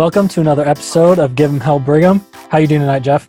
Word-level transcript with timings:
Welcome 0.00 0.28
to 0.28 0.40
another 0.40 0.66
episode 0.66 1.18
of 1.18 1.34
Give 1.34 1.52
'em 1.52 1.60
Hell 1.60 1.78
Brigham. 1.78 2.24
How 2.48 2.56
you 2.56 2.66
doing 2.66 2.80
tonight, 2.80 3.00
Jeff? 3.00 3.26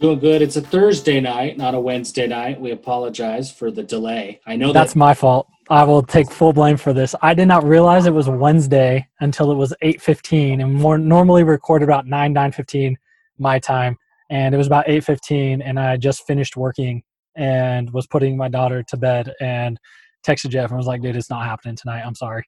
Doing 0.00 0.18
good. 0.18 0.42
It's 0.42 0.56
a 0.56 0.60
Thursday 0.60 1.20
night, 1.20 1.56
not 1.56 1.72
a 1.72 1.78
Wednesday 1.78 2.26
night. 2.26 2.60
We 2.60 2.72
apologize 2.72 3.52
for 3.52 3.70
the 3.70 3.84
delay. 3.84 4.40
I 4.44 4.56
know 4.56 4.72
That's 4.72 4.94
that 4.94 4.98
my 4.98 5.14
fault. 5.14 5.46
I 5.70 5.84
will 5.84 6.02
take 6.02 6.32
full 6.32 6.52
blame 6.52 6.78
for 6.78 6.92
this. 6.92 7.14
I 7.22 7.32
did 7.32 7.46
not 7.46 7.62
realize 7.62 8.06
it 8.06 8.12
was 8.12 8.28
Wednesday 8.28 9.06
until 9.20 9.52
it 9.52 9.54
was 9.54 9.72
8:15 9.80 10.62
and 10.62 10.74
more 10.74 10.98
normally 10.98 11.44
recorded 11.44 11.84
about 11.84 12.08
9 12.08 12.32
9:15 12.32 12.96
my 13.38 13.60
time 13.60 13.96
and 14.30 14.56
it 14.56 14.58
was 14.58 14.66
about 14.66 14.88
8:15 14.88 15.62
and 15.62 15.78
I 15.78 15.96
just 15.96 16.26
finished 16.26 16.56
working 16.56 17.04
and 17.36 17.88
was 17.92 18.08
putting 18.08 18.36
my 18.36 18.48
daughter 18.48 18.82
to 18.82 18.96
bed 18.96 19.32
and 19.40 19.78
texted 20.26 20.50
Jeff 20.50 20.70
and 20.70 20.76
was 20.76 20.88
like, 20.88 21.02
"Dude, 21.02 21.14
it's 21.14 21.30
not 21.30 21.46
happening 21.46 21.76
tonight. 21.76 22.02
I'm 22.04 22.16
sorry." 22.16 22.42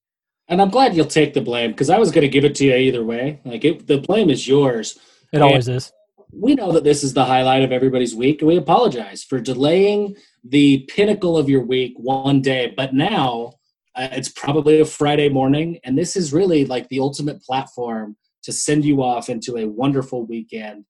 And 0.51 0.61
I'm 0.61 0.69
glad 0.69 0.95
you'll 0.95 1.07
take 1.07 1.33
the 1.33 1.41
blame 1.41 1.71
because 1.71 1.91
I 1.91 1.99
was 1.99 2.11
going 2.11 2.23
to 2.23 2.29
give 2.29 2.45
it 2.45 2.57
to 2.57 2.65
you 2.65 2.75
either 2.75 3.05
way. 3.05 3.41
Like 3.45 3.65
it, 3.65 3.87
the 3.87 3.99
blame 3.99 4.29
is 4.29 4.47
yours. 4.47 4.99
It 5.33 5.39
Yeah. 5.39 5.45
always 5.45 5.69
is. 5.69 5.93
We 6.33 6.55
know 6.55 6.73
that 6.73 6.85
this 6.85 7.03
is 7.03 7.15
the 7.15 7.25
highlight 7.25 7.63
of 7.63 7.73
everybody's 7.73 8.15
week, 8.15 8.41
and 8.41 8.49
we 8.49 8.57
apologize 8.57 9.25
for 9.25 9.41
delaying 9.41 10.17
the 10.45 10.87
pinnacle 10.89 11.37
of 11.37 11.49
your 11.49 11.63
week 11.63 11.95
one 11.97 12.41
day. 12.41 12.73
But 12.77 12.95
now 12.95 13.55
uh, 13.97 14.09
it's 14.13 14.29
probably 14.29 14.81
a 14.81 14.85
Friday 14.85 15.29
morning, 15.29 15.79
and 15.85 15.97
this 15.97 16.17
is 16.17 16.33
really 16.33 16.65
like 16.65 16.89
the 16.89 17.01
ultimate 17.01 17.43
platform 17.43 18.17
to 18.43 18.53
send 18.53 18.85
you 18.85 19.03
off 19.03 19.29
into 19.29 19.57
a 19.57 19.67
wonderful 19.67 20.25
weekend. 20.25 20.85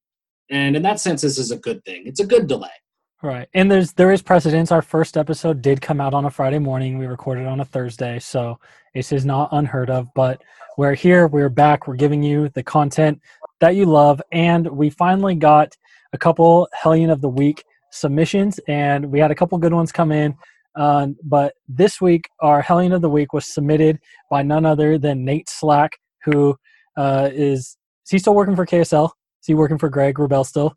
And 0.51 0.77
in 0.77 0.83
that 0.83 1.01
sense, 1.01 1.23
this 1.23 1.39
is 1.39 1.51
a 1.51 1.57
good 1.57 1.85
thing. 1.85 2.07
It's 2.07 2.21
a 2.21 2.27
good 2.27 2.47
delay. 2.47 2.69
Right. 3.23 3.49
And 3.53 3.71
there's 3.71 3.93
there 3.93 4.13
is 4.13 4.23
precedence. 4.23 4.73
Our 4.73 4.81
first 4.81 5.19
episode 5.19 5.61
did 5.61 5.83
come 5.83 6.01
out 6.01 6.15
on 6.15 6.25
a 6.25 6.31
Friday 6.31 6.59
morning. 6.59 6.97
We 6.97 7.05
recorded 7.05 7.47
on 7.47 7.61
a 7.61 7.67
Thursday, 7.67 8.19
so 8.19 8.59
this 8.95 9.13
is 9.13 9.27
not 9.27 9.51
unheard 9.53 9.91
of. 9.91 10.09
But 10.15 10.43
we're 10.79 10.95
here, 10.95 11.27
we're 11.27 11.51
back, 11.51 11.87
we're 11.87 11.97
giving 11.97 12.23
you 12.23 12.49
the 12.51 12.63
content 12.63 13.21
that 13.61 13.77
you 13.77 13.85
love, 13.85 14.23
and 14.33 14.67
we 14.67 14.89
finally 14.89 15.35
got 15.35 15.77
a 16.15 16.19
couple 16.19 16.67
Hellion 16.73 17.11
of 17.11 17.21
the 17.21 17.29
Week 17.29 17.63
submissions, 17.91 18.59
and 18.69 19.05
we 19.13 19.19
had 19.19 19.31
a 19.31 19.35
couple 19.35 19.59
good 19.59 19.75
ones 19.75 19.93
come 19.93 20.13
in. 20.13 20.35
Uh, 20.75 21.09
but 21.23 21.53
this 21.69 22.01
week, 22.01 22.27
our 22.41 22.63
Hellion 22.63 22.93
of 22.93 23.03
the 23.03 23.11
Week 23.11 23.35
was 23.35 23.45
submitted 23.45 23.99
by 24.31 24.43
none 24.43 24.65
other 24.65 24.97
than 24.97 25.27
Nate 25.27 25.51
Slack, 25.51 25.99
who 26.25 26.57
uh, 26.97 27.29
is 27.31 27.77
is 28.05 28.11
he 28.11 28.19
still 28.19 28.35
working 28.35 28.57
for 28.57 28.65
KSL? 28.65 29.11
Is 29.43 29.47
he 29.47 29.55
working 29.55 29.77
for 29.77 29.91
Greg 29.91 30.15
Wrubell 30.15 30.47
still? 30.47 30.75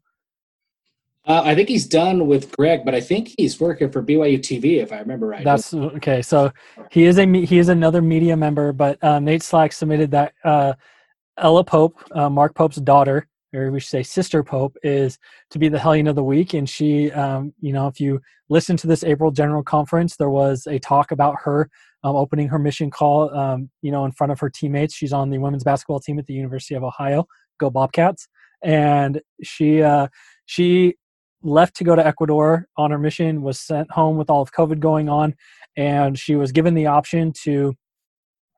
Uh, 1.26 1.42
I 1.46 1.56
think 1.56 1.70
he's 1.70 1.86
done 1.86 2.28
with 2.28 2.52
Greg, 2.52 2.84
but 2.84 2.94
I 2.94 3.00
think 3.00 3.34
he's 3.38 3.58
working 3.60 3.90
for 3.90 4.04
BYU 4.04 4.40
TV, 4.40 4.84
if 4.84 4.92
I 4.92 5.00
remember 5.00 5.28
right. 5.28 5.44
That's 5.44 5.74
okay. 5.74 6.22
So 6.22 6.52
he 6.92 7.06
is 7.06 7.18
a 7.18 7.26
he 7.46 7.60
is 7.60 7.70
another 7.70 8.02
media 8.02 8.36
member, 8.36 8.74
but 8.74 9.02
um, 9.02 9.24
Nate 9.24 9.42
Slack 9.42 9.72
submitted 9.72 10.12
that 10.12 10.34
uh, 10.44 10.74
Ella 11.38 11.64
Pope, 11.64 11.98
uh, 12.12 12.30
Mark 12.30 12.56
Pope's 12.56 12.76
daughter, 12.76 13.28
or 13.54 13.72
we 13.72 13.80
should 13.80 13.90
say 13.90 14.04
sister 14.04 14.44
Pope, 14.44 14.76
is 14.84 15.18
to 15.52 15.60
be 15.60 15.70
the 15.70 15.80
Hellion 15.80 16.08
of 16.08 16.16
the 16.16 16.24
Week. 16.24 16.54
And 16.56 16.70
she, 16.70 17.10
um, 17.12 17.54
you 17.62 17.72
know, 17.72 17.88
if 17.88 18.02
you 18.02 18.20
listen 18.50 18.76
to 18.78 18.88
this 18.88 19.06
April 19.06 19.32
General 19.32 19.64
Conference, 19.64 20.18
there 20.18 20.30
was 20.30 20.68
a 20.68 20.78
talk 20.78 21.12
about 21.12 21.36
her 21.44 21.70
um, 22.04 22.18
opening 22.18 22.50
her 22.50 22.60
mission 22.60 22.92
call, 22.92 23.34
um, 23.34 23.70
you 23.82 23.92
know, 23.92 24.04
in 24.04 24.12
front 24.12 24.34
of 24.34 24.42
her 24.42 24.50
teammates. 24.50 24.94
She's 24.94 25.14
on 25.14 25.30
the 25.30 25.38
women's 25.38 25.64
basketball 25.64 26.02
team 26.02 26.20
at 26.20 26.26
the 26.26 26.34
University 26.34 26.76
of 26.76 26.84
Ohio. 26.84 27.28
Go 27.62 27.70
Bobcats! 27.70 28.28
And 28.62 29.22
she 29.42 29.82
uh, 29.82 30.08
she 30.46 30.96
left 31.44 31.76
to 31.78 31.84
go 31.84 31.96
to 31.96 32.06
Ecuador 32.06 32.68
on 32.78 32.92
her 32.92 32.98
mission, 32.98 33.42
was 33.42 33.60
sent 33.60 33.92
home 33.92 34.18
with 34.18 34.30
all 34.30 34.42
of 34.42 34.52
COVID 34.54 34.80
going 34.80 35.10
on, 35.10 35.36
and 35.78 36.18
she 36.18 36.36
was 36.36 36.52
given 36.52 36.74
the 36.74 36.88
option 36.88 37.34
to 37.44 37.76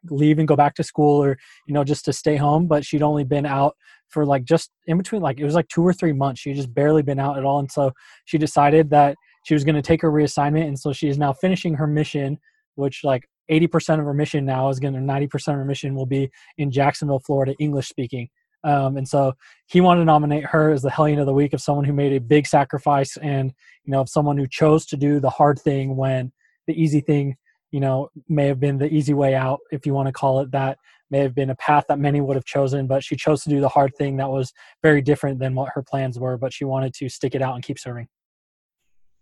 leave 0.09 0.39
and 0.39 0.47
go 0.47 0.55
back 0.55 0.75
to 0.75 0.83
school 0.83 1.23
or, 1.23 1.37
you 1.67 1.73
know, 1.73 1.83
just 1.83 2.05
to 2.05 2.13
stay 2.13 2.35
home. 2.35 2.67
But 2.67 2.85
she'd 2.85 3.01
only 3.01 3.23
been 3.23 3.45
out 3.45 3.75
for 4.09 4.25
like 4.25 4.43
just 4.43 4.71
in 4.85 4.97
between, 4.97 5.21
like 5.21 5.39
it 5.39 5.45
was 5.45 5.55
like 5.55 5.67
two 5.67 5.81
or 5.81 5.93
three 5.93 6.13
months. 6.13 6.41
She'd 6.41 6.55
just 6.55 6.73
barely 6.73 7.01
been 7.01 7.19
out 7.19 7.37
at 7.37 7.45
all. 7.45 7.59
And 7.59 7.71
so 7.71 7.91
she 8.25 8.37
decided 8.37 8.89
that 8.91 9.15
she 9.45 9.53
was 9.53 9.63
going 9.63 9.75
to 9.75 9.81
take 9.81 10.01
her 10.01 10.11
reassignment. 10.11 10.67
And 10.67 10.79
so 10.79 10.93
she 10.93 11.07
is 11.07 11.17
now 11.17 11.33
finishing 11.33 11.73
her 11.75 11.87
mission, 11.87 12.37
which 12.75 13.01
like 13.03 13.27
80% 13.49 13.99
of 13.99 14.05
her 14.05 14.13
mission 14.13 14.45
now 14.45 14.69
is 14.69 14.79
going 14.79 14.93
to 14.93 14.99
90% 14.99 15.33
of 15.49 15.55
her 15.55 15.65
mission 15.65 15.95
will 15.95 16.05
be 16.05 16.29
in 16.57 16.71
Jacksonville, 16.71 17.19
Florida, 17.19 17.55
English 17.59 17.87
speaking. 17.87 18.29
Um, 18.65 18.97
and 18.97 19.07
so 19.07 19.33
he 19.67 19.79
wanted 19.79 20.01
to 20.01 20.05
nominate 20.05 20.43
her 20.45 20.71
as 20.71 20.81
the 20.81 20.89
Hellion 20.89 21.19
of 21.19 21.27
the 21.27 21.33
Week 21.33 21.53
of 21.53 21.61
someone 21.61 21.85
who 21.85 21.93
made 21.93 22.13
a 22.13 22.19
big 22.19 22.47
sacrifice 22.47 23.15
and, 23.17 23.53
you 23.83 23.91
know, 23.91 24.01
of 24.01 24.09
someone 24.09 24.37
who 24.37 24.47
chose 24.47 24.87
to 24.87 24.97
do 24.97 25.19
the 25.19 25.29
hard 25.29 25.59
thing 25.59 25.95
when 25.95 26.31
the 26.65 26.73
easy 26.73 26.99
thing, 26.99 27.35
you 27.69 27.79
know, 27.79 28.09
may 28.27 28.47
have 28.47 28.59
been 28.59 28.79
the 28.79 28.91
easy 28.91 29.13
way 29.13 29.35
out, 29.35 29.59
if 29.71 29.85
you 29.85 29.93
want 29.93 30.07
to 30.07 30.11
call 30.11 30.39
it 30.39 30.49
that, 30.51 30.79
may 31.11 31.19
have 31.19 31.35
been 31.35 31.51
a 31.51 31.55
path 31.55 31.85
that 31.87 31.99
many 31.99 32.21
would 32.21 32.35
have 32.35 32.45
chosen, 32.45 32.87
but 32.87 33.03
she 33.03 33.15
chose 33.15 33.43
to 33.43 33.49
do 33.49 33.61
the 33.61 33.69
hard 33.69 33.95
thing 33.95 34.17
that 34.17 34.29
was 34.29 34.51
very 34.81 35.01
different 35.01 35.37
than 35.37 35.53
what 35.53 35.69
her 35.75 35.83
plans 35.83 36.17
were, 36.17 36.35
but 36.35 36.51
she 36.51 36.65
wanted 36.65 36.91
to 36.95 37.07
stick 37.07 37.35
it 37.35 37.43
out 37.43 37.53
and 37.53 37.63
keep 37.63 37.77
serving. 37.77 38.07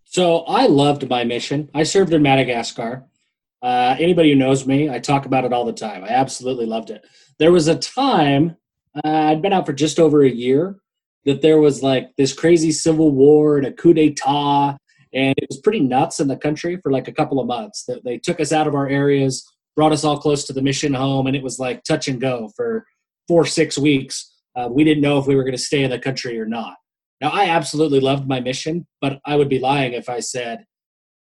So 0.05 0.39
I 0.39 0.67
loved 0.67 1.09
my 1.09 1.25
mission. 1.25 1.69
I 1.73 1.83
served 1.83 2.13
in 2.13 2.21
Madagascar. 2.21 3.05
Uh, 3.61 3.95
anybody 3.99 4.31
who 4.31 4.37
knows 4.37 4.65
me, 4.65 4.89
I 4.89 4.99
talk 4.99 5.25
about 5.25 5.43
it 5.43 5.51
all 5.51 5.65
the 5.65 5.73
time. 5.73 6.05
I 6.05 6.09
absolutely 6.09 6.65
loved 6.65 6.91
it. 6.91 7.03
There 7.39 7.51
was 7.51 7.67
a 7.67 7.75
time 7.75 8.55
uh, 9.03 9.07
I'd 9.07 9.41
been 9.41 9.53
out 9.53 9.65
for 9.65 9.73
just 9.73 9.99
over 9.99 10.23
a 10.23 10.29
year 10.29 10.77
that 11.25 11.41
there 11.41 11.59
was 11.59 11.81
like 11.81 12.15
this 12.17 12.33
crazy 12.33 12.71
civil 12.71 13.11
war 13.11 13.57
and 13.57 13.65
a 13.65 13.71
coup 13.71 13.93
d'état, 13.93 14.77
and 15.13 15.35
it 15.37 15.47
was 15.49 15.59
pretty 15.59 15.79
nuts 15.79 16.19
in 16.19 16.27
the 16.27 16.37
country 16.37 16.77
for 16.77 16.91
like 16.91 17.07
a 17.07 17.13
couple 17.13 17.39
of 17.39 17.47
months. 17.47 17.85
That 17.85 18.03
they 18.03 18.17
took 18.17 18.39
us 18.39 18.51
out 18.51 18.67
of 18.67 18.75
our 18.75 18.87
areas, 18.87 19.45
brought 19.75 19.91
us 19.91 20.03
all 20.03 20.19
close 20.19 20.43
to 20.45 20.53
the 20.53 20.61
mission 20.61 20.93
home, 20.93 21.27
and 21.27 21.35
it 21.35 21.43
was 21.43 21.59
like 21.59 21.83
touch 21.83 22.07
and 22.07 22.19
go 22.19 22.49
for 22.55 22.85
four 23.27 23.45
six 23.45 23.77
weeks. 23.77 24.31
Uh, 24.55 24.69
we 24.71 24.83
didn't 24.83 25.01
know 25.01 25.17
if 25.17 25.25
we 25.25 25.35
were 25.35 25.43
going 25.43 25.53
to 25.53 25.57
stay 25.57 25.83
in 25.83 25.89
the 25.89 25.99
country 25.99 26.39
or 26.39 26.45
not. 26.45 26.75
Now, 27.21 27.29
I 27.29 27.45
absolutely 27.45 27.99
loved 28.01 28.27
my 28.27 28.39
mission, 28.39 28.85
but 29.01 29.19
I 29.25 29.35
would 29.35 29.49
be 29.49 29.59
lying 29.59 29.93
if 29.93 30.09
I 30.09 30.19
said 30.19 30.65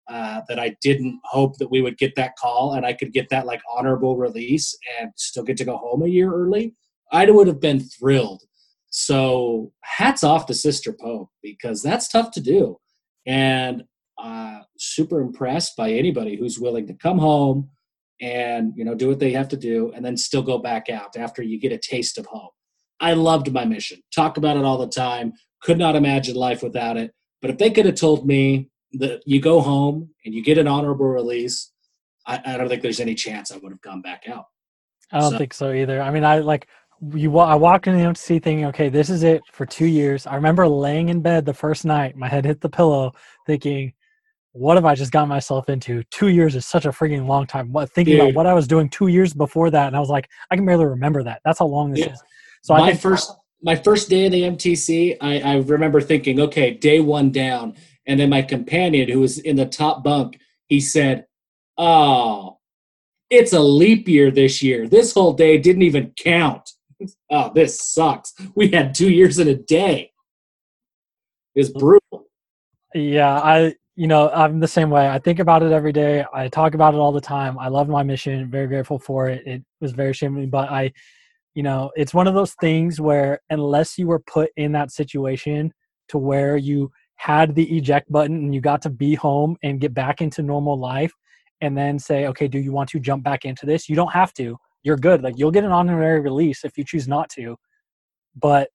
uh, 0.09 0.41
that 0.47 0.57
I 0.57 0.75
didn't 0.81 1.19
hope 1.25 1.57
that 1.57 1.69
we 1.69 1.81
would 1.81 1.97
get 1.97 2.15
that 2.15 2.35
call 2.37 2.73
and 2.73 2.85
I 2.85 2.93
could 2.93 3.13
get 3.13 3.29
that 3.29 3.45
like 3.45 3.61
honorable 3.69 4.17
release 4.17 4.75
and 4.99 5.11
still 5.17 5.43
get 5.43 5.57
to 5.57 5.65
go 5.65 5.77
home 5.77 6.01
a 6.01 6.07
year 6.07 6.33
early. 6.33 6.73
I 7.11 7.29
would 7.29 7.47
have 7.47 7.59
been 7.59 7.79
thrilled. 7.79 8.43
So, 8.91 9.71
hats 9.81 10.23
off 10.23 10.45
to 10.47 10.53
Sister 10.53 10.91
Pope 10.93 11.29
because 11.43 11.81
that's 11.83 12.07
tough 12.07 12.31
to 12.31 12.41
do. 12.41 12.79
And 13.25 13.83
uh, 14.17 14.61
super 14.77 15.21
impressed 15.21 15.77
by 15.77 15.91
anybody 15.91 16.35
who's 16.35 16.59
willing 16.59 16.87
to 16.87 16.93
come 16.93 17.19
home 17.19 17.69
and 18.21 18.73
you 18.75 18.83
know 18.83 18.95
do 18.95 19.07
what 19.07 19.19
they 19.19 19.31
have 19.31 19.47
to 19.47 19.55
do 19.55 19.93
and 19.95 20.03
then 20.03 20.17
still 20.17 20.41
go 20.41 20.57
back 20.57 20.89
out 20.89 21.15
after 21.15 21.41
you 21.41 21.57
get 21.59 21.71
a 21.71 21.77
taste 21.77 22.17
of 22.17 22.25
home. 22.25 22.49
I 22.99 23.13
loved 23.13 23.51
my 23.53 23.63
mission. 23.63 24.01
Talk 24.13 24.35
about 24.37 24.57
it 24.57 24.65
all 24.65 24.77
the 24.77 24.87
time. 24.89 25.33
Could 25.61 25.77
not 25.77 25.95
imagine 25.95 26.35
life 26.35 26.61
without 26.63 26.97
it. 26.97 27.13
But 27.41 27.51
if 27.51 27.57
they 27.57 27.69
could 27.71 27.85
have 27.85 27.95
told 27.95 28.27
me 28.27 28.69
that 28.93 29.21
you 29.25 29.39
go 29.39 29.61
home 29.61 30.09
and 30.25 30.33
you 30.33 30.43
get 30.43 30.57
an 30.57 30.67
honorable 30.67 31.05
release, 31.07 31.71
I, 32.25 32.41
I 32.45 32.57
don't 32.57 32.67
think 32.67 32.81
there's 32.81 32.99
any 32.99 33.15
chance 33.15 33.51
I 33.51 33.57
would 33.57 33.71
have 33.71 33.81
gone 33.81 34.01
back 34.01 34.23
out. 34.27 34.45
I 35.11 35.19
don't 35.19 35.31
So- 35.31 35.37
think 35.37 35.53
so 35.53 35.71
either. 35.71 36.01
I 36.01 36.11
mean, 36.11 36.25
I 36.25 36.39
like 36.39 36.67
you. 37.13 37.37
I 37.37 37.55
walked 37.55 37.87
in 37.87 37.97
the 37.97 38.03
MTC 38.03 38.41
thinking, 38.43 38.65
okay, 38.65 38.89
this 38.89 39.09
is 39.09 39.23
it 39.23 39.41
for 39.51 39.65
two 39.65 39.85
years. 39.85 40.27
I 40.27 40.35
remember 40.35 40.67
laying 40.67 41.09
in 41.09 41.21
bed 41.21 41.45
the 41.45 41.53
first 41.53 41.85
night, 41.85 42.15
my 42.15 42.27
head 42.27 42.45
hit 42.45 42.61
the 42.61 42.69
pillow, 42.69 43.13
thinking, 43.45 43.93
"What 44.51 44.75
have 44.75 44.85
I 44.85 44.95
just 44.95 45.11
got 45.11 45.27
myself 45.27 45.69
into? 45.69 46.03
Two 46.11 46.29
years 46.29 46.55
is 46.55 46.65
such 46.65 46.85
a 46.85 46.89
freaking 46.89 47.27
long 47.27 47.47
time." 47.47 47.71
What 47.71 47.91
thinking 47.91 48.15
about 48.15 48.33
what 48.33 48.45
I 48.45 48.53
was 48.53 48.67
doing 48.67 48.89
two 48.89 49.07
years 49.07 49.33
before 49.33 49.69
that, 49.71 49.87
and 49.87 49.95
I 49.95 49.99
was 49.99 50.09
like, 50.09 50.29
I 50.51 50.55
can 50.55 50.65
barely 50.65 50.85
remember 50.85 51.23
that. 51.23 51.41
That's 51.45 51.59
how 51.59 51.67
long 51.67 51.91
this 51.91 52.01
Yeah. 52.01 52.13
is. 52.13 52.23
So 52.61 52.73
I 52.73 52.79
my 52.79 52.87
think 52.87 53.01
first 53.01 53.31
my 53.61 53.75
first 53.75 54.09
day 54.09 54.25
in 54.25 54.31
the 54.31 54.43
MTC, 54.43 55.17
I, 55.19 55.39
I 55.41 55.55
remember 55.57 55.99
thinking, 56.01 56.39
okay, 56.39 56.71
day 56.71 56.99
one 56.99 57.31
down. 57.31 57.75
And 58.05 58.19
then 58.19 58.29
my 58.29 58.41
companion, 58.41 59.09
who 59.09 59.19
was 59.19 59.37
in 59.37 59.55
the 59.55 59.65
top 59.65 60.03
bunk, 60.03 60.39
he 60.67 60.79
said, 60.79 61.25
Oh, 61.77 62.57
it's 63.29 63.53
a 63.53 63.59
leap 63.59 64.07
year 64.07 64.31
this 64.31 64.63
year. 64.63 64.87
This 64.87 65.13
whole 65.13 65.33
day 65.33 65.57
didn't 65.57 65.83
even 65.83 66.13
count. 66.17 66.71
Oh, 67.31 67.51
this 67.53 67.81
sucks. 67.81 68.33
We 68.55 68.69
had 68.71 68.93
two 68.93 69.09
years 69.09 69.39
in 69.39 69.47
a 69.47 69.55
day. 69.55 70.11
It's 71.55 71.69
brutal. 71.69 72.27
Yeah, 72.93 73.39
I 73.39 73.75
you 73.95 74.07
know, 74.07 74.29
I'm 74.29 74.59
the 74.59 74.67
same 74.67 74.89
way. 74.89 75.07
I 75.07 75.19
think 75.19 75.39
about 75.39 75.61
it 75.63 75.71
every 75.71 75.91
day. 75.91 76.25
I 76.33 76.47
talk 76.47 76.73
about 76.73 76.93
it 76.93 76.97
all 76.97 77.11
the 77.11 77.21
time. 77.21 77.59
I 77.59 77.67
love 77.67 77.89
my 77.89 78.01
mission, 78.03 78.49
very 78.49 78.67
grateful 78.67 78.97
for 78.99 79.27
it. 79.29 79.45
It 79.45 79.63
was 79.81 79.91
very 79.91 80.13
shameful, 80.13 80.47
but 80.47 80.69
I 80.69 80.91
you 81.55 81.63
know, 81.63 81.91
it's 81.95 82.13
one 82.13 82.27
of 82.27 82.33
those 82.33 82.53
things 82.61 83.01
where 83.01 83.41
unless 83.49 83.97
you 83.97 84.07
were 84.07 84.19
put 84.19 84.49
in 84.55 84.71
that 84.73 84.91
situation 84.91 85.73
to 86.09 86.17
where 86.17 86.57
you 86.57 86.91
had 87.15 87.53
the 87.53 87.77
eject 87.77 88.09
button 88.11 88.37
and 88.37 88.55
you 88.55 88.61
got 88.61 88.81
to 88.83 88.89
be 88.89 89.13
home 89.15 89.57
and 89.63 89.81
get 89.81 89.93
back 89.93 90.21
into 90.21 90.41
normal 90.41 90.79
life 90.79 91.13
and 91.61 91.77
then 91.77 91.99
say, 91.99 92.27
okay, 92.27 92.47
do 92.47 92.59
you 92.59 92.71
want 92.71 92.89
to 92.89 92.99
jump 92.99 93.23
back 93.23 93.43
into 93.43 93.65
this? 93.65 93.89
You 93.89 93.95
don't 93.95 94.13
have 94.13 94.33
to. 94.35 94.57
You're 94.83 94.97
good. 94.97 95.21
Like 95.21 95.37
you'll 95.37 95.51
get 95.51 95.63
an 95.63 95.71
honorary 95.71 96.19
release 96.19 96.63
if 96.63 96.77
you 96.77 96.83
choose 96.83 97.07
not 97.07 97.29
to. 97.31 97.57
But 98.35 98.69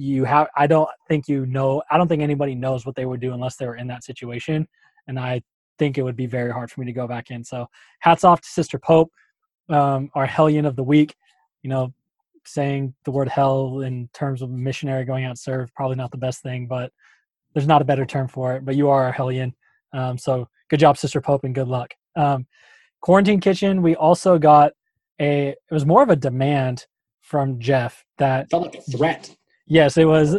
you 0.00 0.22
have 0.22 0.46
i 0.54 0.64
don't 0.64 0.88
think 1.08 1.26
you 1.26 1.44
know 1.46 1.82
i 1.90 1.98
don't 1.98 2.06
think 2.06 2.22
anybody 2.22 2.54
knows 2.54 2.86
what 2.86 2.94
they 2.94 3.04
would 3.04 3.18
do 3.18 3.32
unless 3.32 3.56
they 3.56 3.66
were 3.66 3.74
in 3.74 3.88
that 3.88 4.04
situation 4.04 4.64
and 5.08 5.18
i 5.18 5.42
think 5.76 5.98
it 5.98 6.02
would 6.02 6.14
be 6.14 6.26
very 6.26 6.52
hard 6.52 6.70
for 6.70 6.78
me 6.80 6.86
to 6.86 6.92
go 6.92 7.08
back 7.08 7.32
in 7.32 7.42
so 7.42 7.66
hats 7.98 8.22
off 8.22 8.40
to 8.40 8.48
sister 8.48 8.78
pope 8.78 9.10
um, 9.70 10.08
our 10.14 10.24
hellion 10.24 10.64
of 10.66 10.76
the 10.76 10.84
week 10.84 11.16
you 11.62 11.68
know 11.68 11.92
saying 12.48 12.94
the 13.04 13.10
word 13.10 13.28
hell 13.28 13.80
in 13.80 14.08
terms 14.12 14.42
of 14.42 14.50
missionary 14.50 15.04
going 15.04 15.24
out 15.24 15.38
serve 15.38 15.72
probably 15.74 15.96
not 15.96 16.10
the 16.10 16.16
best 16.16 16.42
thing, 16.42 16.66
but 16.66 16.92
there's 17.52 17.66
not 17.66 17.82
a 17.82 17.84
better 17.84 18.06
term 18.06 18.28
for 18.28 18.54
it. 18.54 18.64
But 18.64 18.76
you 18.76 18.88
are 18.88 19.08
a 19.08 19.12
hellion, 19.12 19.54
um, 19.92 20.18
so 20.18 20.48
good 20.68 20.80
job, 20.80 20.96
Sister 20.98 21.20
Pope, 21.20 21.44
and 21.44 21.54
good 21.54 21.68
luck. 21.68 21.94
Um, 22.16 22.46
quarantine 23.00 23.40
kitchen. 23.40 23.82
We 23.82 23.96
also 23.96 24.38
got 24.38 24.72
a. 25.20 25.48
It 25.50 25.74
was 25.74 25.86
more 25.86 26.02
of 26.02 26.10
a 26.10 26.16
demand 26.16 26.86
from 27.22 27.58
Jeff 27.58 28.04
that 28.18 28.50
felt 28.50 28.64
like 28.64 28.76
a 28.76 28.82
threat. 28.82 29.34
Yes, 29.66 29.96
it 29.96 30.06
was. 30.06 30.38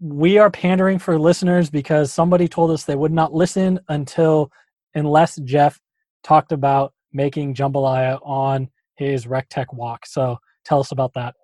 We 0.00 0.38
are 0.38 0.50
pandering 0.50 0.98
for 0.98 1.18
listeners 1.18 1.68
because 1.68 2.12
somebody 2.12 2.48
told 2.48 2.70
us 2.70 2.84
they 2.84 2.96
would 2.96 3.12
not 3.12 3.34
listen 3.34 3.80
until 3.88 4.50
unless 4.94 5.36
Jeff 5.44 5.78
talked 6.22 6.52
about 6.52 6.94
making 7.12 7.54
jambalaya 7.54 8.18
on 8.22 8.70
his 8.96 9.26
RecTech 9.26 9.66
walk. 9.72 10.06
So 10.06 10.38
tell 10.64 10.80
us 10.80 10.92
about 10.92 11.12
that. 11.14 11.34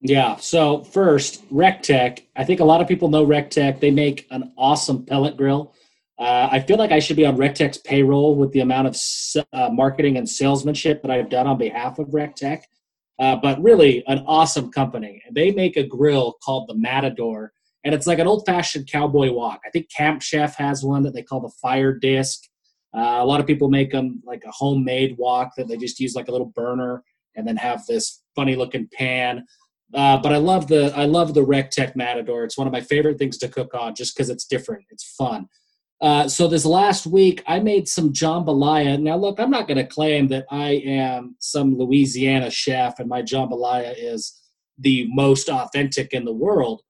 Yeah. 0.00 0.36
So 0.36 0.82
first, 0.84 1.48
RecTech. 1.50 2.20
I 2.36 2.44
think 2.44 2.60
a 2.60 2.64
lot 2.64 2.80
of 2.82 2.88
people 2.88 3.08
know 3.08 3.26
RecTech. 3.26 3.80
They 3.80 3.90
make 3.90 4.26
an 4.30 4.52
awesome 4.56 5.04
pellet 5.04 5.36
grill. 5.36 5.74
Uh, 6.18 6.48
I 6.50 6.60
feel 6.60 6.76
like 6.76 6.92
I 6.92 7.00
should 7.00 7.16
be 7.16 7.26
on 7.26 7.36
RecTech's 7.36 7.78
payroll 7.78 8.36
with 8.36 8.52
the 8.52 8.60
amount 8.60 8.88
of 8.88 9.44
uh, 9.52 9.68
marketing 9.70 10.16
and 10.16 10.28
salesmanship 10.28 11.02
that 11.02 11.10
I've 11.10 11.28
done 11.28 11.46
on 11.46 11.58
behalf 11.58 11.98
of 11.98 12.08
RecTech. 12.08 12.62
Uh, 13.18 13.36
but 13.36 13.62
really, 13.62 14.04
an 14.06 14.24
awesome 14.26 14.70
company. 14.70 15.22
They 15.32 15.50
make 15.50 15.76
a 15.76 15.84
grill 15.84 16.36
called 16.44 16.68
the 16.68 16.74
Matador, 16.74 17.52
and 17.84 17.94
it's 17.94 18.06
like 18.06 18.18
an 18.18 18.26
old-fashioned 18.26 18.90
cowboy 18.90 19.30
walk. 19.32 19.60
I 19.64 19.70
think 19.70 19.88
Camp 19.90 20.22
Chef 20.22 20.56
has 20.56 20.84
one 20.84 21.02
that 21.04 21.14
they 21.14 21.22
call 21.22 21.40
the 21.40 21.52
Fire 21.60 21.92
Disc. 21.92 22.42
Uh, 22.96 23.18
a 23.20 23.26
lot 23.26 23.40
of 23.40 23.46
people 23.46 23.68
make 23.68 23.90
them 23.90 24.22
like 24.24 24.42
a 24.46 24.50
homemade 24.50 25.16
wok 25.18 25.52
that 25.56 25.68
they 25.68 25.76
just 25.76 25.98
use 26.00 26.14
like 26.14 26.28
a 26.28 26.32
little 26.32 26.52
burner 26.54 27.02
and 27.36 27.46
then 27.46 27.56
have 27.56 27.84
this 27.86 28.22
funny 28.36 28.54
looking 28.54 28.88
pan. 28.92 29.44
Uh, 29.92 30.16
but 30.18 30.32
I 30.32 30.38
love 30.38 30.66
the 30.68 30.92
I 30.96 31.04
love 31.04 31.34
the 31.34 31.44
RecTech 31.44 31.94
Matador. 31.94 32.44
It's 32.44 32.58
one 32.58 32.66
of 32.66 32.72
my 32.72 32.80
favorite 32.80 33.18
things 33.18 33.38
to 33.38 33.48
cook 33.48 33.74
on 33.74 33.94
just 33.94 34.16
because 34.16 34.30
it's 34.30 34.44
different. 34.44 34.84
It's 34.90 35.04
fun. 35.04 35.48
Uh, 36.04 36.28
so 36.28 36.46
this 36.46 36.66
last 36.66 37.06
week 37.06 37.42
I 37.46 37.60
made 37.60 37.88
some 37.88 38.12
jambalaya. 38.12 39.00
Now 39.00 39.16
look, 39.16 39.40
I'm 39.40 39.50
not 39.50 39.66
going 39.66 39.78
to 39.78 39.86
claim 39.86 40.28
that 40.28 40.44
I 40.50 40.72
am 40.84 41.34
some 41.38 41.78
Louisiana 41.78 42.50
chef 42.50 42.98
and 42.98 43.08
my 43.08 43.22
jambalaya 43.22 43.94
is 43.96 44.38
the 44.76 45.08
most 45.08 45.48
authentic 45.48 46.12
in 46.12 46.26
the 46.26 46.32
world, 46.34 46.82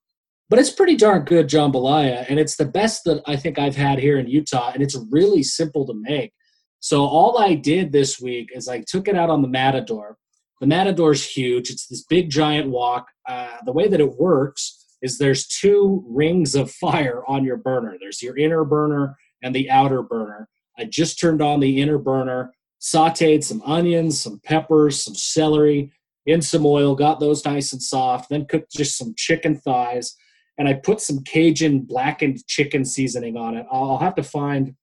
but 0.50 0.58
it's 0.58 0.72
pretty 0.72 0.96
darn 0.96 1.24
good 1.24 1.48
jambalaya, 1.48 2.26
and 2.28 2.40
it's 2.40 2.56
the 2.56 2.64
best 2.64 3.04
that 3.04 3.22
I 3.24 3.36
think 3.36 3.56
I've 3.56 3.76
had 3.76 4.00
here 4.00 4.18
in 4.18 4.26
Utah, 4.26 4.72
and 4.74 4.82
it's 4.82 4.98
really 5.10 5.44
simple 5.44 5.86
to 5.86 5.94
make. 5.94 6.32
So 6.80 7.04
all 7.04 7.38
I 7.38 7.54
did 7.54 7.92
this 7.92 8.20
week 8.20 8.50
is 8.52 8.66
I 8.66 8.82
took 8.84 9.06
it 9.06 9.14
out 9.14 9.30
on 9.30 9.42
the 9.42 9.48
Matador. 9.48 10.16
The 10.60 10.66
Matador's 10.66 11.24
huge. 11.24 11.70
It's 11.70 11.86
this 11.86 12.02
big 12.02 12.30
giant 12.30 12.68
wok. 12.68 13.06
Uh, 13.28 13.58
the 13.64 13.72
way 13.72 13.86
that 13.86 14.00
it 14.00 14.18
works 14.18 14.83
is 15.04 15.18
there's 15.18 15.46
two 15.46 16.04
rings 16.08 16.54
of 16.54 16.70
fire 16.70 17.22
on 17.28 17.44
your 17.44 17.58
burner. 17.58 17.96
There's 18.00 18.22
your 18.22 18.36
inner 18.36 18.64
burner 18.64 19.16
and 19.42 19.54
the 19.54 19.70
outer 19.70 20.02
burner. 20.02 20.48
I 20.78 20.84
just 20.84 21.20
turned 21.20 21.42
on 21.42 21.60
the 21.60 21.80
inner 21.80 21.98
burner, 21.98 22.52
sauteed 22.80 23.44
some 23.44 23.62
onions, 23.62 24.20
some 24.20 24.40
peppers, 24.44 25.04
some 25.04 25.14
celery 25.14 25.92
in 26.26 26.40
some 26.40 26.64
oil, 26.64 26.94
got 26.94 27.20
those 27.20 27.44
nice 27.44 27.72
and 27.72 27.82
soft, 27.82 28.30
then 28.30 28.46
cooked 28.46 28.72
just 28.72 28.96
some 28.96 29.14
chicken 29.16 29.56
thighs 29.56 30.16
and 30.58 30.68
I 30.68 30.74
put 30.74 31.00
some 31.00 31.22
Cajun 31.24 31.80
blackened 31.80 32.46
chicken 32.46 32.84
seasoning 32.84 33.36
on 33.36 33.56
it. 33.56 33.66
I'll 33.70 33.98
have 33.98 34.14
to 34.16 34.22
find 34.22 34.74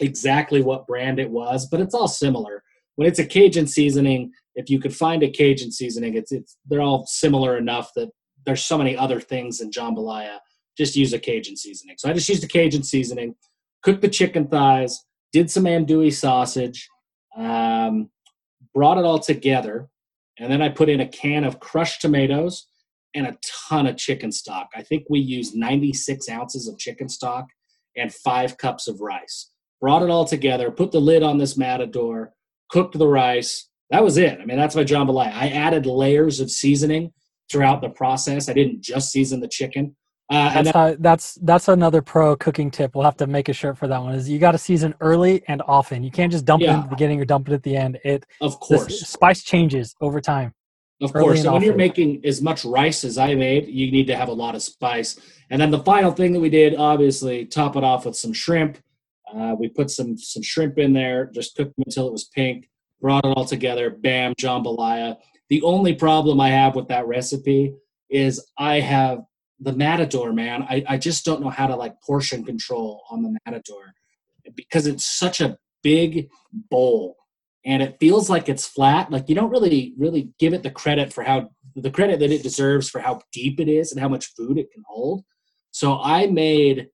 exactly 0.00 0.62
what 0.62 0.86
brand 0.86 1.18
it 1.18 1.30
was, 1.30 1.66
but 1.66 1.80
it's 1.80 1.94
all 1.94 2.08
similar. 2.08 2.62
When 2.96 3.08
it's 3.08 3.18
a 3.18 3.26
Cajun 3.26 3.66
seasoning, 3.66 4.32
if 4.54 4.68
you 4.68 4.80
could 4.80 4.94
find 4.94 5.22
a 5.22 5.30
Cajun 5.30 5.72
seasoning, 5.72 6.14
it's 6.14 6.32
it's 6.32 6.56
they're 6.68 6.82
all 6.82 7.06
similar 7.06 7.56
enough 7.56 7.90
that 7.96 8.10
there's 8.48 8.64
so 8.64 8.78
many 8.78 8.96
other 8.96 9.20
things 9.20 9.60
in 9.60 9.70
jambalaya. 9.70 10.38
Just 10.76 10.96
use 10.96 11.12
a 11.12 11.18
Cajun 11.18 11.54
seasoning. 11.54 11.96
So 11.98 12.08
I 12.08 12.14
just 12.14 12.30
used 12.30 12.42
a 12.42 12.48
Cajun 12.48 12.82
seasoning, 12.82 13.34
cooked 13.82 14.00
the 14.00 14.08
chicken 14.08 14.48
thighs, 14.48 15.04
did 15.34 15.50
some 15.50 15.64
andouille 15.64 16.14
sausage, 16.14 16.88
um, 17.36 18.08
brought 18.74 18.96
it 18.96 19.04
all 19.04 19.18
together, 19.18 19.90
and 20.38 20.50
then 20.50 20.62
I 20.62 20.70
put 20.70 20.88
in 20.88 21.00
a 21.00 21.06
can 21.06 21.44
of 21.44 21.60
crushed 21.60 22.00
tomatoes 22.00 22.68
and 23.14 23.26
a 23.26 23.36
ton 23.68 23.86
of 23.86 23.98
chicken 23.98 24.32
stock. 24.32 24.70
I 24.74 24.82
think 24.82 25.04
we 25.10 25.20
used 25.20 25.54
96 25.54 26.26
ounces 26.30 26.68
of 26.68 26.78
chicken 26.78 27.10
stock 27.10 27.48
and 27.98 28.14
five 28.14 28.56
cups 28.56 28.88
of 28.88 29.02
rice. 29.02 29.50
Brought 29.78 30.02
it 30.02 30.10
all 30.10 30.24
together, 30.24 30.70
put 30.70 30.92
the 30.92 31.02
lid 31.02 31.22
on 31.22 31.36
this 31.36 31.58
matador, 31.58 32.32
cooked 32.70 32.96
the 32.96 33.08
rice. 33.08 33.68
That 33.90 34.02
was 34.02 34.16
it. 34.16 34.40
I 34.40 34.46
mean, 34.46 34.56
that's 34.56 34.74
my 34.74 34.84
jambalaya. 34.84 35.34
I 35.34 35.48
added 35.48 35.84
layers 35.84 36.40
of 36.40 36.50
seasoning 36.50 37.12
throughout 37.50 37.80
the 37.80 37.88
process. 37.88 38.48
I 38.48 38.52
didn't 38.52 38.80
just 38.80 39.10
season 39.10 39.40
the 39.40 39.48
chicken. 39.48 39.96
Uh, 40.30 40.62
that's, 40.62 40.70
how, 40.70 40.96
that's 40.98 41.34
that's 41.36 41.68
another 41.68 42.02
pro 42.02 42.36
cooking 42.36 42.70
tip. 42.70 42.94
We'll 42.94 43.04
have 43.04 43.16
to 43.16 43.26
make 43.26 43.48
a 43.48 43.54
shirt 43.54 43.78
for 43.78 43.88
that 43.88 44.02
one. 44.02 44.14
Is 44.14 44.28
you 44.28 44.38
got 44.38 44.52
to 44.52 44.58
season 44.58 44.94
early 45.00 45.42
and 45.48 45.62
often. 45.66 46.02
You 46.02 46.10
can't 46.10 46.30
just 46.30 46.44
dump 46.44 46.62
yeah. 46.62 46.72
it 46.72 46.74
in 46.74 46.82
the 46.82 46.88
beginning 46.88 47.20
or 47.20 47.24
dump 47.24 47.48
it 47.48 47.54
at 47.54 47.62
the 47.62 47.74
end. 47.74 47.98
It 48.04 48.26
of 48.42 48.60
course 48.60 49.08
spice 49.08 49.42
changes 49.42 49.94
over 50.02 50.20
time. 50.20 50.52
Of 51.00 51.12
course. 51.12 51.42
So 51.42 51.52
when 51.52 51.62
you're 51.62 51.76
making 51.76 52.26
as 52.26 52.42
much 52.42 52.64
rice 52.64 53.04
as 53.04 53.18
I 53.18 53.34
made, 53.36 53.68
you 53.68 53.90
need 53.90 54.08
to 54.08 54.16
have 54.16 54.28
a 54.28 54.32
lot 54.32 54.54
of 54.54 54.62
spice. 54.62 55.18
And 55.48 55.62
then 55.62 55.70
the 55.70 55.78
final 55.78 56.10
thing 56.10 56.32
that 56.32 56.40
we 56.40 56.50
did, 56.50 56.74
obviously, 56.76 57.46
top 57.46 57.76
it 57.76 57.84
off 57.84 58.04
with 58.04 58.16
some 58.16 58.32
shrimp. 58.32 58.78
Uh, 59.32 59.54
we 59.58 59.68
put 59.68 59.90
some 59.90 60.18
some 60.18 60.42
shrimp 60.42 60.76
in 60.78 60.92
there, 60.92 61.30
just 61.32 61.54
cooked 61.56 61.74
them 61.76 61.84
until 61.86 62.08
it 62.08 62.12
was 62.12 62.24
pink. 62.24 62.68
Brought 63.00 63.24
it 63.24 63.28
all 63.28 63.44
together. 63.44 63.90
Bam, 63.90 64.34
jambalaya. 64.34 65.16
The 65.48 65.62
only 65.62 65.94
problem 65.94 66.40
I 66.40 66.50
have 66.50 66.74
with 66.74 66.88
that 66.88 67.06
recipe 67.06 67.74
is 68.10 68.44
I 68.58 68.80
have 68.80 69.20
the 69.60 69.72
matador, 69.72 70.32
man. 70.32 70.62
I, 70.62 70.84
I 70.88 70.98
just 70.98 71.24
don't 71.24 71.40
know 71.40 71.50
how 71.50 71.66
to 71.66 71.76
like 71.76 72.00
portion 72.02 72.44
control 72.44 73.02
on 73.10 73.22
the 73.22 73.36
matador 73.44 73.94
because 74.54 74.86
it's 74.86 75.04
such 75.04 75.40
a 75.40 75.58
big 75.82 76.28
bowl 76.70 77.16
and 77.64 77.82
it 77.82 77.96
feels 78.00 78.30
like 78.30 78.48
it's 78.48 78.66
flat. 78.66 79.10
Like 79.10 79.28
you 79.28 79.34
don't 79.34 79.50
really 79.50 79.94
really 79.98 80.30
give 80.38 80.54
it 80.54 80.62
the 80.62 80.70
credit 80.70 81.12
for 81.12 81.24
how 81.24 81.50
the 81.74 81.90
credit 81.90 82.20
that 82.20 82.30
it 82.30 82.42
deserves 82.42 82.88
for 82.88 83.00
how 83.00 83.20
deep 83.32 83.60
it 83.60 83.68
is 83.68 83.92
and 83.92 84.00
how 84.00 84.08
much 84.08 84.34
food 84.34 84.58
it 84.58 84.70
can 84.72 84.82
hold. 84.86 85.24
So 85.70 86.00
i 86.02 86.26
made 86.26 86.88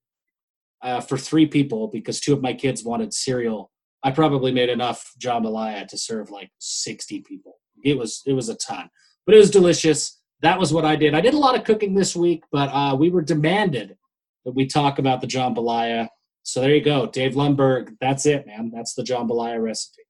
uh, 0.83 1.01
for 1.01 1.17
three 1.17 1.47
people 1.47 1.89
because 1.89 2.21
two 2.21 2.33
of 2.35 2.43
my 2.43 2.53
kids 2.53 2.85
wanted 2.85 3.15
cereal 3.15 3.71
i 4.03 4.11
probably 4.11 4.53
made 4.53 4.69
enough 4.69 5.13
jambalaya 5.19 5.89
to 5.89 5.97
serve 5.97 6.31
like 6.31 6.51
60 6.59 7.23
people 7.23 7.55
it 7.85 7.97
was 7.97 8.23
it 8.27 8.33
was 8.33 8.49
a 8.49 8.57
ton 8.57 8.89
but 9.27 9.35
it 9.35 9.39
was 9.39 9.51
delicious 9.51 10.21
that 10.41 10.59
was 10.59 10.73
what 10.73 10.85
i 10.85 10.97
did 10.97 11.15
i 11.15 11.21
did 11.21 11.35
a 11.35 11.39
lot 11.39 11.57
of 11.57 11.65
cooking 11.65 11.95
this 11.95 12.17
week 12.17 12.43
but 12.51 12.69
uh, 12.69 12.95
we 12.95 13.11
were 13.11 13.23
demanded 13.23 13.97
that 14.45 14.53
we 14.53 14.67
talk 14.67 14.99
about 14.99 15.21
the 15.21 15.27
jambalaya 15.27 16.09
so 16.43 16.61
there 16.61 16.75
you 16.75 16.83
go 16.83 17.07
dave 17.07 17.35
lundberg 17.35 17.97
that's 18.01 18.27
it 18.27 18.47
man 18.47 18.71
that's 18.75 18.95
the 18.95 19.03
jambalaya 19.03 19.63
recipe 19.63 20.03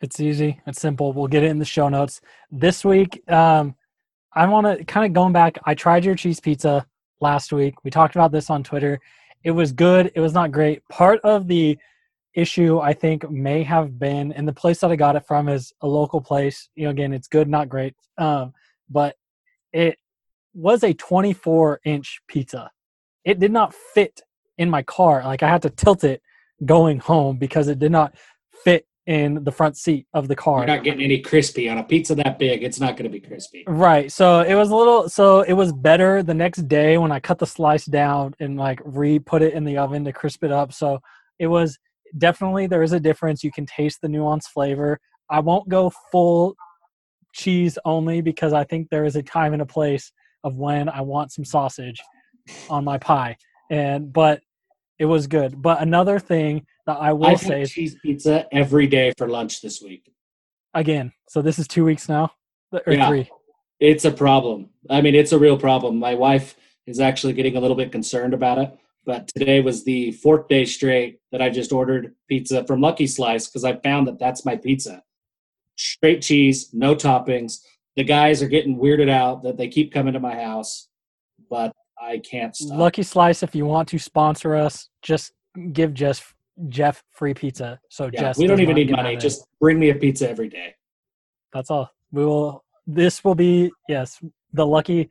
it's 0.00 0.18
easy. 0.18 0.60
It's 0.66 0.80
simple. 0.80 1.12
We'll 1.12 1.28
get 1.28 1.42
it 1.42 1.50
in 1.50 1.58
the 1.58 1.64
show 1.64 1.88
notes. 1.88 2.20
This 2.50 2.84
week, 2.84 3.22
um, 3.30 3.74
I 4.32 4.46
want 4.46 4.66
to 4.66 4.84
kind 4.84 5.04
of 5.04 5.12
going 5.12 5.32
back. 5.32 5.58
I 5.64 5.74
tried 5.74 6.04
your 6.04 6.14
cheese 6.14 6.40
pizza 6.40 6.86
last 7.20 7.52
week. 7.52 7.74
We 7.84 7.90
talked 7.90 8.14
about 8.14 8.32
this 8.32 8.48
on 8.48 8.62
Twitter. 8.62 8.98
It 9.44 9.50
was 9.50 9.72
good. 9.72 10.10
It 10.14 10.20
was 10.20 10.32
not 10.32 10.52
great. 10.52 10.86
Part 10.88 11.20
of 11.22 11.48
the 11.48 11.76
issue 12.34 12.78
I 12.78 12.92
think 12.92 13.30
may 13.30 13.62
have 13.62 13.98
been, 13.98 14.32
and 14.32 14.46
the 14.46 14.52
place 14.52 14.80
that 14.80 14.90
I 14.90 14.96
got 14.96 15.16
it 15.16 15.26
from 15.26 15.48
is 15.48 15.72
a 15.80 15.86
local 15.86 16.20
place. 16.20 16.68
You 16.74 16.84
know, 16.84 16.90
again, 16.90 17.12
it's 17.12 17.28
good, 17.28 17.48
not 17.48 17.68
great. 17.68 17.94
Um, 18.18 18.52
but 18.88 19.16
it 19.72 19.98
was 20.54 20.82
a 20.82 20.92
24 20.92 21.80
inch 21.84 22.20
pizza. 22.28 22.70
It 23.24 23.38
did 23.38 23.52
not 23.52 23.74
fit 23.74 24.20
in 24.58 24.70
my 24.70 24.82
car. 24.82 25.22
Like 25.24 25.42
I 25.42 25.48
had 25.48 25.62
to 25.62 25.70
tilt 25.70 26.04
it 26.04 26.22
going 26.64 26.98
home 26.98 27.38
because 27.38 27.68
it 27.68 27.78
did 27.78 27.92
not 27.92 28.14
fit 28.64 28.86
in 29.06 29.42
the 29.44 29.50
front 29.50 29.76
seat 29.76 30.06
of 30.12 30.28
the 30.28 30.36
car. 30.36 30.58
You're 30.58 30.66
not 30.76 30.84
getting 30.84 31.02
any 31.02 31.20
crispy 31.20 31.68
on 31.68 31.78
a 31.78 31.82
pizza 31.82 32.14
that 32.16 32.38
big. 32.38 32.62
It's 32.62 32.78
not 32.78 32.96
going 32.96 33.10
to 33.10 33.10
be 33.10 33.20
crispy. 33.20 33.64
Right. 33.66 34.12
So 34.12 34.40
it 34.40 34.54
was 34.54 34.70
a 34.70 34.76
little. 34.76 35.08
So 35.08 35.40
it 35.42 35.54
was 35.54 35.72
better 35.72 36.22
the 36.22 36.34
next 36.34 36.68
day 36.68 36.98
when 36.98 37.10
I 37.10 37.20
cut 37.20 37.38
the 37.38 37.46
slice 37.46 37.86
down 37.86 38.34
and 38.40 38.56
like 38.56 38.80
re 38.84 39.18
put 39.18 39.42
it 39.42 39.54
in 39.54 39.64
the 39.64 39.78
oven 39.78 40.04
to 40.04 40.12
crisp 40.12 40.44
it 40.44 40.52
up. 40.52 40.72
So 40.72 41.00
it 41.38 41.46
was 41.46 41.78
definitely 42.18 42.66
there 42.66 42.82
is 42.82 42.92
a 42.92 43.00
difference. 43.00 43.44
You 43.44 43.52
can 43.52 43.66
taste 43.66 44.00
the 44.02 44.08
nuanced 44.08 44.48
flavor. 44.48 44.98
I 45.28 45.40
won't 45.40 45.68
go 45.68 45.92
full 46.10 46.54
cheese 47.32 47.78
only 47.84 48.20
because 48.20 48.52
I 48.52 48.64
think 48.64 48.88
there 48.90 49.04
is 49.04 49.16
a 49.16 49.22
time 49.22 49.52
and 49.52 49.62
a 49.62 49.66
place 49.66 50.12
of 50.44 50.56
when 50.56 50.88
I 50.88 51.02
want 51.02 51.32
some 51.32 51.44
sausage 51.44 52.00
on 52.68 52.84
my 52.84 52.98
pie. 52.98 53.36
And 53.70 54.12
but 54.12 54.40
it 54.98 55.06
was 55.06 55.26
good. 55.26 55.60
But 55.60 55.80
another 55.80 56.18
thing 56.18 56.66
that 56.86 56.98
I 56.98 57.12
will 57.12 57.28
I've 57.28 57.40
say 57.40 57.62
is 57.62 57.70
cheese 57.70 57.96
pizza 58.02 58.46
every 58.52 58.86
day 58.86 59.12
for 59.16 59.28
lunch 59.28 59.62
this 59.62 59.80
week. 59.80 60.12
Again, 60.74 61.12
so 61.28 61.42
this 61.42 61.58
is 61.58 61.66
two 61.66 61.84
weeks 61.84 62.08
now, 62.08 62.32
or 62.72 62.92
yeah, 62.92 63.08
three. 63.08 63.30
It's 63.80 64.04
a 64.04 64.10
problem. 64.10 64.70
I 64.88 65.00
mean, 65.00 65.14
it's 65.14 65.32
a 65.32 65.38
real 65.38 65.56
problem. 65.56 65.98
My 65.98 66.14
wife 66.14 66.54
is 66.86 67.00
actually 67.00 67.32
getting 67.32 67.56
a 67.56 67.60
little 67.60 67.76
bit 67.76 67.90
concerned 67.90 68.34
about 68.34 68.58
it. 68.58 68.76
But 69.06 69.28
today 69.28 69.60
was 69.60 69.84
the 69.84 70.12
fourth 70.12 70.48
day 70.48 70.64
straight 70.64 71.20
that 71.32 71.40
I 71.40 71.48
just 71.48 71.72
ordered 71.72 72.14
pizza 72.28 72.64
from 72.64 72.80
Lucky 72.80 73.06
Slice 73.06 73.46
because 73.46 73.64
I 73.64 73.76
found 73.76 74.06
that 74.08 74.18
that's 74.18 74.44
my 74.44 74.56
pizza. 74.56 75.02
Straight 75.76 76.22
cheese, 76.22 76.70
no 76.72 76.94
toppings. 76.94 77.60
The 77.96 78.04
guys 78.04 78.42
are 78.42 78.48
getting 78.48 78.78
weirded 78.78 79.08
out 79.10 79.42
that 79.42 79.56
they 79.56 79.68
keep 79.68 79.92
coming 79.92 80.12
to 80.12 80.20
my 80.20 80.34
house, 80.34 80.88
but 81.48 81.72
I 82.00 82.18
can't 82.18 82.54
stop. 82.54 82.78
Lucky 82.78 83.02
Slice, 83.02 83.42
if 83.42 83.54
you 83.54 83.66
want 83.66 83.88
to 83.88 83.98
sponsor 83.98 84.54
us, 84.54 84.88
just 85.02 85.32
give 85.72 85.94
Jeff 85.94 86.34
Jeff 86.68 87.02
free 87.10 87.34
pizza. 87.34 87.80
So 87.88 88.10
Yeah, 88.12 88.20
Jess, 88.20 88.38
we 88.38 88.46
don't 88.46 88.60
even 88.60 88.76
need 88.76 88.90
money. 88.90 89.16
Just 89.16 89.46
bring 89.60 89.78
me 89.78 89.90
a 89.90 89.94
pizza 89.94 90.28
every 90.28 90.48
day. 90.48 90.74
that's 91.52 91.70
all. 91.70 91.90
We 92.12 92.24
will. 92.24 92.64
This 92.86 93.24
will 93.24 93.34
be 93.34 93.70
yes. 93.88 94.20
The 94.52 94.66
lucky. 94.66 95.10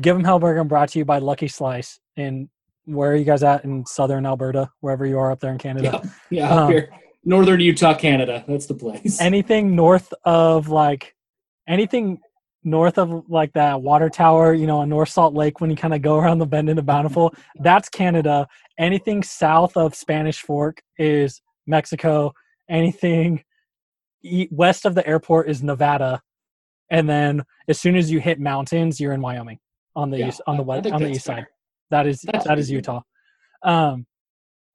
Give 0.00 0.16
them 0.16 0.24
Hellburger 0.24 0.66
brought 0.66 0.90
to 0.90 0.98
you 0.98 1.04
by 1.04 1.18
Lucky 1.18 1.48
Slice. 1.48 2.00
And 2.16 2.48
where 2.88 3.12
are 3.12 3.16
you 3.16 3.24
guys 3.24 3.42
at 3.42 3.64
in 3.64 3.84
southern 3.86 4.26
Alberta? 4.26 4.70
Wherever 4.80 5.06
you 5.06 5.18
are 5.18 5.30
up 5.30 5.40
there 5.40 5.52
in 5.52 5.58
Canada. 5.58 6.00
Yeah, 6.02 6.10
yeah, 6.30 6.50
up 6.50 6.58
Um, 6.58 6.70
here, 6.72 6.90
northern 7.24 7.60
Utah, 7.60 7.94
Canada. 7.94 8.44
That's 8.48 8.66
the 8.66 8.74
place. 8.74 9.20
anything 9.20 9.76
north 9.76 10.12
of 10.24 10.68
like 10.68 11.14
anything 11.68 12.18
north 12.64 12.98
of 12.98 13.28
like 13.28 13.52
that 13.52 13.80
water 13.82 14.08
tower, 14.08 14.52
you 14.52 14.66
know, 14.66 14.82
in 14.82 14.88
North 14.88 15.10
Salt 15.10 15.34
Lake 15.34 15.60
when 15.60 15.70
you 15.70 15.76
kind 15.76 15.94
of 15.94 16.02
go 16.02 16.16
around 16.16 16.38
the 16.38 16.46
bend 16.46 16.68
into 16.68 16.82
Bountiful, 16.82 17.32
that's 17.60 17.88
Canada. 17.88 18.46
Anything 18.78 19.22
south 19.22 19.76
of 19.76 19.94
Spanish 19.94 20.40
Fork 20.40 20.82
is 20.98 21.40
Mexico. 21.66 22.32
Anything 22.68 23.44
west 24.50 24.84
of 24.84 24.94
the 24.94 25.06
airport 25.06 25.48
is 25.48 25.62
Nevada. 25.62 26.20
And 26.90 27.08
then 27.08 27.44
as 27.68 27.78
soon 27.78 27.96
as 27.96 28.10
you 28.10 28.18
hit 28.20 28.40
mountains, 28.40 28.98
you're 28.98 29.12
in 29.12 29.20
Wyoming 29.20 29.58
on 29.94 30.10
the 30.10 30.18
Yeah, 30.18 30.28
east 30.28 30.40
on 30.46 30.56
the 30.56 30.62
west 30.62 30.86
on 30.90 31.02
the 31.02 31.10
east 31.10 31.24
side. 31.24 31.46
That 31.90 32.06
is 32.06 32.22
That's 32.22 32.46
that 32.46 32.58
is. 32.58 32.70
Utah. 32.70 33.02
Um 33.62 34.06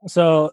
so 0.07 0.51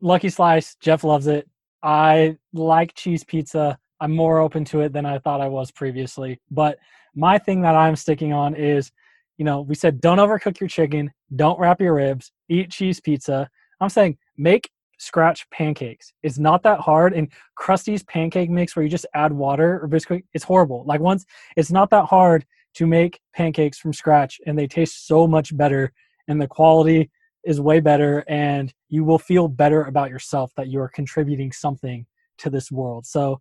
Lucky 0.00 0.28
Slice, 0.28 0.76
Jeff 0.76 1.02
loves 1.02 1.26
it. 1.26 1.48
I 1.82 2.36
like 2.52 2.94
cheese 2.94 3.24
pizza. 3.24 3.78
I'm 4.00 4.14
more 4.14 4.38
open 4.38 4.64
to 4.66 4.80
it 4.80 4.92
than 4.92 5.06
I 5.06 5.18
thought 5.18 5.40
I 5.40 5.48
was 5.48 5.70
previously. 5.70 6.40
But 6.50 6.78
my 7.14 7.38
thing 7.38 7.62
that 7.62 7.74
I'm 7.74 7.96
sticking 7.96 8.32
on 8.32 8.54
is, 8.54 8.92
you 9.38 9.44
know, 9.44 9.62
we 9.62 9.74
said 9.74 10.00
don't 10.00 10.18
overcook 10.18 10.60
your 10.60 10.68
chicken, 10.68 11.10
don't 11.36 11.58
wrap 11.58 11.80
your 11.80 11.94
ribs, 11.94 12.32
eat 12.48 12.70
cheese 12.70 13.00
pizza. 13.00 13.48
I'm 13.80 13.88
saying 13.88 14.18
make 14.36 14.70
scratch 14.98 15.48
pancakes. 15.50 16.12
It's 16.22 16.38
not 16.38 16.62
that 16.62 16.80
hard. 16.80 17.12
And 17.12 17.28
Krusteaz 17.58 18.06
pancake 18.06 18.50
mix 18.50 18.74
where 18.76 18.82
you 18.82 18.88
just 18.88 19.06
add 19.14 19.32
water 19.32 19.80
or 19.82 19.88
biscuit, 19.88 20.24
it's 20.32 20.44
horrible. 20.44 20.84
Like 20.86 21.00
once 21.00 21.24
it's 21.56 21.72
not 21.72 21.90
that 21.90 22.04
hard 22.04 22.44
to 22.74 22.86
make 22.86 23.20
pancakes 23.34 23.78
from 23.78 23.92
scratch 23.92 24.40
and 24.46 24.58
they 24.58 24.66
taste 24.66 25.06
so 25.06 25.26
much 25.26 25.56
better 25.56 25.92
and 26.28 26.40
the 26.40 26.48
quality 26.48 27.10
is 27.44 27.60
way 27.60 27.80
better 27.80 28.24
and 28.28 28.72
you 28.88 29.04
will 29.04 29.18
feel 29.18 29.48
better 29.48 29.84
about 29.84 30.10
yourself 30.10 30.52
that 30.56 30.68
you 30.68 30.80
are 30.80 30.88
contributing 30.88 31.52
something 31.52 32.06
to 32.38 32.50
this 32.50 32.72
world. 32.72 33.06
So 33.06 33.40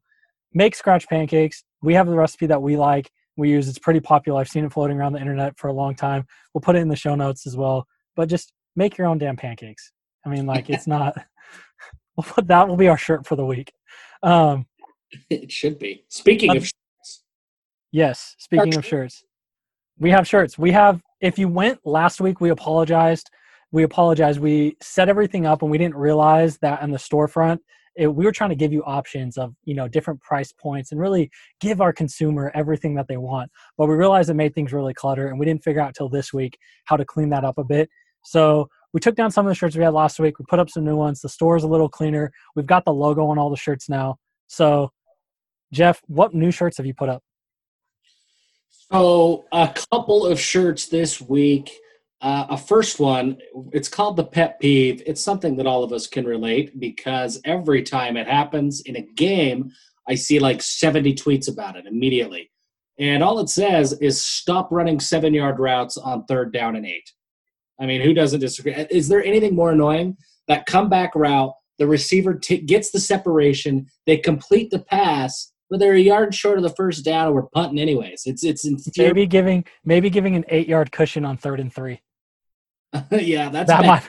make 0.54 0.76
scratch 0.76 1.08
pancakes. 1.08 1.64
We 1.82 1.94
have 1.94 2.08
the 2.08 2.16
recipe 2.16 2.46
that 2.48 2.62
we 2.62 2.76
like. 2.78 3.12
We 3.38 3.50
use 3.50 3.68
it's 3.68 3.80
pretty 3.80 4.00
popular. 4.00 4.42
I've 4.42 4.50
seen 4.50 4.66
it 4.66 4.74
floating 4.74 4.98
around 4.98 5.14
the 5.14 5.22
internet 5.22 5.58
for 5.58 5.68
a 5.68 5.74
long 5.74 5.96
time. 5.96 6.26
We'll 6.54 6.62
put 6.62 6.76
it 6.76 6.80
in 6.80 6.88
the 6.90 6.96
show 6.96 7.16
notes 7.16 7.48
as 7.48 7.58
well. 7.58 7.88
But 8.16 8.30
just 8.30 8.54
make 8.76 8.98
your 8.98 9.08
own 9.08 9.18
damn 9.18 9.36
pancakes. 9.36 9.92
I 10.26 10.30
mean, 10.30 10.46
like 10.46 10.70
it's 10.70 10.88
not. 10.98 11.16
We'll 12.16 12.26
put 12.26 12.48
that 12.50 12.68
will 12.68 12.78
be 12.78 12.90
our 12.90 12.98
shirt 12.98 13.26
for 13.26 13.36
the 13.36 13.44
week. 13.44 13.74
Um, 14.22 14.68
It 15.32 15.52
should 15.52 15.80
be. 15.80 16.06
Speaking 16.10 16.52
Um, 16.52 16.58
of, 16.58 16.72
Yes. 17.94 18.36
Speaking 18.40 18.74
Our 18.74 18.80
of 18.80 18.86
shirts, 18.86 19.24
we 20.00 20.10
have 20.10 20.28
shirts. 20.28 20.58
We 20.58 20.72
have. 20.72 21.02
If 21.22 21.38
you 21.40 21.48
went 21.48 21.80
last 21.86 22.20
week, 22.20 22.42
we 22.42 22.50
apologized. 22.50 23.30
We 23.72 23.84
apologized. 23.84 24.40
We 24.40 24.76
set 24.82 25.08
everything 25.08 25.46
up 25.46 25.62
and 25.62 25.72
we 25.72 25.78
didn't 25.78 25.96
realize 25.96 26.58
that 26.58 26.82
in 26.82 26.92
the 26.92 26.98
storefront, 26.98 27.60
it, 27.96 28.08
we 28.08 28.26
were 28.26 28.32
trying 28.32 28.50
to 28.50 28.56
give 28.56 28.74
you 28.74 28.84
options 28.84 29.38
of 29.38 29.54
you 29.64 29.76
know 29.76 29.88
different 29.88 30.20
price 30.22 30.52
points 30.52 30.92
and 30.92 31.00
really 31.00 31.30
give 31.62 31.82
our 31.82 31.94
consumer 31.94 32.52
everything 32.56 32.96
that 32.96 33.08
they 33.08 33.18
want. 33.18 33.52
But 33.78 33.88
we 33.88 33.94
realized 33.94 34.30
it 34.32 34.34
made 34.34 34.56
things 34.56 34.74
really 34.74 34.96
clutter, 34.96 35.28
and 35.28 35.40
we 35.40 35.46
didn't 35.46 35.64
figure 35.64 35.82
out 35.82 35.94
till 35.94 36.10
this 36.10 36.34
week 36.34 36.58
how 36.86 36.98
to 36.98 37.06
clean 37.06 37.30
that 37.30 37.46
up 37.46 37.60
a 37.60 37.64
bit. 37.64 37.90
So 38.24 38.70
we 38.92 39.00
took 39.00 39.16
down 39.16 39.30
some 39.30 39.46
of 39.46 39.52
the 39.52 39.56
shirts 39.56 39.76
we 39.76 39.84
had 39.84 39.94
last 39.94 40.20
week. 40.20 40.40
We 40.40 40.46
put 40.50 40.60
up 40.60 40.70
some 40.70 40.84
new 40.84 40.96
ones. 40.96 41.22
The 41.22 41.30
store 41.30 41.56
is 41.56 41.64
a 41.64 41.68
little 41.68 41.90
cleaner. 41.90 42.32
We've 42.56 42.66
got 42.66 42.86
the 42.86 42.94
logo 42.94 43.28
on 43.28 43.38
all 43.38 43.52
the 43.52 43.56
shirts 43.56 43.88
now. 43.88 44.18
So, 44.48 44.92
Jeff, 45.72 46.02
what 46.08 46.34
new 46.34 46.50
shirts 46.50 46.78
have 46.78 46.86
you 46.88 46.94
put 46.96 47.10
up? 47.10 47.24
So 48.92 49.46
a 49.52 49.74
couple 49.92 50.26
of 50.26 50.40
shirts 50.40 50.88
this 50.88 51.22
week. 51.22 51.72
Uh, 52.22 52.46
a 52.52 52.58
first 52.58 53.00
one, 53.00 53.38
it's 53.74 53.90
called 53.90 54.16
the 54.16 54.24
pet 54.24 54.60
peeve. 54.60 55.04
It's 55.06 55.22
something 55.22 55.58
that 55.58 55.68
all 55.68 55.84
of 55.84 55.92
us 55.92 56.08
can 56.08 56.26
relate 56.26 56.80
because 56.80 57.42
every 57.44 57.84
time 57.84 58.16
it 58.16 58.28
happens 58.28 58.82
in 58.82 58.96
a 58.96 59.02
game, 59.02 59.72
I 60.08 60.16
see 60.16 60.40
like 60.40 60.62
70 60.62 61.16
tweets 61.16 61.52
about 61.52 61.76
it 61.76 61.86
immediately. 61.86 62.50
And 63.00 63.24
all 63.24 63.40
it 63.40 63.50
says 63.50 63.94
is 63.94 64.22
stop 64.22 64.72
running 64.72 65.00
seven 65.00 65.34
yard 65.34 65.60
routes 65.60 65.98
on 65.98 66.26
third 66.26 66.54
down 66.54 66.76
and 66.76 66.86
eight. 66.86 67.12
I 67.80 67.86
mean, 67.86 68.02
who 68.02 68.14
doesn't 68.14 68.40
disagree? 68.40 68.74
Is 68.90 69.08
there 69.08 69.24
anything 69.24 69.56
more 69.56 69.72
annoying? 69.72 70.16
That 70.48 70.66
comeback 70.66 71.16
route, 71.16 71.54
the 71.80 71.88
receiver 71.88 72.36
t- 72.36 72.58
gets 72.58 72.92
the 72.92 73.00
separation, 73.00 73.88
they 74.06 74.18
complete 74.18 74.70
the 74.70 74.80
pass, 74.80 75.53
but 75.70 75.80
they're 75.80 75.94
a 75.94 76.00
yard 76.00 76.36
short 76.36 76.58
of 76.58 76.64
the 76.64 76.70
first 76.70 77.06
down, 77.06 77.28
and 77.28 77.36
we're 77.36 77.44
punting 77.44 77.80
anyways. 77.80 78.24
It's 78.26 78.44
it's 78.44 78.66
infuriating. 78.66 79.16
maybe 79.16 79.28
giving 79.28 79.66
maybe 79.86 80.10
giving 80.10 80.36
an 80.36 80.46
eight 80.50 80.68
yard 80.68 80.92
cushion 80.92 81.26
on 81.26 81.38
third 81.38 81.60
and 81.60 81.74
three. 81.74 82.02
yeah, 83.12 83.50
that's 83.50 83.70
that 83.70 83.86
might 83.86 84.04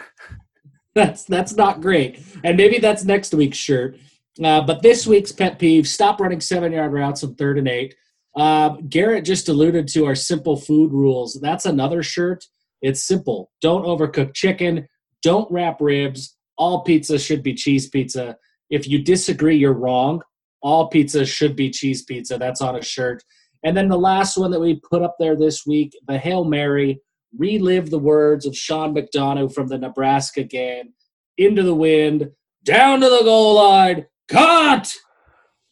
that's 0.95 1.25
that's 1.25 1.55
not 1.55 1.81
great. 1.81 2.21
And 2.43 2.57
maybe 2.57 2.79
that's 2.79 3.05
next 3.05 3.35
week's 3.35 3.59
shirt. 3.59 3.99
Uh, 4.43 4.61
but 4.63 4.83
this 4.83 5.07
week's 5.07 5.33
pet 5.33 5.59
peeve: 5.59 5.87
stop 5.87 6.21
running 6.21 6.41
seven 6.41 6.73
yard 6.73 6.93
routes 6.93 7.25
on 7.25 7.35
third 7.35 7.59
and 7.59 7.69
eight. 7.69 7.95
Uh, 8.37 8.71
Garrett 8.89 9.25
just 9.25 9.49
alluded 9.49 9.87
to 9.89 10.07
our 10.07 10.15
simple 10.15 10.57
food 10.57 10.93
rules. 10.93 11.39
That's 11.41 11.67
another 11.67 12.03
shirt. 12.03 12.45
It's 12.83 13.05
simple. 13.05 13.51
Don't 13.61 13.85
overcook 13.85 14.35
chicken. 14.35 14.89
Don't 15.23 15.51
wrap 15.51 15.81
ribs. 15.81 16.37
All 16.59 16.83
pizza 16.83 17.19
should 17.19 17.43
be 17.43 17.55
cheese 17.55 17.89
pizza. 17.89 18.37
If 18.71 18.89
you 18.89 19.03
disagree, 19.03 19.57
you're 19.57 19.73
wrong. 19.73 20.21
All 20.65 20.89
pizza 20.89 21.27
should 21.27 21.55
be 21.55 21.71
cheese 21.71 22.03
pizza. 22.03 22.39
That's 22.39 22.63
on 22.63 22.75
a 22.75 22.83
shirt. 22.83 23.23
And 23.63 23.77
then 23.77 23.89
the 23.89 23.99
last 23.99 24.37
one 24.37 24.51
that 24.51 24.61
we 24.61 24.81
put 24.91 25.03
up 25.03 25.17
there 25.21 25.37
this 25.37 25.65
week, 25.67 25.93
the 26.09 26.19
Hail 26.19 26.45
Mary 26.45 27.01
relive 27.37 27.91
the 27.91 27.99
words 27.99 28.47
of 28.47 28.57
Sean 28.57 28.95
McDonough 28.95 29.55
from 29.55 29.69
the 29.69 29.79
Nebraska 29.79 30.43
game 30.43 30.95
into 31.37 31.63
the 31.63 31.75
wind, 31.75 32.31
down 32.65 33.01
to 33.01 33.09
the 33.09 33.23
goal 33.25 33.57
line, 33.57 34.07
cut! 34.29 34.91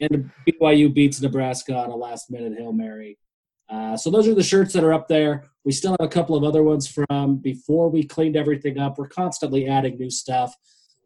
And 0.01 0.31
BYU 0.47 0.93
beats 0.93 1.23
Nebraska 1.23 1.75
on 1.75 1.91
a 1.91 1.97
last 1.97 2.31
minute 2.31 2.59
Hail 2.59 2.73
Mary. 2.73 3.19
Uh, 3.71 3.97
so 3.97 4.11
those 4.11 4.29
are 4.29 4.35
the 4.35 4.43
shirts 4.43 4.75
that 4.75 4.85
are 4.85 4.93
up 4.93 5.09
there. 5.09 5.45
We 5.65 5.73
still 5.73 5.93
have 5.93 6.07
a 6.07 6.09
couple 6.09 6.37
of 6.37 6.45
other 6.45 6.63
ones 6.63 6.87
from 6.87 7.37
before 7.37 7.89
we 7.89 8.03
cleaned 8.03 8.37
everything 8.37 8.79
up. 8.79 8.99
We're 8.99 9.09
constantly 9.09 9.69
adding 9.69 9.97
new 9.97 10.11
stuff. 10.11 10.55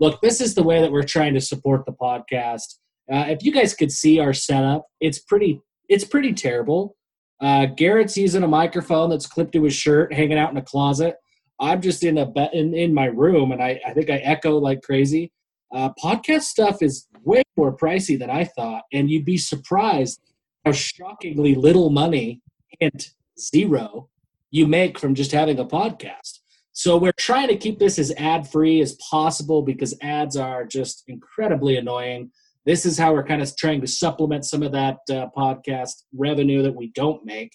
Look, 0.01 0.21
this 0.23 0.41
is 0.41 0.55
the 0.55 0.65
way 0.65 0.81
that 0.81 0.91
we're 0.91 1.05
trying 1.05 1.35
to 1.35 1.41
support 1.41 1.87
the 1.87 1.93
podcast. 1.93 2.75
Uh, 3.11 3.27
if 3.29 3.45
you 3.45 3.53
guys 3.53 3.75
could 3.75 3.93
see 3.93 4.19
our 4.19 4.33
setup, 4.33 4.87
it's 5.01 5.19
pretty 5.19 5.61
it's 5.89 6.05
pretty 6.05 6.33
terrible. 6.33 6.97
Uh, 7.41 7.67
Garrett's 7.67 8.17
using 8.17 8.43
a 8.43 8.49
microphone 8.49 9.11
that's 9.11 9.27
clipped 9.27 9.53
to 9.53 9.63
his 9.63 9.75
shirt, 9.75 10.13
hanging 10.13 10.39
out 10.39 10.51
in 10.51 10.57
a 10.57 10.63
closet. 10.63 11.17
I'm 11.61 11.81
just 11.81 12.03
in 12.03 12.19
a 12.19 12.27
be- 12.27 12.51
in, 12.53 12.75
in 12.75 12.93
my 12.93 13.07
room, 13.07 13.53
and 13.53 13.63
I, 13.63 13.81
I 13.87 13.93
think 13.93 14.11
I 14.11 14.17
echo 14.17 14.59
like 14.59 14.83
crazy. 14.83 15.33
Uh, 15.75 15.91
podcast 16.03 16.43
stuff 16.43 16.83
is 16.83 17.07
way 17.25 17.43
more 17.57 17.77
pricey 17.77 18.19
than 18.19 18.31
I 18.31 18.45
thought, 18.45 18.83
and 18.93 19.11
you'd 19.11 19.25
be 19.25 19.39
surprised 19.39 20.21
how 20.65 20.73
shockingly 20.73 21.55
little 21.55 21.91
money, 21.91 22.41
hint 22.81 23.11
zero, 23.39 24.09
you 24.51 24.67
make 24.67 24.99
from 24.99 25.15
just 25.15 25.33
having 25.33 25.59
a 25.59 25.65
podcast. 25.65 26.41
So 26.73 26.97
we're 26.97 27.13
trying 27.13 27.49
to 27.49 27.57
keep 27.57 27.79
this 27.79 27.99
as 27.99 28.13
ad 28.19 28.49
free 28.49 28.81
as 28.81 28.99
possible 29.11 29.63
because 29.63 29.95
ads 30.03 30.37
are 30.37 30.65
just 30.65 31.05
incredibly 31.09 31.77
annoying. 31.77 32.31
This 32.67 32.85
is 32.85 32.99
how 32.99 33.13
we're 33.13 33.25
kind 33.25 33.41
of 33.41 33.57
trying 33.57 33.81
to 33.81 33.87
supplement 33.87 34.45
some 34.45 34.65
of 34.65 34.73
that 34.73 34.99
uh, 35.09 35.29
podcast 35.37 36.03
revenue 36.13 36.63
that 36.63 36.75
we 36.75 36.89
don't 36.89 37.25
make. 37.25 37.53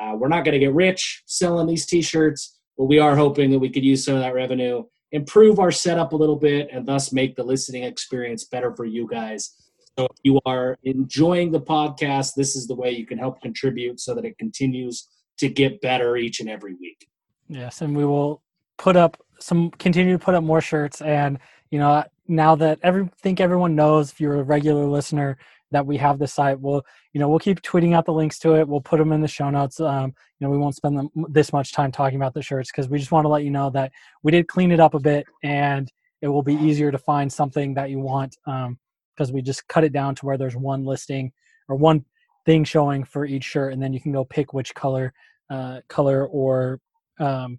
Uh, 0.00 0.14
we're 0.16 0.28
not 0.28 0.44
going 0.44 0.54
to 0.54 0.58
get 0.58 0.72
rich 0.72 1.22
selling 1.26 1.66
these 1.66 1.86
t-shirts, 1.86 2.58
but 2.78 2.86
we 2.86 2.98
are 2.98 3.14
hoping 3.14 3.50
that 3.50 3.58
we 3.58 3.70
could 3.70 3.84
use 3.84 4.04
some 4.04 4.14
of 4.14 4.20
that 4.20 4.34
revenue, 4.34 4.82
improve 5.12 5.60
our 5.60 5.70
setup 5.70 6.12
a 6.12 6.16
little 6.16 6.36
bit, 6.36 6.68
and 6.72 6.86
thus 6.86 7.12
make 7.12 7.36
the 7.36 7.44
listening 7.44 7.84
experience 7.84 8.44
better 8.44 8.74
for 8.74 8.86
you 8.86 9.06
guys. 9.06 9.54
So 9.98 10.06
if 10.06 10.16
you 10.22 10.40
are 10.46 10.78
enjoying 10.82 11.52
the 11.52 11.60
podcast, 11.60 12.34
this 12.34 12.56
is 12.56 12.66
the 12.66 12.74
way 12.74 12.90
you 12.90 13.06
can 13.06 13.18
help 13.18 13.42
contribute 13.42 14.00
so 14.00 14.14
that 14.14 14.24
it 14.24 14.38
continues 14.38 15.08
to 15.38 15.48
get 15.48 15.80
better 15.82 16.16
each 16.16 16.40
and 16.40 16.48
every 16.48 16.74
week. 16.74 17.06
Yes, 17.48 17.82
and 17.82 17.94
we 17.94 18.04
will 18.04 18.42
put 18.78 18.96
up 18.96 19.22
some 19.38 19.70
continue 19.72 20.16
to 20.16 20.24
put 20.24 20.34
up 20.34 20.42
more 20.42 20.60
shirts 20.60 21.02
and 21.02 21.38
you 21.70 21.78
know 21.78 22.02
now 22.26 22.54
that 22.54 22.78
every 22.82 23.08
think 23.22 23.40
everyone 23.40 23.74
knows 23.74 24.10
if 24.10 24.20
you're 24.20 24.40
a 24.40 24.42
regular 24.42 24.86
listener 24.86 25.36
that 25.70 25.84
we 25.84 25.96
have 25.96 26.18
the 26.18 26.26
site 26.26 26.58
we'll 26.60 26.82
you 27.12 27.20
know 27.20 27.28
we'll 27.28 27.38
keep 27.38 27.60
tweeting 27.62 27.94
out 27.94 28.06
the 28.06 28.12
links 28.12 28.38
to 28.38 28.54
it. 28.54 28.66
We'll 28.66 28.80
put 28.80 28.98
them 28.98 29.12
in 29.12 29.20
the 29.20 29.28
show 29.28 29.50
notes. 29.50 29.80
Um, 29.80 30.14
you 30.38 30.46
know 30.46 30.50
we 30.50 30.58
won't 30.58 30.76
spend 30.76 30.98
them, 30.98 31.10
this 31.28 31.52
much 31.52 31.72
time 31.72 31.92
talking 31.92 32.16
about 32.16 32.34
the 32.34 32.42
shirts 32.42 32.70
because 32.70 32.88
we 32.88 32.98
just 32.98 33.12
want 33.12 33.24
to 33.24 33.28
let 33.28 33.44
you 33.44 33.50
know 33.50 33.70
that 33.70 33.92
we 34.22 34.32
did 34.32 34.48
clean 34.48 34.72
it 34.72 34.80
up 34.80 34.94
a 34.94 35.00
bit 35.00 35.26
and 35.42 35.90
it 36.22 36.28
will 36.28 36.42
be 36.42 36.54
easier 36.54 36.90
to 36.90 36.98
find 36.98 37.30
something 37.30 37.74
that 37.74 37.90
you 37.90 37.98
want 37.98 38.36
because 38.44 39.30
we 39.30 39.42
just 39.42 39.68
cut 39.68 39.84
it 39.84 39.92
down 39.92 40.14
to 40.14 40.26
where 40.26 40.38
there's 40.38 40.56
one 40.56 40.84
listing 40.84 41.30
or 41.68 41.76
one 41.76 42.04
thing 42.46 42.64
showing 42.64 43.04
for 43.04 43.24
each 43.24 43.44
shirt, 43.44 43.72
and 43.72 43.82
then 43.82 43.92
you 43.92 44.00
can 44.00 44.12
go 44.12 44.24
pick 44.24 44.52
which 44.52 44.74
color, 44.74 45.12
uh, 45.50 45.80
color 45.88 46.26
or 46.26 46.80
um, 47.18 47.58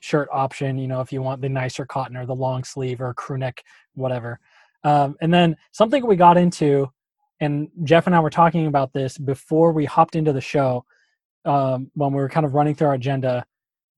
shirt 0.00 0.28
option. 0.32 0.78
You 0.78 0.88
know, 0.88 1.00
if 1.00 1.12
you 1.12 1.22
want 1.22 1.40
the 1.40 1.48
nicer 1.48 1.86
cotton 1.86 2.16
or 2.16 2.26
the 2.26 2.34
long 2.34 2.64
sleeve 2.64 3.00
or 3.00 3.14
crew 3.14 3.38
neck, 3.38 3.62
whatever. 3.94 4.40
Um, 4.82 5.16
and 5.20 5.32
then 5.32 5.56
something 5.72 6.06
we 6.06 6.16
got 6.16 6.36
into, 6.36 6.90
and 7.40 7.68
Jeff 7.84 8.06
and 8.06 8.16
I 8.16 8.20
were 8.20 8.30
talking 8.30 8.66
about 8.66 8.92
this 8.92 9.16
before 9.18 9.72
we 9.72 9.84
hopped 9.84 10.16
into 10.16 10.32
the 10.32 10.40
show 10.40 10.84
um, 11.44 11.90
when 11.94 12.12
we 12.12 12.16
were 12.20 12.28
kind 12.28 12.44
of 12.44 12.54
running 12.54 12.74
through 12.74 12.88
our 12.88 12.94
agenda 12.94 13.44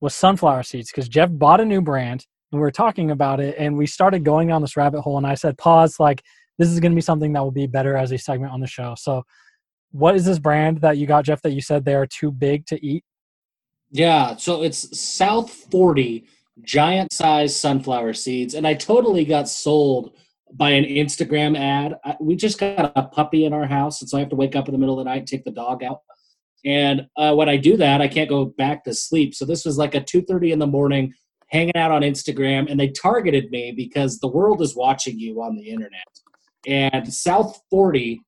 was 0.01 0.13
sunflower 0.13 0.63
seeds 0.63 0.91
because 0.91 1.07
Jeff 1.07 1.29
bought 1.31 1.61
a 1.61 1.65
new 1.65 1.81
brand 1.81 2.25
and 2.51 2.59
we 2.59 2.61
were 2.61 2.71
talking 2.71 3.11
about 3.11 3.39
it 3.39 3.55
and 3.57 3.77
we 3.77 3.87
started 3.87 4.23
going 4.23 4.49
down 4.49 4.61
this 4.61 4.77
rabbit 4.77 5.01
hole 5.01 5.17
and 5.17 5.25
I 5.25 5.35
said 5.35 5.57
pause 5.57 5.99
like 5.99 6.21
this 6.57 6.69
is 6.69 6.79
going 6.79 6.91
to 6.91 6.95
be 6.95 7.01
something 7.01 7.33
that 7.33 7.41
will 7.41 7.51
be 7.51 7.67
better 7.67 7.97
as 7.97 8.11
a 8.11 8.17
segment 8.17 8.51
on 8.51 8.59
the 8.59 8.67
show. 8.67 8.95
So 8.97 9.23
what 9.91 10.15
is 10.15 10.25
this 10.25 10.39
brand 10.39 10.81
that 10.81 10.97
you 10.97 11.07
got 11.07 11.25
Jeff 11.25 11.41
that 11.43 11.53
you 11.53 11.61
said 11.61 11.85
they 11.85 11.95
are 11.95 12.05
too 12.05 12.31
big 12.31 12.65
to 12.67 12.85
eat? 12.85 13.03
Yeah, 13.93 14.35
so 14.37 14.63
it's 14.63 14.99
South 14.99 15.51
40 15.71 16.25
giant 16.63 17.13
size 17.13 17.55
sunflower 17.55 18.13
seeds 18.13 18.53
and 18.53 18.67
I 18.67 18.73
totally 18.73 19.23
got 19.23 19.47
sold 19.47 20.15
by 20.51 20.71
an 20.71 20.83
Instagram 20.83 21.57
ad. 21.57 21.95
I, 22.03 22.15
we 22.19 22.35
just 22.35 22.59
got 22.59 22.91
a 22.95 23.03
puppy 23.03 23.45
in 23.45 23.53
our 23.53 23.65
house 23.65 24.01
and 24.01 24.09
so 24.09 24.17
I 24.17 24.21
have 24.21 24.29
to 24.29 24.35
wake 24.35 24.55
up 24.55 24.67
in 24.67 24.71
the 24.71 24.77
middle 24.77 24.99
of 24.99 25.05
the 25.05 25.09
night 25.09 25.19
and 25.19 25.27
take 25.27 25.45
the 25.45 25.51
dog 25.51 25.83
out 25.83 25.99
and 26.65 27.07
uh, 27.17 27.35
when 27.35 27.49
I 27.49 27.57
do 27.57 27.75
that, 27.77 28.01
I 28.01 28.07
can't 28.07 28.29
go 28.29 28.45
back 28.45 28.83
to 28.85 28.93
sleep. 28.93 29.35
So 29.35 29.45
this 29.45 29.65
was 29.65 29.77
like 29.77 29.95
a 29.95 30.01
2:30 30.01 30.51
in 30.51 30.59
the 30.59 30.67
morning, 30.67 31.13
hanging 31.47 31.75
out 31.75 31.91
on 31.91 32.01
Instagram, 32.01 32.69
and 32.69 32.79
they 32.79 32.89
targeted 32.89 33.51
me 33.51 33.73
because 33.75 34.19
the 34.19 34.29
world 34.29 34.61
is 34.61 34.75
watching 34.75 35.19
you 35.19 35.41
on 35.41 35.55
the 35.55 35.69
internet. 35.69 36.07
And 36.65 37.13
South 37.13 37.59
40, 37.69 38.21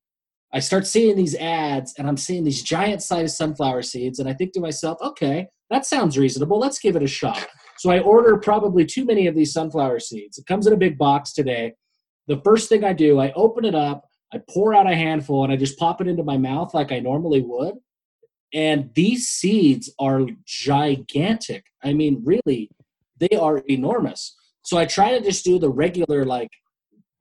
I 0.53 0.59
start 0.59 0.85
seeing 0.85 1.15
these 1.15 1.35
ads, 1.35 1.93
and 1.97 2.07
I'm 2.07 2.17
seeing 2.17 2.43
these 2.43 2.61
giant-sized 2.61 3.35
sunflower 3.35 3.83
seeds, 3.83 4.19
and 4.19 4.27
I 4.27 4.33
think 4.33 4.51
to 4.53 4.59
myself, 4.59 4.97
okay, 5.01 5.47
that 5.69 5.85
sounds 5.85 6.17
reasonable. 6.17 6.59
Let's 6.59 6.79
give 6.79 6.95
it 6.95 7.03
a 7.03 7.07
shot. 7.07 7.45
So 7.77 7.89
I 7.89 7.99
order 7.99 8.37
probably 8.37 8.85
too 8.85 9.05
many 9.05 9.27
of 9.27 9.35
these 9.35 9.53
sunflower 9.53 9.99
seeds. 9.99 10.37
It 10.37 10.45
comes 10.45 10.67
in 10.67 10.73
a 10.73 10.77
big 10.77 10.97
box 10.97 11.33
today. 11.33 11.73
The 12.27 12.41
first 12.43 12.69
thing 12.69 12.83
I 12.83 12.93
do, 12.93 13.19
I 13.19 13.31
open 13.33 13.65
it 13.65 13.75
up, 13.75 14.07
I 14.33 14.39
pour 14.49 14.73
out 14.73 14.89
a 14.89 14.95
handful, 14.95 15.43
and 15.43 15.51
I 15.51 15.55
just 15.55 15.77
pop 15.77 16.01
it 16.01 16.07
into 16.07 16.23
my 16.23 16.37
mouth 16.37 16.73
like 16.73 16.91
I 16.91 16.99
normally 16.99 17.41
would 17.41 17.75
and 18.55 18.89
these 18.93 19.27
seeds 19.27 19.93
are 19.99 20.25
gigantic. 20.45 21.65
I 21.83 21.93
mean, 21.93 22.21
really, 22.23 22.71
they 23.19 23.35
are 23.37 23.57
enormous. 23.69 24.33
So 24.63 24.77
I 24.77 24.85
try 24.85 25.11
to 25.11 25.23
just 25.23 25.43
do 25.43 25.59
the 25.59 25.69
regular, 25.69 26.23
like 26.23 26.49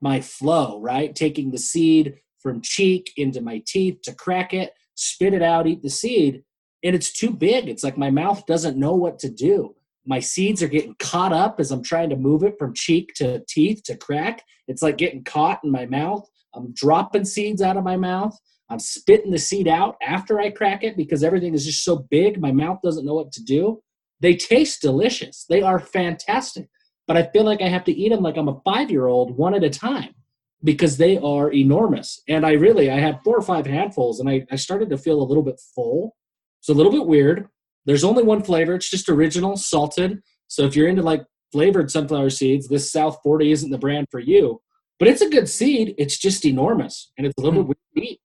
my 0.00 0.20
flow, 0.20 0.80
right? 0.80 1.14
Taking 1.14 1.50
the 1.50 1.58
seed 1.58 2.14
from 2.38 2.62
cheek 2.62 3.12
into 3.16 3.40
my 3.40 3.62
teeth 3.66 4.00
to 4.04 4.14
crack 4.14 4.54
it, 4.54 4.72
spit 4.94 5.34
it 5.34 5.42
out, 5.42 5.66
eat 5.66 5.82
the 5.82 5.90
seed. 5.90 6.44
And 6.84 6.94
it's 6.94 7.12
too 7.12 7.30
big. 7.30 7.68
It's 7.68 7.82
like 7.82 7.96
my 7.96 8.10
mouth 8.10 8.46
doesn't 8.46 8.78
know 8.78 8.94
what 8.94 9.18
to 9.20 9.30
do. 9.30 9.74
My 10.06 10.20
seeds 10.20 10.62
are 10.62 10.68
getting 10.68 10.94
caught 10.98 11.32
up 11.32 11.58
as 11.58 11.70
I'm 11.70 11.82
trying 11.82 12.10
to 12.10 12.16
move 12.16 12.42
it 12.42 12.58
from 12.58 12.74
cheek 12.74 13.14
to 13.16 13.42
teeth 13.48 13.82
to 13.84 13.96
crack. 13.96 14.44
It's 14.68 14.82
like 14.82 14.98
getting 14.98 15.24
caught 15.24 15.60
in 15.64 15.70
my 15.70 15.86
mouth. 15.86 16.28
I'm 16.54 16.72
dropping 16.74 17.24
seeds 17.24 17.62
out 17.62 17.78
of 17.78 17.84
my 17.84 17.96
mouth. 17.96 18.38
I'm 18.68 18.78
spitting 18.78 19.30
the 19.30 19.38
seed 19.38 19.66
out 19.66 19.96
after 20.06 20.40
I 20.40 20.50
crack 20.50 20.84
it 20.84 20.96
because 20.96 21.24
everything 21.24 21.54
is 21.54 21.64
just 21.64 21.84
so 21.84 22.06
big, 22.10 22.40
my 22.40 22.52
mouth 22.52 22.78
doesn't 22.82 23.04
know 23.04 23.14
what 23.14 23.32
to 23.32 23.42
do. 23.42 23.82
They 24.20 24.36
taste 24.36 24.82
delicious. 24.82 25.44
They 25.48 25.62
are 25.62 25.78
fantastic. 25.78 26.68
But 27.06 27.16
I 27.16 27.24
feel 27.24 27.44
like 27.44 27.60
I 27.60 27.68
have 27.68 27.84
to 27.84 27.92
eat 27.92 28.10
them 28.10 28.22
like 28.22 28.36
I'm 28.36 28.48
a 28.48 28.60
five 28.64 28.90
year 28.90 29.06
old 29.06 29.36
one 29.36 29.54
at 29.54 29.64
a 29.64 29.70
time 29.70 30.14
because 30.62 30.96
they 30.96 31.18
are 31.18 31.52
enormous. 31.52 32.22
And 32.26 32.46
I 32.46 32.52
really, 32.52 32.90
I 32.90 32.98
had 32.98 33.20
four 33.22 33.37
or 33.37 33.42
five 33.42 33.66
handfuls 33.66 34.20
and 34.20 34.28
I, 34.28 34.46
I 34.50 34.56
started 34.56 34.88
to 34.90 34.98
feel 34.98 35.20
a 35.20 35.24
little 35.24 35.42
bit 35.42 35.61
full. 35.74 36.16
It's 36.64 36.70
a 36.70 36.72
little 36.72 36.90
bit 36.90 37.05
weird. 37.05 37.46
There's 37.85 38.05
only 38.05 38.22
one 38.22 38.42
flavor, 38.42 38.74
it's 38.74 38.88
just 38.88 39.11
original, 39.11 39.55
salted. 39.59 40.22
So 40.48 40.64
if 40.64 40.74
you're 40.74 40.88
into 40.88 41.03
like 41.03 41.22
flavored 41.53 41.90
sunflower 41.90 42.31
seeds, 42.31 42.68
this 42.68 42.90
South 42.90 43.18
40 43.22 43.53
isn't 43.53 43.70
the 43.70 43.77
brand 43.77 44.07
for 44.11 44.18
you. 44.18 44.62
But 44.98 45.09
it's 45.09 45.20
a 45.20 45.29
good 45.29 45.46
seed. 45.46 45.94
It's 45.98 46.16
just 46.16 46.46
enormous 46.46 47.12
and 47.18 47.27
it's 47.27 47.35
a 47.37 47.42
little 47.42 47.62
mm. 47.62 47.68
bit 47.68 47.77
weird 47.96 48.07
to 48.07 48.12
eat. 48.12 48.20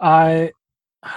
I 0.00 0.50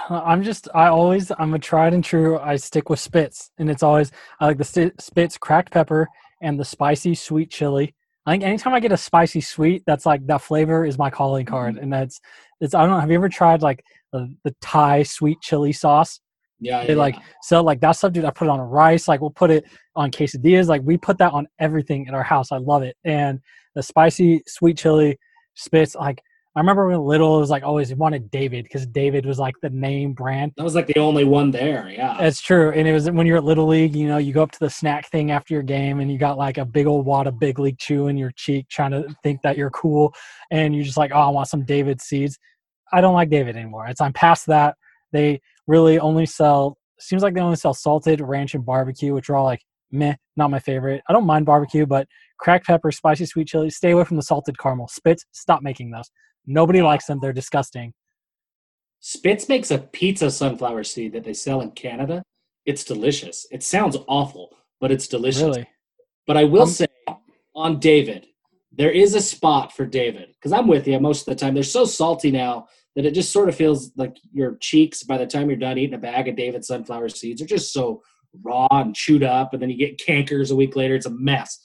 I'm 0.08 0.44
just 0.44 0.68
I 0.76 0.86
always 0.86 1.32
I'm 1.40 1.54
a 1.54 1.58
tried 1.58 1.92
and 1.92 2.04
true. 2.04 2.38
I 2.38 2.54
stick 2.54 2.88
with 2.88 3.00
Spitz, 3.00 3.50
and 3.58 3.68
it's 3.68 3.82
always 3.82 4.12
I 4.38 4.46
like 4.46 4.58
the 4.58 4.92
Spitz 5.00 5.36
cracked 5.36 5.72
pepper 5.72 6.08
and 6.40 6.60
the 6.60 6.64
spicy 6.64 7.16
sweet 7.16 7.50
chili. 7.50 7.96
I 8.26 8.32
think 8.32 8.44
anytime 8.44 8.74
I 8.74 8.80
get 8.80 8.92
a 8.92 8.96
spicy 8.96 9.40
sweet, 9.40 9.82
that's 9.88 10.06
like 10.06 10.24
that 10.28 10.40
flavor 10.40 10.84
is 10.84 10.98
my 10.98 11.10
calling 11.10 11.46
card, 11.46 11.74
mm-hmm. 11.74 11.82
and 11.82 11.92
that's 11.92 12.20
it's 12.60 12.74
I 12.74 12.82
don't 12.82 12.90
know. 12.90 13.00
Have 13.00 13.10
you 13.10 13.16
ever 13.16 13.28
tried 13.28 13.60
like 13.60 13.84
the, 14.12 14.32
the 14.44 14.54
Thai 14.60 15.02
sweet 15.02 15.40
chili 15.40 15.72
sauce? 15.72 16.20
Yeah, 16.60 16.86
they 16.86 16.92
yeah. 16.92 16.98
like 16.98 17.16
so 17.42 17.62
like 17.62 17.80
that 17.80 17.92
stuff, 17.92 18.12
dude. 18.12 18.24
I 18.24 18.30
put 18.30 18.46
it 18.46 18.50
on 18.50 18.60
rice. 18.60 19.08
Like 19.08 19.20
we'll 19.20 19.30
put 19.30 19.50
it 19.50 19.64
on 19.96 20.10
quesadillas. 20.10 20.68
Like 20.68 20.82
we 20.84 20.96
put 20.96 21.18
that 21.18 21.32
on 21.32 21.46
everything 21.58 22.06
in 22.06 22.14
our 22.14 22.22
house. 22.22 22.52
I 22.52 22.58
love 22.58 22.82
it. 22.82 22.96
And 23.04 23.40
the 23.74 23.82
spicy 23.82 24.42
sweet 24.46 24.78
chili 24.78 25.18
spits. 25.54 25.94
like 25.94 26.22
I 26.56 26.60
remember 26.60 26.86
when 26.86 27.00
little, 27.00 27.36
it 27.36 27.40
was 27.40 27.50
like 27.50 27.64
always 27.64 27.92
wanted 27.96 28.30
David 28.30 28.62
because 28.62 28.86
David 28.86 29.26
was 29.26 29.40
like 29.40 29.56
the 29.60 29.70
name 29.70 30.12
brand. 30.12 30.52
That 30.56 30.62
was 30.62 30.76
like 30.76 30.86
the 30.86 31.00
only 31.00 31.24
one 31.24 31.50
there. 31.50 31.90
Yeah, 31.90 32.16
it's 32.20 32.40
true. 32.40 32.70
And 32.70 32.86
it 32.86 32.92
was 32.92 33.10
when 33.10 33.26
you're 33.26 33.38
at 33.38 33.44
Little 33.44 33.66
League, 33.66 33.96
you 33.96 34.06
know, 34.06 34.18
you 34.18 34.32
go 34.32 34.44
up 34.44 34.52
to 34.52 34.60
the 34.60 34.70
snack 34.70 35.10
thing 35.10 35.32
after 35.32 35.52
your 35.52 35.64
game 35.64 35.98
and 35.98 36.12
you 36.12 36.16
got 36.16 36.38
like 36.38 36.56
a 36.56 36.64
big 36.64 36.86
old 36.86 37.06
wad 37.06 37.26
of 37.26 37.40
Big 37.40 37.58
League 37.58 37.78
Chew 37.78 38.06
in 38.06 38.16
your 38.16 38.30
cheek, 38.36 38.68
trying 38.68 38.92
to 38.92 39.04
think 39.24 39.42
that 39.42 39.56
you're 39.58 39.70
cool, 39.70 40.14
and 40.52 40.76
you're 40.76 40.84
just 40.84 40.96
like, 40.96 41.10
oh, 41.12 41.18
I 41.18 41.28
want 41.30 41.48
some 41.48 41.64
David 41.64 42.00
seeds. 42.00 42.38
I 42.92 43.00
don't 43.00 43.14
like 43.14 43.30
David 43.30 43.56
anymore. 43.56 43.88
It's 43.88 44.00
I'm 44.00 44.12
past 44.12 44.46
that. 44.46 44.76
They 45.10 45.40
really 45.66 45.98
only 45.98 46.26
sell. 46.26 46.78
Seems 46.98 47.22
like 47.22 47.34
they 47.34 47.40
only 47.40 47.56
sell 47.56 47.74
salted 47.74 48.20
ranch 48.20 48.54
and 48.54 48.64
barbecue, 48.64 49.14
which 49.14 49.28
are 49.28 49.36
all 49.36 49.44
like 49.44 49.60
meh, 49.90 50.14
not 50.36 50.50
my 50.50 50.58
favorite. 50.58 51.02
I 51.08 51.12
don't 51.12 51.26
mind 51.26 51.46
barbecue, 51.46 51.86
but 51.86 52.06
cracked 52.38 52.66
pepper, 52.66 52.92
spicy 52.92 53.26
sweet 53.26 53.48
chili, 53.48 53.70
stay 53.70 53.90
away 53.90 54.04
from 54.04 54.16
the 54.16 54.22
salted 54.22 54.58
caramel. 54.58 54.88
Spitz, 54.88 55.24
stop 55.32 55.62
making 55.62 55.90
those. 55.90 56.10
Nobody 56.46 56.82
likes 56.82 57.06
them. 57.06 57.18
They're 57.20 57.32
disgusting. 57.32 57.92
Spitz 59.00 59.48
makes 59.48 59.70
a 59.70 59.78
pizza 59.78 60.30
sunflower 60.30 60.84
seed 60.84 61.12
that 61.12 61.24
they 61.24 61.34
sell 61.34 61.60
in 61.60 61.70
Canada. 61.72 62.22
It's 62.64 62.84
delicious. 62.84 63.46
It 63.50 63.62
sounds 63.62 63.96
awful, 64.08 64.56
but 64.80 64.90
it's 64.90 65.06
delicious. 65.08 65.42
Really? 65.42 65.66
But 66.26 66.36
I 66.36 66.44
will 66.44 66.62
um, 66.62 66.68
say 66.68 66.86
on 67.54 67.78
David, 67.78 68.26
there 68.72 68.90
is 68.90 69.14
a 69.14 69.20
spot 69.20 69.72
for 69.72 69.84
David 69.84 70.28
because 70.34 70.52
I'm 70.52 70.66
with 70.66 70.88
you 70.88 70.98
most 70.98 71.20
of 71.20 71.26
the 71.26 71.34
time. 71.34 71.54
They're 71.54 71.62
so 71.62 71.84
salty 71.84 72.30
now 72.30 72.66
that 72.96 73.04
it 73.04 73.14
just 73.14 73.32
sort 73.32 73.48
of 73.48 73.56
feels 73.56 73.90
like 73.96 74.16
your 74.32 74.56
cheeks 74.60 75.02
by 75.02 75.18
the 75.18 75.26
time 75.26 75.48
you're 75.48 75.58
done 75.58 75.78
eating 75.78 75.94
a 75.94 75.98
bag 75.98 76.28
of 76.28 76.36
David 76.36 76.64
sunflower 76.64 77.08
seeds 77.08 77.42
are 77.42 77.46
just 77.46 77.72
so 77.72 78.02
raw 78.42 78.68
and 78.70 78.94
chewed 78.94 79.22
up, 79.22 79.52
and 79.52 79.62
then 79.62 79.70
you 79.70 79.76
get 79.76 79.98
cankers 79.98 80.50
a 80.50 80.56
week 80.56 80.76
later. 80.76 80.94
It's 80.94 81.06
a 81.06 81.10
mess. 81.10 81.58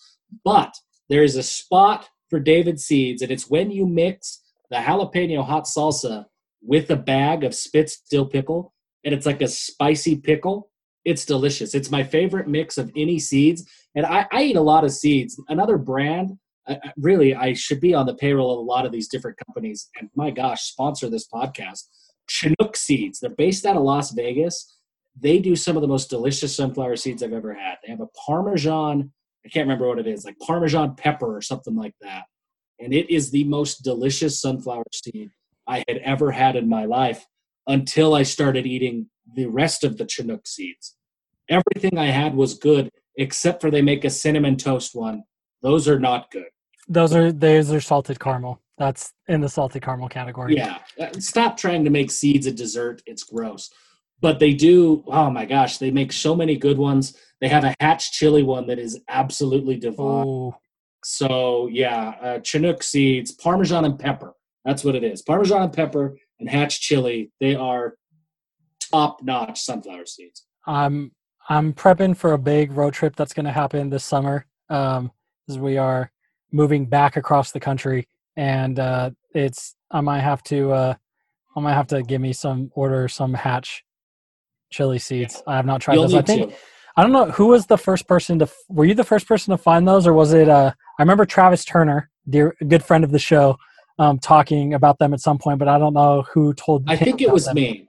But 0.43 0.73
there 1.09 1.23
is 1.23 1.35
a 1.35 1.43
spot 1.43 2.09
for 2.29 2.39
David 2.39 2.79
seeds, 2.79 3.21
and 3.21 3.31
it's 3.31 3.49
when 3.49 3.71
you 3.71 3.87
mix 3.87 4.41
the 4.69 4.77
jalapeno 4.77 5.43
hot 5.43 5.65
salsa 5.65 6.25
with 6.61 6.89
a 6.91 6.95
bag 6.95 7.43
of 7.43 7.55
Spitz 7.55 8.01
dill 8.09 8.25
pickle, 8.25 8.73
and 9.03 9.13
it's 9.13 9.25
like 9.25 9.41
a 9.41 9.47
spicy 9.47 10.15
pickle. 10.15 10.71
It's 11.05 11.25
delicious. 11.25 11.73
It's 11.73 11.89
my 11.89 12.03
favorite 12.03 12.47
mix 12.47 12.77
of 12.77 12.91
any 12.95 13.19
seeds, 13.19 13.67
and 13.95 14.05
I, 14.05 14.27
I 14.31 14.43
eat 14.43 14.57
a 14.57 14.61
lot 14.61 14.83
of 14.83 14.91
seeds. 14.91 15.41
Another 15.47 15.77
brand, 15.77 16.37
Really, 16.97 17.34
I 17.36 17.53
should 17.53 17.79
be 17.79 17.93
on 17.93 18.05
the 18.05 18.15
payroll 18.15 18.51
of 18.53 18.60
a 18.60 18.62
lot 18.62 18.86
of 18.86 18.91
these 18.91 19.08
different 19.08 19.38
companies, 19.45 19.89
and 19.99 20.10
my 20.15 20.29
gosh, 20.32 20.63
sponsor 20.63 21.10
this 21.10 21.27
podcast. 21.27 21.86
Chinook 22.27 22.77
seeds. 22.77 23.19
They're 23.19 23.32
based 23.32 23.65
out 23.65 23.75
of 23.75 23.82
Las 23.82 24.12
Vegas. 24.12 24.77
They 25.19 25.39
do 25.39 25.55
some 25.55 25.75
of 25.75 25.82
the 25.82 25.88
most 25.88 26.12
delicious 26.12 26.55
sunflower 26.55 26.97
seeds 26.97 27.23
I've 27.23 27.34
ever 27.34 27.55
had. 27.55 27.77
They 27.82 27.89
have 27.89 28.01
a 28.01 28.08
Parmesan, 28.08 29.12
I 29.43 29.49
can't 29.49 29.65
remember 29.65 29.88
what 29.88 29.99
it 29.99 30.05
is, 30.05 30.25
like 30.25 30.38
Parmesan 30.38 30.95
pepper 30.95 31.36
or 31.36 31.41
something 31.41 31.75
like 31.75 31.95
that 32.01 32.25
and 32.79 32.93
it 32.93 33.10
is 33.10 33.32
the 33.32 33.43
most 33.43 33.84
delicious 33.84 34.41
sunflower 34.41 34.84
seed 34.93 35.29
I 35.67 35.84
had 35.88 35.97
ever 35.97 36.32
had 36.32 36.55
in 36.55 36.69
my 36.69 36.86
life 36.86 37.25
until 37.67 38.15
I 38.15 38.23
started 38.23 38.65
eating 38.65 39.10
the 39.36 39.47
rest 39.47 39.84
of 39.84 39.97
the 39.97 40.08
Chinook 40.08 40.47
seeds. 40.47 40.95
Everything 41.49 41.97
I 41.97 42.08
had 42.08 42.36
was 42.36 42.58
good 42.58 42.89
except 43.17 43.62
for 43.62 43.69
they 43.69 43.82
make 43.82 44.05
a 44.05 44.10
cinnamon 44.10 44.55
toast 44.55 44.95
one. 44.95 45.23
Those 45.62 45.88
are 45.88 45.99
not 45.99 46.32
good. 46.32 46.47
Those 46.89 47.15
are 47.15 47.32
those 47.32 47.71
are 47.71 47.80
salted 47.80 48.19
caramel. 48.19 48.60
That's 48.78 49.13
in 49.28 49.41
the 49.41 49.49
salted 49.49 49.84
caramel 49.84 50.10
category. 50.10 50.56
Yeah. 50.56 50.80
Stop 51.19 51.58
trying 51.58 51.84
to 51.84 51.89
make 51.89 52.10
seeds 52.10 52.47
a 52.47 52.52
dessert. 52.52 53.02
It's 53.06 53.23
gross. 53.23 53.69
But 54.21 54.39
they 54.39 54.54
do, 54.54 55.04
oh 55.08 55.30
my 55.30 55.45
gosh, 55.45 55.78
they 55.78 55.91
make 55.91 56.12
so 56.12 56.36
many 56.36 56.58
good 56.58 56.78
ones. 56.78 57.17
They 57.39 57.47
have 57.47 57.63
a 57.63 57.75
hatch 57.80 58.12
chili 58.12 58.43
one 58.43 58.67
that 58.67 58.80
is 58.80 58.99
absolutely 59.08 59.78
divine. 59.78 60.28
Ooh. 60.28 60.56
So 61.04 61.69
yeah, 61.71 62.15
uh, 62.21 62.39
Chinook 62.39 62.84
seeds, 62.84 63.32
Parmesan 63.32 63.86
and 63.86 63.97
pepper. 63.97 64.34
That's 64.65 64.84
what 64.84 64.95
it 64.95 65.04
is. 65.04 65.21
Parmesan 65.21 65.63
and 65.63 65.73
pepper 65.73 66.17
and 66.39 66.49
hatch 66.49 66.82
chili. 66.82 67.32
They 67.39 67.56
are 67.56 67.95
top 68.91 69.21
notch 69.23 69.62
sunflower 69.62 70.06
seeds. 70.06 70.45
I'm 70.65 71.12
I'm 71.47 71.73
prepping 71.73 72.15
for 72.15 72.34
a 72.34 72.38
big 72.38 72.71
road 72.73 72.93
trip 72.93 73.15
that's 73.15 73.34
going 73.34 73.45
to 73.45 73.52
happen 73.52 73.89
this 73.89 74.04
summer. 74.04 74.45
Um, 74.69 75.12
as 75.49 75.58
we 75.58 75.78
are 75.78 76.12
moving 76.51 76.85
back 76.85 77.17
across 77.17 77.51
the 77.51 77.59
country, 77.59 78.07
and 78.35 78.79
uh, 78.79 79.12
it's 79.33 79.75
I 79.91 80.01
might 80.01 80.21
have 80.21 80.43
to 80.43 80.71
uh, 80.71 80.93
I 81.55 81.59
might 81.59 81.73
have 81.73 81.88
to 81.88 82.03
give 82.03 82.21
me 82.21 82.33
some 82.33 82.71
order 82.73 83.07
some 83.07 83.33
hatch 83.33 83.83
chili 84.71 84.99
seeds. 84.99 85.41
I 85.47 85.55
have 85.55 85.65
not 85.65 85.81
tried 85.81 85.95
You'll 85.95 86.03
those. 86.03 86.15
I 86.15 86.21
think 86.21 86.51
to. 86.51 86.57
I 86.97 87.03
don't 87.03 87.12
know 87.12 87.31
who 87.31 87.47
was 87.47 87.65
the 87.65 87.77
first 87.77 88.07
person 88.07 88.39
to. 88.39 88.49
Were 88.67 88.85
you 88.85 88.93
the 88.93 89.03
first 89.03 89.27
person 89.27 89.51
to 89.51 89.57
find 89.57 89.88
those, 89.88 90.05
or 90.05 90.13
was 90.13 90.33
it? 90.33 90.49
Uh, 90.49 90.71
I 90.97 91.01
remember 91.01 91.25
Travis 91.25 91.63
Turner, 91.65 92.09
dear 92.29 92.55
good 92.67 92.83
friend 92.83 93.03
of 93.03 93.12
the 93.12 93.19
show, 93.19 93.57
um, 93.99 94.19
talking 94.19 94.73
about 94.73 94.99
them 94.99 95.13
at 95.13 95.21
some 95.21 95.38
point, 95.38 95.59
but 95.59 95.67
I 95.67 95.77
don't 95.77 95.93
know 95.93 96.23
who 96.33 96.53
told. 96.53 96.89
I 96.89 96.95
think 96.95 97.21
it 97.21 97.31
was 97.31 97.45
them. 97.45 97.55
me. 97.55 97.88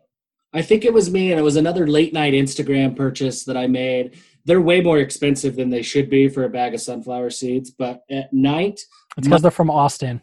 I 0.53 0.63
think 0.63 0.85
it 0.85 0.93
was 0.93 1.11
me, 1.11 1.31
and 1.31 1.39
it 1.39 1.43
was 1.43 1.57
another 1.57 1.87
late 1.87 2.13
night 2.13 2.35
Instagram 2.35 2.97
purchase 2.97 3.45
that 3.45 3.57
I 3.57 3.67
made. 3.67 4.21
They're 4.45 4.61
way 4.61 4.81
more 4.81 4.99
expensive 4.99 5.57
than 5.57 5.71
they 5.71 5.83
should 5.83 6.09
be 6.09 6.29
for 6.29 6.45
a 6.45 6.49
bag 6.49 6.75
of 6.75 6.81
sunflower 6.81 7.31
seeds, 7.31 7.71
but 7.71 8.03
at 8.11 8.33
night, 8.33 8.81
It's 9.17 9.27
because 9.27 9.43
they're 9.43 9.51
from 9.51 9.71
Austin. 9.71 10.23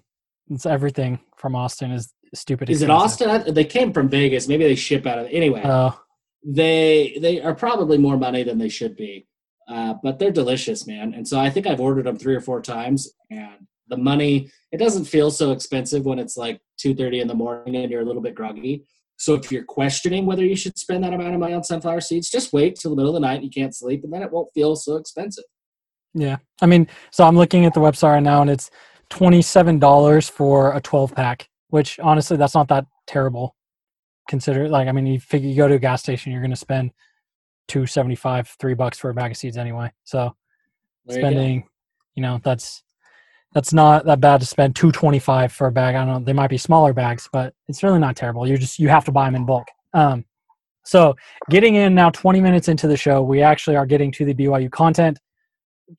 It's 0.50 0.66
everything 0.66 1.20
from 1.38 1.56
Austin 1.56 1.92
is 1.92 2.14
stupid. 2.34 2.70
is 2.70 2.82
it. 2.82 2.90
Austin? 2.90 3.54
They 3.54 3.66
came 3.66 3.94
from 3.94 4.10
Vegas. 4.10 4.48
Maybe 4.48 4.64
they 4.64 4.76
ship 4.76 5.06
out 5.06 5.20
of 5.20 5.28
anyway. 5.30 5.62
Oh, 5.64 6.00
they 6.46 7.18
they 7.22 7.42
are 7.42 7.54
probably 7.56 7.98
more 7.98 8.18
money 8.18 8.44
than 8.44 8.58
they 8.58 8.70
should 8.70 8.96
be, 8.96 9.28
uh, 9.68 9.96
but 10.02 10.20
they're 10.20 10.32
delicious, 10.32 10.88
man. 10.88 11.14
And 11.14 11.28
so 11.28 11.40
I 11.40 11.50
think 11.50 11.68
I've 11.68 11.82
ordered 11.82 12.06
them 12.06 12.18
three 12.18 12.36
or 12.36 12.42
four 12.42 12.62
times, 12.62 13.12
and 13.30 13.68
the 13.90 13.98
money 13.98 14.50
it 14.72 14.78
doesn't 14.78 15.06
feel 15.06 15.32
so 15.32 15.52
expensive 15.52 16.06
when 16.06 16.20
it's 16.20 16.38
like 16.38 16.62
two 16.78 16.96
thirty 16.96 17.20
in 17.20 17.28
the 17.28 17.34
morning 17.36 17.76
and 17.76 17.92
you're 17.92 18.02
a 18.02 18.06
little 18.06 18.22
bit 18.22 18.36
groggy. 18.36 18.86
So 19.18 19.34
if 19.34 19.52
you're 19.52 19.64
questioning 19.64 20.26
whether 20.26 20.46
you 20.46 20.56
should 20.56 20.78
spend 20.78 21.04
that 21.04 21.14
amount 21.14 21.34
of 21.34 21.40
money 21.40 21.54
on 21.54 21.64
sunflower 21.64 22.02
seeds, 22.02 22.30
just 22.30 22.54
wait 22.54 22.76
till 22.76 22.92
the 22.92 22.96
middle 22.98 23.16
of 23.16 23.20
the 23.20 23.28
night 23.28 23.36
and 23.36 23.44
you 23.44 23.50
can't 23.50 23.76
sleep, 23.76 24.04
and 24.04 24.14
then 24.14 24.22
it 24.22 24.32
won't 24.32 24.54
feel 24.54 24.76
so 24.76 24.96
expensive. 24.96 25.44
yeah. 26.14 26.38
I 26.62 26.66
mean, 26.68 26.88
so 27.12 27.24
I'm 27.26 27.36
looking 27.36 27.66
at 27.66 27.74
the 27.74 27.80
website 27.80 28.12
right 28.14 28.24
now, 28.24 28.42
and 28.42 28.50
it's 28.50 28.70
twenty 29.10 29.42
seven 29.42 29.80
dollars 29.80 30.30
for 30.30 30.74
a 30.74 30.82
twelve 30.82 31.14
pack. 31.16 31.50
Which 31.70 32.00
honestly, 32.00 32.38
that's 32.38 32.56
not 32.56 32.70
that 32.70 32.86
terrible. 33.08 33.56
Consider 34.30 34.70
like 34.70 34.88
I 34.88 34.92
mean, 34.92 35.08
you 35.08 35.20
figure 35.20 35.50
you 35.50 35.56
go 35.56 35.68
to 35.68 35.76
a 35.76 35.80
gas 35.80 36.02
station, 36.02 36.32
you're 36.32 36.42
going 36.42 36.52
to 36.52 36.58
spend 36.58 36.92
two 37.68 37.86
seventy 37.86 38.16
five, 38.16 38.48
three 38.60 38.74
bucks 38.74 38.98
for 39.00 39.10
a 39.10 39.14
bag 39.14 39.32
of 39.32 39.38
seeds 39.38 39.58
anyway. 39.58 39.92
So 40.04 40.36
There 41.06 41.18
you 41.18 41.22
spending, 41.22 41.68
you 42.16 42.22
know, 42.22 42.40
that's 42.44 42.84
that's 43.58 43.74
not 43.74 44.06
that 44.06 44.22
bad 44.22 44.40
to 44.40 44.46
spend 44.46 44.76
two 44.76 44.92
twenty 44.92 45.18
five 45.18 45.52
for 45.52 45.66
a 45.66 45.72
bag. 45.72 45.96
I 45.96 46.06
don't 46.06 46.14
know. 46.14 46.20
They 46.20 46.32
might 46.32 46.52
be 46.52 46.60
smaller 46.60 46.94
bags, 46.94 47.28
but 47.34 47.56
it's 47.68 47.82
really 47.82 47.98
not 47.98 48.16
terrible. 48.16 48.46
You're 48.48 48.60
just 48.60 48.78
you 48.78 48.88
have 48.88 49.04
to 49.06 49.12
buy 49.12 49.26
them 49.26 49.34
in 49.34 49.48
bulk. 49.48 49.68
Um, 49.96 50.26
so 50.86 51.16
getting 51.50 51.74
in 51.74 51.96
now, 51.96 52.12
twenty 52.12 52.40
minutes 52.40 52.68
into 52.68 52.88
the 52.88 52.96
show, 52.96 53.24
we 53.24 53.42
actually 53.42 53.76
are 53.76 53.88
getting 53.88 54.12
to 54.12 54.26
the 54.26 54.36
BYU 54.36 54.70
content. 54.70 55.18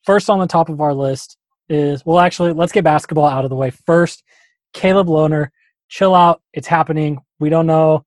First 0.05 0.31
on 0.31 0.39
the 0.39 0.47
top 0.47 0.69
of 0.69 0.81
our 0.81 0.95
list 0.95 1.37
is 1.69 2.07
well, 2.07 2.21
actually, 2.21 2.53
let's 2.53 2.71
get 2.71 2.85
basketball 2.85 3.27
out 3.27 3.43
of 3.43 3.51
the 3.51 3.57
way 3.57 3.71
first. 3.71 4.23
Caleb 4.73 5.09
Lohner, 5.09 5.49
chill 5.89 6.15
out. 6.15 6.41
It's 6.53 6.69
happening. 6.69 7.19
We 7.41 7.51
don't 7.51 7.67
know 7.67 8.05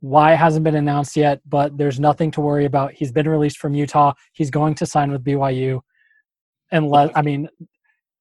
why 0.00 0.34
it 0.34 0.36
hasn't 0.36 0.64
been 0.64 0.74
announced 0.74 1.16
yet, 1.16 1.40
but 1.48 1.78
there's 1.78 1.98
nothing 1.98 2.30
to 2.32 2.42
worry 2.42 2.66
about. 2.66 2.92
He's 2.92 3.12
been 3.12 3.26
released 3.26 3.56
from 3.56 3.72
Utah. 3.72 4.12
He's 4.34 4.50
going 4.50 4.74
to 4.74 4.84
sign 4.84 5.10
with 5.10 5.24
BYU. 5.24 5.80
Unless 6.70 7.12
I 7.14 7.22
mean, 7.22 7.48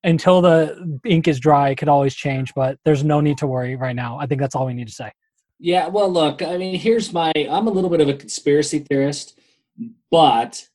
until 0.04 0.42
the 0.42 1.00
ink 1.06 1.28
is 1.28 1.40
dry, 1.40 1.70
it 1.70 1.76
could 1.76 1.90
always 1.90 2.16
change, 2.16 2.54
but 2.56 2.78
there's 2.86 3.04
no 3.04 3.20
need 3.20 3.38
to 3.40 3.48
worry 3.48 3.76
right 3.76 3.96
now. 3.96 4.18
I 4.20 4.26
think 4.26 4.42
that's 4.42 4.56
all 4.56 4.66
we 4.66 4.74
need 4.74 4.88
to 4.88 4.94
say. 4.94 5.12
Yeah, 5.60 5.88
well, 5.88 6.10
look, 6.10 6.42
I 6.42 6.58
mean, 6.58 6.80
here's 6.80 7.12
my 7.12 7.32
I'm 7.36 7.68
a 7.68 7.72
little 7.72 7.90
bit 7.90 8.02
of 8.02 8.08
a 8.08 8.14
conspiracy 8.14 8.80
theorist, 8.80 9.38
but 10.10 10.66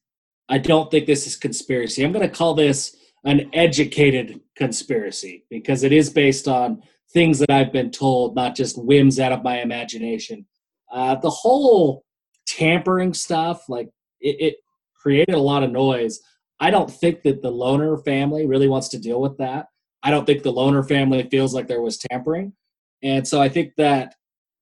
I 0.49 0.59
don't 0.59 0.91
think 0.91 1.07
this 1.07 1.27
is 1.27 1.37
conspiracy. 1.37 2.05
I'm 2.05 2.13
going 2.13 2.29
to 2.29 2.35
call 2.35 2.55
this 2.55 2.95
an 3.25 3.49
educated 3.55 4.41
conspiracy 4.57 5.45
because 5.49 5.83
it 5.83 5.93
is 5.93 6.11
based 6.11 6.47
on 6.47 6.83
things 7.15 7.39
that 7.39 7.51
I've 7.51 7.73
been 7.73 7.91
told, 7.91 8.35
not 8.35 8.55
just 8.55 8.83
whims 8.83 9.19
out 9.19 9.33
of 9.33 9.43
my 9.43 9.61
imagination. 9.63 10.45
Uh, 10.93 11.15
the 11.15 11.31
whole 11.31 12.05
tampering 12.47 13.15
stuff, 13.15 13.69
like 13.69 13.89
it, 14.21 14.37
it 14.41 14.55
created 14.95 15.35
a 15.35 15.41
lot 15.41 15.63
of 15.63 15.71
noise. 15.71 16.21
I 16.65 16.71
don't 16.71 16.91
think 16.91 17.25
that 17.25 17.43
the 17.43 17.53
Lohner 17.53 18.03
family 18.07 18.47
really 18.47 18.69
wants 18.69 18.89
to 18.89 18.99
deal 18.99 19.21
with 19.21 19.37
that. 19.37 19.67
I 20.03 20.11
don't 20.11 20.25
think 20.25 20.43
the 20.43 20.53
Lohner 20.53 20.89
family 20.89 21.23
feels 21.31 21.53
like 21.53 21.69
there 21.69 21.83
was 21.83 21.99
tampering. 21.99 22.55
And 23.03 23.29
so 23.29 23.39
I 23.39 23.51
think 23.51 23.75
that 23.77 24.15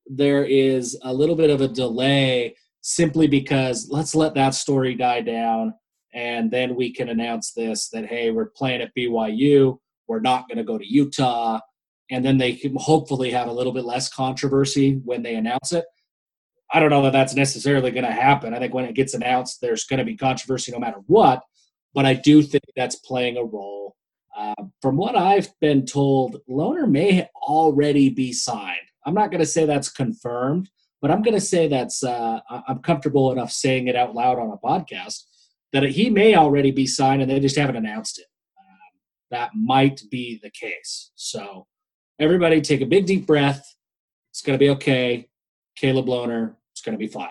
there 0.06 0.44
is 0.44 0.98
a 1.04 1.14
little 1.14 1.36
bit 1.36 1.48
of 1.48 1.60
a 1.60 1.68
delay 1.68 2.56
simply 2.80 3.28
because 3.28 3.86
let's 3.88 4.16
let 4.16 4.34
that 4.34 4.54
story 4.54 4.96
die 4.96 5.20
down 5.20 5.74
and 6.12 6.50
then 6.50 6.74
we 6.74 6.92
can 6.92 7.08
announce 7.08 7.52
this 7.52 7.88
that 7.90 8.06
hey 8.06 8.32
we're 8.32 8.46
playing 8.46 8.82
at 8.82 8.90
BYU 8.98 9.78
we're 10.08 10.18
not 10.18 10.48
going 10.48 10.58
to 10.58 10.64
go 10.64 10.76
to 10.76 10.84
Utah. 10.84 11.60
And 12.10 12.24
then 12.24 12.36
they 12.36 12.54
can 12.54 12.74
hopefully 12.76 13.30
have 13.30 13.46
a 13.46 13.52
little 13.52 13.72
bit 13.72 13.84
less 13.84 14.08
controversy 14.12 15.00
when 15.04 15.22
they 15.22 15.36
announce 15.36 15.70
it. 15.70 15.84
I 16.72 16.80
don't 16.80 16.90
know 16.90 17.02
that 17.02 17.12
that's 17.12 17.36
necessarily 17.36 17.92
going 17.92 18.04
to 18.06 18.12
happen. 18.12 18.54
I 18.54 18.58
think 18.58 18.74
when 18.74 18.86
it 18.86 18.96
gets 18.96 19.14
announced 19.14 19.60
there's 19.60 19.84
going 19.84 19.98
to 19.98 20.04
be 20.04 20.16
controversy 20.16 20.72
no 20.72 20.80
matter 20.80 20.98
what 21.06 21.42
but 21.94 22.06
I 22.06 22.14
do 22.14 22.42
think 22.42 22.64
that's 22.76 22.96
playing 22.96 23.36
a 23.36 23.44
role 23.44 23.96
uh, 24.36 24.54
from 24.80 24.96
what 24.96 25.16
I've 25.16 25.48
been 25.60 25.84
told 25.84 26.38
Lohner 26.48 26.90
may 26.90 27.28
already 27.46 28.08
be 28.08 28.32
signed 28.32 28.78
I'm 29.04 29.14
not 29.14 29.30
going 29.30 29.40
to 29.40 29.46
say 29.46 29.66
that's 29.66 29.90
confirmed, 29.90 30.70
but 31.00 31.10
I'm 31.10 31.22
going 31.22 31.34
to 31.34 31.40
say 31.40 31.68
that's 31.68 32.02
uh, 32.04 32.40
I'm 32.68 32.78
comfortable 32.80 33.32
enough 33.32 33.50
saying 33.50 33.88
it 33.88 33.96
out 33.96 34.14
loud 34.14 34.38
on 34.38 34.50
a 34.50 34.56
podcast 34.56 35.24
that 35.72 35.82
he 35.84 36.10
may 36.10 36.36
already 36.36 36.70
be 36.70 36.86
signed 36.86 37.22
and 37.22 37.30
they 37.30 37.40
just 37.40 37.56
haven't 37.56 37.76
announced 37.76 38.18
it. 38.18 38.26
Um, 38.58 39.00
that 39.30 39.50
might 39.54 40.02
be 40.10 40.38
the 40.42 40.50
case. 40.50 41.10
So 41.14 41.66
everybody 42.18 42.60
take 42.60 42.82
a 42.82 42.86
big 42.86 43.06
deep 43.06 43.26
breath. 43.26 43.74
It's 44.30 44.42
going 44.42 44.58
to 44.58 44.62
be 44.62 44.70
okay. 44.70 45.28
Caleb 45.76 46.06
Lohner, 46.06 46.54
it's 46.72 46.82
going 46.82 46.92
to 46.92 46.98
be 46.98 47.08
fine. 47.10 47.30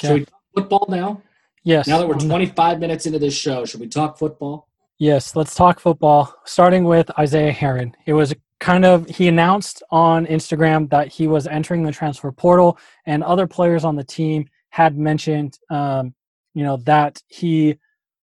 Should 0.00 0.10
Okay. 0.10 0.20
we 0.20 0.24
talk 0.24 0.40
football 0.56 0.86
now? 0.88 1.22
Yes. 1.64 1.86
Now 1.86 1.98
that 1.98 2.08
we're 2.08 2.18
25 2.18 2.80
minutes 2.80 3.06
into 3.06 3.18
this 3.18 3.34
show, 3.34 3.64
should 3.64 3.80
we 3.80 3.88
talk 3.88 4.18
football? 4.18 4.68
Yes, 4.98 5.36
let's 5.36 5.54
talk 5.54 5.80
football. 5.80 6.34
Starting 6.44 6.84
with 6.84 7.10
Isaiah 7.18 7.52
Herron. 7.52 7.94
It 8.06 8.12
was 8.12 8.34
kind 8.60 8.84
of 8.84 9.08
he 9.08 9.28
announced 9.28 9.82
on 9.90 10.26
Instagram 10.26 10.88
that 10.90 11.08
he 11.08 11.26
was 11.26 11.46
entering 11.46 11.82
the 11.82 11.92
transfer 11.92 12.30
portal, 12.30 12.78
and 13.06 13.24
other 13.24 13.46
players 13.46 13.84
on 13.84 13.96
the 13.96 14.04
team 14.04 14.46
had 14.70 14.96
mentioned, 14.96 15.58
um, 15.70 16.14
you 16.54 16.62
know, 16.62 16.76
that 16.78 17.22
he 17.28 17.76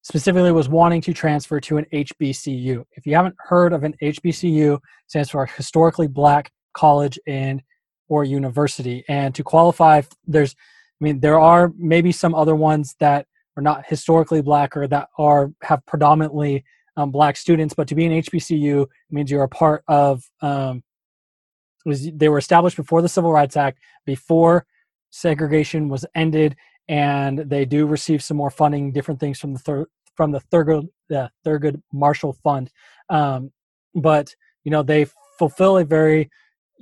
specifically 0.03 0.51
was 0.51 0.67
wanting 0.67 1.01
to 1.01 1.13
transfer 1.13 1.59
to 1.61 1.77
an 1.77 1.85
HBCU. 1.93 2.83
If 2.91 3.05
you 3.05 3.15
haven't 3.15 3.35
heard 3.39 3.73
of 3.73 3.83
an 3.83 3.95
HBCU, 4.01 4.75
it 4.75 4.81
stands 5.07 5.29
for 5.29 5.45
historically 5.45 6.07
black 6.07 6.51
college 6.73 7.17
and 7.25 7.63
or 8.09 8.23
university. 8.23 9.03
And 9.07 9.33
to 9.35 9.43
qualify, 9.43 10.01
there's, 10.27 10.55
mean, 11.03 11.19
there 11.19 11.39
are 11.39 11.71
maybe 11.77 12.11
some 12.11 12.33
other 12.33 12.55
ones 12.55 12.95
that 12.99 13.27
are 13.57 13.63
not 13.63 13.85
historically 13.85 14.41
black 14.41 14.75
or 14.75 14.87
that 14.87 15.09
are 15.17 15.51
have 15.61 15.85
predominantly 15.85 16.63
um, 16.97 17.11
black 17.11 17.37
students, 17.37 17.73
but 17.73 17.87
to 17.87 17.95
be 17.95 18.05
an 18.05 18.23
HBCU 18.23 18.87
means 19.11 19.29
you're 19.29 19.43
a 19.43 19.49
part 19.49 19.83
of. 19.87 20.23
Um, 20.41 20.83
was 21.85 22.09
they 22.13 22.29
were 22.29 22.37
established 22.37 22.77
before 22.77 23.01
the 23.01 23.09
Civil 23.09 23.33
Rights 23.33 23.57
Act, 23.57 23.79
before 24.05 24.65
segregation 25.09 25.89
was 25.89 26.05
ended, 26.15 26.55
and 26.87 27.39
they 27.39 27.65
do 27.65 27.85
receive 27.85 28.23
some 28.23 28.37
more 28.37 28.49
funding, 28.49 28.93
different 28.93 29.19
things 29.19 29.37
from 29.39 29.53
the 29.53 29.59
thir- 29.59 29.87
from 30.15 30.31
the 30.31 30.39
Thurgood 30.51 30.87
the 31.09 31.29
Thurgood 31.45 31.81
Marshall 31.91 32.37
Fund, 32.43 32.71
um, 33.09 33.51
but 33.93 34.33
you 34.63 34.71
know 34.71 34.83
they 34.83 35.05
fulfill 35.37 35.77
a 35.77 35.85
very 35.85 36.29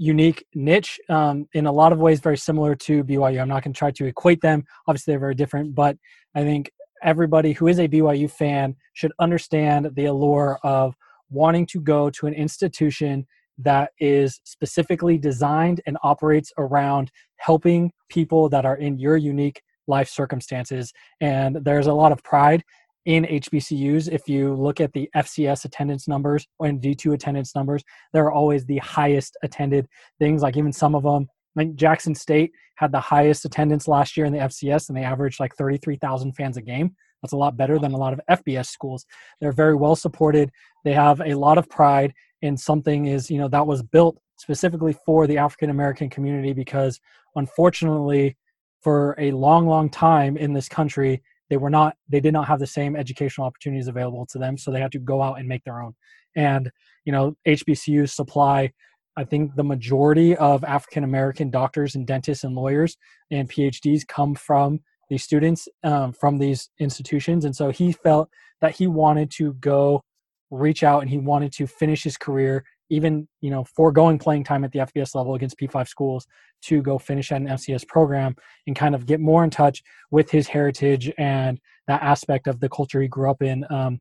unique 0.02 0.44
niche 0.56 1.00
um, 1.10 1.48
in 1.54 1.68
a 1.68 1.72
lot 1.72 1.94
of 1.94 2.00
ways, 2.00 2.20
very 2.20 2.38
similar 2.38 2.74
to 2.74 3.04
BYU. 3.04 3.40
I'm 3.40 3.48
not 3.48 3.64
going 3.64 3.72
to 3.72 3.78
try 3.78 3.92
to 3.92 4.06
equate 4.06 4.42
them. 4.42 4.64
Obviously, 4.88 5.12
they're 5.12 5.20
very 5.20 5.36
different, 5.36 5.76
but 5.76 5.96
I 6.34 6.42
think 6.42 6.72
everybody 7.04 7.54
who 7.54 7.68
is 7.68 7.80
a 7.80 7.88
BYU 7.88 8.30
fan 8.30 8.76
should 8.94 9.12
understand 9.20 9.92
the 9.94 10.06
allure 10.06 10.58
of 10.64 10.96
wanting 11.30 11.68
to 11.68 11.80
go 11.80 12.10
to 12.10 12.26
an 12.26 12.34
institution 12.34 13.28
that 13.60 13.92
is 14.00 14.42
specifically 14.44 15.20
designed 15.20 15.82
and 15.86 16.00
operates 16.02 16.52
around 16.58 17.12
helping 17.38 17.92
people 18.10 18.50
that 18.50 18.66
are 18.66 18.78
in 18.78 18.98
your 18.98 19.18
unique 19.18 19.62
life 19.88 20.10
circumstances. 20.10 20.92
And 21.20 21.58
there's 21.64 21.86
a 21.86 21.94
lot 21.94 22.12
of 22.12 22.24
pride 22.24 22.64
in 23.06 23.26
HBCUs. 23.26 24.12
If 24.12 24.28
you 24.28 24.54
look 24.54 24.80
at 24.80 24.94
the 24.94 25.10
FCS 25.16 25.66
attendance 25.66 26.08
numbers 26.08 26.48
and 26.60 26.82
D2 26.82 27.14
attendance 27.14 27.56
numbers, 27.56 27.84
they're 28.14 28.32
always 28.32 28.66
the 28.66 28.78
highest 28.80 29.38
attended 29.44 29.88
things. 30.20 30.42
Like 30.42 30.58
even 30.58 30.72
some 30.72 30.96
of 30.96 31.04
them, 31.04 31.28
like 31.56 31.76
Jackson 31.76 32.16
State 32.16 32.52
had 32.76 32.92
the 32.92 33.00
highest 33.00 33.46
attendance 33.46 33.88
last 33.88 34.16
year 34.16 34.26
in 34.26 34.34
the 34.34 34.40
FCS, 34.40 34.90
and 34.90 34.98
they 34.98 35.04
averaged 35.04 35.40
like 35.40 35.56
33,000 35.56 36.34
fans 36.34 36.58
a 36.58 36.62
game. 36.62 36.96
That's 37.22 37.34
a 37.34 37.38
lot 37.38 37.58
better 37.58 37.78
than 37.78 37.94
a 37.94 37.98
lot 37.98 38.14
of 38.14 38.22
FBS 38.30 38.68
schools. 38.68 39.06
They're 39.40 39.52
very 39.52 39.76
well 39.76 39.96
supported. 39.96 40.50
They 40.84 40.94
have 40.94 41.22
a 41.22 41.36
lot 41.36 41.58
of 41.58 41.70
pride 41.70 42.14
in 42.42 42.58
something 42.58 43.06
is 43.06 43.30
you 43.30 43.38
know 43.38 43.48
that 43.48 43.68
was 43.68 43.84
built 43.84 44.18
specifically 44.38 44.96
for 45.06 45.28
the 45.28 45.38
African 45.38 45.70
American 45.70 46.10
community 46.10 46.54
because 46.54 47.00
unfortunately, 47.36 48.36
for 48.82 49.16
a 49.20 49.32
long, 49.32 49.68
long 49.68 49.90
time 49.90 50.38
in 50.38 50.54
this 50.54 50.68
country, 50.68 51.22
they 51.52 51.58
were 51.58 51.70
not 51.70 51.98
they 52.10 52.22
did 52.22 52.34
not 52.34 52.48
have 52.48 52.60
the 52.60 52.66
same 52.66 52.96
educational 52.96 53.46
opportunities 53.46 53.88
available 53.88 54.26
to 54.28 54.40
them, 54.40 54.58
so 54.58 54.72
they 54.72 54.80
had 54.80 54.94
to 54.94 55.00
go 55.00 55.22
out 55.22 55.38
and 55.38 55.48
make 55.48 55.64
their 55.66 55.82
own. 55.82 55.94
And 56.36 56.72
you 57.06 57.12
know, 57.12 57.36
HBCUs 57.46 58.10
supply 58.10 58.72
I 59.18 59.26
think 59.26 59.56
the 59.56 59.64
majority 59.64 60.36
of 60.38 60.64
African 60.64 61.04
American 61.04 61.50
doctors 61.50 61.96
and 61.96 62.08
dentists 62.08 62.44
and 62.44 62.56
lawyers 62.56 62.98
and 63.30 63.50
PhDs 63.50 64.08
come 64.08 64.36
from 64.36 64.80
these 65.10 65.24
students 65.24 65.68
um, 65.84 66.14
from 66.14 66.38
these 66.38 66.70
institutions. 66.80 67.44
And 67.44 67.54
so 67.54 67.70
he 67.70 67.92
felt 67.92 68.30
that 68.62 68.76
he 68.76 68.88
wanted 68.88 69.30
to 69.32 69.54
go 69.56 70.02
reach 70.50 70.84
out 70.84 71.02
and 71.02 71.10
he 71.10 71.18
wanted 71.18 71.52
to 71.54 71.68
finish 71.68 72.04
his 72.04 72.18
career, 72.18 72.64
even, 72.92 73.28
you 73.40 73.50
know, 73.50 73.64
foregoing 73.64 74.20
playing 74.20 74.44
time 74.44 74.64
at 74.64 74.72
the 74.72 74.80
FBS 74.80 75.16
level 75.16 75.34
against 75.34 75.58
P5 75.58 75.88
schools 75.88 76.28
to 76.64 76.82
go 76.82 77.00
finish 77.00 77.32
at 77.32 77.42
an 77.42 77.48
FCS 77.48 77.88
program 77.88 78.36
and 78.68 78.76
kind 78.76 78.94
of 78.94 79.06
get 79.06 79.20
more 79.20 79.44
in 79.44 79.50
touch 79.50 79.82
with 80.12 80.30
his 80.30 80.48
heritage 80.48 81.12
and 81.18 81.60
that 81.88 82.04
aspect 82.04 82.48
of 82.48 82.60
the 82.60 82.70
culture 82.70 83.02
he 83.02 83.08
grew 83.08 83.32
up 83.32 83.42
in. 83.42 83.66
Um, 83.70 84.00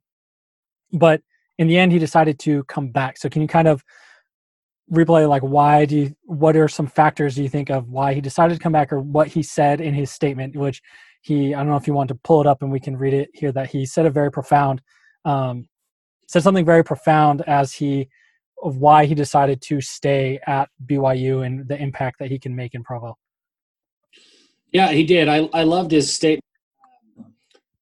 but 0.93 1.23
in 1.59 1.69
the 1.69 1.79
end, 1.79 1.93
he 1.93 1.99
decided 1.99 2.39
to 2.41 2.65
come 2.65 2.89
back. 2.89 3.17
So 3.17 3.29
can 3.29 3.43
you 3.43 3.49
kind 3.49 3.69
of 3.69 3.85
replay 4.93 5.29
like 5.29 5.43
why 5.43 5.85
do 5.85 5.97
you 5.97 6.17
what 6.25 6.57
are 6.57 6.67
some 6.67 6.89
factors 6.89 7.37
do 7.37 7.45
you 7.45 7.49
think 7.49 7.71
of 7.71 7.89
why 7.89 8.13
he 8.13 8.21
decided 8.21 8.55
to 8.55 8.61
come 8.61 8.73
back 8.73 8.93
or 8.93 8.99
what 8.99 9.29
he 9.29 9.41
said 9.41 9.81
in 9.81 9.95
his 9.95 10.11
statement 10.11 10.57
which 10.57 10.83
he 11.23 11.55
i 11.55 11.59
don't 11.59 11.69
know 11.69 11.77
if 11.77 11.87
you 11.87 11.95
want 11.95 12.09
to 12.09 12.15
pull 12.25 12.41
it 12.41 12.47
up 12.49 12.61
and 12.61 12.73
we 12.73 12.81
can 12.81 12.97
read 12.97 13.15
it 13.15 13.31
here 13.33 13.53
that 13.53 13.71
he 13.71 13.87
said 13.87 14.05
a 14.05 14.11
very 14.11 14.33
profound 14.33 14.83
um, 15.25 15.69
said 16.27 16.43
something 16.43 16.65
very 16.65 16.83
profound 16.83 17.43
as 17.43 17.73
he 17.73 18.09
of 18.63 18.77
why 18.77 19.07
he 19.07 19.15
decided 19.15 19.61
to 19.61 19.81
stay 19.81 20.39
at 20.47 20.69
byu 20.87 21.45
and 21.45 21.67
the 21.69 21.81
impact 21.81 22.19
that 22.19 22.31
he 22.31 22.39
can 22.39 22.55
make 22.55 22.75
in 22.75 22.83
provo 22.83 23.17
yeah 24.73 24.89
he 24.89 25.05
did 25.05 25.29
i, 25.29 25.49
I 25.53 25.65
loved 25.65 25.91
his 25.91 26.13
statement 26.13 26.45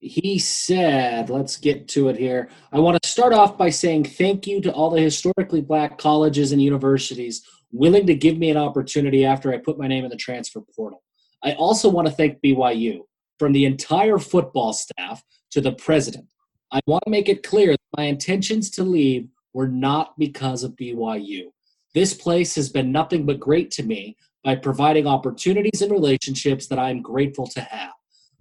he 0.00 0.38
said, 0.38 1.28
let's 1.28 1.56
get 1.56 1.88
to 1.88 2.08
it 2.08 2.16
here. 2.16 2.48
I 2.72 2.78
want 2.78 3.02
to 3.02 3.08
start 3.08 3.32
off 3.32 3.58
by 3.58 3.70
saying 3.70 4.04
thank 4.04 4.46
you 4.46 4.60
to 4.60 4.72
all 4.72 4.90
the 4.90 5.00
historically 5.00 5.60
black 5.60 5.98
colleges 5.98 6.52
and 6.52 6.62
universities 6.62 7.42
willing 7.72 8.06
to 8.06 8.14
give 8.14 8.38
me 8.38 8.50
an 8.50 8.56
opportunity 8.56 9.24
after 9.24 9.52
I 9.52 9.58
put 9.58 9.78
my 9.78 9.88
name 9.88 10.04
in 10.04 10.10
the 10.10 10.16
transfer 10.16 10.60
portal. 10.74 11.02
I 11.42 11.52
also 11.52 11.88
want 11.88 12.06
to 12.06 12.14
thank 12.14 12.40
BYU, 12.40 13.00
from 13.38 13.52
the 13.52 13.64
entire 13.64 14.18
football 14.18 14.72
staff 14.72 15.22
to 15.50 15.60
the 15.60 15.72
president. 15.72 16.26
I 16.72 16.80
want 16.86 17.02
to 17.04 17.10
make 17.10 17.28
it 17.28 17.42
clear 17.42 17.72
that 17.72 17.96
my 17.96 18.04
intentions 18.04 18.70
to 18.70 18.84
leave 18.84 19.28
were 19.52 19.68
not 19.68 20.18
because 20.18 20.62
of 20.62 20.76
BYU. 20.76 21.46
This 21.94 22.14
place 22.14 22.54
has 22.54 22.68
been 22.68 22.92
nothing 22.92 23.26
but 23.26 23.40
great 23.40 23.70
to 23.72 23.82
me 23.82 24.16
by 24.44 24.54
providing 24.56 25.06
opportunities 25.06 25.82
and 25.82 25.90
relationships 25.90 26.66
that 26.68 26.78
I 26.78 26.90
am 26.90 27.02
grateful 27.02 27.46
to 27.48 27.60
have. 27.60 27.92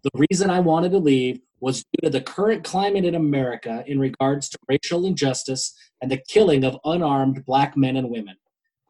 The 0.04 0.26
reason 0.30 0.50
I 0.50 0.60
wanted 0.60 0.92
to 0.92 1.00
leave 1.00 1.40
was 1.60 1.84
due 1.94 2.06
to 2.06 2.10
the 2.10 2.22
current 2.22 2.64
climate 2.64 3.04
in 3.04 3.16
America 3.16 3.84
in 3.88 4.00
regards 4.00 4.48
to 4.50 4.58
racial 4.68 5.06
injustice 5.06 5.74
and 6.02 6.12
the 6.12 6.22
killing 6.28 6.64
of 6.64 6.78
unarmed 6.86 7.44
black 7.46 7.76
men 7.76 7.98
and 7.98 8.10
women. 8.10 8.36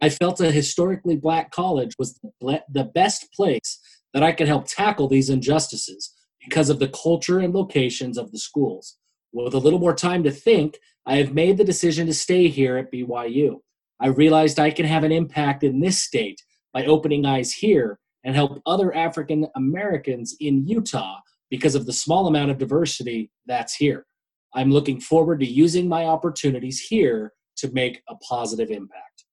I 0.01 0.09
felt 0.09 0.41
a 0.41 0.51
historically 0.51 1.15
black 1.15 1.51
college 1.51 1.93
was 1.97 2.19
the 2.41 2.91
best 2.93 3.31
place 3.33 3.79
that 4.13 4.21
I 4.21 4.31
could 4.31 4.47
help 4.47 4.67
tackle 4.67 5.07
these 5.07 5.29
injustices 5.29 6.13
because 6.43 6.69
of 6.69 6.79
the 6.79 6.89
culture 6.89 7.39
and 7.39 7.53
locations 7.53 8.17
of 8.17 8.31
the 8.31 8.37
schools. 8.39 8.97
With 9.31 9.53
a 9.53 9.59
little 9.59 9.79
more 9.79 9.95
time 9.95 10.23
to 10.23 10.31
think, 10.31 10.77
I 11.07 11.15
have 11.15 11.33
made 11.33 11.57
the 11.57 11.63
decision 11.63 12.05
to 12.07 12.13
stay 12.13 12.49
here 12.49 12.75
at 12.75 12.91
BYU. 12.91 13.61
I 13.99 14.07
realized 14.07 14.59
I 14.59 14.71
can 14.71 14.85
have 14.85 15.05
an 15.05 15.13
impact 15.13 15.63
in 15.63 15.79
this 15.79 15.97
state 15.97 16.43
by 16.73 16.85
opening 16.85 17.25
eyes 17.25 17.53
here 17.53 17.97
and 18.25 18.35
help 18.35 18.61
other 18.65 18.93
African 18.93 19.47
Americans 19.55 20.35
in 20.41 20.67
Utah 20.67 21.19
because 21.49 21.75
of 21.75 21.85
the 21.85 21.93
small 21.93 22.27
amount 22.27 22.51
of 22.51 22.57
diversity 22.57 23.31
that's 23.45 23.73
here. 23.73 24.05
I'm 24.53 24.69
looking 24.69 24.99
forward 24.99 25.39
to 25.39 25.45
using 25.45 25.87
my 25.87 26.03
opportunities 26.03 26.81
here 26.81 27.31
to 27.57 27.71
make 27.71 28.01
a 28.09 28.15
positive 28.15 28.69
impact. 28.69 29.23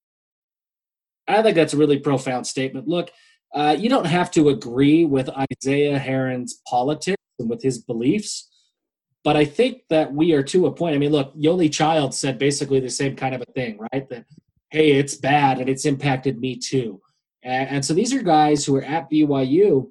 I 1.27 1.43
think 1.43 1.57
that's 1.57 1.75
a 1.75 1.79
really 1.79 1.99
profound 1.99 2.47
statement. 2.47 2.87
Look, 2.87 3.11
uh, 3.53 3.77
you 3.77 3.89
don't 3.89 4.07
have 4.07 4.31
to 4.33 4.51
agree 4.51 5.05
with 5.05 5.29
Isaiah 5.29 5.99
Herron's 5.99 6.61
politics 6.69 7.23
and 7.41 7.51
with 7.51 7.63
his 7.63 7.79
beliefs, 7.79 8.49
but 9.25 9.37
I 9.37 9.47
think 9.47 9.83
that 9.89 10.13
we 10.13 10.33
are 10.35 10.43
to 10.45 10.67
a 10.67 10.73
point. 10.73 10.95
I 10.95 10.99
mean, 10.99 11.11
look, 11.11 11.35
Yoeli 11.35 11.73
Child 11.73 12.15
said 12.15 12.39
basically 12.39 12.79
the 12.79 12.91
same 12.91 13.17
kind 13.17 13.35
of 13.35 13.41
a 13.41 13.53
thing, 13.53 13.79
right? 13.93 14.09
That, 14.11 14.27
hey, 14.71 14.93
it's 14.93 15.15
bad 15.15 15.59
and 15.59 15.69
it's 15.69 15.87
impacted 15.87 16.39
me 16.39 16.57
too. 16.57 17.01
And, 17.43 17.69
and 17.71 17.85
so 17.85 17.95
these 17.95 18.13
are 18.13 18.23
guys 18.23 18.65
who 18.65 18.77
are 18.77 18.85
at 18.85 19.11
BYU 19.11 19.89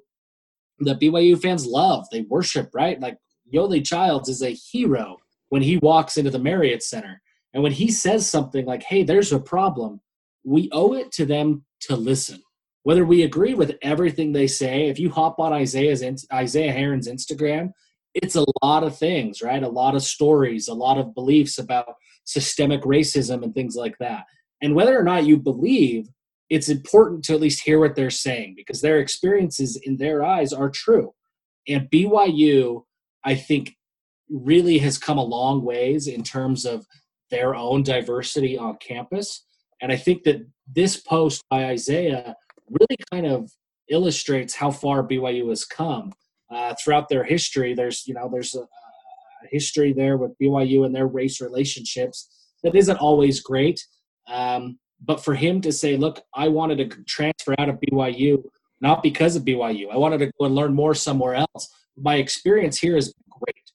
that 0.80 1.00
BYU 1.00 1.40
fans 1.40 1.66
love. 1.66 2.06
They 2.10 2.22
worship, 2.22 2.70
right? 2.72 3.00
Like 3.00 3.18
Yoeli 3.52 3.84
Childs 3.84 4.28
is 4.28 4.42
a 4.42 4.50
hero 4.50 5.18
when 5.48 5.62
he 5.62 5.78
walks 5.78 6.16
into 6.16 6.30
the 6.30 6.38
Marriott 6.38 6.82
Center. 6.82 7.20
And 7.52 7.62
when 7.62 7.72
he 7.72 7.90
says 7.90 8.28
something 8.28 8.64
like, 8.66 8.82
hey, 8.84 9.02
there's 9.02 9.32
a 9.32 9.40
problem, 9.40 10.00
we 10.44 10.68
owe 10.72 10.94
it 10.94 11.10
to 11.12 11.26
them 11.26 11.64
to 11.82 11.96
listen. 11.96 12.42
Whether 12.82 13.04
we 13.04 13.22
agree 13.22 13.54
with 13.54 13.78
everything 13.82 14.32
they 14.32 14.46
say, 14.46 14.88
if 14.88 14.98
you 14.98 15.10
hop 15.10 15.38
on 15.38 15.52
Isaiah's 15.52 16.04
Isaiah 16.32 16.72
Herron's 16.72 17.08
Instagram, 17.08 17.70
it's 18.14 18.36
a 18.36 18.44
lot 18.62 18.84
of 18.84 18.96
things, 18.96 19.42
right? 19.42 19.62
A 19.62 19.68
lot 19.68 19.94
of 19.94 20.02
stories, 20.02 20.68
a 20.68 20.74
lot 20.74 20.98
of 20.98 21.14
beliefs 21.14 21.58
about 21.58 21.94
systemic 22.24 22.82
racism 22.82 23.42
and 23.42 23.54
things 23.54 23.76
like 23.76 23.98
that. 23.98 24.24
And 24.62 24.74
whether 24.74 24.98
or 24.98 25.02
not 25.02 25.26
you 25.26 25.36
believe 25.36 26.08
it's 26.48 26.68
important 26.68 27.24
to 27.24 27.34
at 27.34 27.40
least 27.40 27.64
hear 27.64 27.80
what 27.80 27.96
they're 27.96 28.10
saying 28.10 28.54
because 28.56 28.80
their 28.80 29.00
experiences 29.00 29.76
in 29.76 29.96
their 29.96 30.24
eyes 30.24 30.52
are 30.52 30.70
true. 30.70 31.12
And 31.66 31.88
BYU, 31.90 32.84
I 33.24 33.34
think, 33.34 33.74
really 34.30 34.78
has 34.78 34.98
come 34.98 35.18
a 35.18 35.24
long 35.24 35.64
ways 35.64 36.06
in 36.06 36.22
terms 36.22 36.64
of 36.64 36.86
their 37.30 37.54
own 37.54 37.82
diversity 37.82 38.56
on 38.56 38.76
campus. 38.76 39.44
And 39.80 39.90
I 39.90 39.96
think 39.96 40.22
that 40.24 40.46
this 40.72 40.98
post 40.98 41.42
by 41.50 41.66
Isaiah 41.66 42.36
really 42.70 42.96
kind 43.10 43.26
of 43.26 43.50
illustrates 43.90 44.54
how 44.54 44.70
far 44.70 45.06
BYU 45.06 45.48
has 45.48 45.64
come 45.64 46.12
uh, 46.54 46.74
throughout 46.82 47.08
their 47.08 47.24
history. 47.24 47.74
There's, 47.74 48.06
you 48.06 48.14
know, 48.14 48.28
there's 48.32 48.54
a, 48.54 48.60
a, 48.60 48.66
history 49.50 49.92
there 49.92 50.16
with 50.16 50.38
BYU 50.40 50.86
and 50.86 50.94
their 50.94 51.06
race 51.06 51.40
relationships 51.40 52.28
that 52.62 52.74
isn't 52.74 52.96
always 52.96 53.40
great. 53.40 53.84
Um, 54.26 54.78
but 55.04 55.22
for 55.22 55.34
him 55.34 55.60
to 55.62 55.72
say, 55.72 55.96
look, 55.96 56.22
I 56.34 56.48
wanted 56.48 56.78
to 56.78 57.04
transfer 57.04 57.54
out 57.58 57.68
of 57.68 57.78
BYU, 57.80 58.42
not 58.80 59.02
because 59.02 59.36
of 59.36 59.44
BYU. 59.44 59.90
I 59.92 59.96
wanted 59.96 60.18
to 60.18 60.32
go 60.38 60.46
and 60.46 60.54
learn 60.54 60.74
more 60.74 60.94
somewhere 60.94 61.34
else. 61.34 61.68
My 61.96 62.16
experience 62.16 62.78
here 62.78 62.94
has 62.94 63.12
been 63.12 63.38
great. 63.38 63.70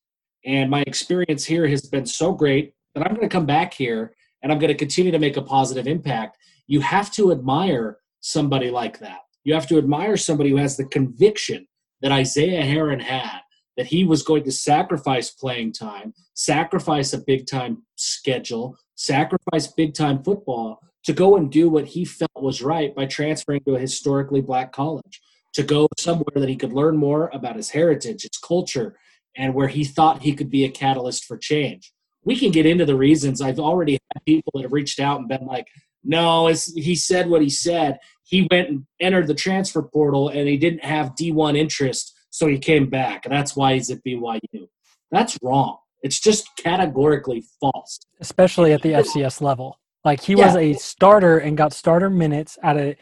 And 0.46 0.72
my 0.72 0.82
experience 0.88 1.46
here 1.46 1.68
has 1.68 1.82
been 1.82 2.06
so 2.06 2.32
great 2.32 2.74
that 2.96 3.06
I'm 3.06 3.14
going 3.14 3.30
to 3.30 3.34
come 3.34 3.46
back 3.46 3.74
here 3.74 4.16
and 4.42 4.52
I'm 4.52 4.58
going 4.58 4.70
to 4.72 4.78
continue 4.78 5.12
to 5.12 5.20
make 5.20 5.38
a 5.38 5.42
positive 5.42 5.86
impact. 5.86 6.38
You 6.68 6.82
have 6.82 7.12
to 7.14 7.32
admire 7.32 7.98
somebody 8.22 8.72
like 8.72 9.00
that. 9.00 9.20
You 9.44 9.54
have 9.54 9.68
to 9.68 9.78
admire 9.78 10.18
somebody 10.18 10.50
who 10.50 10.58
has 10.58 10.78
the 10.78 10.86
conviction 10.86 11.68
that 12.02 12.12
Isaiah 12.12 12.64
Herron 12.64 13.00
had 13.00 13.40
that 13.78 13.88
he 13.88 14.04
was 14.04 14.24
going 14.24 14.44
to 14.44 14.52
sacrifice 14.52 15.32
playing 15.32 15.72
time, 15.72 16.14
sacrifice 16.34 17.14
a 17.14 17.18
big 17.18 17.48
time 17.48 17.84
schedule, 17.96 18.78
sacrifice 18.96 19.68
big 19.68 19.94
time 19.94 20.22
football 20.24 20.82
to 21.06 21.14
go 21.14 21.38
and 21.38 21.52
do 21.52 21.70
what 21.70 21.86
he 21.86 22.04
felt 22.04 22.30
was 22.36 22.62
right 22.62 22.94
by 22.94 23.06
transferring 23.06 23.62
to 23.66 23.76
a 23.76 23.80
historically 23.80 24.42
black 24.42 24.74
college, 24.74 25.22
to 25.54 25.64
go 25.64 25.88
somewhere 25.98 26.36
that 26.36 26.50
he 26.50 26.56
could 26.56 26.74
learn 26.74 26.98
more 26.98 27.30
about 27.34 27.56
his 27.56 27.70
heritage, 27.70 28.24
his 28.24 28.38
culture, 28.46 28.98
and 29.38 29.54
where 29.54 29.70
he 29.70 29.84
thought 29.84 30.22
he 30.22 30.34
could 30.34 30.50
be 30.50 30.66
a 30.66 30.70
catalyst 30.70 31.26
for 31.26 31.38
change. 31.38 31.94
We 32.24 32.38
can 32.38 32.52
get 32.52 32.66
into 32.66 32.86
the 32.86 32.98
reasons. 32.98 33.42
I've 33.42 33.60
already 33.60 33.94
had 33.94 34.26
people 34.26 34.52
that 34.56 34.64
have 34.64 34.74
reached 34.74 35.00
out 35.00 35.20
and 35.20 35.30
been 35.30 35.46
like, 35.46 35.68
no, 36.04 36.48
he 36.76 36.96
said 36.96 37.30
what 37.30 37.42
he 37.42 37.50
said. 37.50 37.98
He 38.30 38.48
went 38.52 38.70
and 38.70 38.86
entered 39.00 39.26
the 39.26 39.34
transfer 39.34 39.82
portal 39.82 40.30
and 40.30 40.48
he 40.48 40.56
didn't 40.56 40.86
have 40.86 41.16
D1 41.16 41.58
interest, 41.58 42.14
so 42.30 42.46
he 42.46 42.60
came 42.60 42.88
back. 42.88 43.26
And 43.26 43.34
that's 43.34 43.56
why 43.56 43.74
he's 43.74 43.90
at 43.90 44.04
BYU. 44.04 44.68
That's 45.10 45.36
wrong. 45.42 45.78
It's 46.04 46.20
just 46.20 46.48
categorically 46.56 47.44
false. 47.60 48.00
Especially 48.20 48.72
at 48.72 48.84
the 48.84 48.90
FCS 48.90 49.42
level. 49.42 49.80
Like 50.06 50.22
he 50.22 50.36
yeah. 50.36 50.46
was 50.46 50.56
a 50.56 50.74
starter 50.74 51.40
and 51.40 51.58
got 51.58 51.74
starter 51.74 52.10
minutes 52.10 52.58
at 52.64 52.78
a 52.78 52.96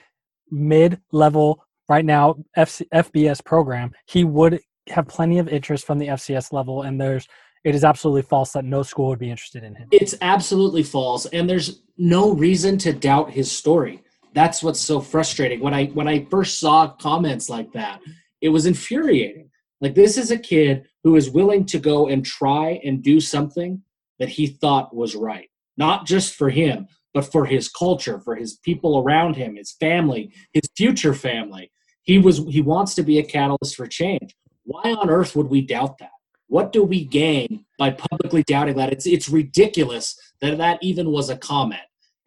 mid-level 0.49 1.61
right 1.89 2.05
now 2.05 2.37
FC, 2.57 2.87
FBS 2.93 3.43
program. 3.43 3.91
He 4.07 4.23
would 4.23 4.61
have 4.87 5.07
plenty 5.09 5.39
of 5.39 5.49
interest 5.49 5.85
from 5.85 5.99
the 5.99 6.07
FCS 6.07 6.53
level, 6.53 6.83
and 6.83 6.99
there's 6.99 7.27
it 7.65 7.75
is 7.75 7.83
absolutely 7.83 8.21
false 8.21 8.53
that 8.53 8.63
no 8.63 8.81
school 8.81 9.09
would 9.09 9.19
be 9.19 9.29
interested 9.29 9.63
in 9.63 9.75
him. 9.75 9.89
It's 9.91 10.15
absolutely 10.21 10.83
false, 10.83 11.25
and 11.27 11.49
there's 11.49 11.81
no 11.97 12.33
reason 12.33 12.77
to 12.79 12.93
doubt 12.93 13.31
his 13.31 13.51
story. 13.51 14.03
That's 14.38 14.62
what's 14.62 14.80
so 14.80 15.02
frustrating. 15.02 15.60
When 15.60 15.73
I 15.73 15.88
when 15.88 16.08
I 16.08 16.26
first 16.26 16.60
saw 16.60 16.88
comments 16.88 17.50
like 17.50 17.71
that, 17.73 18.02
it 18.39 18.50
was 18.50 18.67
infuriating. 18.67 19.50
Like 19.82 19.95
this 19.95 20.17
is 20.17 20.30
a 20.30 20.38
kid 20.38 20.86
who 21.04 21.15
is 21.15 21.30
willing 21.30 21.65
to 21.65 21.80
go 21.80 22.08
and 22.08 22.23
try 22.23 22.80
and 22.84 23.02
do 23.02 23.19
something 23.19 23.82
that 24.19 24.30
he 24.30 24.47
thought 24.47 24.95
was 24.95 25.15
right 25.15 25.50
not 25.78 26.06
just 26.06 26.34
for 26.34 26.50
him, 26.50 26.88
but 27.13 27.32
for 27.32 27.45
his 27.45 27.69
culture, 27.69 28.19
for 28.19 28.36
his 28.36 28.58
people 28.58 29.00
around 29.00 29.36
him, 29.36 29.56
his 29.56 29.71
family, 29.71 30.34
his 30.52 30.63
future 30.76 31.13
family. 31.13 31.71
He 32.02 32.17
was 32.17 32.39
he 32.50 32.62
wants 32.62 32.95
to 32.95 33.04
be 33.04 33.19
a 33.19 33.23
catalyst 33.23 33.76
for 33.76 33.88
change. 33.88 34.36
Why 34.63 34.93
on 34.93 35.10
earth 35.10 35.36
would 35.36 35.50
we 35.50 35.62
doubt 35.62 35.97
that? 36.00 36.12
What 36.47 36.71
do 36.71 36.84
we 36.84 37.06
gain 37.06 37.65
by 37.78 37.91
publicly 37.91 38.43
doubting 38.43 38.78
that? 38.78 38.91
It's 38.91 39.06
it's 39.06 39.30
ridiculous 39.30 40.17
that 40.41 40.58
that 40.58 40.80
even 40.82 41.12
was 41.12 41.30
a 41.30 41.38
comment. 41.38 41.82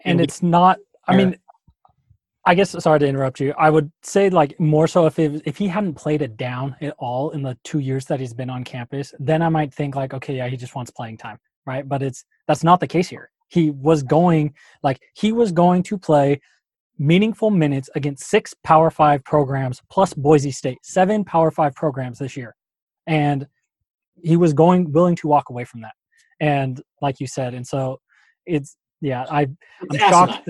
And, 0.04 0.12
and 0.12 0.20
it's 0.20 0.42
we, 0.42 0.48
not 0.48 0.78
I 1.06 1.16
mean 1.16 1.36
I 2.46 2.54
guess 2.54 2.70
sorry 2.82 2.98
to 3.00 3.06
interrupt 3.06 3.38
you. 3.38 3.52
I 3.58 3.68
would 3.68 3.92
say 4.02 4.30
like 4.30 4.58
more 4.58 4.88
so 4.88 5.06
if 5.06 5.18
it, 5.18 5.42
if 5.44 5.58
he 5.58 5.68
hadn't 5.68 5.94
played 5.94 6.22
it 6.22 6.36
down 6.36 6.74
at 6.80 6.94
all 6.98 7.30
in 7.30 7.42
the 7.42 7.56
two 7.64 7.80
years 7.80 8.06
that 8.06 8.18
he's 8.18 8.32
been 8.32 8.48
on 8.48 8.64
campus, 8.64 9.12
then 9.18 9.42
I 9.42 9.50
might 9.50 9.74
think 9.74 9.94
like, 9.94 10.14
okay, 10.14 10.36
yeah, 10.36 10.48
he 10.48 10.56
just 10.56 10.74
wants 10.74 10.90
playing 10.90 11.18
time, 11.18 11.38
right? 11.66 11.86
But 11.86 12.02
it's 12.02 12.24
that's 12.48 12.64
not 12.64 12.80
the 12.80 12.86
case 12.86 13.08
here. 13.08 13.30
He 13.48 13.70
was 13.70 14.02
going 14.02 14.54
like 14.82 15.00
he 15.14 15.32
was 15.32 15.52
going 15.52 15.82
to 15.84 15.98
play 15.98 16.40
meaningful 16.98 17.50
minutes 17.50 17.90
against 17.94 18.24
six 18.24 18.54
Power 18.64 18.90
Five 18.90 19.22
programs 19.24 19.82
plus 19.90 20.14
Boise 20.14 20.50
State, 20.50 20.78
seven 20.82 21.24
Power 21.24 21.50
Five 21.50 21.74
programs 21.74 22.18
this 22.18 22.36
year, 22.38 22.56
and 23.06 23.46
he 24.22 24.36
was 24.36 24.54
going 24.54 24.92
willing 24.92 25.16
to 25.16 25.28
walk 25.28 25.50
away 25.50 25.64
from 25.64 25.82
that. 25.82 25.94
And 26.40 26.80
like 27.02 27.20
you 27.20 27.26
said, 27.26 27.52
and 27.52 27.66
so 27.66 28.00
it's 28.46 28.76
yeah, 29.02 29.26
I 29.30 29.42
I'm 29.42 29.98
shocked. 29.98 30.48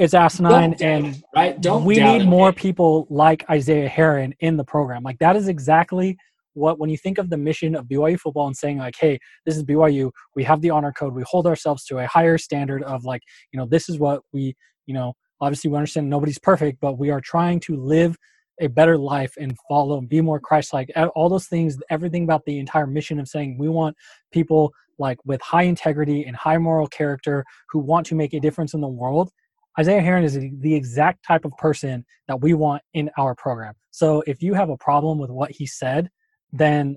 It's 0.00 0.14
asinine, 0.14 0.74
and 0.80 1.08
it, 1.08 1.22
right? 1.36 1.60
Don't 1.60 1.84
we 1.84 1.96
need 1.96 2.26
more 2.26 2.54
people 2.54 3.06
like 3.10 3.44
Isaiah 3.50 3.86
Herron 3.86 4.34
in 4.40 4.56
the 4.56 4.64
program. 4.64 5.02
Like 5.02 5.18
that 5.18 5.36
is 5.36 5.46
exactly 5.46 6.16
what 6.54 6.78
when 6.78 6.88
you 6.88 6.96
think 6.96 7.18
of 7.18 7.28
the 7.28 7.36
mission 7.36 7.74
of 7.74 7.84
BYU 7.84 8.18
football 8.18 8.46
and 8.46 8.56
saying 8.56 8.78
like, 8.78 8.96
hey, 8.98 9.18
this 9.44 9.58
is 9.58 9.62
BYU, 9.62 10.10
we 10.34 10.42
have 10.44 10.62
the 10.62 10.70
honor 10.70 10.90
code, 10.90 11.14
we 11.14 11.22
hold 11.26 11.46
ourselves 11.46 11.84
to 11.84 11.98
a 11.98 12.06
higher 12.06 12.38
standard 12.38 12.82
of 12.84 13.04
like, 13.04 13.20
you 13.52 13.58
know, 13.58 13.66
this 13.66 13.90
is 13.90 13.98
what 13.98 14.22
we, 14.32 14.56
you 14.86 14.94
know, 14.94 15.12
obviously 15.42 15.70
we 15.70 15.76
understand 15.76 16.08
nobody's 16.08 16.38
perfect, 16.38 16.78
but 16.80 16.98
we 16.98 17.10
are 17.10 17.20
trying 17.20 17.60
to 17.60 17.76
live 17.76 18.16
a 18.60 18.68
better 18.68 18.96
life 18.96 19.34
and 19.38 19.56
follow 19.68 19.98
and 19.98 20.08
be 20.08 20.22
more 20.22 20.40
Christ-like. 20.40 20.90
All 21.14 21.28
those 21.28 21.46
things, 21.46 21.78
everything 21.90 22.24
about 22.24 22.44
the 22.46 22.58
entire 22.58 22.86
mission 22.86 23.20
of 23.20 23.28
saying 23.28 23.58
we 23.58 23.68
want 23.68 23.94
people 24.32 24.72
like 24.98 25.18
with 25.24 25.40
high 25.42 25.62
integrity 25.62 26.24
and 26.24 26.34
high 26.36 26.58
moral 26.58 26.86
character 26.88 27.44
who 27.70 27.78
want 27.78 28.06
to 28.06 28.14
make 28.14 28.32
a 28.32 28.40
difference 28.40 28.72
in 28.72 28.80
the 28.80 28.88
world 28.88 29.30
Isaiah 29.78 30.00
Herron 30.00 30.24
is 30.24 30.34
the 30.34 30.74
exact 30.74 31.24
type 31.24 31.44
of 31.44 31.52
person 31.56 32.04
that 32.28 32.40
we 32.40 32.54
want 32.54 32.82
in 32.94 33.10
our 33.16 33.34
program. 33.34 33.74
So 33.90 34.22
if 34.26 34.42
you 34.42 34.54
have 34.54 34.68
a 34.70 34.76
problem 34.76 35.18
with 35.18 35.30
what 35.30 35.50
he 35.50 35.66
said, 35.66 36.10
then 36.52 36.96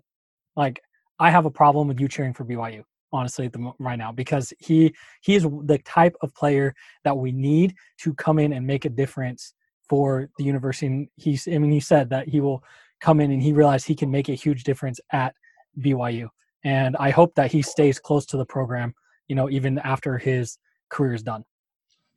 like 0.56 0.82
I 1.20 1.30
have 1.30 1.46
a 1.46 1.52
problem 1.52 1.88
with 1.88 2.00
you 2.00 2.08
cheering 2.08 2.34
for 2.34 2.46
BYU 2.46 2.84
honestly 3.12 3.48
the, 3.48 3.72
right 3.80 3.98
now 3.98 4.12
because 4.12 4.52
he 4.60 4.94
he 5.22 5.36
is 5.36 5.44
the 5.44 5.78
type 5.86 6.16
of 6.22 6.34
player 6.34 6.74
that 7.04 7.16
we 7.16 7.32
need 7.32 7.76
to 8.00 8.14
come 8.16 8.40
in 8.40 8.52
and 8.52 8.66
make 8.66 8.86
a 8.86 8.90
difference 8.90 9.54
for 9.88 10.30
the 10.38 10.44
university. 10.44 10.88
And 10.88 11.08
he's 11.16 11.48
I 11.48 11.58
mean 11.60 11.72
he 11.72 11.80
said 11.80 12.10
that 12.10 12.28
he 12.28 12.42
will 12.42 12.64
come 13.00 13.20
in 13.20 13.32
and 13.32 13.42
he 13.42 13.54
realized 13.54 13.86
he 13.86 13.96
can 13.96 14.10
make 14.10 14.30
a 14.30 14.34
huge 14.34 14.64
difference 14.64 15.00
at 15.12 15.36
BYU. 15.80 16.28
And 16.64 16.96
I 16.98 17.12
hope 17.12 17.36
that 17.36 17.52
he 17.52 17.62
stays 17.62 18.00
close 18.00 18.26
to 18.28 18.38
the 18.38 18.46
program, 18.46 18.94
you 19.28 19.36
know, 19.36 19.50
even 19.50 19.78
after 19.80 20.18
his 20.18 20.58
career 20.90 21.14
is 21.14 21.22
done 21.22 21.44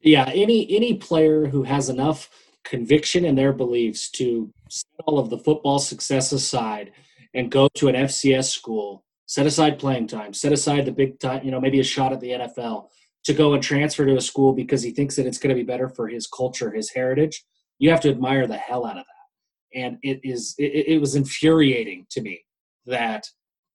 yeah, 0.02 0.30
any 0.32 0.66
any 0.74 0.94
player 0.94 1.46
who 1.46 1.62
has 1.62 1.88
enough 1.88 2.30
conviction 2.64 3.24
in 3.24 3.34
their 3.34 3.52
beliefs 3.52 4.10
to 4.10 4.52
set 4.68 4.86
all 5.06 5.18
of 5.18 5.30
the 5.30 5.38
football 5.38 5.78
success 5.78 6.32
aside 6.32 6.92
and 7.34 7.50
go 7.50 7.68
to 7.74 7.88
an 7.88 7.94
FCS 7.94 8.50
school, 8.50 9.04
set 9.26 9.46
aside 9.46 9.78
playing 9.78 10.06
time, 10.06 10.32
set 10.32 10.52
aside 10.52 10.84
the 10.84 10.92
big 10.92 11.18
time, 11.20 11.44
you 11.44 11.50
know, 11.50 11.60
maybe 11.60 11.80
a 11.80 11.84
shot 11.84 12.12
at 12.12 12.20
the 12.20 12.30
NFL 12.30 12.88
to 13.24 13.34
go 13.34 13.54
and 13.54 13.62
transfer 13.62 14.04
to 14.04 14.16
a 14.16 14.20
school 14.20 14.52
because 14.52 14.82
he 14.82 14.90
thinks 14.90 15.16
that 15.16 15.26
it's 15.26 15.38
going 15.38 15.54
to 15.54 15.60
be 15.60 15.66
better 15.66 15.88
for 15.88 16.08
his 16.08 16.26
culture, 16.26 16.70
his 16.70 16.90
heritage. 16.90 17.44
You 17.78 17.90
have 17.90 18.00
to 18.00 18.10
admire 18.10 18.46
the 18.46 18.56
hell 18.56 18.86
out 18.86 18.98
of 18.98 19.04
that. 19.04 19.78
And 19.78 19.98
it 20.02 20.20
is 20.22 20.54
it, 20.58 20.86
it 20.86 21.00
was 21.00 21.14
infuriating 21.14 22.06
to 22.10 22.20
me 22.20 22.44
that 22.86 23.28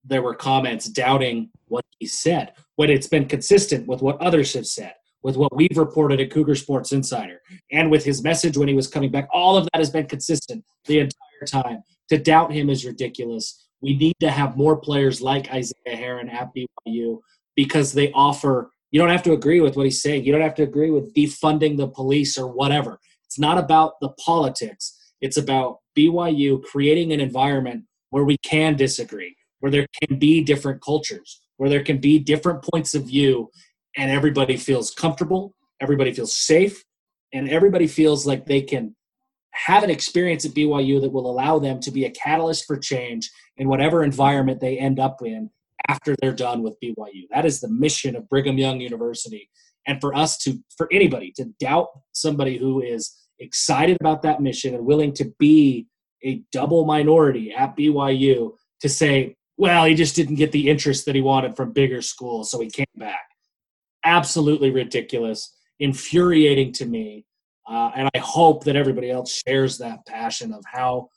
there 0.04 0.22
were 0.22 0.34
comments 0.34 0.86
doubting 0.86 1.50
what 1.68 1.86
he 2.00 2.08
said 2.08 2.54
when 2.76 2.90
it's 2.90 3.08
been 3.08 3.28
consistent 3.28 3.88
with 3.88 4.02
what 4.02 4.20
others 4.20 4.54
have 4.54 4.66
said 4.66 4.94
with 5.24 5.38
what 5.38 5.56
we've 5.56 5.78
reported 5.78 6.20
at 6.20 6.32
Cougar 6.32 6.56
Sports 6.56 6.92
Insider 6.92 7.42
and 7.72 7.92
with 7.92 8.04
his 8.04 8.24
message 8.24 8.58
when 8.58 8.68
he 8.68 8.74
was 8.74 8.88
coming 8.88 9.12
back. 9.12 9.28
All 9.34 9.56
of 9.56 9.66
that 9.66 9.80
has 9.80 9.90
been 9.90 10.08
consistent 10.08 10.64
the 10.86 11.00
entire 11.00 11.46
time. 11.48 11.84
To 12.10 12.18
doubt 12.18 12.52
him 12.52 12.70
is 12.70 12.86
ridiculous. 12.86 13.68
We 13.82 13.96
need 13.96 14.16
to 14.20 14.32
have 14.32 14.58
more 14.58 14.78
players 14.78 15.22
like 15.22 15.52
Isaiah 15.52 15.96
Herron 15.96 16.30
at 16.30 16.50
BYU 16.56 17.20
because 17.56 17.94
they 17.94 18.12
offer. 18.12 18.72
You 18.92 19.00
don't 19.00 19.10
have 19.10 19.24
to 19.24 19.34
agree 19.34 19.62
with 19.62 19.78
what 19.78 19.86
he's 19.86 20.02
saying. 20.02 20.26
You 20.26 20.32
don't 20.32 20.42
have 20.42 20.56
to 20.56 20.64
agree 20.64 20.92
with 20.92 21.14
defunding 21.14 21.78
the 21.78 21.88
police 21.88 22.38
or 22.38 22.48
whatever. 22.48 23.00
It's 23.26 23.40
not 23.40 23.58
about 23.58 23.94
the 24.02 24.10
politics. 24.24 24.98
It's 25.22 25.38
about 25.38 25.78
BYU 25.98 26.64
creating 26.64 27.14
an 27.14 27.22
environment 27.22 27.86
where 28.10 28.26
we 28.26 28.38
can 28.44 28.76
disagree, 28.76 29.36
where 29.60 29.72
there 29.72 29.88
can 30.04 30.20
be 30.20 30.44
different 30.44 30.82
cultures, 30.82 31.42
where 31.58 31.70
there 31.70 31.84
can 31.84 32.00
be 32.00 32.20
different 32.20 32.64
points 32.64 32.94
of 32.94 33.06
view, 33.06 33.50
and 33.98 34.12
everybody 34.12 34.58
feels 34.58 34.92
comfortable, 34.92 35.54
everybody 35.80 36.14
feels 36.14 36.38
safe, 36.38 36.84
and 37.34 37.50
everybody 37.50 37.88
feels 37.88 38.26
like 38.26 38.46
they 38.46 38.62
can 38.62 38.96
have 39.52 39.84
an 39.84 39.90
experience 39.90 40.46
at 40.46 40.52
BYU 40.52 41.02
that 41.02 41.12
will 41.12 41.30
allow 41.30 41.60
them 41.60 41.80
to 41.82 41.92
be 41.92 42.06
a 42.06 42.12
catalyst 42.12 42.66
for 42.66 42.78
change 42.78 43.30
in 43.58 43.68
whatever 43.68 44.04
environment 44.04 44.60
they 44.60 44.78
end 44.78 45.00
up 45.00 45.22
in 45.24 45.50
after 45.88 46.16
they're 46.22 46.32
done 46.32 46.64
with 46.64 46.80
BYU. 46.82 47.28
That 47.32 47.46
is 47.46 47.60
the 47.60 47.70
mission 47.70 48.16
of 48.16 48.30
Brigham 48.30 48.58
Young 48.58 48.80
University. 48.80 49.50
And 49.88 50.00
for 50.00 50.16
us 50.16 50.38
to, 50.40 50.60
for 50.78 50.88
anybody 50.92 51.34
to 51.36 51.46
doubt 51.60 51.88
somebody 52.14 52.58
who 52.58 52.82
is 52.82 53.18
excited 53.40 53.98
about 54.00 54.22
that 54.22 54.42
mission 54.42 54.74
and 54.74 54.86
willing 54.86 55.14
to 55.14 55.34
be 55.38 55.88
a 56.24 56.44
double 56.52 56.86
minority 56.86 57.52
at 57.52 57.76
BYU 57.76 58.54
to 58.80 58.90
say, 58.90 59.36
well, 59.58 59.86
he 59.86 59.96
just 59.96 60.16
didn't 60.16 60.36
get 60.36 60.52
the 60.52 60.70
interest 60.70 61.06
that 61.06 61.16
he 61.16 61.22
wanted 61.22 61.56
from 61.56 61.74
bigger 61.74 62.02
schools, 62.02 62.50
so 62.50 62.60
he 62.60 62.70
came 62.70 62.86
back 62.96 63.31
absolutely 64.04 64.72
ridiculous, 64.72 65.56
infuriating 65.80 66.72
to 66.74 66.86
me. 66.86 67.26
Uh, 67.68 67.92
and 67.96 68.10
I 68.14 68.18
hope 68.18 68.64
that 68.66 68.76
everybody 68.76 69.12
else 69.12 69.42
shares 69.48 69.78
that 69.78 70.06
passion 70.06 70.54
of 70.54 70.64
how 70.66 71.10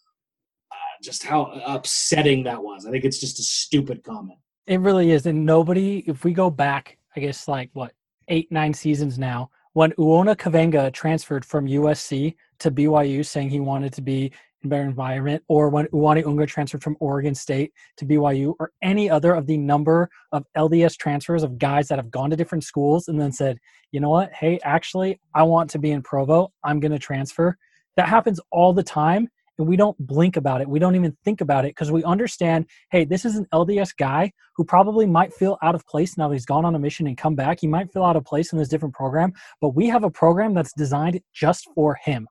uh, 0.70 0.76
just 1.02 1.24
how 1.24 1.60
upsetting 1.66 2.44
that 2.44 2.62
was. 2.62 2.86
I 2.86 2.90
think 2.90 3.04
it's 3.04 3.18
just 3.18 3.38
a 3.38 3.42
stupid 3.42 4.02
comment. 4.04 4.38
It 4.66 4.80
really 4.80 5.10
is. 5.10 5.26
And 5.26 5.44
nobody, 5.44 6.04
if 6.06 6.24
we 6.24 6.32
go 6.32 6.50
back, 6.50 6.98
I 7.16 7.20
guess 7.20 7.48
like 7.48 7.70
what, 7.72 7.92
eight, 8.28 8.50
nine 8.50 8.72
seasons 8.72 9.18
now, 9.18 9.50
when 9.72 9.92
Uona 9.92 10.36
Kaveinga 10.36 10.92
transferred 10.92 11.44
from 11.44 11.66
USC 11.66 12.34
to 12.60 12.70
BYU 12.70 13.26
saying 13.26 13.50
he 13.50 13.60
wanted 13.60 13.92
to 13.94 14.02
be 14.02 14.32
better 14.68 14.84
environment, 14.84 15.42
or 15.48 15.68
when 15.68 15.86
Uani 15.86 16.24
'Unga 16.24 16.46
transferred 16.46 16.82
from 16.82 16.96
Oregon 17.00 17.34
State 17.34 17.72
to 17.96 18.06
BYU, 18.06 18.54
or 18.58 18.72
any 18.82 19.08
other 19.10 19.34
of 19.34 19.46
the 19.46 19.56
number 19.56 20.08
of 20.32 20.44
LDS 20.56 20.96
transfers 20.96 21.42
of 21.42 21.58
guys 21.58 21.88
that 21.88 21.98
have 21.98 22.10
gone 22.10 22.30
to 22.30 22.36
different 22.36 22.64
schools 22.64 23.08
and 23.08 23.20
then 23.20 23.32
said, 23.32 23.58
you 23.92 24.00
know 24.00 24.10
what, 24.10 24.32
hey, 24.32 24.58
actually, 24.64 25.20
I 25.34 25.42
want 25.44 25.70
to 25.70 25.78
be 25.78 25.90
in 25.92 26.02
Provo, 26.02 26.52
I'm 26.64 26.80
going 26.80 26.92
to 26.92 26.98
transfer. 26.98 27.56
That 27.96 28.08
happens 28.08 28.40
all 28.50 28.72
the 28.72 28.82
time, 28.82 29.28
and 29.58 29.68
we 29.68 29.76
don't 29.76 29.96
blink 30.04 30.36
about 30.36 30.60
it. 30.60 30.68
We 30.68 30.80
don't 30.80 30.96
even 30.96 31.16
think 31.24 31.40
about 31.40 31.64
it 31.64 31.70
because 31.70 31.92
we 31.92 32.02
understand, 32.02 32.66
hey, 32.90 33.04
this 33.04 33.24
is 33.24 33.36
an 33.36 33.46
LDS 33.52 33.96
guy 33.96 34.32
who 34.56 34.64
probably 34.64 35.06
might 35.06 35.32
feel 35.32 35.58
out 35.62 35.76
of 35.76 35.86
place 35.86 36.18
now 36.18 36.28
that 36.28 36.34
he's 36.34 36.44
gone 36.44 36.64
on 36.64 36.74
a 36.74 36.78
mission 36.78 37.06
and 37.06 37.16
come 37.16 37.36
back. 37.36 37.60
He 37.60 37.68
might 37.68 37.92
feel 37.92 38.04
out 38.04 38.16
of 38.16 38.24
place 38.24 38.52
in 38.52 38.58
this 38.58 38.68
different 38.68 38.94
program, 38.94 39.32
but 39.60 39.76
we 39.76 39.86
have 39.86 40.02
a 40.02 40.10
program 40.10 40.54
that's 40.54 40.72
designed 40.72 41.20
just 41.32 41.68
for 41.74 41.94
him. 41.94 42.26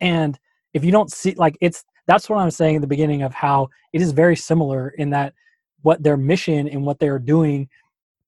And 0.00 0.38
if 0.78 0.84
you 0.84 0.92
don't 0.92 1.10
see 1.10 1.34
like 1.36 1.58
it's 1.60 1.84
that's 2.06 2.30
what 2.30 2.38
I'm 2.38 2.50
saying 2.50 2.76
in 2.76 2.80
the 2.80 2.86
beginning 2.86 3.22
of 3.22 3.34
how 3.34 3.68
it 3.92 4.00
is 4.00 4.12
very 4.12 4.36
similar 4.36 4.90
in 4.90 5.10
that 5.10 5.34
what 5.82 6.02
their 6.02 6.16
mission 6.16 6.68
and 6.68 6.84
what 6.84 6.98
they're 6.98 7.18
doing 7.18 7.68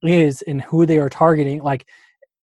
is 0.03 0.43
and 0.43 0.61
who 0.63 0.85
they 0.85 0.99
are 0.99 1.09
targeting. 1.09 1.63
Like, 1.63 1.87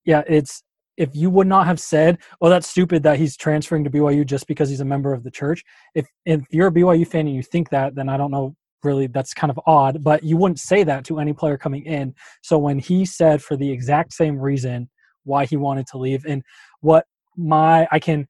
yeah, 0.04 0.22
it's 0.26 0.62
if 0.96 1.14
you 1.14 1.30
would 1.30 1.46
not 1.46 1.66
have 1.66 1.80
said, 1.80 2.18
"Oh, 2.40 2.48
that's 2.48 2.68
stupid 2.68 3.02
that 3.02 3.18
he's 3.18 3.36
transferring 3.36 3.84
to 3.84 3.90
BYU 3.90 4.24
just 4.24 4.46
because 4.46 4.68
he's 4.68 4.80
a 4.80 4.84
member 4.84 5.12
of 5.12 5.22
the 5.24 5.30
church." 5.30 5.64
If 5.94 6.06
if 6.24 6.42
you're 6.50 6.68
a 6.68 6.72
BYU 6.72 7.06
fan 7.06 7.26
and 7.26 7.36
you 7.36 7.42
think 7.42 7.70
that, 7.70 7.94
then 7.94 8.08
I 8.08 8.16
don't 8.16 8.30
know. 8.30 8.54
Really, 8.84 9.08
that's 9.08 9.34
kind 9.34 9.50
of 9.50 9.58
odd, 9.66 10.04
but 10.04 10.22
you 10.22 10.36
wouldn't 10.36 10.60
say 10.60 10.84
that 10.84 11.04
to 11.06 11.18
any 11.18 11.32
player 11.32 11.58
coming 11.58 11.84
in. 11.84 12.14
So 12.42 12.58
when 12.58 12.78
he 12.78 13.04
said 13.04 13.42
for 13.42 13.56
the 13.56 13.68
exact 13.68 14.12
same 14.12 14.38
reason 14.38 14.88
why 15.24 15.46
he 15.46 15.56
wanted 15.56 15.88
to 15.88 15.98
leave, 15.98 16.24
and 16.26 16.42
what 16.80 17.04
my 17.36 17.88
I 17.90 17.98
can 17.98 18.28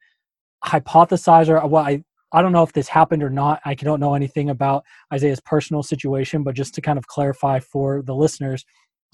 hypothesize 0.68 1.48
or 1.48 1.66
well, 1.66 1.84
I 1.84 2.02
I 2.32 2.42
don't 2.42 2.52
know 2.52 2.62
if 2.62 2.72
this 2.74 2.88
happened 2.88 3.22
or 3.22 3.30
not. 3.30 3.60
I 3.64 3.74
don't 3.74 4.00
know 4.00 4.14
anything 4.14 4.50
about 4.50 4.84
Isaiah's 5.12 5.40
personal 5.40 5.82
situation, 5.82 6.42
but 6.42 6.54
just 6.54 6.74
to 6.74 6.82
kind 6.82 6.98
of 6.98 7.06
clarify 7.06 7.58
for 7.58 8.02
the 8.02 8.14
listeners. 8.14 8.64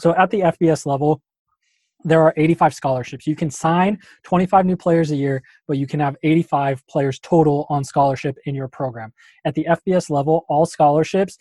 So 0.00 0.14
at 0.16 0.30
the 0.30 0.40
FBS 0.40 0.84
level, 0.84 1.22
there 2.02 2.20
are 2.22 2.34
85 2.36 2.74
scholarships. 2.74 3.26
You 3.26 3.36
can 3.36 3.50
sign 3.50 3.98
25 4.24 4.66
new 4.66 4.76
players 4.76 5.12
a 5.12 5.16
year, 5.16 5.42
but 5.68 5.78
you 5.78 5.86
can 5.86 6.00
have 6.00 6.16
85 6.24 6.86
players 6.88 7.18
total 7.20 7.66
on 7.70 7.84
scholarship 7.84 8.36
in 8.46 8.54
your 8.54 8.68
program. 8.68 9.12
At 9.44 9.54
the 9.54 9.66
FBS 9.70 10.10
level, 10.10 10.44
all 10.48 10.66
scholarships 10.66 11.38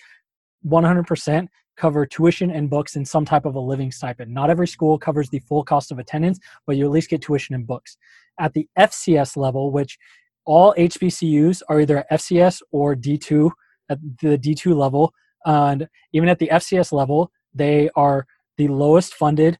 100% 0.66 1.48
cover 1.78 2.06
tuition 2.06 2.52
and 2.52 2.70
books 2.70 2.96
and 2.96 3.08
some 3.08 3.26
type 3.26 3.46
of 3.46 3.56
a 3.56 3.60
living 3.60 3.92
stipend. 3.92 4.34
Not 4.34 4.50
every 4.50 4.68
school 4.68 4.98
covers 4.98 5.30
the 5.30 5.40
full 5.40 5.64
cost 5.64 5.92
of 5.92 6.00
attendance, 6.00 6.40
but 6.66 6.78
you 6.78 6.86
at 6.86 6.92
least 6.92 7.10
get 7.10 7.22
tuition 7.22 7.56
and 7.56 7.66
books. 7.66 7.98
At 8.40 8.54
the 8.54 8.68
FCS 8.78 9.38
level, 9.38 9.72
which 9.72 9.98
all 10.46 10.74
HBCUs 10.78 11.62
are 11.70 11.82
either 11.82 12.06
FCS 12.12 12.62
or 12.72 12.96
D2 12.96 13.52
at 13.90 14.00
the 14.22 14.38
D2 14.38 14.76
level, 14.76 15.14
and 15.46 15.88
even 16.14 16.30
at 16.30 16.40
the 16.40 16.50
FCS 16.52 16.92
level, 16.92 17.32
they 17.54 17.90
are 17.96 18.26
the 18.58 18.68
lowest 18.68 19.14
funded 19.14 19.58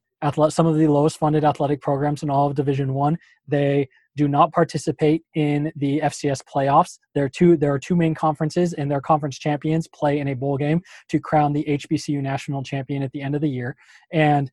some 0.48 0.66
of 0.66 0.76
the 0.76 0.86
lowest 0.86 1.18
funded 1.18 1.44
athletic 1.44 1.82
programs 1.82 2.22
in 2.22 2.30
all 2.30 2.46
of 2.46 2.54
Division 2.54 2.94
One. 2.94 3.18
They 3.46 3.88
do 4.16 4.28
not 4.28 4.52
participate 4.52 5.22
in 5.34 5.72
the 5.76 6.00
FCS 6.00 6.42
playoffs. 6.44 6.98
There 7.14 7.24
are 7.24 7.28
two 7.28 7.56
there 7.56 7.72
are 7.72 7.78
two 7.78 7.96
main 7.96 8.14
conferences, 8.14 8.72
and 8.72 8.90
their 8.90 9.00
conference 9.00 9.38
champions 9.38 9.88
play 9.88 10.18
in 10.18 10.28
a 10.28 10.34
bowl 10.34 10.56
game 10.56 10.82
to 11.08 11.18
crown 11.18 11.52
the 11.52 11.64
HBCU 11.64 12.20
national 12.20 12.62
champion 12.62 13.02
at 13.02 13.12
the 13.12 13.20
end 13.20 13.34
of 13.34 13.40
the 13.40 13.48
year. 13.48 13.76
And 14.12 14.50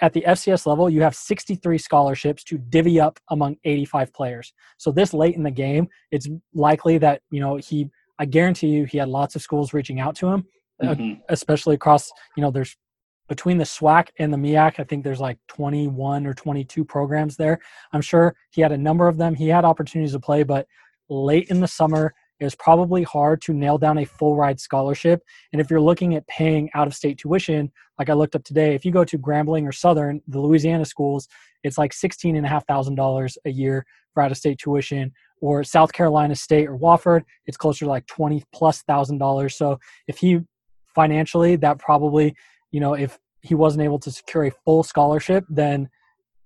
at 0.00 0.12
the 0.12 0.24
FCS 0.26 0.66
level, 0.66 0.90
you 0.90 1.00
have 1.02 1.14
63 1.14 1.78
scholarships 1.78 2.42
to 2.44 2.58
divvy 2.58 3.00
up 3.00 3.20
among 3.30 3.56
85 3.64 4.12
players. 4.12 4.52
So 4.76 4.90
this 4.90 5.14
late 5.14 5.36
in 5.36 5.44
the 5.44 5.50
game, 5.50 5.88
it's 6.10 6.28
likely 6.54 6.98
that 6.98 7.22
you 7.30 7.40
know 7.40 7.56
he. 7.56 7.88
I 8.18 8.26
guarantee 8.26 8.68
you, 8.68 8.84
he 8.84 8.98
had 8.98 9.08
lots 9.08 9.34
of 9.34 9.42
schools 9.42 9.72
reaching 9.72 9.98
out 9.98 10.14
to 10.16 10.28
him, 10.28 10.46
uh, 10.82 10.94
mm-hmm. 10.94 11.20
especially 11.28 11.74
across. 11.74 12.10
You 12.36 12.42
know, 12.42 12.50
there's 12.50 12.76
between 13.32 13.56
the 13.56 13.64
SWAC 13.64 14.08
and 14.18 14.30
the 14.30 14.36
MEAC, 14.36 14.78
I 14.78 14.84
think 14.84 15.02
there's 15.02 15.18
like 15.18 15.38
21 15.48 16.26
or 16.26 16.34
22 16.34 16.84
programs 16.84 17.34
there. 17.34 17.60
I'm 17.94 18.02
sure 18.02 18.36
he 18.50 18.60
had 18.60 18.72
a 18.72 18.76
number 18.76 19.08
of 19.08 19.16
them. 19.16 19.34
He 19.34 19.48
had 19.48 19.64
opportunities 19.64 20.12
to 20.12 20.20
play, 20.20 20.42
but 20.42 20.66
late 21.08 21.48
in 21.48 21.58
the 21.58 21.66
summer, 21.66 22.12
it 22.40 22.44
was 22.44 22.54
probably 22.56 23.04
hard 23.04 23.40
to 23.42 23.54
nail 23.54 23.78
down 23.78 23.96
a 23.96 24.04
full 24.04 24.36
ride 24.36 24.60
scholarship. 24.60 25.22
And 25.50 25.62
if 25.62 25.70
you're 25.70 25.80
looking 25.80 26.14
at 26.14 26.26
paying 26.26 26.68
out 26.74 26.86
of 26.86 26.94
state 26.94 27.16
tuition, 27.16 27.72
like 27.98 28.10
I 28.10 28.12
looked 28.12 28.36
up 28.36 28.44
today, 28.44 28.74
if 28.74 28.84
you 28.84 28.92
go 28.92 29.02
to 29.02 29.16
Grambling 29.16 29.66
or 29.66 29.72
Southern, 29.72 30.20
the 30.28 30.38
Louisiana 30.38 30.84
schools, 30.84 31.26
it's 31.62 31.78
like 31.78 31.94
sixteen 31.94 32.36
and 32.36 32.44
a 32.44 33.50
year 33.50 33.86
for 34.12 34.22
out 34.22 34.30
of 34.30 34.36
state 34.36 34.58
tuition. 34.58 35.10
Or 35.40 35.64
South 35.64 35.94
Carolina 35.94 36.34
State 36.34 36.68
or 36.68 36.76
Wofford, 36.76 37.22
it's 37.46 37.56
closer 37.56 37.86
to 37.86 37.90
like 37.90 38.06
twenty 38.06 38.44
plus 38.52 38.82
thousand 38.82 39.16
dollars. 39.16 39.56
So 39.56 39.80
if 40.06 40.18
he 40.18 40.40
financially, 40.94 41.56
that 41.56 41.78
probably 41.78 42.36
you 42.72 42.80
know, 42.80 42.94
if 42.94 43.18
he 43.42 43.54
wasn't 43.54 43.84
able 43.84 43.98
to 44.00 44.10
secure 44.10 44.46
a 44.46 44.50
full 44.64 44.82
scholarship, 44.82 45.44
then 45.48 45.88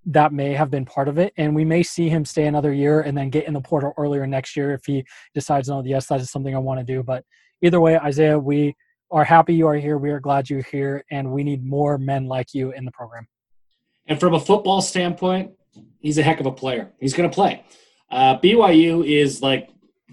that 0.07 0.33
may 0.33 0.53
have 0.53 0.71
been 0.71 0.85
part 0.85 1.09
of 1.09 1.19
it. 1.19 1.33
And 1.37 1.55
we 1.55 1.65
may 1.65 1.83
see 1.83 2.09
him 2.09 2.25
stay 2.25 2.47
another 2.47 2.73
year 2.73 3.01
and 3.01 3.17
then 3.17 3.31
get 3.31 3.47
in 3.47 3.55
the 3.55 3.61
portal 3.61 3.93
earlier 3.97 4.27
next 4.27 4.57
year 4.57 4.73
if 4.73 4.85
he 4.87 5.05
decides, 5.35 5.69
no, 5.69 5.83
the 5.83 5.91
yes, 5.91 6.07
that 6.07 6.21
is 6.21 6.31
something 6.31 6.55
I 6.55 6.59
want 6.59 6.79
to 6.81 6.85
do. 6.85 7.03
But 7.03 7.25
either 7.63 7.81
way, 7.81 7.99
Isaiah, 7.99 8.39
we 8.39 8.75
are 9.11 9.25
happy 9.25 9.55
you 9.55 9.67
are 9.67 9.77
here. 9.77 9.99
We 9.99 10.11
are 10.11 10.21
glad 10.21 10.49
you're 10.49 10.63
here. 10.63 11.05
And 11.11 11.33
we 11.33 11.43
need 11.43 11.65
more 11.65 11.99
men 11.99 12.27
like 12.27 12.55
you 12.55 12.73
in 12.73 12.85
the 12.85 12.93
program. 12.93 13.27
And 14.07 14.21
from 14.21 14.35
a 14.35 14.41
football 14.41 14.81
standpoint, 14.81 15.53
he's 15.99 16.19
a 16.19 16.23
heck 16.23 16.39
of 16.39 16.47
a 16.47 16.53
player. 16.53 16.93
He's 17.01 17.13
going 17.13 17.29
to 17.29 17.35
play. 17.35 17.65
Uh, 18.11 18.39
BYU 18.39 19.05
is 19.05 19.43
like 19.43 19.71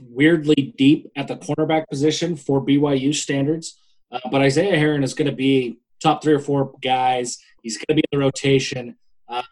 weirdly 0.10 0.74
deep 0.76 1.12
at 1.16 1.28
the 1.28 1.36
cornerback 1.36 1.88
position 1.88 2.36
for 2.36 2.66
BYU 2.66 3.14
standards. 3.14 3.78
Uh, 4.12 4.20
but 4.32 4.42
Isaiah 4.42 4.78
Herron 4.78 5.04
is 5.04 5.14
going 5.14 5.30
to 5.30 5.36
be 5.36 5.80
top 6.04 6.22
three 6.22 6.34
or 6.34 6.40
four 6.40 6.74
guys. 6.82 7.38
He's 7.62 7.78
going 7.78 7.86
to 7.90 7.96
be 7.96 8.04
in 8.12 8.20
the 8.20 8.24
rotation. 8.24 8.96
Um, 9.30 9.44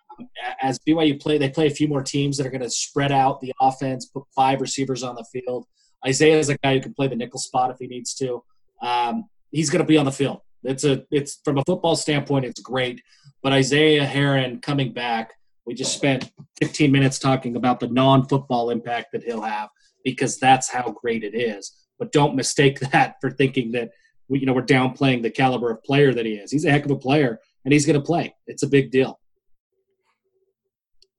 as 0.62 0.80
BYU 0.80 1.20
play, 1.20 1.38
they 1.38 1.50
play 1.50 1.68
a 1.68 1.72
few 1.72 1.88
more 1.88 2.04
teams 2.04 2.38
that 2.38 2.46
are 2.46 2.52
going 2.52 2.62
to 2.62 2.70
spread 2.70 3.12
out 3.12 3.42
the 3.42 3.54
offense, 3.60 4.06
put 4.06 4.24
five 4.36 4.62
receivers 4.62 5.02
on 5.02 5.16
the 5.16 5.26
field. 5.32 5.66
Isaiah 6.06 6.38
is 6.38 6.50
a 6.50 6.58
guy 6.58 6.76
who 6.76 6.82
can 6.82 6.94
play 6.94 7.08
the 7.08 7.16
nickel 7.16 7.40
spot 7.40 7.72
if 7.72 7.78
he 7.80 7.88
needs 7.88 8.14
to. 8.16 8.44
Um, 8.82 9.26
he's 9.52 9.70
going 9.70 9.84
to 9.84 9.88
be 9.88 9.98
on 9.98 10.06
the 10.06 10.12
field. 10.12 10.42
It's 10.64 10.84
a 10.84 11.04
it's 11.10 11.40
from 11.44 11.58
a 11.58 11.64
football 11.64 11.96
standpoint, 11.96 12.46
it's 12.46 12.62
great. 12.62 13.02
But 13.42 13.54
Isaiah 13.54 14.06
Herron 14.06 14.60
coming 14.60 14.94
back, 14.94 15.34
we 15.66 15.74
just 15.74 15.96
spent 15.96 16.32
15 16.60 16.92
minutes 16.92 17.18
talking 17.18 17.56
about 17.56 17.80
the 17.80 17.88
non-football 17.88 18.70
impact 18.70 19.12
that 19.14 19.24
he'll 19.24 19.42
have 19.42 19.70
because 20.04 20.38
that's 20.38 20.70
how 20.70 20.92
great 20.92 21.24
it 21.24 21.36
is. 21.36 21.72
But 21.98 22.12
don't 22.12 22.36
mistake 22.36 22.80
that 22.92 23.16
for 23.22 23.32
thinking 23.32 23.72
that 23.72 23.90
we, 24.32 24.40
you 24.40 24.46
know, 24.46 24.54
we're 24.54 24.62
downplaying 24.62 25.22
the 25.22 25.30
caliber 25.30 25.70
of 25.70 25.84
player 25.84 26.14
that 26.14 26.26
he 26.26 26.36
is. 26.36 26.52
He's 26.52 26.64
a 26.64 26.72
heck 26.72 26.86
of 26.86 26.92
a 26.92 26.96
player, 26.96 27.38
and 27.66 27.74
he's 27.74 27.86
going 27.86 28.00
to 28.00 28.06
play. 28.06 28.34
It's 28.48 28.64
a 28.64 28.68
big 28.68 28.90
deal. 28.90 29.20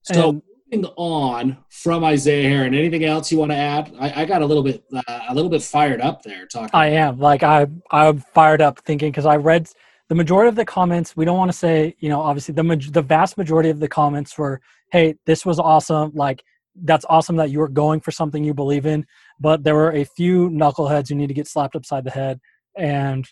So 0.01 0.29
and, 0.29 0.41
moving 0.71 0.91
on 0.97 1.57
from 1.69 2.03
Isaiah 2.03 2.49
Herron, 2.49 2.73
anything 2.73 3.05
else 3.05 3.31
you 3.31 3.37
want 3.37 3.51
to 3.51 3.55
add? 3.55 3.93
I, 3.99 4.23
I 4.23 4.25
got 4.25 4.41
a 4.41 4.45
little 4.45 4.63
bit 4.63 4.83
uh, 4.91 5.19
a 5.29 5.35
little 5.35 5.49
bit 5.49 5.61
fired 5.61 6.01
up 6.01 6.23
there 6.23 6.47
talking. 6.47 6.71
I 6.73 6.87
am 6.87 7.19
like 7.19 7.43
I 7.43 7.67
I'm 7.91 8.17
fired 8.33 8.61
up 8.61 8.79
thinking 8.79 9.11
because 9.11 9.27
I 9.27 9.37
read 9.37 9.69
the 10.09 10.15
majority 10.15 10.49
of 10.49 10.55
the 10.55 10.65
comments. 10.65 11.15
We 11.15 11.23
don't 11.23 11.37
want 11.37 11.51
to 11.51 11.57
say 11.57 11.95
you 11.99 12.09
know 12.09 12.19
obviously 12.19 12.55
the 12.55 12.89
the 12.91 13.03
vast 13.03 13.37
majority 13.37 13.69
of 13.69 13.79
the 13.79 13.87
comments 13.87 14.35
were, 14.39 14.59
"Hey, 14.91 15.15
this 15.27 15.45
was 15.45 15.59
awesome!" 15.59 16.11
Like 16.15 16.43
that's 16.75 17.05
awesome 17.07 17.35
that 17.35 17.51
you're 17.51 17.67
going 17.67 17.99
for 17.99 18.09
something 18.09 18.43
you 18.43 18.55
believe 18.55 18.87
in. 18.87 19.05
But 19.39 19.63
there 19.63 19.75
were 19.75 19.91
a 19.91 20.03
few 20.03 20.49
knuckleheads 20.49 21.09
who 21.09 21.15
need 21.15 21.27
to 21.27 21.35
get 21.35 21.47
slapped 21.47 21.75
upside 21.75 22.03
the 22.03 22.11
head 22.11 22.39
and 22.77 23.27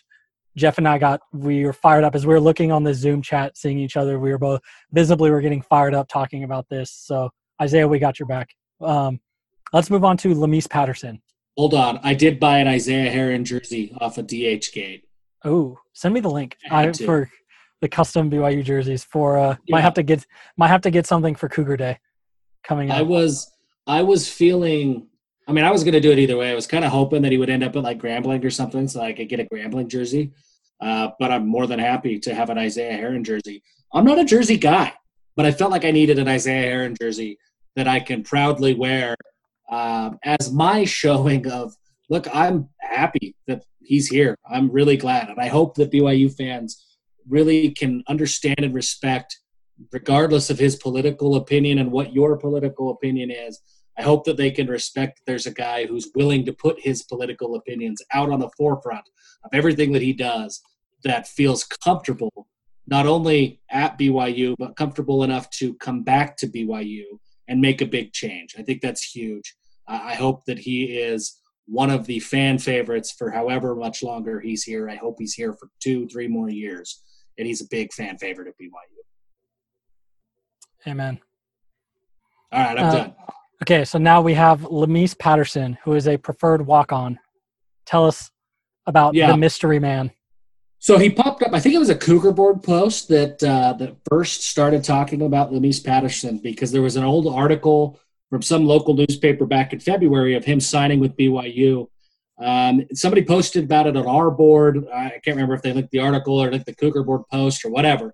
Jeff 0.56 0.78
and 0.78 0.86
I 0.86 0.98
got 0.98 1.20
we 1.32 1.64
were 1.64 1.72
fired 1.72 2.04
up 2.04 2.14
as 2.14 2.26
we 2.26 2.34
were 2.34 2.40
looking 2.40 2.72
on 2.72 2.84
the 2.84 2.94
Zoom 2.94 3.22
chat, 3.22 3.56
seeing 3.56 3.78
each 3.78 3.96
other. 3.96 4.18
We 4.18 4.30
were 4.30 4.38
both 4.38 4.60
visibly 4.92 5.30
we 5.30 5.34
were 5.34 5.40
getting 5.40 5.62
fired 5.62 5.94
up 5.94 6.08
talking 6.08 6.44
about 6.44 6.68
this. 6.68 6.90
So 6.90 7.30
Isaiah, 7.60 7.88
we 7.88 7.98
got 7.98 8.18
your 8.18 8.26
back. 8.26 8.50
Um, 8.80 9.20
let's 9.72 9.90
move 9.90 10.04
on 10.04 10.16
to 10.18 10.34
Lamise 10.34 10.68
Patterson. 10.68 11.22
Hold 11.56 11.74
on, 11.74 12.00
I 12.02 12.14
did 12.14 12.40
buy 12.40 12.58
an 12.58 12.68
Isaiah 12.68 13.10
Herron 13.10 13.44
jersey 13.44 13.94
off 14.00 14.18
of 14.18 14.26
DH 14.26 14.72
Gate. 14.72 15.04
Oh, 15.44 15.78
send 15.92 16.14
me 16.14 16.20
the 16.20 16.30
link 16.30 16.56
I, 16.70 16.92
for 16.92 17.30
the 17.80 17.88
custom 17.88 18.30
BYU 18.30 18.64
jerseys. 18.64 19.04
For 19.04 19.38
uh, 19.38 19.56
yeah. 19.66 19.74
might 19.74 19.82
have 19.82 19.94
to 19.94 20.02
get 20.02 20.26
might 20.56 20.68
have 20.68 20.82
to 20.82 20.90
get 20.90 21.06
something 21.06 21.34
for 21.34 21.48
Cougar 21.48 21.76
Day 21.76 21.98
coming 22.62 22.90
up. 22.90 22.98
I 22.98 23.02
was 23.02 23.50
I 23.86 24.02
was 24.02 24.28
feeling 24.28 25.08
I 25.48 25.52
mean, 25.52 25.64
I 25.64 25.70
was 25.70 25.82
going 25.82 25.94
to 25.94 26.00
do 26.00 26.12
it 26.12 26.18
either 26.18 26.36
way. 26.36 26.50
I 26.50 26.54
was 26.54 26.66
kind 26.66 26.84
of 26.84 26.92
hoping 26.92 27.22
that 27.22 27.32
he 27.32 27.38
would 27.38 27.50
end 27.50 27.64
up 27.64 27.74
at 27.74 27.82
like 27.82 27.98
Grambling 27.98 28.44
or 28.44 28.50
something 28.50 28.86
so 28.86 29.00
I 29.00 29.12
could 29.12 29.28
get 29.28 29.40
a 29.40 29.44
Grambling 29.44 29.88
jersey. 29.88 30.32
Uh, 30.80 31.10
but 31.18 31.30
I'm 31.30 31.46
more 31.46 31.66
than 31.66 31.78
happy 31.78 32.18
to 32.20 32.34
have 32.34 32.50
an 32.50 32.58
Isaiah 32.58 32.96
Herron 32.96 33.24
jersey. 33.24 33.62
I'm 33.92 34.04
not 34.04 34.18
a 34.18 34.24
jersey 34.24 34.56
guy, 34.56 34.92
but 35.36 35.46
I 35.46 35.52
felt 35.52 35.70
like 35.70 35.84
I 35.84 35.90
needed 35.90 36.18
an 36.18 36.28
Isaiah 36.28 36.70
Herron 36.70 36.96
jersey 37.00 37.38
that 37.76 37.88
I 37.88 38.00
can 38.00 38.22
proudly 38.22 38.74
wear 38.74 39.16
um, 39.70 40.18
as 40.24 40.52
my 40.52 40.84
showing 41.00 41.50
of 41.50 41.74
look, 42.08 42.26
I'm 42.34 42.68
happy 42.80 43.34
that 43.46 43.64
he's 43.80 44.08
here. 44.08 44.36
I'm 44.48 44.70
really 44.70 44.96
glad. 44.96 45.28
And 45.30 45.40
I 45.40 45.48
hope 45.48 45.76
that 45.76 45.90
BYU 45.90 46.34
fans 46.34 46.84
really 47.28 47.70
can 47.70 48.02
understand 48.08 48.58
and 48.58 48.74
respect, 48.74 49.38
regardless 49.92 50.50
of 50.50 50.58
his 50.58 50.76
political 50.76 51.36
opinion 51.36 51.78
and 51.78 51.90
what 51.90 52.12
your 52.12 52.36
political 52.36 52.90
opinion 52.90 53.30
is, 53.30 53.60
I 53.98 54.02
hope 54.02 54.24
that 54.24 54.36
they 54.36 54.50
can 54.50 54.68
respect 54.68 55.18
that 55.18 55.30
there's 55.30 55.46
a 55.46 55.52
guy 55.52 55.86
who's 55.86 56.10
willing 56.14 56.44
to 56.46 56.52
put 56.52 56.80
his 56.80 57.02
political 57.02 57.56
opinions 57.56 58.02
out 58.12 58.30
on 58.30 58.40
the 58.40 58.50
forefront 58.56 59.08
of 59.44 59.50
everything 59.52 59.92
that 59.92 60.02
he 60.02 60.12
does 60.12 60.62
that 61.04 61.28
feels 61.28 61.64
comfortable, 61.64 62.48
not 62.86 63.06
only 63.06 63.60
at 63.70 63.98
BYU, 63.98 64.54
but 64.58 64.76
comfortable 64.76 65.24
enough 65.24 65.50
to 65.50 65.74
come 65.74 66.02
back 66.02 66.36
to 66.38 66.46
BYU 66.46 67.04
and 67.48 67.60
make 67.60 67.80
a 67.82 67.86
big 67.86 68.12
change. 68.12 68.54
I 68.58 68.62
think 68.62 68.80
that's 68.80 69.02
huge. 69.02 69.56
I 69.86 70.14
hope 70.14 70.44
that 70.46 70.60
he 70.60 70.84
is 70.84 71.38
one 71.66 71.90
of 71.90 72.06
the 72.06 72.20
fan 72.20 72.58
favorites 72.58 73.12
for 73.12 73.30
however 73.30 73.74
much 73.74 74.02
longer 74.02 74.40
he's 74.40 74.62
here. 74.62 74.88
I 74.88 74.96
hope 74.96 75.16
he's 75.18 75.34
here 75.34 75.52
for 75.52 75.68
two, 75.80 76.06
three 76.08 76.28
more 76.28 76.48
years, 76.48 77.02
and 77.38 77.46
he's 77.46 77.60
a 77.60 77.66
big 77.70 77.92
fan 77.92 78.16
favorite 78.18 78.48
at 78.48 78.54
BYU. 78.58 78.70
Amen. 80.90 81.20
All 82.52 82.60
right, 82.60 82.78
I'm 82.78 82.86
uh, 82.86 82.92
done. 82.92 83.14
Okay, 83.62 83.84
so 83.84 83.96
now 83.96 84.20
we 84.20 84.34
have 84.34 84.62
Lamise 84.62 85.16
Patterson, 85.16 85.78
who 85.84 85.94
is 85.94 86.08
a 86.08 86.16
preferred 86.16 86.66
walk-on. 86.66 87.16
Tell 87.86 88.04
us 88.04 88.28
about 88.86 89.14
yeah. 89.14 89.30
the 89.30 89.36
mystery 89.36 89.78
man. 89.78 90.10
So 90.80 90.98
he 90.98 91.08
popped 91.08 91.44
up. 91.44 91.52
I 91.52 91.60
think 91.60 91.76
it 91.76 91.78
was 91.78 91.88
a 91.88 91.94
Cougar 91.94 92.32
Board 92.32 92.64
post 92.64 93.06
that 93.06 93.40
uh, 93.40 93.74
that 93.74 93.98
first 94.10 94.42
started 94.42 94.82
talking 94.82 95.22
about 95.22 95.52
Lamise 95.52 95.84
Patterson 95.84 96.38
because 96.38 96.72
there 96.72 96.82
was 96.82 96.96
an 96.96 97.04
old 97.04 97.32
article 97.32 98.00
from 98.30 98.42
some 98.42 98.66
local 98.66 98.94
newspaper 98.94 99.46
back 99.46 99.72
in 99.72 99.78
February 99.78 100.34
of 100.34 100.44
him 100.44 100.58
signing 100.58 100.98
with 100.98 101.16
BYU. 101.16 101.86
Um, 102.40 102.84
somebody 102.94 103.24
posted 103.24 103.62
about 103.62 103.86
it 103.86 103.96
on 103.96 104.08
our 104.08 104.32
board. 104.32 104.88
I 104.92 105.20
can't 105.24 105.36
remember 105.36 105.54
if 105.54 105.62
they 105.62 105.72
linked 105.72 105.92
the 105.92 106.00
article 106.00 106.42
or 106.42 106.50
linked 106.50 106.66
the 106.66 106.74
Cougar 106.74 107.04
Board 107.04 107.22
post 107.30 107.64
or 107.64 107.70
whatever. 107.70 108.12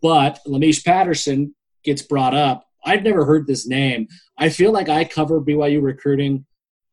But 0.00 0.38
Lamise 0.46 0.82
Patterson 0.82 1.54
gets 1.84 2.00
brought 2.00 2.34
up 2.34 2.67
I've 2.84 3.02
never 3.02 3.24
heard 3.24 3.46
this 3.46 3.66
name. 3.66 4.08
I 4.36 4.48
feel 4.48 4.72
like 4.72 4.88
I 4.88 5.04
cover 5.04 5.40
BYU 5.40 5.82
recruiting 5.82 6.46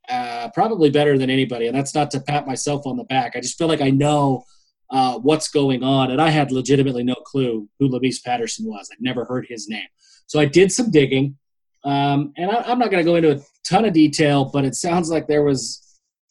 uh, 0.09 0.49
probably 0.53 0.89
better 0.89 1.17
than 1.17 1.29
anybody, 1.29 1.67
and 1.67 1.75
that's 1.75 1.95
not 1.95 2.11
to 2.11 2.19
pat 2.19 2.47
myself 2.47 2.85
on 2.85 2.97
the 2.97 3.03
back. 3.05 3.35
I 3.35 3.41
just 3.41 3.57
feel 3.57 3.67
like 3.67 3.81
I 3.81 3.89
know 3.89 4.43
uh, 4.91 5.17
what's 5.17 5.47
going 5.47 5.83
on, 5.83 6.11
and 6.11 6.21
I 6.21 6.29
had 6.29 6.51
legitimately 6.51 7.03
no 7.03 7.15
clue 7.15 7.67
who 7.79 7.89
Lamise 7.89 8.23
Patterson 8.23 8.67
was. 8.67 8.89
I'd 8.91 9.01
never 9.01 9.25
heard 9.25 9.47
his 9.49 9.67
name, 9.67 9.87
so 10.27 10.39
I 10.39 10.45
did 10.45 10.71
some 10.71 10.91
digging, 10.91 11.37
um, 11.83 12.33
and 12.37 12.51
I, 12.51 12.71
am 12.71 12.79
not 12.79 12.91
going 12.91 13.03
to 13.03 13.09
go 13.09 13.15
into 13.15 13.31
a 13.31 13.41
ton 13.67 13.85
of 13.85 13.93
detail, 13.93 14.45
but 14.45 14.65
it 14.65 14.75
sounds 14.75 15.09
like 15.09 15.27
there 15.27 15.43
was 15.43 15.81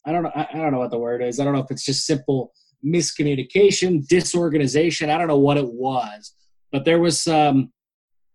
I 0.06 0.12
don't 0.12 0.22
know 0.22 0.32
I, 0.34 0.46
I 0.52 0.56
don't 0.56 0.72
know 0.72 0.78
what 0.78 0.90
the 0.90 0.98
word 0.98 1.22
is. 1.22 1.40
I 1.40 1.44
don't 1.44 1.54
know 1.54 1.62
if 1.62 1.70
it's 1.70 1.84
just 1.84 2.06
simple 2.06 2.52
miscommunication, 2.84 4.06
disorganization. 4.06 5.10
I 5.10 5.18
don't 5.18 5.28
know 5.28 5.38
what 5.38 5.56
it 5.56 5.72
was, 5.72 6.34
but 6.70 6.84
there 6.84 7.00
was 7.00 7.20
some. 7.20 7.72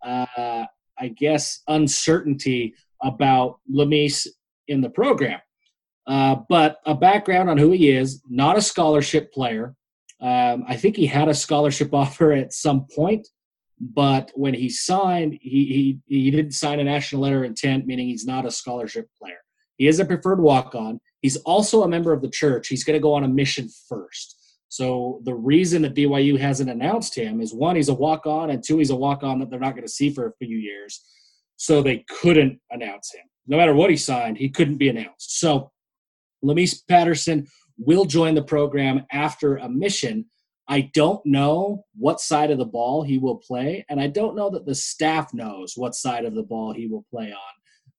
Uh, 0.03 0.65
I 0.99 1.09
guess, 1.09 1.61
uncertainty 1.67 2.75
about 3.01 3.59
Lamise 3.71 4.27
in 4.67 4.81
the 4.81 4.89
program. 4.89 5.39
Uh, 6.07 6.37
but 6.49 6.79
a 6.85 6.95
background 6.95 7.49
on 7.49 7.57
who 7.57 7.71
he 7.71 7.89
is, 7.89 8.21
not 8.27 8.57
a 8.57 8.61
scholarship 8.61 9.31
player. 9.31 9.75
Um, 10.19 10.65
I 10.67 10.75
think 10.75 10.95
he 10.95 11.05
had 11.05 11.29
a 11.29 11.33
scholarship 11.33 11.93
offer 11.93 12.31
at 12.33 12.53
some 12.53 12.87
point, 12.95 13.27
But 13.79 14.31
when 14.35 14.53
he 14.53 14.69
signed, 14.69 15.37
he, 15.41 15.99
he, 16.07 16.23
he 16.23 16.31
didn't 16.31 16.51
sign 16.51 16.79
a 16.79 16.83
national 16.83 17.21
letter 17.21 17.39
of 17.39 17.45
intent, 17.45 17.85
meaning 17.85 18.07
he's 18.07 18.25
not 18.25 18.45
a 18.45 18.51
scholarship 18.51 19.07
player. 19.17 19.41
He 19.77 19.87
is 19.87 19.99
a 19.99 20.05
preferred 20.05 20.41
walk 20.41 20.75
on. 20.75 20.99
He's 21.21 21.37
also 21.37 21.83
a 21.83 21.87
member 21.87 22.11
of 22.11 22.21
the 22.21 22.29
church. 22.29 22.67
He's 22.67 22.83
going 22.83 22.97
to 22.97 23.01
go 23.01 23.13
on 23.13 23.23
a 23.23 23.27
mission 23.27 23.69
first. 23.87 24.35
So 24.69 25.19
the 25.23 25.33
reason 25.33 25.81
that 25.81 25.95
BYU 25.95 26.39
hasn't 26.39 26.69
announced 26.69 27.15
him 27.15 27.41
is 27.41 27.53
one, 27.53 27.75
he's 27.75 27.89
a 27.89 27.93
walk 27.93 28.27
on, 28.27 28.51
and 28.51 28.63
two, 28.63 28.77
he's 28.77 28.91
a 28.91 28.95
walk 28.95 29.23
on 29.23 29.39
that 29.39 29.49
they're 29.49 29.59
not 29.59 29.73
going 29.73 29.85
to 29.85 29.91
see 29.91 30.11
for 30.11 30.27
a 30.27 30.45
few 30.45 30.57
years. 30.57 31.03
So 31.57 31.81
they 31.81 32.05
couldn't 32.21 32.59
announce 32.69 33.13
him. 33.13 33.23
No 33.47 33.57
matter 33.57 33.73
what 33.73 33.89
he 33.89 33.97
signed, 33.97 34.37
he 34.37 34.49
couldn't 34.49 34.77
be 34.77 34.89
announced. 34.89 35.39
So 35.39 35.71
Lamise 36.45 36.87
Patterson 36.87 37.47
will 37.77 38.05
join 38.05 38.35
the 38.35 38.43
program 38.43 39.05
after 39.11 39.57
a 39.57 39.67
mission. 39.67 40.25
I 40.67 40.91
don't 40.93 41.25
know 41.25 41.85
what 41.97 42.19
side 42.19 42.51
of 42.51 42.59
the 42.59 42.65
ball 42.65 43.01
he 43.01 43.17
will 43.17 43.37
play, 43.37 43.85
and 43.89 43.99
I 43.99 44.05
don't 44.07 44.35
know 44.35 44.51
that 44.51 44.67
the 44.67 44.75
staff 44.75 45.33
knows 45.33 45.73
what 45.75 45.95
side 45.95 46.25
of 46.25 46.35
the 46.35 46.43
ball 46.43 46.73
he 46.73 46.85
will 46.85 47.05
play 47.09 47.31
on. 47.31 47.53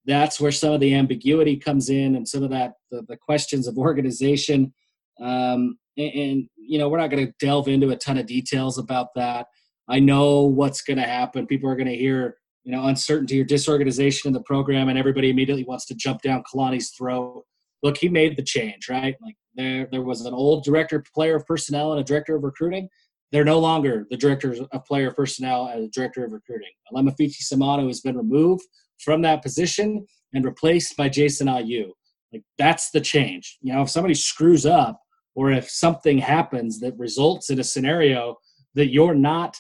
That's 0.07 0.41
where 0.41 0.53
some 0.53 0.73
of 0.73 0.81
the 0.81 0.95
ambiguity 0.95 1.57
comes 1.57 1.91
in, 1.91 2.14
and 2.14 2.29
some 2.29 2.45
of 2.45 2.51
that 2.51 2.75
the, 2.93 3.03
the 3.09 3.16
questions 3.16 3.66
of 3.66 3.77
organization. 3.77 4.73
Um, 5.21 5.79
and, 5.97 6.12
and, 6.14 6.49
you 6.57 6.79
know, 6.79 6.89
we're 6.89 6.99
not 6.99 7.11
going 7.11 7.27
to 7.27 7.33
delve 7.39 7.68
into 7.68 7.91
a 7.91 7.97
ton 7.97 8.18
of 8.18 8.27
details 8.27 8.79
about 8.79 9.09
that. 9.16 9.47
I 9.89 9.99
know 9.99 10.43
what's 10.43 10.83
going 10.83 10.99
to 10.99 11.03
happen. 11.03 11.47
People 11.47 11.68
are 11.68 11.77
going 11.77 11.89
to 11.89 11.97
hear, 11.97 12.37
you 12.64 12.73
know, 12.73 12.87
uncertainty 12.87 13.41
or 13.41 13.45
disorganization 13.45 14.29
in 14.29 14.33
the 14.33 14.43
program, 14.43 14.89
and 14.89 14.99
everybody 14.99 15.31
immediately 15.31 15.64
wants 15.64 15.87
to 15.87 15.95
jump 15.95 16.23
down 16.23 16.45
Kalani's 16.53 16.91
throat. 16.91 17.45
Look, 17.83 17.97
he 17.97 18.09
made 18.09 18.37
the 18.37 18.43
change, 18.43 18.89
right? 18.89 19.16
Like 19.21 19.37
there, 19.55 19.89
there 19.91 20.03
was 20.03 20.23
an 20.23 20.35
old 20.35 20.64
director, 20.64 21.03
player 21.14 21.37
of 21.37 21.47
personnel, 21.47 21.93
and 21.93 22.01
a 22.01 22.05
director 22.05 22.37
of 22.37 22.45
recruiting. 22.45 22.89
They're 23.33 23.45
no 23.45 23.59
longer 23.59 24.07
the 24.11 24.16
director 24.16 24.55
of 24.73 24.85
player 24.85 25.12
personnel 25.12 25.66
and 25.66 25.85
the 25.85 25.89
director 25.89 26.25
of 26.25 26.33
recruiting. 26.33 26.71
Alema 26.93 27.14
Samano 27.16 27.87
has 27.87 28.01
been 28.01 28.16
removed 28.16 28.62
from 28.99 29.23
that 29.23 29.43
position 29.43 30.07
and 30.35 30.45
replaced 30.45 30.97
by 30.97 31.09
Jason 31.09 31.47
Ayu. 31.47 31.91
Like 32.33 32.43
that's 32.59 32.91
the 32.91 33.01
change. 33.01 33.59
You 33.61 33.73
know, 33.73 33.83
if 33.83 33.91
somebody 33.91 34.14
screws 34.14 34.66
up 34.66 35.01
or 35.35 35.53
if 35.53 35.70
something 35.70 36.18
happens 36.18 36.81
that 36.81 36.99
results 36.99 37.51
in 37.51 37.61
a 37.61 37.64
scenario 37.64 38.37
that 38.74 38.93
you're 38.93 39.14
not 39.14 39.57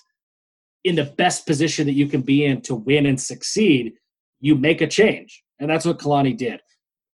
in 0.84 0.96
the 0.96 1.04
best 1.04 1.46
position 1.46 1.86
that 1.86 1.94
you 1.94 2.06
can 2.06 2.22
be 2.22 2.44
in 2.44 2.60
to 2.62 2.74
win 2.74 3.06
and 3.06 3.20
succeed, 3.20 3.92
you 4.40 4.54
make 4.54 4.80
a 4.80 4.86
change. 4.86 5.42
And 5.58 5.68
that's 5.68 5.84
what 5.84 5.98
Kalani 5.98 6.36
did. 6.36 6.60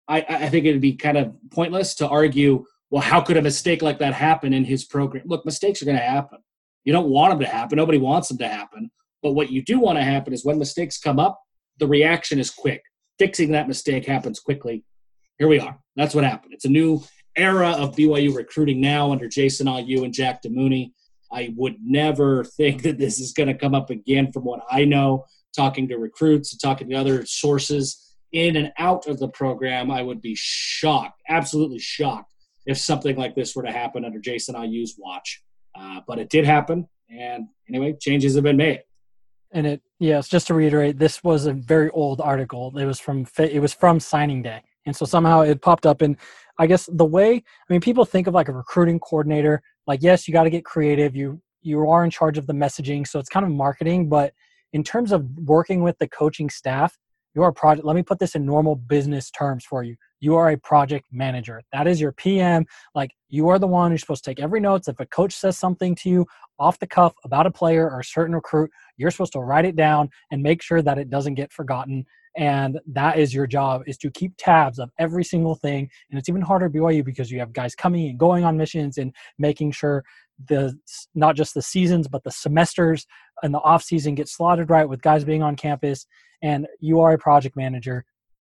I, 0.09 0.25
I 0.29 0.49
think 0.49 0.67
it'd 0.67 0.81
be 0.81 0.95
kind 0.95 1.17
of 1.17 1.35
pointless 1.51 1.95
to 1.97 2.09
argue, 2.09 2.65
well, 2.91 3.03
how 3.03 3.21
could 3.21 3.37
a 3.37 3.43
mistake 3.43 3.83
like 3.83 3.99
that 3.99 4.15
happen 4.15 4.53
in 4.53 4.65
his 4.65 4.85
program? 4.85 5.25
Look, 5.27 5.45
mistakes 5.45 5.83
are 5.83 5.87
going 5.87 5.99
to 5.99 6.03
happen. 6.03 6.39
You 6.85 6.93
don't 6.93 7.09
want 7.09 7.33
them 7.33 7.41
to 7.41 7.47
happen. 7.47 7.77
Nobody 7.77 7.99
wants 7.99 8.29
them 8.29 8.39
to 8.39 8.49
happen. 8.49 8.91
But 9.23 9.33
what 9.33 9.51
you 9.51 9.63
do 9.63 9.81
want 9.81 9.99
to 9.99 10.05
happen 10.05 10.33
is 10.33 10.45
when 10.45 10.59
mistakes 10.59 10.99
come 10.99 11.19
up, 11.19 11.41
the 11.79 11.89
reaction 11.89 12.39
is 12.39 12.51
quick. 12.51 12.83
Fixing 13.19 13.51
that 13.53 13.67
mistake 13.67 14.07
happens 14.07 14.39
quickly. 14.39 14.85
Here 15.39 15.49
we 15.49 15.59
are. 15.59 15.79
That's 15.97 16.15
what 16.15 16.23
happened. 16.23 16.55
It's 16.55 16.65
a 16.65 16.71
new 16.71 17.03
era 17.37 17.71
of 17.71 17.95
BYU 17.95 18.35
recruiting 18.35 18.81
now 18.81 19.13
under 19.13 19.29
Jason 19.29 19.67
Ayu 19.67 20.05
and 20.05 20.13
Jack 20.13 20.43
Damuni. 20.43 20.93
I 21.33 21.53
would 21.57 21.77
never 21.83 22.45
think 22.45 22.83
that 22.83 22.99
this 22.99 23.19
is 23.19 23.33
going 23.33 23.49
to 23.49 23.55
come 23.55 23.75
up 23.75 23.91
again 23.91 24.33
from 24.33 24.45
what 24.45 24.61
I 24.71 24.85
know, 24.85 25.27
talking 25.55 25.89
to 25.89 25.97
recruits 25.97 26.57
talking 26.57 26.89
to 26.91 26.95
other 26.95 27.27
sources 27.27 28.15
in 28.33 28.57
and 28.57 28.73
out 28.79 29.07
of 29.07 29.19
the 29.19 29.29
program. 29.29 29.91
I 29.91 30.03
would 30.03 30.21
be 30.21 30.35
shocked, 30.37 31.21
absolutely 31.29 31.79
shocked, 31.79 32.33
if 32.67 32.79
something 32.79 33.17
like 33.17 33.35
this 33.35 33.55
were 33.57 33.63
to 33.63 33.73
happen 33.73 34.05
under 34.05 34.19
Jason 34.19 34.55
Ayu's 34.55 34.95
watch. 34.99 35.43
Uh, 35.79 36.01
but 36.07 36.19
it 36.19 36.31
did 36.31 36.45
happen. 36.45 36.89
And 37.11 37.49
anyway, 37.69 37.97
changes 38.01 38.35
have 38.35 38.45
been 38.45 38.57
made. 38.57 38.83
And 39.53 39.67
it, 39.67 39.83
yes, 39.99 40.29
just 40.29 40.49
to 40.49 40.55
reiterate, 40.55 40.99
this 40.99 41.23
was 41.23 41.47
a 41.47 41.53
very 41.53 41.91
old 41.91 42.21
article. 42.21 42.77
It 42.77 42.85
was 42.85 42.99
from 42.99 43.27
it 43.39 43.61
was 43.61 43.73
from 43.73 44.01
signing 44.01 44.43
day, 44.43 44.63
and 44.87 44.95
so 44.95 45.05
somehow 45.05 45.43
it 45.43 45.61
popped 45.61 45.87
up. 45.87 46.01
And 46.01 46.17
I 46.59 46.67
guess 46.67 46.89
the 46.93 47.05
way 47.05 47.35
I 47.35 47.73
mean, 47.73 47.81
people 47.81 48.05
think 48.05 48.27
of 48.27 48.35
like 48.35 48.49
a 48.49 48.53
recruiting 48.53 48.99
coordinator. 48.99 49.63
Like, 49.87 50.03
yes, 50.03 50.27
you 50.27 50.33
got 50.33 50.45
to 50.45 50.51
get 50.51 50.65
creative. 50.65 51.15
You 51.15 51.41
you 51.63 51.89
are 51.89 52.05
in 52.05 52.11
charge 52.11 52.39
of 52.39 52.47
the 52.47 52.53
messaging, 52.53 53.07
so 53.07 53.19
it's 53.19 53.29
kind 53.29 53.45
of 53.45 53.53
marketing. 53.53 54.09
But 54.09 54.33
in 54.73 54.83
terms 54.83 55.13
of 55.13 55.27
working 55.45 55.83
with 55.83 55.99
the 55.99 56.09
coaching 56.09 56.49
staff, 56.49 56.97
you 57.35 57.43
are 57.43 57.49
a 57.49 57.53
project. 57.53 57.87
Let 57.87 57.97
me 57.97 58.03
put 58.03 58.19
this 58.19 58.35
in 58.35 58.47
normal 58.47 58.77
business 58.77 59.31
terms 59.31 59.65
for 59.65 59.83
you 59.83 59.97
you 60.21 60.37
are 60.37 60.51
a 60.51 60.57
project 60.57 61.07
manager. 61.13 61.63
That 61.73 61.87
is 61.87 62.01
your 62.01 62.13
PM. 62.13 62.67
Like 62.95 63.13
you 63.29 63.49
are 63.49 63.59
the 63.59 63.67
one 63.67 63.91
who's 63.91 64.01
supposed 64.01 64.25
to 64.25 64.31
take 64.31 64.41
every 64.41 64.61
notes. 64.61 64.89
If 64.89 65.01
a 65.01 65.07
coach 65.07 65.35
says 65.35 65.59
something 65.59 65.95
to 65.97 66.09
you 66.09 66.27
off 66.59 66.79
the 66.79 66.87
cuff 66.87 67.15
about 67.25 67.47
a 67.47 67.51
player 67.51 67.91
or 67.91 68.01
a 68.01 68.05
certain 68.05 68.35
recruit, 68.35 68.71
you're 68.97 69.11
supposed 69.11 69.35
to 69.35 69.41
write 69.41 69.67
it 69.67 69.77
down 69.77 70.09
and 70.31 70.43
make 70.43 70.63
sure 70.63 70.83
that 70.83 70.99
it 70.99 71.11
doesn't 71.11 71.35
get 71.35 71.53
forgotten. 71.53 72.07
And 72.37 72.79
that 72.87 73.19
is 73.19 73.33
your 73.33 73.47
job 73.47 73.83
is 73.87 73.97
to 73.99 74.11
keep 74.11 74.35
tabs 74.37 74.79
of 74.79 74.91
every 74.99 75.25
single 75.25 75.55
thing. 75.55 75.89
And 76.11 76.19
it's 76.19 76.29
even 76.29 76.43
harder 76.43 76.67
at 76.67 76.73
BYU 76.73 77.05
because 77.05 77.31
you 77.31 77.39
have 77.39 77.53
guys 77.53 77.75
coming 77.75 78.09
and 78.11 78.19
going 78.19 78.45
on 78.45 78.57
missions 78.57 78.99
and 78.99 79.15
making 79.39 79.73
sure 79.73 80.05
the 80.49 80.79
not 81.15 81.35
just 81.35 81.55
the 81.55 81.63
seasons 81.63 82.07
but 82.09 82.23
the 82.23 82.31
semesters 82.31 83.07
and 83.43 83.55
the 83.55 83.59
off 83.61 83.83
season 83.83 84.15
get 84.15 84.29
slotted 84.29 84.69
right 84.69 84.87
with 84.87 85.01
guys 85.01 85.25
being 85.25 85.43
on 85.43 85.57
campus. 85.57 86.07
And 86.43 86.67
you 86.79 87.01
are 87.01 87.13
a 87.13 87.19
project 87.19 87.57
manager 87.57 88.05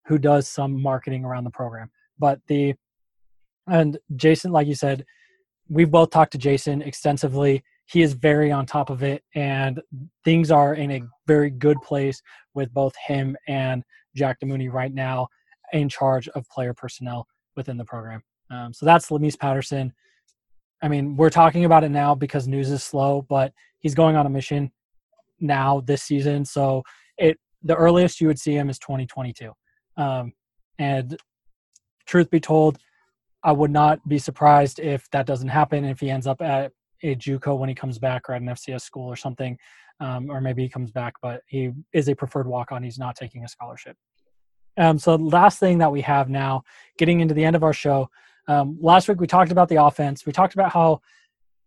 who 0.05 0.19
does 0.19 0.47
some 0.47 0.79
marketing 0.81 1.25
around 1.25 1.43
the 1.43 1.51
program. 1.51 1.89
But 2.19 2.39
the 2.47 2.75
and 3.67 3.97
Jasen, 4.15 4.51
like 4.51 4.67
you 4.67 4.75
said, 4.75 5.05
we've 5.69 5.91
both 5.91 6.09
talked 6.11 6.33
to 6.33 6.37
Jasen 6.37 6.85
extensively. 6.85 7.63
He 7.85 8.01
is 8.01 8.13
very 8.13 8.51
on 8.51 8.65
top 8.65 8.89
of 8.89 9.03
it, 9.03 9.23
and 9.35 9.81
things 10.23 10.51
are 10.51 10.75
in 10.75 10.91
a 10.91 11.01
very 11.27 11.49
good 11.49 11.81
place 11.81 12.21
with 12.53 12.73
both 12.73 12.93
him 13.05 13.35
and 13.47 13.83
Jack 14.15 14.39
Damuni 14.39 14.71
right 14.71 14.93
now 14.93 15.27
in 15.73 15.89
charge 15.89 16.27
of 16.29 16.47
player 16.49 16.73
personnel 16.73 17.27
within 17.55 17.77
the 17.77 17.85
program. 17.85 18.21
Um, 18.49 18.73
so 18.73 18.85
that's 18.85 19.09
Lamise 19.09 19.39
Patterson. 19.39 19.93
I 20.81 20.87
mean, 20.87 21.15
we're 21.15 21.29
talking 21.29 21.65
about 21.65 21.83
it 21.83 21.89
now 21.89 22.15
because 22.15 22.47
news 22.47 22.69
is 22.71 22.83
slow, 22.83 23.21
but 23.29 23.53
he's 23.79 23.95
going 23.95 24.15
on 24.15 24.25
a 24.25 24.29
mission 24.29 24.71
now 25.39 25.81
this 25.81 26.03
season. 26.03 26.45
So 26.45 26.83
it 27.17 27.37
the 27.63 27.75
earliest 27.75 28.19
you 28.19 28.27
would 28.27 28.39
see 28.39 28.55
him 28.55 28.69
is 28.69 28.79
2022. 28.79 29.51
Um, 29.97 30.33
and 30.79 31.17
truth 32.05 32.29
be 32.31 32.39
told, 32.39 32.79
I 33.43 33.51
would 33.51 33.71
not 33.71 34.07
be 34.07 34.17
surprised 34.17 34.79
if 34.79 35.09
that 35.11 35.27
doesn't 35.27 35.47
happen. 35.47 35.85
If 35.85 35.99
he 35.99 36.09
ends 36.09 36.27
up 36.27 36.41
at 36.41 36.71
a 37.03 37.15
JUCO 37.15 37.57
when 37.57 37.69
he 37.69 37.75
comes 37.75 37.99
back, 37.99 38.29
or 38.29 38.33
at 38.33 38.41
an 38.41 38.47
FCS 38.47 38.81
school 38.81 39.07
or 39.07 39.15
something, 39.15 39.57
um, 39.99 40.29
or 40.29 40.41
maybe 40.41 40.63
he 40.63 40.69
comes 40.69 40.91
back, 40.91 41.13
but 41.21 41.41
he 41.47 41.71
is 41.93 42.09
a 42.09 42.15
preferred 42.15 42.47
walk-on. 42.47 42.83
He's 42.83 42.99
not 42.99 43.15
taking 43.15 43.43
a 43.43 43.47
scholarship. 43.47 43.97
Um, 44.77 44.97
so 44.97 45.15
last 45.15 45.59
thing 45.59 45.77
that 45.79 45.91
we 45.91 46.01
have 46.01 46.29
now, 46.29 46.63
getting 46.97 47.19
into 47.19 47.33
the 47.33 47.43
end 47.43 47.55
of 47.55 47.63
our 47.63 47.73
show. 47.73 48.09
Um, 48.47 48.77
last 48.81 49.07
week 49.07 49.19
we 49.19 49.27
talked 49.27 49.51
about 49.51 49.69
the 49.69 49.83
offense. 49.83 50.25
We 50.25 50.31
talked 50.31 50.53
about 50.53 50.71
how 50.71 51.01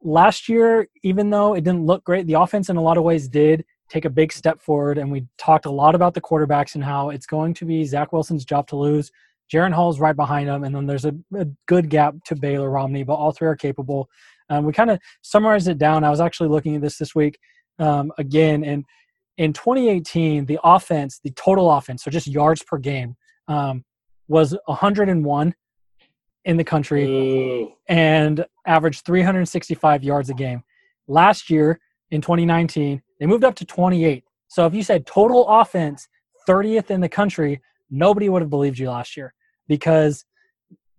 last 0.03 0.49
year, 0.49 0.89
even 1.03 1.30
though 1.30 1.55
it 1.55 1.64
didn't 1.64 1.87
look 1.87 2.05
great, 2.05 2.26
the 2.26 2.35
offense 2.35 2.68
in 2.70 2.76
a 2.76 2.82
lot 2.82 2.99
of 2.99 3.05
ways 3.05 3.28
did 3.28 3.64
take 3.89 4.05
a 4.05 4.11
big 4.11 4.32
step 4.32 4.61
forward. 4.61 4.99
And 4.99 5.12
we 5.12 5.26
talked 5.39 5.66
a 5.66 5.70
lot 5.70 5.95
about 5.95 6.14
the 6.14 6.20
quarterbacks 6.20 6.74
and 6.74 6.82
how 6.82 7.11
it's 7.11 7.26
going 7.26 7.55
to 7.55 7.64
be 7.64 7.85
Zach 7.85 8.12
Wilson's 8.12 8.45
job 8.45 8.66
to 8.68 8.76
lose. 8.76 9.12
Jaren 9.53 9.72
Hall's 9.72 10.01
right 10.01 10.16
behind 10.16 10.49
him, 10.49 10.64
and 10.64 10.74
then 10.74 10.87
there's 10.87 11.05
a, 11.05 11.14
a 11.35 11.47
good 11.66 11.91
gap 11.91 12.14
to 12.24 12.35
Baylor 12.35 12.70
Romney, 12.70 13.03
but 13.03 13.14
all 13.14 13.30
three 13.30 13.47
are 13.47 13.57
capable. 13.57 14.09
Um, 14.51 14.64
we 14.64 14.72
kind 14.72 14.90
of 14.90 14.99
summarized 15.22 15.68
it 15.68 15.78
down. 15.78 16.05
I 16.05 16.11
was 16.11 16.20
actually 16.20 16.49
looking 16.49 16.76
at 16.76 16.82
this 16.82 16.99
this 16.99 17.14
week 17.14 17.38
um, 17.78 18.12
again, 18.18 18.64
and 18.64 18.84
in 19.36 19.53
2018, 19.53 20.47
the 20.47 20.61
offense, 20.62 21.20
the 21.22 21.30
total 21.30 21.70
offense, 21.70 22.05
so 22.05 22.11
just 22.11 22.26
yards 22.26 22.62
per 22.62 22.78
game, 22.78 23.16
um, 23.49 23.84
was 24.28 24.57
101 24.66 25.55
in 26.45 26.57
the 26.57 26.64
country 26.64 27.05
Ooh. 27.05 27.72
and 27.88 28.45
averaged 28.66 29.05
365 29.05 30.05
yards 30.05 30.30
a 30.30 30.34
game. 30.34 30.62
Last 31.09 31.51
year, 31.51 31.80
in 32.11 32.20
2019, 32.20 33.03
they 33.18 33.26
moved 33.26 33.45
up 33.45 33.55
to 33.57 33.64
28. 33.64 34.24
So 34.49 34.66
if 34.66 34.74
you 34.74 34.82
said 34.82 35.07
total 35.07 35.47
offense 35.49 36.07
30th 36.49 36.90
in 36.90 37.01
the 37.01 37.09
country, 37.09 37.61
nobody 37.90 38.28
would 38.28 38.42
have 38.42 38.51
believed 38.51 38.78
you 38.78 38.90
last 38.90 39.16
year 39.16 39.34
because 39.68 40.24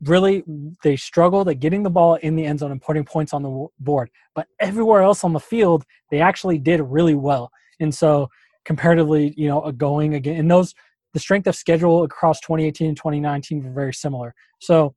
really 0.06 0.44
they 0.84 0.96
struggled 0.96 1.50
at 1.50 1.60
getting 1.60 1.84
the 1.84 1.90
ball 1.90 2.16
in 2.16 2.36
the 2.36 2.46
end 2.46 2.60
zone 2.60 2.72
and 2.72 2.82
putting 2.82 3.04
points 3.04 3.34
on 3.34 3.44
the 3.44 3.68
board. 3.80 4.10
But 4.34 4.48
everywhere 4.60 5.02
else 5.02 5.24
on 5.24 5.34
the 5.34 5.40
field, 5.40 5.84
they 6.12 6.22
actually 6.22 6.58
did 6.58 6.82
really 6.82 7.16
well. 7.16 7.52
And 7.80 7.94
so 7.94 8.30
comparatively, 8.64 9.34
you 9.38 9.48
know, 9.48 9.72
going 9.72 10.16
again, 10.16 10.38
and 10.38 10.50
those 10.50 10.74
the 11.14 11.20
strength 11.20 11.48
of 11.48 11.56
schedule 11.56 12.04
across 12.04 12.40
2018 12.42 12.90
and 12.90 12.98
2019 12.98 13.64
were 13.64 13.72
very 13.72 13.94
similar. 13.94 14.36
So 14.60 14.96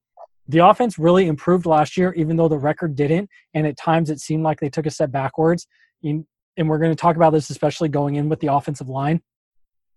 the 0.49 0.67
offense 0.67 0.99
really 0.99 1.27
improved 1.27 1.65
last 1.67 1.97
year, 1.97 2.13
even 2.15 2.37
though 2.37 2.49
the 2.49 2.59
record 2.59 2.97
didn't. 2.97 3.29
And 3.55 3.67
at 3.67 3.77
times 3.77 4.11
it 4.11 4.19
seemed 4.19 4.43
like 4.43 4.59
they 4.59 4.71
took 4.71 4.87
a 4.87 4.91
step 4.91 5.13
backwards 5.13 5.67
and 6.03 6.25
we're 6.57 6.79
going 6.79 6.91
to 6.91 6.97
talk 6.97 7.17
about 7.17 7.33
this 7.33 7.51
especially 7.51 7.89
going 7.89 8.17
in 8.17 8.29
with 8.29 8.41
the 8.41 8.53
offensive 8.53 8.89
line 8.89 9.21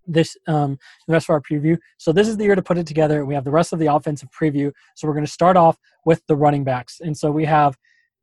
this 0.07 0.37
um, 0.47 0.77
the 1.07 1.13
rest 1.13 1.25
of 1.25 1.33
our 1.33 1.41
preview. 1.41 1.77
So 1.97 2.11
this 2.11 2.27
is 2.27 2.37
the 2.37 2.43
year 2.43 2.55
to 2.55 2.61
put 2.61 2.77
it 2.77 2.87
together. 2.87 3.25
We 3.25 3.33
have 3.33 3.43
the 3.43 3.51
rest 3.51 3.73
of 3.73 3.79
the 3.79 3.87
offensive 3.87 4.29
preview. 4.31 4.71
So 4.95 5.07
we're 5.07 5.13
going 5.13 5.25
to 5.25 5.31
start 5.31 5.57
off 5.57 5.77
with 6.05 6.25
the 6.27 6.35
running 6.35 6.63
backs, 6.63 6.99
and 7.01 7.17
so 7.17 7.31
we 7.31 7.45
have 7.45 7.77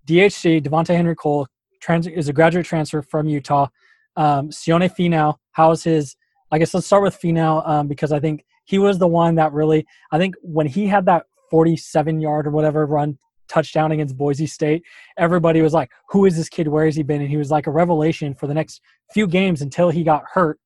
DHC 0.06 0.62
Devontae 0.62 0.96
Henry 0.96 1.14
Cole 1.14 1.46
trans- 1.80 2.06
is 2.06 2.28
a 2.28 2.32
graduate 2.32 2.66
transfer 2.66 3.02
from 3.02 3.28
Utah. 3.28 3.68
Um, 4.16 4.50
Sione 4.50 4.90
Finau, 4.90 5.36
how's 5.52 5.84
his? 5.84 6.16
I 6.50 6.58
guess 6.58 6.72
let's 6.72 6.86
start 6.86 7.02
with 7.02 7.20
Finau 7.20 7.66
um, 7.68 7.88
because 7.88 8.10
I 8.10 8.20
think 8.20 8.44
he 8.64 8.78
was 8.78 8.98
the 8.98 9.06
one 9.06 9.34
that 9.36 9.52
really. 9.52 9.86
I 10.10 10.18
think 10.18 10.34
when 10.42 10.66
he 10.66 10.86
had 10.86 11.06
that 11.06 11.26
47 11.50 12.20
yard 12.20 12.46
or 12.46 12.50
whatever 12.50 12.86
run 12.86 13.18
touchdown 13.48 13.92
against 13.92 14.16
Boise 14.16 14.46
State, 14.46 14.82
everybody 15.16 15.62
was 15.62 15.72
like, 15.72 15.90
"Who 16.10 16.24
is 16.24 16.36
this 16.36 16.48
kid? 16.48 16.68
Where 16.68 16.86
has 16.86 16.96
he 16.96 17.02
been?" 17.02 17.20
And 17.20 17.30
he 17.30 17.36
was 17.36 17.50
like 17.50 17.66
a 17.66 17.70
revelation 17.70 18.34
for 18.34 18.46
the 18.46 18.54
next 18.54 18.80
few 19.12 19.26
games 19.26 19.62
until 19.62 19.90
he 19.90 20.02
got 20.02 20.24
hurt 20.32 20.58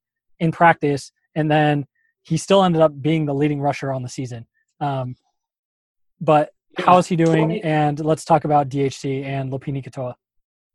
in 0.42 0.50
practice, 0.52 1.12
and 1.34 1.50
then 1.50 1.86
he 2.22 2.36
still 2.36 2.62
ended 2.64 2.82
up 2.82 3.00
being 3.00 3.24
the 3.24 3.34
leading 3.34 3.60
rusher 3.60 3.92
on 3.92 4.02
the 4.02 4.08
season. 4.08 4.46
Um, 4.80 5.14
but 6.20 6.50
how 6.76 6.98
is 6.98 7.06
he 7.06 7.16
doing? 7.16 7.62
And 7.62 7.98
let's 8.04 8.24
talk 8.24 8.44
about 8.44 8.68
DHC 8.68 9.24
and 9.24 9.52
Lopini 9.52 9.84
Katoa. 9.84 10.14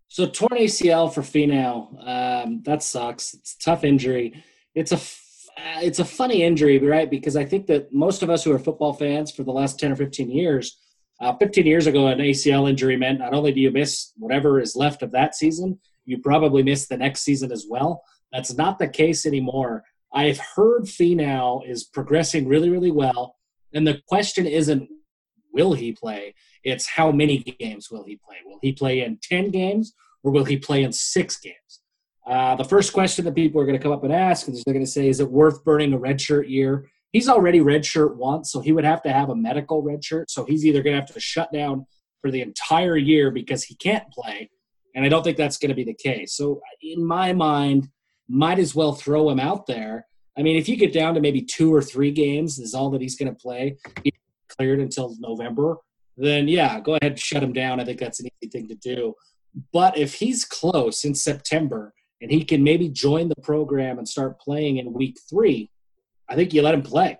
So 0.08 0.26
torn 0.26 0.58
ACL 0.58 1.14
for 1.14 1.22
Finau. 1.22 2.08
Um, 2.08 2.62
that 2.64 2.82
sucks. 2.82 3.34
It's 3.34 3.56
a 3.56 3.60
tough 3.60 3.84
injury. 3.84 4.44
It's 4.74 4.94
a 4.94 5.00
it's 5.82 6.00
a 6.00 6.06
funny 6.06 6.44
injury, 6.44 6.78
right? 6.78 7.10
Because 7.10 7.36
I 7.36 7.44
think 7.44 7.68
that 7.68 7.92
most 7.92 8.24
of 8.24 8.30
us 8.30 8.44
who 8.44 8.54
are 8.54 8.60
football 8.60 8.94
fans 8.94 9.32
for 9.32 9.44
the 9.44 9.52
last 9.52 9.80
ten 9.80 9.92
or 9.92 9.96
fifteen 9.98 10.32
years, 10.32 10.78
uh, 11.20 11.34
fifteen 11.36 11.66
years 11.66 11.88
ago, 11.88 12.08
an 12.08 12.20
ACL 12.20 12.70
injury 12.70 12.96
meant 12.96 13.20
not 13.20 13.34
only 13.34 13.52
do 13.52 13.60
you 13.60 13.72
miss 13.72 14.14
whatever 14.16 14.62
is 14.62 14.76
left 14.76 15.02
of 15.02 15.12
that 15.12 15.36
season, 15.36 15.80
you 16.06 16.20
probably 16.20 16.64
miss 16.64 16.88
the 16.88 16.98
next 16.98 17.24
season 17.24 17.52
as 17.52 17.66
well. 17.70 18.02
That's 18.32 18.56
not 18.56 18.80
the 18.80 18.88
case 18.88 19.26
anymore. 19.26 19.84
I've 20.14 20.40
heard 20.56 20.84
Finau 20.84 21.68
is 21.68 21.84
progressing 21.84 22.48
really, 22.48 22.70
really 22.70 22.92
well, 22.92 23.36
and 23.74 23.86
the 23.86 24.02
question 24.08 24.46
isn't 24.46 24.90
will 25.54 25.74
he 25.74 25.92
play? 25.92 26.36
It's 26.64 26.88
how 26.88 27.12
many 27.12 27.40
games 27.40 27.90
will 27.90 28.04
he 28.04 28.18
play? 28.18 28.38
Will 28.46 28.60
he 28.62 28.72
play 28.72 29.02
in 29.02 29.18
10 29.24 29.50
games 29.50 29.94
or 30.24 30.32
will 30.32 30.46
he 30.46 30.58
play 30.58 30.84
in 30.84 30.92
six 30.92 31.40
games? 31.40 31.82
Uh, 32.28 32.56
the 32.56 32.64
first 32.64 32.94
question 32.94 33.26
that 33.26 33.34
people 33.34 33.60
are 33.60 33.66
going 33.66 33.78
to 33.78 33.82
come 33.82 33.92
up 33.92 34.04
and 34.04 34.14
ask 34.14 34.48
is 34.48 34.64
they're 34.64 34.74
going 34.74 34.86
to 34.86 34.92
say, 34.92 35.08
is 35.08 35.20
it 35.20 35.32
worth 35.32 35.64
burning 35.64 35.94
a 35.94 35.98
redshirt 35.98 36.48
year? 36.50 36.90
He's 37.12 37.30
already 37.30 37.60
redshirt 37.60 38.16
once, 38.18 38.52
so 38.52 38.60
he 38.60 38.72
would 38.72 38.84
have 38.84 39.02
to 39.04 39.12
have 39.12 39.30
a 39.30 39.36
medical 39.36 39.82
redshirt. 39.82 40.26
So 40.28 40.46
he's 40.46 40.66
either 40.66 40.84
going 40.84 40.94
to 40.94 41.00
have 41.00 41.14
to 41.14 41.20
shut 41.20 41.52
down 41.52 41.88
for 42.22 42.30
the 42.30 42.42
entire 42.42 42.98
year 42.98 43.32
because 43.32 43.64
he 43.64 43.76
can't 43.76 44.12
play. 44.12 44.50
And 44.94 45.06
I 45.06 45.10
don't 45.10 45.24
think 45.24 45.38
that's 45.38 45.58
going 45.58 45.70
to 45.70 45.76
be 45.76 45.86
the 45.86 45.94
case. 45.94 46.36
So 46.36 46.62
in 46.82 47.04
my 47.04 47.32
mind, 47.34 47.90
might 48.30 48.60
as 48.60 48.76
well 48.76 48.94
throw 48.94 49.30
him 49.30 49.40
out 49.40 49.68
there. 49.68 50.06
I 50.38 50.44
mean, 50.44 50.58
if 50.58 50.70
you 50.70 50.76
get 50.76 50.94
down 50.94 51.16
to 51.16 51.22
maybe 51.22 51.42
two 51.42 51.74
or 51.74 51.82
three 51.82 52.12
games, 52.12 52.60
is 52.60 52.74
all 52.74 52.90
that 52.92 53.02
he's 53.02 53.18
going 53.18 53.34
to 53.34 53.40
play. 53.40 53.78
He's 54.04 54.14
cleared 54.50 54.80
until 54.80 55.16
November 55.20 55.78
then 56.18 56.48
yeah, 56.48 56.80
go 56.80 56.94
ahead 56.94 57.14
and 57.14 57.20
shut 57.20 57.44
him 57.44 57.54
down. 57.54 57.80
I 57.80 57.86
think 57.86 58.00
that's 58.00 58.20
an 58.20 58.28
easy 58.42 58.50
thing 58.50 58.68
to 58.68 58.76
do. 58.76 59.14
But 59.72 59.98
if 59.98 60.16
he's 60.16 60.44
close 60.44 61.06
in 61.06 61.16
September 61.16 61.94
and 62.22 62.32
he 62.32 62.44
can 62.44 62.64
maybe 62.64 62.90
join 62.90 63.30
the 63.30 63.42
program 63.44 64.00
and 64.00 64.08
start 64.08 64.40
playing 64.40 64.78
in 64.78 64.94
week 64.94 65.18
three, 65.30 65.70
I 66.28 66.36
think 66.36 66.54
you 66.54 66.62
let 66.62 66.74
him 66.74 66.82
play. 66.82 67.18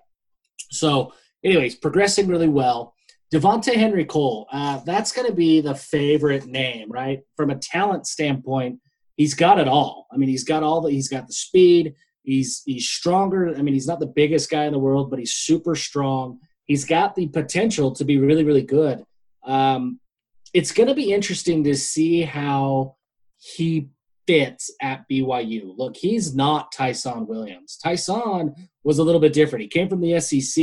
So, 0.70 1.12
anyways, 1.44 1.76
progressing 1.76 2.26
really 2.26 2.48
well. 2.48 2.94
Devonta'e 3.32 3.74
Henry 3.74 4.04
Cole, 4.04 4.48
uh, 4.50 4.80
that's 4.84 5.12
going 5.12 5.26
to 5.26 5.34
be 5.34 5.60
the 5.60 5.74
favorite 5.74 6.46
name, 6.46 6.90
right? 6.90 7.20
From 7.36 7.50
a 7.50 7.58
talent 7.58 8.06
standpoint, 8.06 8.80
he's 9.18 9.34
got 9.34 9.60
it 9.60 9.68
all. 9.68 10.06
I 10.10 10.16
mean, 10.16 10.30
he's 10.30 10.44
got 10.44 10.62
all 10.62 10.80
the, 10.80 10.90
he's 10.90 11.08
got 11.08 11.26
the 11.26 11.34
speed. 11.34 11.94
He's 12.22 12.62
he's 12.64 12.88
stronger. 12.88 13.54
I 13.54 13.60
mean, 13.60 13.74
he's 13.74 13.86
not 13.86 14.00
the 14.00 14.06
biggest 14.06 14.50
guy 14.50 14.64
in 14.64 14.72
the 14.72 14.78
world, 14.78 15.10
but 15.10 15.18
he's 15.18 15.34
super 15.34 15.74
strong 15.74 16.38
he's 16.68 16.84
got 16.84 17.16
the 17.16 17.26
potential 17.26 17.90
to 17.92 18.04
be 18.04 18.18
really, 18.18 18.44
really 18.44 18.62
good. 18.62 19.02
Um, 19.42 19.98
it's 20.54 20.70
going 20.70 20.88
to 20.88 20.94
be 20.94 21.12
interesting 21.12 21.64
to 21.64 21.74
see 21.74 22.22
how 22.22 22.96
he 23.38 23.88
fits 24.26 24.70
at 24.80 25.04
BYU. 25.10 25.76
Look, 25.76 25.96
he's 25.96 26.34
not 26.34 26.70
Tyson 26.70 27.26
Williams. 27.26 27.78
Tyson 27.82 28.54
was 28.84 28.98
a 28.98 29.02
little 29.02 29.20
bit 29.20 29.32
different. 29.32 29.62
He 29.62 29.68
came 29.68 29.88
from 29.88 30.00
the 30.00 30.20
SEC 30.20 30.62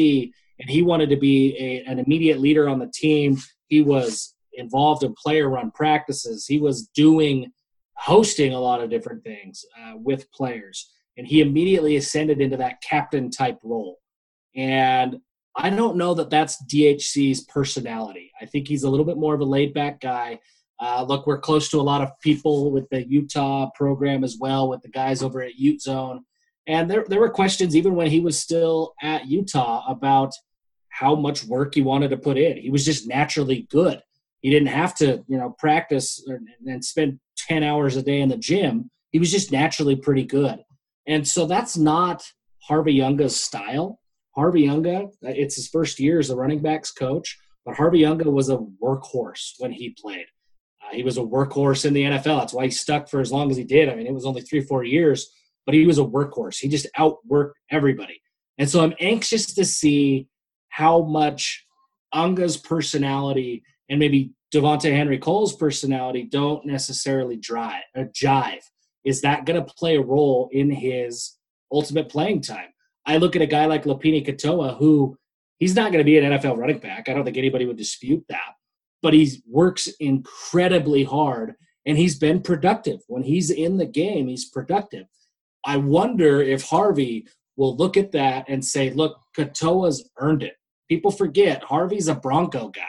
and 0.59 0.69
he 0.69 0.81
wanted 0.81 1.09
to 1.09 1.17
be 1.17 1.55
a, 1.57 1.83
an 1.89 1.99
immediate 1.99 2.39
leader 2.39 2.69
on 2.69 2.79
the 2.79 2.91
team. 2.93 3.37
He 3.67 3.81
was 3.81 4.35
involved 4.53 5.03
in 5.03 5.13
player 5.15 5.49
run 5.49 5.71
practices. 5.71 6.45
He 6.45 6.59
was 6.59 6.87
doing 6.87 7.51
hosting 7.97 8.53
a 8.53 8.59
lot 8.59 8.81
of 8.81 8.89
different 8.89 9.23
things 9.23 9.65
uh, 9.81 9.93
with 9.95 10.31
players. 10.31 10.91
And 11.17 11.25
he 11.25 11.41
immediately 11.41 11.95
ascended 11.95 12.41
into 12.41 12.57
that 12.57 12.81
captain 12.81 13.31
type 13.31 13.57
role. 13.63 13.99
And 14.55 15.17
I 15.55 15.69
don't 15.69 15.97
know 15.97 16.13
that 16.15 16.29
that's 16.29 16.61
DHC's 16.65 17.45
personality. 17.45 18.31
I 18.41 18.45
think 18.45 18.67
he's 18.67 18.83
a 18.83 18.89
little 18.89 19.05
bit 19.05 19.17
more 19.17 19.33
of 19.33 19.39
a 19.39 19.45
laid 19.45 19.73
back 19.73 20.01
guy. 20.01 20.39
Uh, 20.81 21.05
look, 21.07 21.25
we're 21.25 21.39
close 21.39 21.69
to 21.69 21.79
a 21.79 21.81
lot 21.81 22.01
of 22.01 22.09
people 22.19 22.71
with 22.71 22.89
the 22.89 23.07
Utah 23.07 23.69
program 23.75 24.25
as 24.25 24.37
well, 24.37 24.67
with 24.67 24.81
the 24.81 24.89
guys 24.89 25.23
over 25.23 25.41
at 25.41 25.55
Ute 25.55 25.81
Zone. 25.81 26.25
And 26.67 26.91
there, 26.91 27.05
there 27.07 27.21
were 27.21 27.29
questions 27.29 27.75
even 27.75 27.95
when 27.95 28.07
he 28.07 28.19
was 28.19 28.37
still 28.37 28.93
at 29.01 29.27
Utah 29.27 29.85
about 29.87 30.33
how 30.89 31.15
much 31.15 31.45
work 31.45 31.75
he 31.75 31.81
wanted 31.81 32.09
to 32.09 32.17
put 32.17 32.37
in. 32.37 32.57
He 32.57 32.69
was 32.69 32.83
just 32.83 33.07
naturally 33.07 33.67
good. 33.69 34.01
He 34.41 34.49
didn't 34.49 34.67
have 34.67 34.95
to, 34.95 35.23
you 35.27 35.37
know, 35.37 35.55
practice 35.57 36.25
and 36.65 36.83
spend 36.83 37.19
10 37.47 37.63
hours 37.63 37.95
a 37.95 38.03
day 38.03 38.21
in 38.21 38.29
the 38.29 38.37
gym. 38.37 38.89
He 39.11 39.19
was 39.19 39.31
just 39.31 39.51
naturally 39.51 39.95
pretty 39.95 40.23
good. 40.23 40.59
And 41.07 41.27
so 41.27 41.45
that's 41.45 41.77
not 41.77 42.23
Harvey 42.63 43.01
Unga's 43.01 43.39
style. 43.39 43.99
Harvey 44.35 44.67
Unga, 44.67 45.07
it's 45.21 45.55
his 45.55 45.69
first 45.69 45.99
year 45.99 46.19
as 46.19 46.29
a 46.29 46.35
running 46.35 46.61
backs 46.61 46.91
coach, 46.91 47.37
but 47.65 47.75
Harvey 47.75 48.05
Unga 48.05 48.29
was 48.29 48.49
a 48.49 48.57
workhorse 48.57 49.53
when 49.59 49.71
he 49.71 49.95
played. 49.97 50.25
Uh, 50.83 50.93
he 50.93 51.03
was 51.03 51.17
a 51.17 51.21
workhorse 51.21 51.85
in 51.85 51.93
the 51.93 52.03
NFL. 52.03 52.39
That's 52.39 52.53
why 52.53 52.65
he 52.65 52.71
stuck 52.71 53.07
for 53.07 53.21
as 53.21 53.31
long 53.31 53.49
as 53.49 53.57
he 53.57 53.63
did. 53.63 53.87
I 53.87 53.95
mean, 53.95 54.07
it 54.07 54.13
was 54.13 54.25
only 54.25 54.41
three, 54.41 54.61
four 54.61 54.83
years, 54.83 55.29
but 55.65 55.73
he 55.73 55.85
was 55.85 55.99
a 55.99 56.03
workhorse. 56.03 56.57
He 56.57 56.67
just 56.67 56.87
outworked 56.97 57.53
everybody. 57.71 58.21
And 58.57 58.69
so 58.69 58.83
I'm 58.83 58.93
anxious 58.99 59.53
to 59.55 59.65
see 59.65 60.27
how 60.69 61.01
much 61.03 61.65
Unga's 62.11 62.57
personality 62.57 63.63
and 63.89 63.99
maybe 63.99 64.31
Devonta'e 64.55 64.95
Henry 64.95 65.17
Cole's 65.17 65.55
personality 65.55 66.23
don't 66.23 66.65
necessarily 66.65 67.35
drive 67.35 67.83
or 67.95 68.03
uh, 68.03 68.07
jive. 68.07 68.63
Is 69.03 69.21
that 69.21 69.45
going 69.45 69.63
to 69.63 69.73
play 69.73 69.97
a 69.97 70.01
role 70.01 70.49
in 70.51 70.71
his 70.71 71.37
ultimate 71.71 72.09
playing 72.09 72.41
time? 72.41 72.69
I 73.05 73.17
look 73.17 73.35
at 73.35 73.41
a 73.41 73.47
guy 73.47 73.65
like 73.65 73.83
Lopini 73.83 74.25
Katoa, 74.25 74.77
who 74.77 75.17
he's 75.59 75.75
not 75.75 75.91
going 75.91 75.99
to 75.99 76.05
be 76.05 76.17
an 76.17 76.31
NFL 76.31 76.57
running 76.57 76.79
back. 76.79 77.07
I 77.07 77.13
don't 77.13 77.23
think 77.23 77.37
anybody 77.37 77.65
would 77.65 77.77
dispute 77.77 78.23
that. 78.29 78.53
But 79.01 79.13
he 79.13 79.43
works 79.47 79.87
incredibly 79.99 81.03
hard 81.03 81.55
and 81.85 81.97
he's 81.97 82.17
been 82.17 82.41
productive. 82.41 83.01
When 83.07 83.23
he's 83.23 83.51
in 83.51 83.77
the 83.77 83.85
game, 83.85 84.27
he's 84.27 84.49
productive. 84.49 85.05
I 85.65 85.77
wonder 85.77 86.41
if 86.41 86.63
Harvey 86.63 87.27
will 87.57 87.75
look 87.75 87.97
at 87.97 88.11
that 88.13 88.45
and 88.47 88.63
say, 88.63 88.91
look, 88.91 89.19
Katoa's 89.37 90.09
earned 90.17 90.43
it. 90.43 90.55
People 90.89 91.11
forget 91.11 91.63
Harvey's 91.63 92.07
a 92.07 92.15
Bronco 92.15 92.69
guy, 92.69 92.83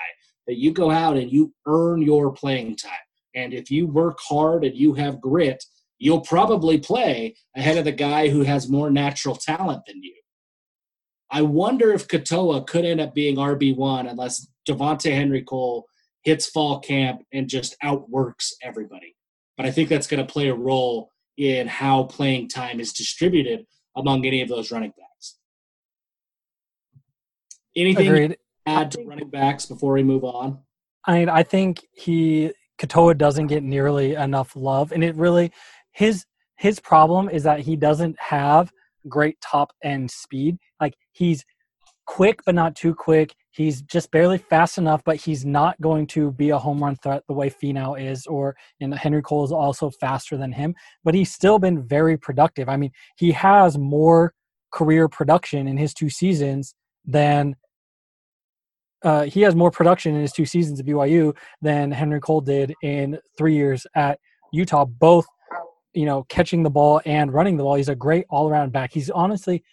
that 0.47 0.57
you 0.57 0.73
go 0.73 0.91
out 0.91 1.17
and 1.17 1.31
you 1.31 1.53
earn 1.67 2.03
your 2.03 2.33
playing 2.33 2.77
time. 2.77 2.93
And 3.35 3.53
if 3.53 3.71
you 3.71 3.87
work 3.87 4.19
hard 4.21 4.65
and 4.65 4.75
you 4.75 4.95
have 4.95 5.21
grit, 5.21 5.63
you'll 5.99 6.21
probably 6.21 6.79
play 6.79 7.37
ahead 7.57 7.77
of 7.77 7.85
the 7.85 7.93
guy 7.93 8.29
who 8.29 8.43
has 8.43 8.69
more 8.69 8.91
natural 8.91 9.37
talent 9.37 9.83
than 9.87 10.03
you. 10.03 10.15
I 11.31 11.43
wonder 11.43 11.93
if 11.93 12.09
Katoa 12.09 12.67
could 12.67 12.85
end 12.85 13.01
up 13.01 13.15
being 13.15 13.37
RB1 13.37 14.09
unless 14.09 14.47
Devonta'e 14.69 15.13
Henry 15.13 15.43
Cole 15.43 15.87
hits 16.23 16.49
fall 16.49 16.81
camp 16.81 17.23
and 17.33 17.49
just 17.49 17.77
outworks 17.83 18.55
everybody. 18.63 19.17
But 19.57 19.67
I 19.67 19.71
think 19.71 19.89
that's 19.89 20.07
going 20.07 20.25
to 20.25 20.33
play 20.33 20.49
a 20.49 20.55
role 20.55 21.11
in 21.37 21.67
how 21.67 22.05
playing 22.05 22.49
time 22.49 22.81
is 22.81 22.93
distributed 22.93 23.67
among 23.97 24.27
any 24.27 24.43
of 24.43 24.49
those 24.49 24.71
running 24.71 24.93
backs. 24.97 25.39
Anything 27.75 28.09
Agreed. 28.09 28.39
Add 28.67 28.91
to 28.93 29.05
running 29.05 29.29
backs 29.29 29.67
before 29.67 29.93
we 29.93 30.03
move 30.03 30.25
on? 30.25 30.59
I 31.07 31.19
mean, 31.19 31.29
I 31.29 31.43
think 31.43 31.87
he 31.93 32.53
Katoa 32.79 33.17
doesn't 33.17 33.47
get 33.47 33.63
nearly 33.63 34.15
enough 34.15 34.55
love, 34.57 34.93
and 34.93 35.03
it 35.03 35.15
really 35.17 35.53
his 35.93 36.25
his 36.57 36.81
problem 36.81 37.29
is 37.29 37.43
that 37.45 37.61
he 37.61 37.77
doesn't 37.77 38.17
have 38.19 38.71
great 39.09 39.41
top 39.41 39.73
end 39.83 40.11
speed. 40.11 40.59
Like 40.81 40.95
he's 41.13 41.45
quick 42.07 42.41
but 42.45 42.55
not 42.55 42.75
too 42.75 42.95
quick. 42.95 43.35
He's 43.51 43.83
just 43.83 44.11
barely 44.11 44.39
fast 44.39 44.79
enough, 44.79 45.03
but 45.05 45.17
he's 45.17 45.45
not 45.45 45.81
going 45.81 46.07
to 46.09 46.31
be 46.33 46.51
a 46.51 46.59
home 46.59 46.83
run 46.83 46.97
threat 46.97 47.23
the 47.27 47.35
way 47.35 47.51
Finau 47.51 47.99
is, 48.01 48.27
or 48.27 48.57
and 48.81 48.95
Henry 48.95 49.23
Cole 49.23 49.45
is 49.45 49.53
also 49.53 49.91
faster 49.91 50.37
than 50.37 50.53
him. 50.53 50.75
But 51.05 51.15
he's 51.15 51.33
still 51.33 51.59
been 51.59 51.83
very 51.87 52.17
productive. 52.17 52.69
I 52.69 52.77
mean, 52.77 52.91
he 53.17 53.33
has 53.33 53.79
more 53.79 54.35
career 54.73 55.09
production 55.09 55.67
in 55.69 55.77
his 55.77 55.95
two 55.95 56.11
seasons 56.11 56.75
than 57.05 57.57
uh, 59.07 59.23
he 59.23 59.41
has 59.41 59.55
more 59.55 59.71
production 59.71 60.15
in 60.15 60.21
his 60.21 60.33
two 60.33 60.45
seasons 60.45 60.81
at 60.81 60.87
BYU 60.87 61.35
than 61.63 61.91
Henry 61.91 62.21
Cole 62.21 62.41
did 62.41 62.75
in 62.83 63.19
three 63.39 63.55
years 63.55 63.87
at 63.95 64.19
Utah. 64.53 64.85
Both 64.85 65.27
you 65.97 66.05
know, 66.05 66.25
catching 66.25 66.63
the 66.63 66.71
ball 66.71 67.01
and 67.07 67.33
running 67.33 67.57
the 67.57 67.63
ball. 67.63 67.77
He's 67.77 67.89
a 67.89 67.95
great 67.95 68.27
all 68.29 68.49
around 68.49 68.71
back. 68.71 68.93
He's 68.93 69.09
honestly 69.09 69.65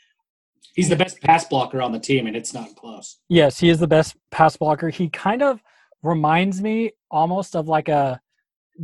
he's 0.73 0.87
the 0.87 0.95
best 0.95 1.21
pass 1.21 1.45
blocker 1.45 1.81
on 1.81 1.91
the 1.91 1.99
team, 1.99 2.27
and 2.27 2.35
it's 2.35 2.53
not 2.53 2.73
close. 2.75 3.19
Yes, 3.27 3.59
he 3.59 3.69
is 3.69 3.79
the 3.79 3.87
best 3.87 4.15
pass 4.31 4.55
blocker. 4.55 4.89
He 4.89 5.09
kind 5.09 5.41
of 5.41 5.61
reminds 6.01 6.61
me 6.61 6.91
almost 7.11 7.55
of 7.55 7.67
like 7.67 7.89
a 7.89 8.21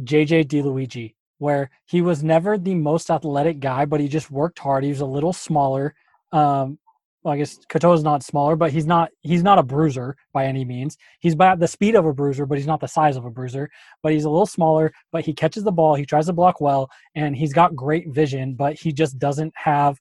JJ 0.04 0.48
DiLuigi. 0.48 1.16
where 1.38 1.70
he 1.86 2.02
was 2.02 2.22
never 2.22 2.58
the 2.58 2.76
most 2.76 3.10
athletic 3.10 3.62
guy, 3.62 3.86
but 3.86 4.02
he 4.02 4.10
just 4.10 4.30
worked 4.30 4.60
hard. 4.60 4.84
He 4.84 4.90
was 4.90 5.02
a 5.02 5.06
little 5.06 5.34
smaller. 5.34 5.96
Um, 6.34 6.78
well, 7.24 7.34
I 7.34 7.38
guess 7.38 7.60
is 7.74 8.04
not 8.04 8.24
smaller, 8.24 8.56
but 8.56 8.72
he's 8.72 8.86
not 8.86 9.10
he's 9.22 9.44
not 9.44 9.60
a 9.60 9.64
bruiser 9.64 10.16
by 10.34 10.46
any 10.46 10.64
means. 10.64 10.98
He's 11.20 11.34
about 11.34 11.60
the 11.60 11.68
speed 11.68 11.96
of 11.96 12.06
a 12.06 12.14
bruiser, 12.14 12.46
but 12.46 12.58
he's 12.58 12.68
not 12.68 12.80
the 12.80 12.88
size 12.88 13.18
of 13.18 13.26
a 13.26 13.30
bruiser. 13.30 13.70
But 14.02 14.14
he's 14.14 14.24
a 14.24 14.30
little 14.30 14.46
smaller, 14.46 14.94
but 15.12 15.26
he 15.26 15.34
catches 15.34 15.64
the 15.64 15.72
ball, 15.72 15.96
he 15.96 16.06
tries 16.06 16.28
to 16.28 16.34
block 16.34 16.62
well, 16.62 16.90
and 17.16 17.36
he's 17.36 17.54
got 17.54 17.76
great 17.76 18.10
vision, 18.10 18.56
but 18.56 18.80
he 18.80 18.94
just 18.94 19.20
doesn't 19.20 19.54
have 19.56 19.98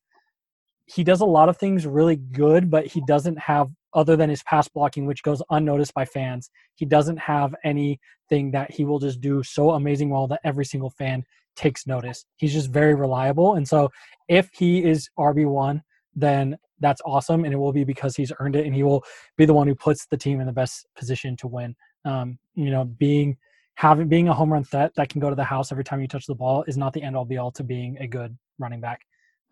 he 0.86 1.04
does 1.04 1.20
a 1.20 1.26
lot 1.26 1.48
of 1.48 1.58
things 1.58 1.86
really 1.86 2.16
good, 2.16 2.70
but 2.70 2.86
he 2.86 3.02
doesn't 3.06 3.38
have 3.38 3.68
other 3.94 4.16
than 4.16 4.30
his 4.30 4.42
pass 4.44 4.68
blocking, 4.68 5.04
which 5.04 5.22
goes 5.22 5.42
unnoticed 5.50 5.92
by 5.94 6.04
fans. 6.04 6.50
He 6.76 6.86
doesn't 6.86 7.18
have 7.18 7.54
anything 7.64 8.52
that 8.52 8.70
he 8.70 8.84
will 8.84 8.98
just 8.98 9.20
do 9.20 9.42
so 9.42 9.72
amazing 9.72 10.08
well 10.08 10.26
that 10.28 10.40
every 10.44 10.64
single 10.64 10.90
fan 10.90 11.24
takes 11.56 11.86
notice. 11.86 12.24
He's 12.36 12.52
just 12.52 12.70
very 12.70 12.94
reliable. 12.94 13.54
And 13.54 13.66
so 13.66 13.90
if 14.28 14.48
he 14.52 14.82
is 14.84 15.10
RB1, 15.18 15.82
then 16.14 16.56
that's 16.80 17.02
awesome. 17.04 17.44
And 17.44 17.52
it 17.52 17.56
will 17.56 17.72
be 17.72 17.84
because 17.84 18.16
he's 18.16 18.32
earned 18.40 18.56
it 18.56 18.66
and 18.66 18.74
he 18.74 18.82
will 18.82 19.04
be 19.36 19.44
the 19.44 19.54
one 19.54 19.66
who 19.66 19.74
puts 19.74 20.06
the 20.06 20.16
team 20.16 20.40
in 20.40 20.46
the 20.46 20.52
best 20.52 20.86
position 20.96 21.36
to 21.38 21.48
win. 21.48 21.74
Um, 22.04 22.38
you 22.54 22.70
know, 22.70 22.84
being 22.84 23.36
having 23.74 24.08
being 24.08 24.28
a 24.28 24.34
home 24.34 24.52
run 24.52 24.64
threat 24.64 24.92
that 24.96 25.08
can 25.08 25.20
go 25.20 25.30
to 25.30 25.36
the 25.36 25.44
house 25.44 25.70
every 25.70 25.84
time 25.84 26.00
you 26.00 26.08
touch 26.08 26.26
the 26.26 26.34
ball 26.34 26.64
is 26.66 26.76
not 26.76 26.92
the 26.92 27.02
end 27.02 27.16
all 27.16 27.24
be 27.24 27.38
all 27.38 27.52
to 27.52 27.62
being 27.62 27.96
a 27.98 28.06
good 28.06 28.36
running 28.58 28.80
back. 28.80 29.00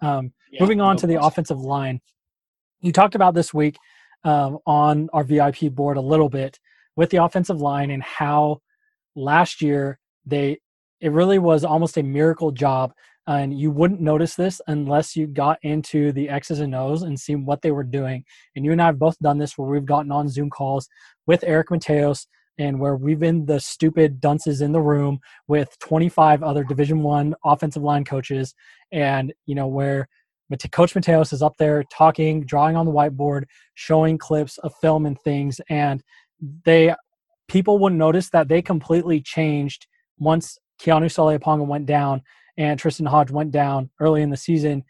Um, 0.00 0.32
yeah, 0.50 0.60
moving 0.60 0.80
on 0.80 0.96
no 0.96 1.00
to 1.00 1.06
the 1.06 1.20
offensive 1.20 1.60
line, 1.60 2.00
you 2.80 2.92
talked 2.92 3.14
about 3.14 3.34
this 3.34 3.54
week 3.54 3.78
um, 4.24 4.58
on 4.66 5.08
our 5.12 5.24
VIP 5.24 5.72
board 5.72 5.96
a 5.96 6.00
little 6.00 6.28
bit 6.28 6.58
with 6.96 7.10
the 7.10 7.22
offensive 7.22 7.60
line 7.60 7.90
and 7.90 8.02
how 8.02 8.60
last 9.14 9.62
year 9.62 9.98
they 10.24 10.58
it 11.00 11.12
really 11.12 11.38
was 11.38 11.64
almost 11.64 11.96
a 11.96 12.02
miracle 12.02 12.50
job 12.50 12.92
and 13.26 13.58
you 13.58 13.70
wouldn't 13.70 14.00
notice 14.00 14.34
this 14.34 14.60
unless 14.68 15.16
you 15.16 15.26
got 15.26 15.58
into 15.62 16.12
the 16.12 16.28
X's 16.28 16.60
and 16.60 16.74
O's 16.74 17.02
and 17.02 17.18
see 17.18 17.34
what 17.34 17.62
they 17.62 17.72
were 17.72 17.84
doing. 17.84 18.24
And 18.54 18.64
you 18.64 18.72
and 18.72 18.80
I 18.80 18.86
have 18.86 18.98
both 18.98 19.18
done 19.18 19.38
this 19.38 19.58
where 19.58 19.68
we've 19.68 19.84
gotten 19.84 20.12
on 20.12 20.28
Zoom 20.28 20.50
calls 20.50 20.88
with 21.26 21.42
Eric 21.44 21.68
Mateos 21.68 22.26
and 22.58 22.80
where 22.80 22.96
we've 22.96 23.18
been 23.18 23.46
the 23.46 23.60
stupid 23.60 24.20
dunces 24.20 24.60
in 24.60 24.72
the 24.72 24.80
room 24.80 25.18
with 25.48 25.78
25 25.80 26.42
other 26.42 26.64
Division 26.64 27.02
One 27.02 27.34
offensive 27.44 27.82
line 27.82 28.04
coaches, 28.04 28.54
and 28.92 29.32
you 29.44 29.54
know 29.54 29.66
where 29.66 30.08
Coach 30.72 30.94
Mateos 30.94 31.32
is 31.32 31.42
up 31.42 31.56
there 31.58 31.84
talking, 31.92 32.44
drawing 32.46 32.76
on 32.76 32.86
the 32.86 32.92
whiteboard, 32.92 33.44
showing 33.74 34.16
clips 34.16 34.58
of 34.58 34.74
film 34.80 35.04
and 35.06 35.20
things, 35.20 35.60
and 35.68 36.02
they 36.64 36.94
people 37.48 37.78
wouldn't 37.78 37.98
notice 37.98 38.30
that 38.30 38.48
they 38.48 38.62
completely 38.62 39.20
changed 39.20 39.86
once 40.18 40.58
Keanu 40.80 41.06
Saleapaga 41.06 41.66
went 41.66 41.86
down 41.86 42.22
and 42.56 42.78
Tristen 42.78 43.06
Hoge 43.06 43.30
went 43.30 43.50
down 43.50 43.90
early 44.00 44.22
in 44.22 44.30
the 44.30 44.36
season. 44.36 44.84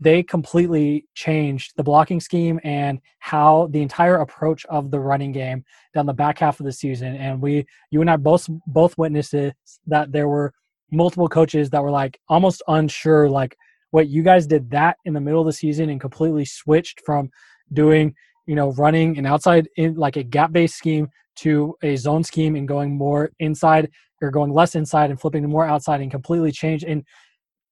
They 0.00 0.22
completely 0.22 1.06
changed 1.14 1.72
the 1.76 1.82
blocking 1.82 2.20
scheme 2.20 2.60
and 2.62 3.00
how 3.18 3.68
the 3.72 3.82
entire 3.82 4.16
approach 4.16 4.64
of 4.66 4.90
the 4.90 5.00
running 5.00 5.32
game 5.32 5.64
down 5.92 6.06
the 6.06 6.12
back 6.12 6.38
half 6.38 6.60
of 6.60 6.66
the 6.66 6.72
season. 6.72 7.16
And 7.16 7.40
we, 7.40 7.66
you 7.90 8.00
and 8.00 8.10
I 8.10 8.16
both 8.16 8.48
both 8.66 8.96
witnessed 8.96 9.34
it, 9.34 9.56
that 9.88 10.12
there 10.12 10.28
were 10.28 10.52
multiple 10.92 11.28
coaches 11.28 11.70
that 11.70 11.82
were 11.82 11.90
like 11.90 12.20
almost 12.28 12.62
unsure, 12.68 13.28
like 13.28 13.56
what 13.90 14.08
you 14.08 14.22
guys 14.22 14.46
did 14.46 14.70
that 14.70 14.98
in 15.04 15.14
the 15.14 15.20
middle 15.20 15.40
of 15.40 15.46
the 15.46 15.52
season 15.52 15.90
and 15.90 16.00
completely 16.00 16.44
switched 16.44 17.02
from 17.04 17.30
doing 17.72 18.14
you 18.46 18.54
know 18.54 18.72
running 18.72 19.18
an 19.18 19.26
outside 19.26 19.68
in 19.76 19.94
like 19.94 20.16
a 20.16 20.22
gap 20.22 20.52
based 20.52 20.76
scheme 20.76 21.08
to 21.36 21.76
a 21.82 21.96
zone 21.96 22.24
scheme 22.24 22.56
and 22.56 22.66
going 22.66 22.96
more 22.96 23.30
inside 23.38 23.90
or 24.20 24.30
going 24.30 24.52
less 24.52 24.74
inside 24.74 25.10
and 25.10 25.20
flipping 25.20 25.42
to 25.42 25.48
more 25.48 25.66
outside 25.66 26.00
and 26.00 26.10
completely 26.10 26.52
change 26.52 26.84
and 26.84 27.04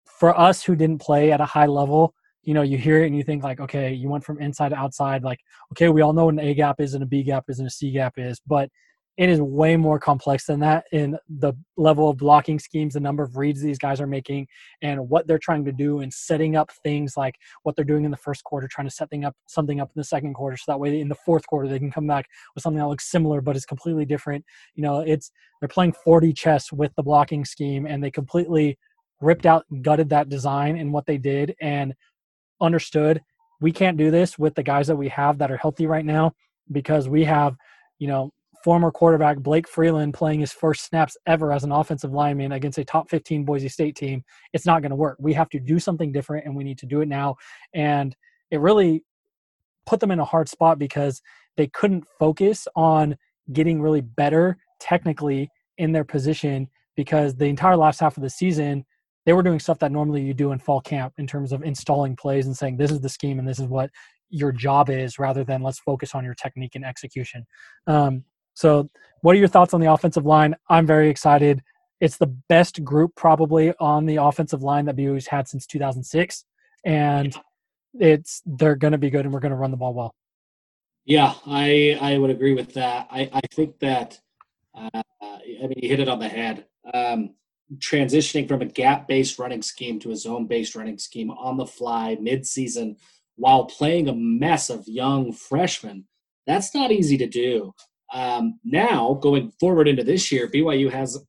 for 0.05 0.39
us 0.39 0.63
who 0.63 0.75
didn't 0.75 1.01
play 1.01 1.33
at 1.33 1.41
a 1.41 1.45
high 1.45 1.67
level 1.67 2.15
you 2.43 2.55
know 2.55 2.63
you 2.63 2.79
hear 2.79 3.03
it 3.03 3.07
and 3.07 3.17
you 3.17 3.23
think 3.23 3.43
like 3.43 3.61
okay 3.61 3.93
you 3.93 4.09
went 4.09 4.25
from 4.25 4.41
inside 4.41 4.71
to 4.71 4.77
outside 4.77 5.23
like 5.23 5.41
okay 5.73 5.89
we 5.89 6.01
all 6.01 6.13
know 6.13 6.27
what 6.27 6.35
an 6.35 6.41
a 6.41 6.55
gap 6.55 6.81
is 6.81 6.95
and 6.95 7.03
a 7.03 7.07
b 7.07 7.23
gap 7.23 7.45
is 7.49 7.59
and 7.59 7.69
a 7.69 7.71
c 7.71 7.91
gap 7.91 8.15
is 8.17 8.41
but 8.47 8.71
it 9.17 9.29
is 9.29 9.41
way 9.41 9.77
more 9.77 9.99
complex 9.99 10.47
than 10.47 10.61
that 10.61 10.85
in 10.93 11.17
the 11.29 11.55
level 11.77 12.11
of 12.11 12.19
blocking 12.19 12.59
schemes, 12.59 12.95
the 12.95 13.01
number 13.01 13.23
of 13.23 13.37
reads 13.37 13.63
these 13.63 13.79
guys 13.79 14.01
are 14.01 14.07
making, 14.07 14.47
and 14.83 15.09
what 15.09 15.27
they're 15.27 15.39
trying 15.39 15.65
to 15.65 15.73
do, 15.73 16.01
and 16.01 16.13
setting 16.13 16.57
up 16.57 16.71
things 16.83 17.17
like 17.17 17.37
what 17.63 17.77
they're 17.77 17.85
doing 17.85 18.05
in 18.05 18.11
the 18.11 18.17
first 18.17 18.45
quarter, 18.45 18.69
trying 18.69 18.87
to 18.87 18.95
set 18.95 19.09
thing 19.09 19.25
up 19.25 19.35
something 19.47 19.81
up 19.81 19.89
in 19.89 20.01
the 20.01 20.05
second 20.05 20.35
quarter, 20.35 20.57
so 20.57 20.65
that 20.69 20.79
way 20.79 21.01
in 21.01 21.09
the 21.09 21.15
fourth 21.15 21.47
quarter 21.47 21.69
they 21.69 21.79
can 21.79 21.91
come 21.91 22.07
back 22.07 22.27
with 22.55 22.63
something 22.63 22.79
that 22.79 22.89
looks 22.89 23.11
similar 23.11 23.41
but 23.41 23.57
is 23.57 23.65
completely 23.65 24.05
different. 24.05 24.45
You 24.75 24.83
know, 24.83 25.01
it's 25.01 25.31
they're 25.61 25.69
playing 25.69 25.95
4D 26.07 26.37
chess 26.37 26.71
with 26.73 26.95
the 26.97 27.03
blocking 27.03 27.45
scheme, 27.45 27.87
and 27.87 28.03
they 28.05 28.11
completely 28.11 28.79
ripped 29.21 29.47
out, 29.47 29.65
gutted 29.83 30.11
that 30.11 30.29
design 30.29 30.77
and 30.77 30.93
what 30.93 31.07
they 31.07 31.19
did, 31.19 31.55
and 31.61 31.95
understood 32.61 33.23
we 33.61 33.73
can't 33.73 33.97
do 33.97 34.11
this 34.11 34.39
with 34.39 34.55
the 34.55 34.63
guys 34.63 34.87
that 34.87 34.97
we 34.97 35.09
have 35.09 35.39
that 35.39 35.51
are 35.51 35.57
healthy 35.57 35.87
right 35.87 36.05
now 36.05 36.33
because 36.73 37.09
we 37.09 37.25
have 37.25 37.57
you 37.99 38.09
know 38.09 38.31
former 38.67 38.91
quarterback 38.91 39.39
Blake 39.39 39.69
Freeland 39.69 40.13
playing 40.13 40.41
his 40.41 40.51
first 40.51 40.85
snaps 40.85 41.17
ever 41.25 41.53
as 41.53 41.63
an 41.63 41.71
offensive 41.71 42.11
lineman 42.11 42.51
against 42.51 42.79
a 42.79 42.85
top 42.85 43.09
15 43.09 43.45
Boise 43.45 43.69
State 43.69 43.95
team, 43.95 44.25
it's 44.53 44.67
not 44.67 44.83
going 44.83 44.91
to 44.91 44.97
work. 44.97 45.17
We 45.21 45.35
have 45.35 45.49
to 45.51 45.61
do 45.61 45.79
something 45.79 46.11
different 46.11 46.47
and 46.47 46.57
we 46.57 46.65
need 46.65 46.79
to 46.79 46.87
do 46.87 47.01
it 47.01 47.07
now. 47.07 47.37
And 47.75 48.17
it 48.51 48.59
really 48.59 49.05
put 49.87 50.01
them 50.01 50.11
in 50.11 50.19
a 50.19 50.25
hard 50.25 50.49
spot 50.49 50.81
because 50.81 51.23
they 51.57 51.69
couldn't 51.69 52.09
focus 52.19 52.67
on 52.75 53.17
getting 53.53 53.81
really 53.81 54.01
better 54.01 54.57
technically 54.81 55.49
in 55.79 55.93
their 55.93 56.03
position 56.03 56.67
because 56.97 57.37
the 57.37 57.47
entire 57.47 57.77
last 57.77 58.01
half 58.01 58.17
of 58.17 58.25
the 58.25 58.31
season 58.31 58.85
they 59.27 59.33
were 59.33 59.45
doing 59.45 59.61
stuff 59.61 59.79
that 59.79 59.93
normally 59.93 60.23
you 60.23 60.35
do 60.35 60.51
in 60.51 60.59
fall 60.59 60.81
camp 60.81 61.13
in 61.19 61.27
terms 61.29 61.53
of 61.53 61.63
installing 61.63 62.17
plays 62.17 62.47
and 62.47 62.57
saying 62.57 62.77
this 62.77 62.91
is 62.91 63.01
the 63.01 63.09
scheme 63.09 63.39
and 63.39 63.47
this 63.47 63.61
is 63.61 63.67
what 63.67 63.91
your 64.29 64.51
job 64.51 64.91
is 64.91 65.21
rather 65.21 65.45
than 65.45 65.63
let's 65.63 65.79
focus 65.79 66.17
on 66.17 66.25
your 66.25 66.35
technique 66.35 66.75
and 66.75 66.85
execution 66.85 67.47
um, 67.87 68.25
so, 68.57 68.89
what 69.21 69.37
are 69.37 69.39
your 69.39 69.49
thoughts 69.49 69.75
on 69.75 69.81
the 69.81 69.93
offensive 69.93 70.25
line? 70.25 70.57
I'm 70.69 70.87
very 70.87 71.11
excited. 71.11 71.63
It's 72.01 72.17
the 72.17 72.35
best 72.49 72.83
group 72.83 73.15
probably 73.15 73.75
on 73.79 74.07
the 74.07 74.17
offensive 74.17 74.63
line 74.63 74.87
that 74.87 74.97
BYU's 74.97 75.27
had 75.27 75.47
since 75.47 75.67
2006, 75.67 76.45
and 76.85 77.37
it's 77.95 78.43
they're 78.47 78.75
going 78.75 78.93
to 78.93 78.99
be 78.99 79.11
good, 79.11 79.27
and 79.27 79.33
we're 79.33 79.41
going 79.41 79.51
to 79.51 79.57
run 79.57 79.71
the 79.71 79.77
ball 79.77 79.93
well. 79.93 80.15
Yeah, 81.05 81.35
I 81.47 81.99
I 82.01 82.17
would 82.19 82.31
agree 82.31 82.55
with 82.55 82.73
that. 82.75 83.09
I 83.11 83.29
I 83.33 83.41
think 83.53 83.79
that 83.81 84.19
uh, 84.75 85.03
I 85.23 85.63
mean 85.63 85.75
you 85.77 85.89
hit 85.91 86.01
it 86.01 86.09
on 86.09 86.19
the 86.19 86.29
head. 86.29 86.67
Um, 86.93 87.35
transitioning 87.79 88.49
from 88.49 88.63
a 88.63 88.67
gap-based 88.67 89.39
running 89.39 89.61
scheme 89.61 89.99
to 89.99 90.13
a 90.13 90.17
zone-based 90.17 90.77
running 90.77 90.99
scheme 90.99 91.31
on 91.33 91.57
the 91.57 91.67
fly 91.67 92.17
mid-season 92.21 92.97
while 93.35 93.65
playing 93.65 94.09
a 94.09 94.15
mess 94.15 94.71
of 94.71 94.87
young 94.87 95.33
freshmen 95.33 96.05
that's 96.47 96.73
not 96.77 96.93
easy 96.93 97.19
to 97.19 97.27
do 97.27 97.75
um, 98.13 98.59
now, 98.65 99.19
going 99.21 99.53
forward 99.59 99.89
into 99.89 100.05
this 100.05 100.31
year, 100.31 100.49
BYU 100.49 100.91
has 100.91 101.25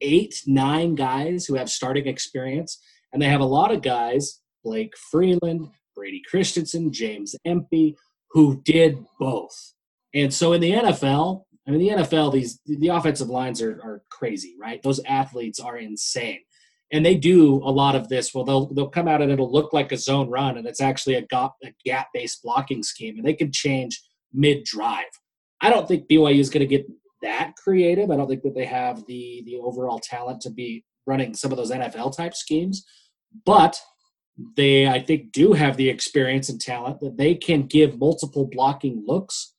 eight, 0.00 0.42
nine 0.46 0.94
guys 0.94 1.46
who 1.46 1.54
have 1.54 1.70
starting 1.70 2.06
experience, 2.06 2.80
and 3.12 3.20
they 3.20 3.26
have 3.26 3.40
a 3.40 3.44
lot 3.44 3.72
of 3.72 3.82
guys, 3.82 4.40
Blake 4.64 4.94
Freeland, 5.10 5.68
Brady 5.96 6.22
Christensen, 6.28 6.92
James 6.92 7.34
Empey, 7.44 7.96
who 8.30 8.60
did 8.64 8.98
both. 9.18 9.74
And 10.14 10.32
so 10.32 10.52
in 10.52 10.60
the 10.60 10.72
NFL, 10.72 11.44
I 11.66 11.70
mean, 11.70 11.80
the 11.80 12.02
NFL, 12.02 12.32
these 12.32 12.60
the 12.64 12.88
offensive 12.88 13.28
lines 13.28 13.60
are, 13.60 13.80
are 13.82 14.02
crazy, 14.10 14.54
right? 14.58 14.82
Those 14.82 15.00
athletes 15.06 15.60
are 15.60 15.76
insane. 15.76 16.40
And 16.90 17.04
they 17.04 17.14
do 17.14 17.56
a 17.56 17.70
lot 17.70 17.94
of 17.94 18.08
this. 18.08 18.32
Well, 18.32 18.44
they'll 18.44 18.72
they'll 18.72 18.88
come 18.88 19.08
out 19.08 19.20
and 19.20 19.30
it'll 19.30 19.52
look 19.52 19.74
like 19.74 19.92
a 19.92 19.96
zone 19.98 20.30
run, 20.30 20.56
and 20.56 20.66
it's 20.66 20.80
actually 20.80 21.16
a 21.16 21.22
gap 21.22 21.52
a 21.62 21.74
gap 21.84 22.08
based 22.14 22.42
blocking 22.42 22.82
scheme, 22.82 23.16
and 23.16 23.26
they 23.26 23.34
can 23.34 23.52
change 23.52 24.00
mid 24.32 24.64
drive. 24.64 25.04
I 25.60 25.70
don't 25.70 25.88
think 25.88 26.08
BYU 26.08 26.38
is 26.38 26.50
going 26.50 26.60
to 26.60 26.66
get 26.66 26.86
that 27.22 27.54
creative. 27.56 28.10
I 28.10 28.16
don't 28.16 28.28
think 28.28 28.42
that 28.42 28.54
they 28.54 28.64
have 28.66 29.04
the 29.06 29.42
the 29.44 29.56
overall 29.56 29.98
talent 29.98 30.40
to 30.42 30.50
be 30.50 30.84
running 31.06 31.34
some 31.34 31.50
of 31.50 31.56
those 31.56 31.70
NFL 31.70 32.16
type 32.16 32.34
schemes, 32.34 32.84
but 33.44 33.80
they 34.56 34.86
I 34.86 35.00
think 35.00 35.32
do 35.32 35.52
have 35.52 35.76
the 35.76 35.88
experience 35.88 36.48
and 36.48 36.60
talent 36.60 37.00
that 37.00 37.16
they 37.16 37.34
can 37.34 37.62
give 37.62 37.98
multiple 37.98 38.46
blocking 38.46 39.02
looks 39.06 39.54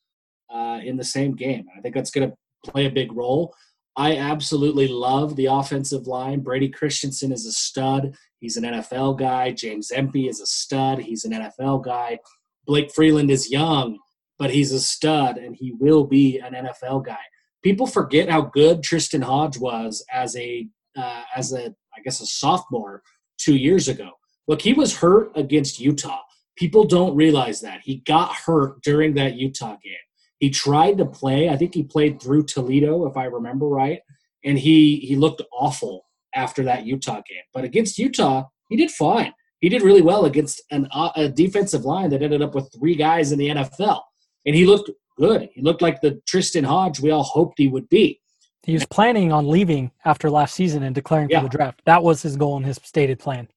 uh, 0.52 0.80
in 0.82 0.96
the 0.96 1.04
same 1.04 1.36
game. 1.36 1.66
I 1.76 1.80
think 1.80 1.94
that's 1.94 2.10
going 2.10 2.30
to 2.30 2.70
play 2.70 2.86
a 2.86 2.90
big 2.90 3.12
role. 3.12 3.54
I 3.96 4.16
absolutely 4.16 4.88
love 4.88 5.36
the 5.36 5.46
offensive 5.46 6.06
line. 6.06 6.40
Brady 6.40 6.68
Christensen 6.68 7.32
is 7.32 7.44
a 7.44 7.52
stud. 7.52 8.14
He's 8.38 8.56
an 8.56 8.64
NFL 8.64 9.18
guy. 9.18 9.50
James 9.50 9.90
Empey 9.90 10.28
is 10.28 10.40
a 10.40 10.46
stud. 10.46 11.00
He's 11.00 11.24
an 11.24 11.32
NFL 11.32 11.84
guy. 11.84 12.18
Blake 12.66 12.90
Freeland 12.92 13.30
is 13.30 13.50
young 13.50 13.98
but 14.40 14.50
he's 14.50 14.72
a 14.72 14.80
stud 14.80 15.36
and 15.36 15.54
he 15.54 15.72
will 15.78 16.04
be 16.04 16.38
an 16.38 16.54
NFL 16.54 17.04
guy. 17.04 17.20
People 17.62 17.86
forget 17.86 18.30
how 18.30 18.40
good 18.40 18.82
Tristen 18.82 19.20
Hoge 19.20 19.58
was 19.58 20.02
as 20.10 20.34
a 20.34 20.66
uh, 20.96 21.22
as 21.36 21.52
a 21.52 21.66
I 21.66 22.00
guess 22.02 22.20
a 22.20 22.26
sophomore 22.26 23.02
two 23.38 23.54
years 23.54 23.86
ago. 23.86 24.10
Look, 24.48 24.62
he 24.62 24.72
was 24.72 24.96
hurt 24.96 25.30
against 25.36 25.78
Utah. 25.78 26.22
People 26.56 26.84
don't 26.84 27.14
realize 27.14 27.60
that 27.60 27.82
he 27.84 27.96
got 28.06 28.32
hurt 28.32 28.82
during 28.82 29.14
that 29.14 29.34
Utah 29.34 29.76
game. 29.84 30.06
He 30.38 30.48
tried 30.48 30.96
to 30.98 31.04
play. 31.04 31.50
I 31.50 31.56
think 31.56 31.74
he 31.74 31.82
played 31.82 32.20
through 32.20 32.44
Toledo, 32.44 33.06
if 33.06 33.18
I 33.18 33.24
remember 33.24 33.68
right, 33.68 34.00
and 34.42 34.58
he 34.58 34.96
he 35.00 35.16
looked 35.16 35.42
awful 35.52 36.06
after 36.34 36.62
that 36.62 36.86
Utah 36.86 37.20
game. 37.28 37.44
But 37.52 37.64
against 37.64 37.98
Utah, 37.98 38.44
he 38.70 38.76
did 38.76 38.90
fine. 38.90 39.34
He 39.60 39.68
did 39.68 39.82
really 39.82 40.00
well 40.00 40.24
against 40.24 40.62
an, 40.70 40.88
uh, 40.92 41.10
a 41.14 41.28
defensive 41.28 41.84
line 41.84 42.08
that 42.08 42.22
ended 42.22 42.40
up 42.40 42.54
with 42.54 42.72
three 42.72 42.94
guys 42.94 43.32
in 43.32 43.38
the 43.38 43.48
NFL. 43.48 44.00
And 44.46 44.54
he 44.54 44.66
looked 44.66 44.90
good. 45.18 45.48
He 45.52 45.62
looked 45.62 45.82
like 45.82 46.00
the 46.00 46.20
Tristen 46.26 46.64
Hoge 46.64 47.00
we 47.00 47.10
all 47.10 47.22
hoped 47.22 47.58
he 47.58 47.68
would 47.68 47.88
be. 47.88 48.20
He 48.62 48.74
was 48.74 48.84
planning 48.86 49.32
on 49.32 49.48
leaving 49.48 49.90
after 50.04 50.30
last 50.30 50.54
season 50.54 50.82
and 50.82 50.94
declaring 50.94 51.30
yeah. 51.30 51.40
for 51.40 51.48
the 51.48 51.56
draft. 51.56 51.82
That 51.86 52.02
was 52.02 52.22
his 52.22 52.36
goal 52.36 52.56
and 52.56 52.66
his 52.66 52.78
stated 52.82 53.18
plan. 53.18 53.48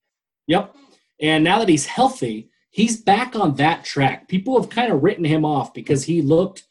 Yep. 0.48 0.76
And 1.22 1.44
now 1.44 1.60
that 1.60 1.70
he's 1.70 1.86
healthy, 1.86 2.50
he's 2.72 3.02
back 3.02 3.36
on 3.36 3.56
that 3.56 3.84
track. 3.84 4.28
People 4.28 4.60
have 4.60 4.70
kind 4.70 4.92
of 4.92 5.04
written 5.04 5.26
him 5.26 5.46
off 5.46 5.74
because 5.74 6.04
he 6.06 6.22
looked 6.22 6.64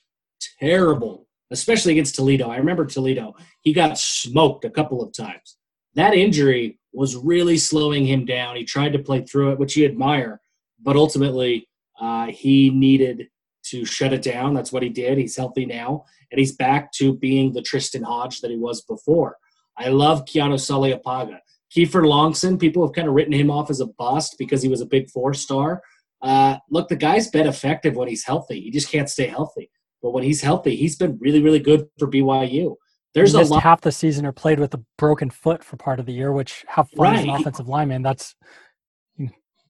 terrible, 0.60 1.26
especially 1.50 1.92
against 1.92 2.14
Toledo. 2.14 2.48
I 2.48 2.56
remember 2.56 2.86
Toledo. 2.86 3.34
He 3.60 3.72
got 3.72 3.98
smoked 3.98 4.64
a 4.64 4.70
couple 4.70 5.02
of 5.02 5.12
times. 5.12 5.56
That 5.94 6.14
injury 6.14 6.78
was 6.92 7.16
really 7.16 7.58
slowing 7.58 8.06
him 8.06 8.24
down. 8.24 8.56
He 8.56 8.64
tried 8.64 8.92
to 8.94 8.98
play 8.98 9.22
through 9.22 9.52
it, 9.52 9.58
which 9.58 9.76
you 9.76 9.84
admire, 9.84 10.40
but 10.82 10.96
ultimately 10.96 11.68
uh, 12.00 12.26
he 12.26 12.70
needed 12.70 13.28
to 13.72 13.84
shut 13.84 14.12
it 14.12 14.22
down. 14.22 14.54
That's 14.54 14.72
what 14.72 14.82
he 14.82 14.88
did. 14.88 15.18
He's 15.18 15.36
healthy 15.36 15.66
now, 15.66 16.04
and 16.30 16.38
he's 16.38 16.54
back 16.54 16.92
to 16.92 17.14
being 17.14 17.52
the 17.52 17.62
Tristen 17.62 18.02
Hoge 18.02 18.40
that 18.40 18.50
he 18.50 18.56
was 18.56 18.82
before. 18.82 19.36
I 19.76 19.88
love 19.88 20.24
Keanu 20.26 20.54
Saleapaga. 20.54 21.38
Kieffer 21.74 22.04
Longson, 22.04 22.60
people 22.60 22.86
have 22.86 22.94
kind 22.94 23.08
of 23.08 23.14
written 23.14 23.32
him 23.32 23.50
off 23.50 23.70
as 23.70 23.80
a 23.80 23.86
bust 23.86 24.36
because 24.38 24.62
he 24.62 24.68
was 24.68 24.82
a 24.82 24.86
big 24.86 25.10
four 25.10 25.32
star. 25.32 25.82
Uh, 26.20 26.58
look, 26.70 26.88
the 26.88 26.96
guy's 26.96 27.28
been 27.28 27.46
effective 27.46 27.96
when 27.96 28.08
he's 28.08 28.24
healthy. 28.24 28.60
He 28.60 28.70
just 28.70 28.90
can't 28.90 29.08
stay 29.08 29.26
healthy. 29.26 29.70
But 30.02 30.10
when 30.10 30.22
he's 30.22 30.42
healthy, 30.42 30.76
he's 30.76 30.96
been 30.96 31.18
really, 31.18 31.42
really 31.42 31.58
good 31.58 31.88
for 31.98 32.08
BYU. 32.08 32.76
There's 33.14 33.34
a 33.34 33.42
lot- 33.42 33.62
half 33.62 33.80
the 33.80 33.92
season 33.92 34.24
or 34.26 34.32
played 34.32 34.58
with 34.58 34.74
a 34.74 34.82
broken 34.98 35.30
foot 35.30 35.64
for 35.64 35.76
part 35.76 36.00
of 36.00 36.06
the 36.06 36.12
year, 36.12 36.32
which 36.32 36.64
have 36.68 36.88
fun 36.90 37.12
right. 37.12 37.18
as 37.18 37.24
an 37.24 37.30
offensive 37.30 37.68
lineman. 37.68 38.02
That's 38.02 38.34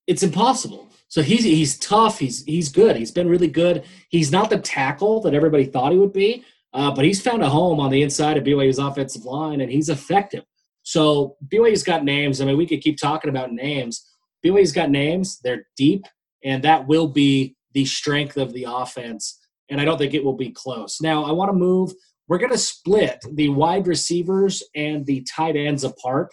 it's 0.07 0.23
impossible. 0.23 0.91
So 1.09 1.23
he's 1.23 1.45
he's 1.45 1.79
tough. 1.79 2.19
He's 2.19 2.43
he's 2.45 2.71
good. 2.71 2.97
He's 2.97 3.11
been 3.11 3.29
really 3.29 3.49
good. 3.49 3.85
He's 4.09 4.33
not 4.33 4.51
the 4.51 4.59
tackle 4.59 5.21
that 5.23 5.35
everybody 5.35 5.65
thought 5.65 5.93
he 5.93 5.99
would 5.99 6.13
be, 6.13 6.45
uh, 6.73 6.91
but 6.95 7.05
he's 7.05 7.21
found 7.21 7.43
a 7.43 7.51
home 7.51 7.81
on 7.81 7.91
the 7.91 8.03
inside 8.03 8.37
of 8.37 8.45
BYU's 8.45 8.79
offensive 8.79 9.25
line, 9.25 9.61
and 9.61 9.71
he's 9.71 9.89
effective. 9.89 10.45
So 10.83 11.37
BYU's 11.49 11.83
got 11.83 12.05
names. 12.05 12.41
I 12.41 12.47
mean, 12.47 12.57
we 12.57 12.67
could 12.67 12.81
keep 12.81 12.99
talking 12.99 13.29
about 13.29 13.53
names. 13.53 14.09
BYU's 14.45 14.73
got 14.73 14.91
names. 14.91 15.39
They're 15.45 15.67
deep, 15.77 16.07
and 16.43 16.65
that 16.65 16.87
will 16.87 17.09
be 17.09 17.57
the 17.75 17.85
strength 17.85 18.37
of 18.37 18.53
the 18.53 18.67
offense. 18.69 19.39
And 19.69 19.81
I 19.81 19.85
don't 19.85 19.99
think 19.99 20.15
it 20.15 20.25
will 20.25 20.37
be 20.37 20.51
close. 20.51 21.01
Now, 21.01 21.25
I 21.25 21.33
want 21.33 21.51
to 21.51 21.57
move. 21.57 21.93
We're 22.29 22.39
going 22.39 22.53
to 22.53 22.59
split 22.59 23.25
the 23.35 23.49
wide 23.51 23.87
receivers 23.87 24.63
and 24.75 25.05
the 25.05 25.23
tight 25.23 25.57
ends 25.57 25.85
apart. 25.85 26.33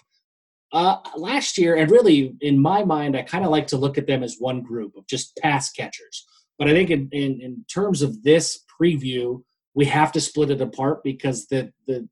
Uh, 0.72 0.98
last 1.16 1.58
year, 1.58 1.76
and 1.76 1.90
really 1.90 2.36
in 2.42 2.60
my 2.60 2.84
mind, 2.84 3.18
I 3.18 3.24
kind 3.24 3.44
of 3.44 3.50
like 3.50 3.66
to 3.68 3.78
look 3.78 3.98
at 3.98 4.06
them 4.06 4.22
as 4.22 4.38
one 4.38 4.62
group 4.62 4.96
of 4.96 5.08
just 5.08 5.36
pass 5.38 5.72
catchers. 5.72 6.26
But 6.60 6.68
I 6.68 6.74
think 6.74 6.92
in, 6.92 7.10
in, 7.12 7.42
in 7.42 7.66
terms 7.74 8.02
of 8.02 8.22
this 8.22 8.64
preview, 8.80 9.42
we 9.74 9.86
have 9.86 10.12
to 10.12 10.22
split 10.22 10.52
it 10.52 10.62
apart 10.62 11.04
because 11.04 11.48
the 11.48 11.72
the 11.88 12.08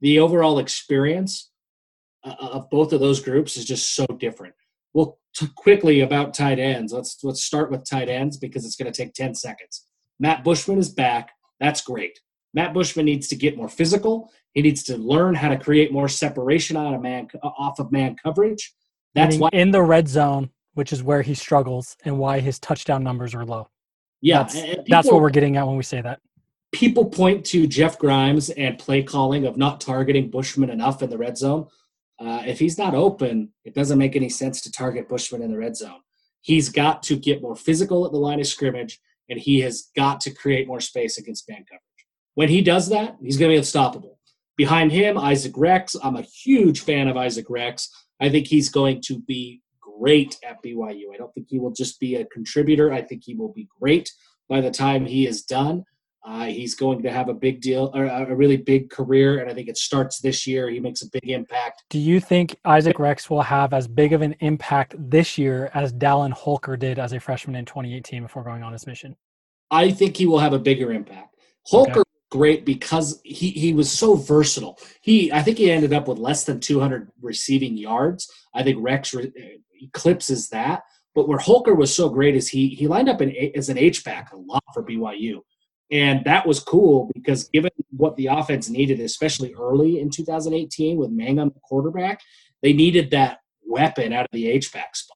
the 0.00 0.18
overall 0.18 0.58
experience 0.58 1.50
uh, 2.24 2.34
of 2.40 2.70
both 2.70 2.92
of 2.92 3.00
those 3.00 3.20
groups 3.20 3.56
is 3.56 3.64
just 3.64 3.94
so 3.94 4.06
different. 4.18 4.54
Well, 4.92 5.18
t- 5.34 5.48
quickly 5.56 6.00
about 6.00 6.34
tight 6.34 6.58
ends. 6.58 6.92
Let's 6.92 7.18
let's 7.22 7.42
start 7.42 7.70
with 7.70 7.88
tight 7.88 8.08
ends 8.08 8.36
because 8.36 8.64
it's 8.64 8.76
going 8.76 8.92
to 8.92 8.96
take 8.96 9.14
ten 9.14 9.34
seconds. 9.34 9.86
Matt 10.20 10.44
Bushman 10.44 10.78
is 10.78 10.90
back. 10.90 11.32
That's 11.58 11.80
great. 11.80 12.20
Matt 12.54 12.72
Bushman 12.72 13.06
needs 13.06 13.28
to 13.28 13.36
get 13.36 13.56
more 13.56 13.68
physical. 13.68 14.30
He 14.56 14.62
needs 14.62 14.82
to 14.84 14.96
learn 14.96 15.34
how 15.34 15.50
to 15.50 15.58
create 15.58 15.92
more 15.92 16.08
separation 16.08 16.78
out 16.78 16.94
of 16.94 17.02
man 17.02 17.28
off 17.42 17.78
of 17.78 17.92
man 17.92 18.16
coverage. 18.16 18.72
That's 19.14 19.36
why 19.36 19.50
in 19.52 19.70
the 19.70 19.82
red 19.82 20.08
zone, 20.08 20.48
which 20.72 20.94
is 20.94 21.02
where 21.02 21.20
he 21.20 21.34
struggles 21.34 21.94
and 22.06 22.18
why 22.18 22.40
his 22.40 22.58
touchdown 22.58 23.04
numbers 23.04 23.34
are 23.34 23.44
low. 23.44 23.68
Yeah, 24.22 24.44
that's, 24.44 24.54
people, 24.54 24.84
that's 24.88 25.08
what 25.10 25.20
we're 25.20 25.28
getting 25.28 25.58
at 25.58 25.66
when 25.66 25.76
we 25.76 25.82
say 25.82 26.00
that. 26.00 26.20
People 26.72 27.04
point 27.04 27.44
to 27.46 27.66
Jeff 27.66 27.98
Grimes 27.98 28.48
and 28.48 28.78
play 28.78 29.02
calling 29.02 29.44
of 29.44 29.58
not 29.58 29.78
targeting 29.78 30.30
Bushman 30.30 30.70
enough 30.70 31.02
in 31.02 31.10
the 31.10 31.18
red 31.18 31.36
zone. 31.36 31.66
Uh, 32.18 32.42
if 32.46 32.58
he's 32.58 32.78
not 32.78 32.94
open, 32.94 33.52
it 33.66 33.74
doesn't 33.74 33.98
make 33.98 34.16
any 34.16 34.30
sense 34.30 34.62
to 34.62 34.72
target 34.72 35.06
Bushman 35.06 35.42
in 35.42 35.50
the 35.50 35.58
red 35.58 35.76
zone. 35.76 36.00
He's 36.40 36.70
got 36.70 37.02
to 37.02 37.16
get 37.16 37.42
more 37.42 37.56
physical 37.56 38.06
at 38.06 38.12
the 38.12 38.18
line 38.18 38.40
of 38.40 38.46
scrimmage, 38.46 39.00
and 39.28 39.38
he 39.38 39.60
has 39.60 39.90
got 39.94 40.22
to 40.22 40.30
create 40.30 40.66
more 40.66 40.80
space 40.80 41.18
against 41.18 41.46
man 41.46 41.66
coverage. 41.68 41.82
When 42.36 42.48
he 42.48 42.62
does 42.62 42.88
that, 42.88 43.16
he's 43.22 43.36
going 43.36 43.50
to 43.50 43.54
be 43.54 43.58
unstoppable. 43.58 44.15
Behind 44.56 44.90
him, 44.90 45.18
Isaac 45.18 45.52
Rex. 45.56 45.96
I'm 46.02 46.16
a 46.16 46.22
huge 46.22 46.80
fan 46.80 47.08
of 47.08 47.16
Isaac 47.16 47.46
Rex. 47.50 47.90
I 48.20 48.30
think 48.30 48.46
he's 48.46 48.70
going 48.70 49.02
to 49.02 49.20
be 49.20 49.60
great 49.80 50.38
at 50.42 50.62
BYU. 50.62 51.12
I 51.12 51.16
don't 51.18 51.32
think 51.34 51.48
he 51.50 51.58
will 51.58 51.72
just 51.72 52.00
be 52.00 52.16
a 52.16 52.24
contributor. 52.26 52.92
I 52.92 53.02
think 53.02 53.22
he 53.24 53.34
will 53.34 53.52
be 53.52 53.68
great 53.80 54.10
by 54.48 54.60
the 54.60 54.70
time 54.70 55.04
he 55.04 55.26
is 55.26 55.42
done. 55.42 55.84
Uh, 56.26 56.46
he's 56.46 56.74
going 56.74 57.00
to 57.00 57.10
have 57.10 57.28
a 57.28 57.34
big 57.34 57.60
deal, 57.60 57.92
or 57.94 58.06
a 58.06 58.34
really 58.34 58.56
big 58.56 58.90
career, 58.90 59.38
and 59.38 59.48
I 59.48 59.54
think 59.54 59.68
it 59.68 59.76
starts 59.76 60.18
this 60.18 60.44
year. 60.44 60.68
He 60.68 60.80
makes 60.80 61.02
a 61.02 61.08
big 61.08 61.30
impact. 61.30 61.84
Do 61.88 62.00
you 62.00 62.18
think 62.18 62.58
Isaac 62.64 62.98
Rex 62.98 63.30
will 63.30 63.42
have 63.42 63.72
as 63.72 63.86
big 63.86 64.12
of 64.12 64.22
an 64.22 64.34
impact 64.40 64.96
this 64.98 65.38
year 65.38 65.70
as 65.72 65.92
Dallin 65.92 66.32
Holker 66.32 66.76
did 66.76 66.98
as 66.98 67.12
a 67.12 67.20
freshman 67.20 67.54
in 67.54 67.64
2018 67.64 68.24
before 68.24 68.42
going 68.42 68.64
on 68.64 68.72
his 68.72 68.88
mission? 68.88 69.14
I 69.70 69.92
think 69.92 70.16
he 70.16 70.26
will 70.26 70.40
have 70.40 70.52
a 70.52 70.58
bigger 70.58 70.92
impact. 70.92 71.36
Holker. 71.62 72.02
Great 72.30 72.64
because 72.64 73.20
he 73.24 73.50
he 73.50 73.72
was 73.72 73.90
so 73.90 74.14
versatile. 74.14 74.78
He 75.00 75.32
I 75.32 75.42
think 75.42 75.58
he 75.58 75.70
ended 75.70 75.92
up 75.92 76.08
with 76.08 76.18
less 76.18 76.44
than 76.44 76.60
200 76.60 77.10
receiving 77.20 77.76
yards. 77.76 78.30
I 78.54 78.62
think 78.62 78.78
Rex 78.80 79.14
re- 79.14 79.32
eclipses 79.80 80.48
that. 80.50 80.82
But 81.14 81.28
where 81.28 81.38
Holker 81.38 81.74
was 81.74 81.94
so 81.94 82.08
great 82.08 82.36
is 82.36 82.48
he 82.48 82.68
he 82.68 82.88
lined 82.88 83.08
up 83.08 83.22
in, 83.22 83.34
as 83.54 83.68
an 83.68 83.78
H 83.78 84.04
back 84.04 84.32
a 84.32 84.36
lot 84.36 84.64
for 84.74 84.82
BYU. 84.82 85.40
And 85.90 86.24
that 86.24 86.46
was 86.46 86.60
cool 86.60 87.10
because 87.14 87.48
given 87.48 87.70
what 87.90 88.16
the 88.16 88.26
offense 88.26 88.68
needed, 88.68 88.98
especially 89.00 89.54
early 89.54 90.00
in 90.00 90.10
2018 90.10 90.96
with 90.96 91.10
Mangum 91.10 91.52
quarterback, 91.62 92.20
they 92.62 92.72
needed 92.72 93.12
that 93.12 93.38
weapon 93.64 94.12
out 94.12 94.24
of 94.24 94.30
the 94.32 94.48
H-back 94.48 94.96
spot. 94.96 95.15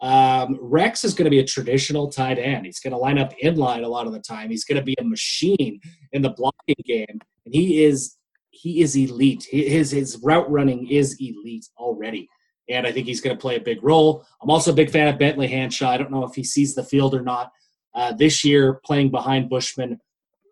Um, 0.00 0.58
Rex 0.60 1.04
is 1.04 1.14
going 1.14 1.24
to 1.24 1.30
be 1.30 1.40
a 1.40 1.44
traditional 1.44 2.08
tight 2.08 2.38
end. 2.38 2.66
He's 2.66 2.80
going 2.80 2.92
to 2.92 2.98
line 2.98 3.18
up 3.18 3.34
in 3.38 3.56
line 3.56 3.82
a 3.82 3.88
lot 3.88 4.06
of 4.06 4.12
the 4.12 4.20
time. 4.20 4.50
He's 4.50 4.64
going 4.64 4.78
to 4.78 4.84
be 4.84 4.94
a 4.98 5.04
machine 5.04 5.80
in 6.12 6.22
the 6.22 6.30
blocking 6.30 6.76
game, 6.84 7.06
and 7.44 7.54
he 7.54 7.84
is 7.84 8.16
he 8.50 8.80
is 8.80 8.96
elite. 8.96 9.46
His 9.50 9.90
his 9.90 10.18
route 10.22 10.50
running 10.50 10.88
is 10.88 11.16
elite 11.20 11.66
already, 11.76 12.28
and 12.68 12.86
I 12.86 12.92
think 12.92 13.06
he's 13.06 13.20
going 13.20 13.36
to 13.36 13.40
play 13.40 13.56
a 13.56 13.60
big 13.60 13.82
role. 13.82 14.24
I'm 14.42 14.50
also 14.50 14.72
a 14.72 14.74
big 14.74 14.90
fan 14.90 15.08
of 15.08 15.18
Bentley 15.18 15.48
Hanshaw. 15.48 15.88
I 15.88 15.96
don't 15.96 16.12
know 16.12 16.24
if 16.24 16.34
he 16.34 16.44
sees 16.44 16.74
the 16.74 16.84
field 16.84 17.14
or 17.14 17.22
not, 17.22 17.50
uh, 17.94 18.12
this 18.12 18.44
year 18.44 18.80
playing 18.84 19.10
behind 19.10 19.50
Bushman. 19.50 19.98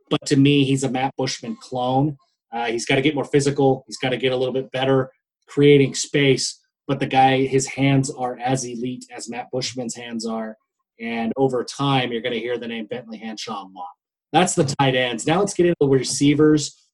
But 0.09 0.25
to 0.27 0.37
me, 0.37 0.65
he's 0.65 0.85
a 0.85 0.91
Matt 0.91 1.15
Bushman 1.17 1.57
clone. 1.61 2.17
Uh, 2.53 2.67
he's 2.67 2.87
got 2.87 2.95
to 2.95 3.03
get 3.03 3.15
more 3.15 3.25
physical. 3.25 3.85
He's 3.89 3.99
got 3.99 4.11
to 4.11 4.17
get 4.17 4.33
a 4.33 4.37
little 4.37 4.55
bit 4.55 4.71
better 4.71 5.11
creating 5.47 5.95
space. 5.95 6.61
But 6.87 7.01
the 7.01 7.07
guy, 7.07 7.47
his 7.47 7.67
hands 7.67 8.11
are 8.11 8.39
as 8.39 8.65
elite 8.65 9.07
as 9.15 9.29
Matt 9.29 9.49
Bushman's 9.53 9.95
hands 9.95 10.27
are. 10.27 10.57
And 11.01 11.33
over 11.37 11.65
time, 11.65 12.13
you're 12.13 12.23
going 12.23 12.35
to 12.35 12.41
hear 12.41 12.59
the 12.59 12.69
name 12.69 12.87
Bentley 12.87 13.19
Hanshaw 13.19 13.65
a 13.65 13.69
lot. 13.75 13.89
That's 14.33 14.55
the 14.55 14.65
tight 14.65 14.95
ends. 14.95 15.27
Now 15.27 15.41
let's 15.41 15.55
get 15.55 15.67
into 15.67 15.77
the 15.81 15.89
receivers. 15.89 16.89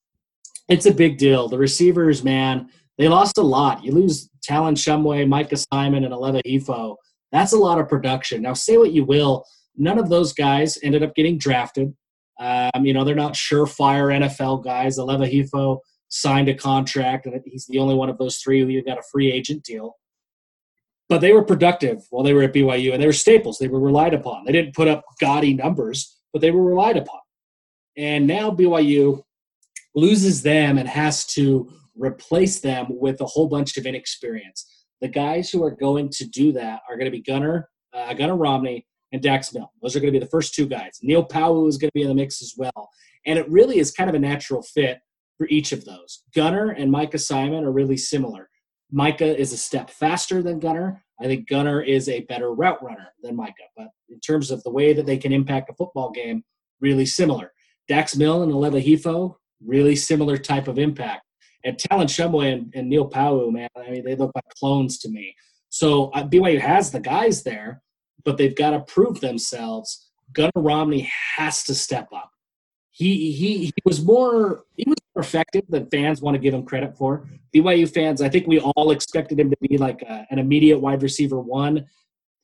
It's 0.68 0.86
a 0.86 0.94
big 0.94 1.18
deal. 1.18 1.48
The 1.48 1.58
receivers, 1.58 2.24
man, 2.24 2.68
they 2.98 3.08
lost 3.08 3.38
a 3.38 3.42
lot. 3.42 3.84
You 3.84 3.92
lose 3.92 4.28
Talon 4.42 4.74
Shumway, 4.74 5.28
Micah 5.28 5.56
Simon, 5.72 6.04
and 6.04 6.12
Aleva 6.12 6.40
Hifo. 6.46 6.96
That's 7.30 7.52
a 7.52 7.58
lot 7.58 7.78
of 7.78 7.88
production. 7.88 8.42
Now, 8.42 8.54
say 8.54 8.76
what 8.76 8.92
you 8.92 9.04
will 9.04 9.44
None 9.76 9.98
of 9.98 10.08
those 10.08 10.32
guys 10.32 10.78
ended 10.82 11.02
up 11.02 11.14
getting 11.14 11.38
drafted. 11.38 11.94
Um, 12.40 12.84
you 12.84 12.92
know, 12.92 13.04
they're 13.04 13.14
not 13.14 13.34
surefire 13.34 14.12
NFL 14.12 14.64
guys. 14.64 14.98
Aleva 14.98 15.30
Hifo 15.30 15.78
signed 16.12 16.48
a 16.50 16.54
contract, 16.54 17.24
and 17.24 17.40
he's 17.46 17.66
the 17.66 17.78
only 17.78 17.94
one 17.94 18.10
of 18.10 18.18
those 18.18 18.36
three 18.36 18.60
who 18.60 18.82
got 18.82 18.98
a 18.98 19.02
free 19.10 19.32
agent 19.32 19.64
deal. 19.64 19.96
But 21.08 21.22
they 21.22 21.32
were 21.32 21.42
productive 21.42 22.02
while 22.10 22.22
they 22.22 22.34
were 22.34 22.42
at 22.42 22.52
BYU, 22.52 22.92
and 22.92 23.02
they 23.02 23.06
were 23.06 23.14
staples. 23.14 23.58
They 23.58 23.68
were 23.68 23.80
relied 23.80 24.12
upon. 24.12 24.44
They 24.44 24.52
didn't 24.52 24.74
put 24.74 24.88
up 24.88 25.04
gaudy 25.20 25.54
numbers, 25.54 26.18
but 26.32 26.42
they 26.42 26.50
were 26.50 26.62
relied 26.62 26.98
upon. 26.98 27.20
And 27.96 28.26
now 28.26 28.50
BYU 28.50 29.22
loses 29.94 30.42
them 30.42 30.76
and 30.76 30.86
has 30.86 31.26
to 31.28 31.72
replace 31.96 32.60
them 32.60 32.86
with 32.90 33.20
a 33.22 33.26
whole 33.26 33.48
bunch 33.48 33.78
of 33.78 33.86
inexperience. 33.86 34.84
The 35.00 35.08
guys 35.08 35.50
who 35.50 35.62
are 35.64 35.70
going 35.70 36.10
to 36.10 36.26
do 36.26 36.52
that 36.52 36.82
are 36.88 36.96
going 36.96 37.06
to 37.06 37.10
be 37.10 37.22
Gunner, 37.22 37.70
uh, 37.94 38.12
Gunner 38.12 38.36
Romney, 38.36 38.86
and 39.12 39.22
Dax 39.22 39.52
Milne. 39.54 39.66
Those 39.80 39.96
are 39.96 40.00
going 40.00 40.12
to 40.12 40.18
be 40.18 40.24
the 40.24 40.30
first 40.30 40.54
two 40.54 40.66
guys. 40.66 40.98
Neil 41.02 41.24
Pau'u 41.24 41.68
is 41.68 41.78
going 41.78 41.88
to 41.88 41.94
be 41.94 42.02
in 42.02 42.08
the 42.08 42.14
mix 42.14 42.42
as 42.42 42.54
well. 42.56 42.90
And 43.26 43.38
it 43.38 43.48
really 43.50 43.78
is 43.78 43.90
kind 43.90 44.08
of 44.10 44.16
a 44.16 44.18
natural 44.18 44.62
fit 44.62 45.00
for 45.38 45.46
each 45.48 45.72
of 45.72 45.84
those. 45.84 46.22
Gunner 46.34 46.70
and 46.70 46.90
Micah 46.90 47.18
Simon 47.18 47.64
are 47.64 47.72
really 47.72 47.96
similar. 47.96 48.48
Micah 48.90 49.38
is 49.38 49.52
a 49.52 49.56
step 49.56 49.90
faster 49.90 50.42
than 50.42 50.58
Gunner. 50.58 51.02
I 51.20 51.24
think 51.24 51.48
Gunner 51.48 51.80
is 51.82 52.08
a 52.08 52.20
better 52.22 52.52
route 52.52 52.82
runner 52.82 53.08
than 53.22 53.36
Micah. 53.36 53.54
But 53.76 53.88
in 54.10 54.20
terms 54.20 54.50
of 54.50 54.62
the 54.62 54.70
way 54.70 54.92
that 54.92 55.06
they 55.06 55.16
can 55.16 55.32
impact 55.32 55.70
a 55.70 55.74
football 55.74 56.10
game, 56.10 56.44
really 56.80 57.06
similar. 57.06 57.52
Dax 57.88 58.16
Milne 58.16 58.42
and 58.42 58.52
Aleva 58.52 58.84
Hifo, 58.84 59.36
really 59.64 59.96
similar 59.96 60.36
type 60.36 60.68
of 60.68 60.78
impact. 60.78 61.22
And 61.64 61.78
Talon 61.78 62.08
Shumway 62.08 62.52
and, 62.52 62.72
and 62.74 62.88
Neil 62.88 63.08
Pau'u, 63.08 63.52
man, 63.52 63.68
I 63.76 63.90
mean, 63.90 64.04
they 64.04 64.16
look 64.16 64.32
like 64.34 64.44
clones 64.58 64.98
to 64.98 65.08
me. 65.08 65.34
So 65.70 66.06
uh, 66.10 66.24
BYU 66.24 66.60
has 66.60 66.90
the 66.90 67.00
guys 67.00 67.44
there, 67.44 67.82
but 68.24 68.36
they've 68.36 68.56
got 68.56 68.70
to 68.70 68.80
prove 68.80 69.20
themselves. 69.20 70.10
Gunner 70.32 70.50
Romney 70.56 71.08
has 71.36 71.62
to 71.64 71.74
step 71.74 72.08
up. 72.14 72.31
He, 73.02 73.32
he 73.32 73.64
he 73.64 73.72
was 73.84 74.04
more 74.04 74.64
he 74.76 74.84
was 74.86 74.96
more 75.14 75.22
effective 75.22 75.64
than 75.68 75.86
fans 75.90 76.22
want 76.22 76.36
to 76.36 76.38
give 76.38 76.54
him 76.54 76.64
credit 76.64 76.96
for. 76.96 77.28
BYU 77.52 77.92
fans, 77.92 78.22
I 78.22 78.28
think 78.28 78.46
we 78.46 78.60
all 78.60 78.92
expected 78.92 79.40
him 79.40 79.50
to 79.50 79.56
be 79.60 79.76
like 79.76 80.02
a, 80.02 80.24
an 80.30 80.38
immediate 80.38 80.78
wide 80.78 81.02
receiver 81.02 81.40
one, 81.40 81.86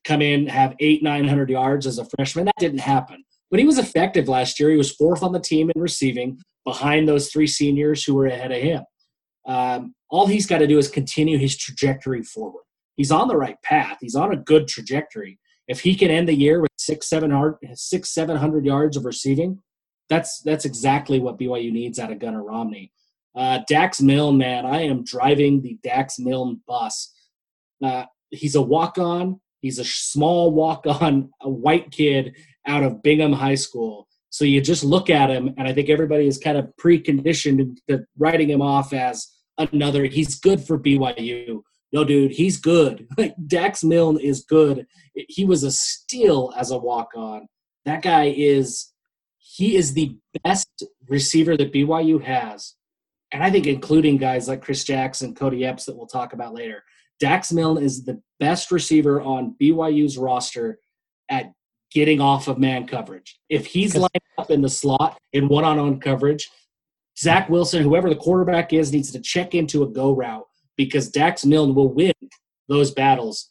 come 0.04 0.20
in 0.20 0.48
have 0.48 0.74
eight 0.80 1.02
nine 1.02 1.28
hundred 1.28 1.48
yards 1.48 1.86
as 1.86 1.98
a 1.98 2.04
freshman. 2.16 2.46
That 2.46 2.56
didn't 2.58 2.80
happen, 2.80 3.24
but 3.50 3.60
he 3.60 3.66
was 3.66 3.78
effective 3.78 4.26
last 4.26 4.58
year. 4.58 4.70
He 4.70 4.76
was 4.76 4.90
fourth 4.90 5.22
on 5.22 5.32
the 5.32 5.38
team 5.40 5.70
in 5.72 5.80
receiving, 5.80 6.40
behind 6.64 7.06
those 7.06 7.30
three 7.30 7.46
seniors 7.46 8.02
who 8.02 8.14
were 8.16 8.26
ahead 8.26 8.50
of 8.50 8.60
him. 8.60 8.82
Um, 9.46 9.94
all 10.10 10.26
he's 10.26 10.46
got 10.46 10.58
to 10.58 10.66
do 10.66 10.78
is 10.78 10.88
continue 10.88 11.38
his 11.38 11.56
trajectory 11.56 12.22
forward. 12.22 12.64
He's 12.96 13.12
on 13.12 13.28
the 13.28 13.36
right 13.36 13.60
path. 13.62 13.98
He's 14.00 14.16
on 14.16 14.32
a 14.32 14.36
good 14.36 14.66
trajectory. 14.66 15.38
If 15.68 15.80
he 15.80 15.94
can 15.94 16.10
end 16.10 16.28
the 16.28 16.34
year 16.34 16.60
with 16.60 16.72
six 16.78 17.08
seven 17.08 17.30
hard, 17.30 17.56
six 17.74 18.10
seven 18.10 18.36
hundred 18.36 18.66
yards 18.66 18.96
of 18.96 19.04
receiving 19.04 19.62
that's 20.08 20.40
that's 20.42 20.64
exactly 20.64 21.18
what 21.20 21.38
BYU 21.38 21.72
needs 21.72 21.98
out 21.98 22.12
of 22.12 22.18
Gunner 22.18 22.42
Romney. 22.42 22.92
Uh, 23.34 23.60
Dax 23.68 24.00
Milne, 24.00 24.38
man, 24.38 24.66
I 24.66 24.82
am 24.82 25.04
driving 25.04 25.62
the 25.62 25.78
Dax 25.82 26.18
Milne 26.18 26.60
bus. 26.66 27.12
Uh, 27.82 28.04
he's 28.30 28.54
a 28.54 28.62
walk-on. 28.62 29.40
He's 29.60 29.78
a 29.78 29.84
small 29.84 30.50
walk-on, 30.50 31.30
a 31.42 31.48
white 31.48 31.90
kid 31.90 32.36
out 32.66 32.82
of 32.82 33.02
Bingham 33.02 33.32
High 33.32 33.54
School. 33.54 34.08
So 34.30 34.44
you 34.44 34.60
just 34.60 34.84
look 34.84 35.08
at 35.08 35.30
him, 35.30 35.54
and 35.56 35.66
I 35.66 35.72
think 35.72 35.88
everybody 35.88 36.26
is 36.26 36.38
kind 36.38 36.58
of 36.58 36.70
preconditioned 36.82 37.78
to 37.88 38.04
writing 38.18 38.50
him 38.50 38.60
off 38.60 38.92
as 38.92 39.26
another. 39.56 40.04
He's 40.04 40.38
good 40.38 40.60
for 40.60 40.78
BYU. 40.78 41.62
No, 41.92 42.04
dude, 42.04 42.32
he's 42.32 42.58
good. 42.58 43.08
Dax 43.46 43.82
Milne 43.82 44.20
is 44.20 44.42
good. 44.42 44.86
He 45.14 45.44
was 45.44 45.62
a 45.62 45.70
steal 45.70 46.52
as 46.56 46.70
a 46.70 46.78
walk-on. 46.78 47.46
That 47.86 48.02
guy 48.02 48.34
is 48.36 48.92
he 49.58 49.74
is 49.74 49.92
the 49.92 50.16
best 50.44 50.84
receiver 51.08 51.56
that 51.56 51.72
BYU 51.72 52.22
has, 52.22 52.76
and 53.32 53.42
I 53.42 53.50
think 53.50 53.66
including 53.66 54.16
guys 54.16 54.46
like 54.46 54.62
Chris 54.62 54.84
Jackson, 54.84 55.30
and 55.30 55.36
Kody 55.36 55.64
Epps 55.64 55.84
that 55.86 55.96
we'll 55.96 56.06
talk 56.06 56.32
about 56.32 56.54
later. 56.54 56.84
Dax 57.18 57.52
Milne 57.52 57.82
is 57.82 58.04
the 58.04 58.22
best 58.38 58.70
receiver 58.70 59.20
on 59.20 59.56
BYU's 59.60 60.16
roster 60.16 60.78
at 61.28 61.52
getting 61.90 62.20
off 62.20 62.46
of 62.46 62.60
man 62.60 62.86
coverage. 62.86 63.40
If 63.48 63.66
he's 63.66 63.96
lined 63.96 64.12
up 64.38 64.52
in 64.52 64.62
the 64.62 64.68
slot 64.68 65.18
in 65.32 65.48
one-on-one 65.48 65.98
coverage, 65.98 66.48
Zach 67.18 67.48
Wilson, 67.48 67.82
whoever 67.82 68.08
the 68.08 68.14
quarterback 68.14 68.72
is, 68.72 68.92
needs 68.92 69.10
to 69.10 69.20
check 69.20 69.56
into 69.56 69.82
a 69.82 69.88
go 69.88 70.12
route 70.12 70.46
because 70.76 71.10
Dax 71.10 71.44
Milne 71.44 71.74
will 71.74 71.92
win 71.92 72.14
those 72.68 72.92
battles 72.92 73.48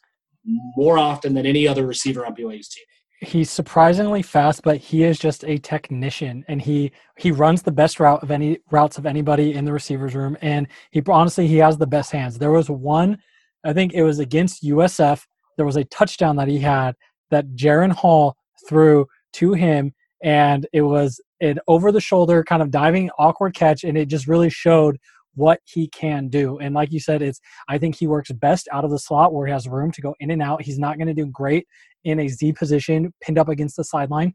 more 0.74 0.96
often 0.96 1.34
than 1.34 1.44
any 1.44 1.68
other 1.68 1.86
receiver 1.86 2.24
on 2.24 2.34
BYU's 2.34 2.70
team 2.70 2.84
he's 3.20 3.50
surprisingly 3.50 4.22
fast, 4.22 4.62
but 4.62 4.78
he 4.78 5.02
is 5.04 5.18
just 5.18 5.44
a 5.44 5.58
technician, 5.58 6.44
and 6.48 6.62
he 6.62 6.92
he 7.18 7.32
runs 7.32 7.62
the 7.62 7.72
best 7.72 8.00
route 8.00 8.22
of 8.22 8.30
any 8.30 8.58
routes 8.70 8.98
of 8.98 9.06
anybody 9.06 9.54
in 9.54 9.64
the 9.64 9.72
receivers 9.72 10.14
room, 10.14 10.36
and 10.40 10.68
he 10.90 11.02
honestly 11.08 11.46
he 11.46 11.58
has 11.58 11.78
the 11.78 11.86
best 11.86 12.12
hands. 12.12 12.38
There 12.38 12.52
was 12.52 12.70
one, 12.70 13.18
I 13.64 13.72
think 13.72 13.92
it 13.92 14.02
was 14.02 14.18
against 14.18 14.64
USF. 14.64 15.24
There 15.56 15.66
was 15.66 15.76
a 15.76 15.84
touchdown 15.84 16.36
that 16.36 16.48
he 16.48 16.58
had 16.58 16.94
that 17.30 17.54
Jaren 17.54 17.92
Hall 17.92 18.36
threw 18.68 19.06
to 19.34 19.52
him, 19.52 19.94
and 20.22 20.66
it 20.72 20.82
was 20.82 21.20
an 21.40 21.58
over 21.66 21.92
the 21.92 22.00
shoulder 22.00 22.44
kind 22.44 22.62
of 22.62 22.70
diving 22.70 23.10
awkward 23.18 23.54
catch, 23.54 23.84
and 23.84 23.98
it 23.98 24.06
just 24.06 24.28
really 24.28 24.50
showed 24.50 24.98
what 25.34 25.60
he 25.64 25.88
can 25.88 26.28
do. 26.28 26.58
And 26.58 26.74
like 26.74 26.92
you 26.92 27.00
said, 27.00 27.22
it's 27.22 27.40
I 27.68 27.78
think 27.78 27.94
he 27.94 28.06
works 28.06 28.32
best 28.32 28.68
out 28.72 28.84
of 28.84 28.90
the 28.90 28.98
slot 28.98 29.32
where 29.32 29.46
he 29.46 29.52
has 29.52 29.68
room 29.68 29.92
to 29.92 30.00
go 30.00 30.14
in 30.20 30.30
and 30.30 30.42
out. 30.42 30.62
He's 30.62 30.78
not 30.78 30.96
going 30.96 31.08
to 31.08 31.14
do 31.14 31.26
great 31.26 31.66
in 32.04 32.20
a 32.20 32.28
Z 32.28 32.52
position 32.52 33.12
pinned 33.20 33.38
up 33.38 33.48
against 33.48 33.76
the 33.76 33.84
sideline, 33.84 34.34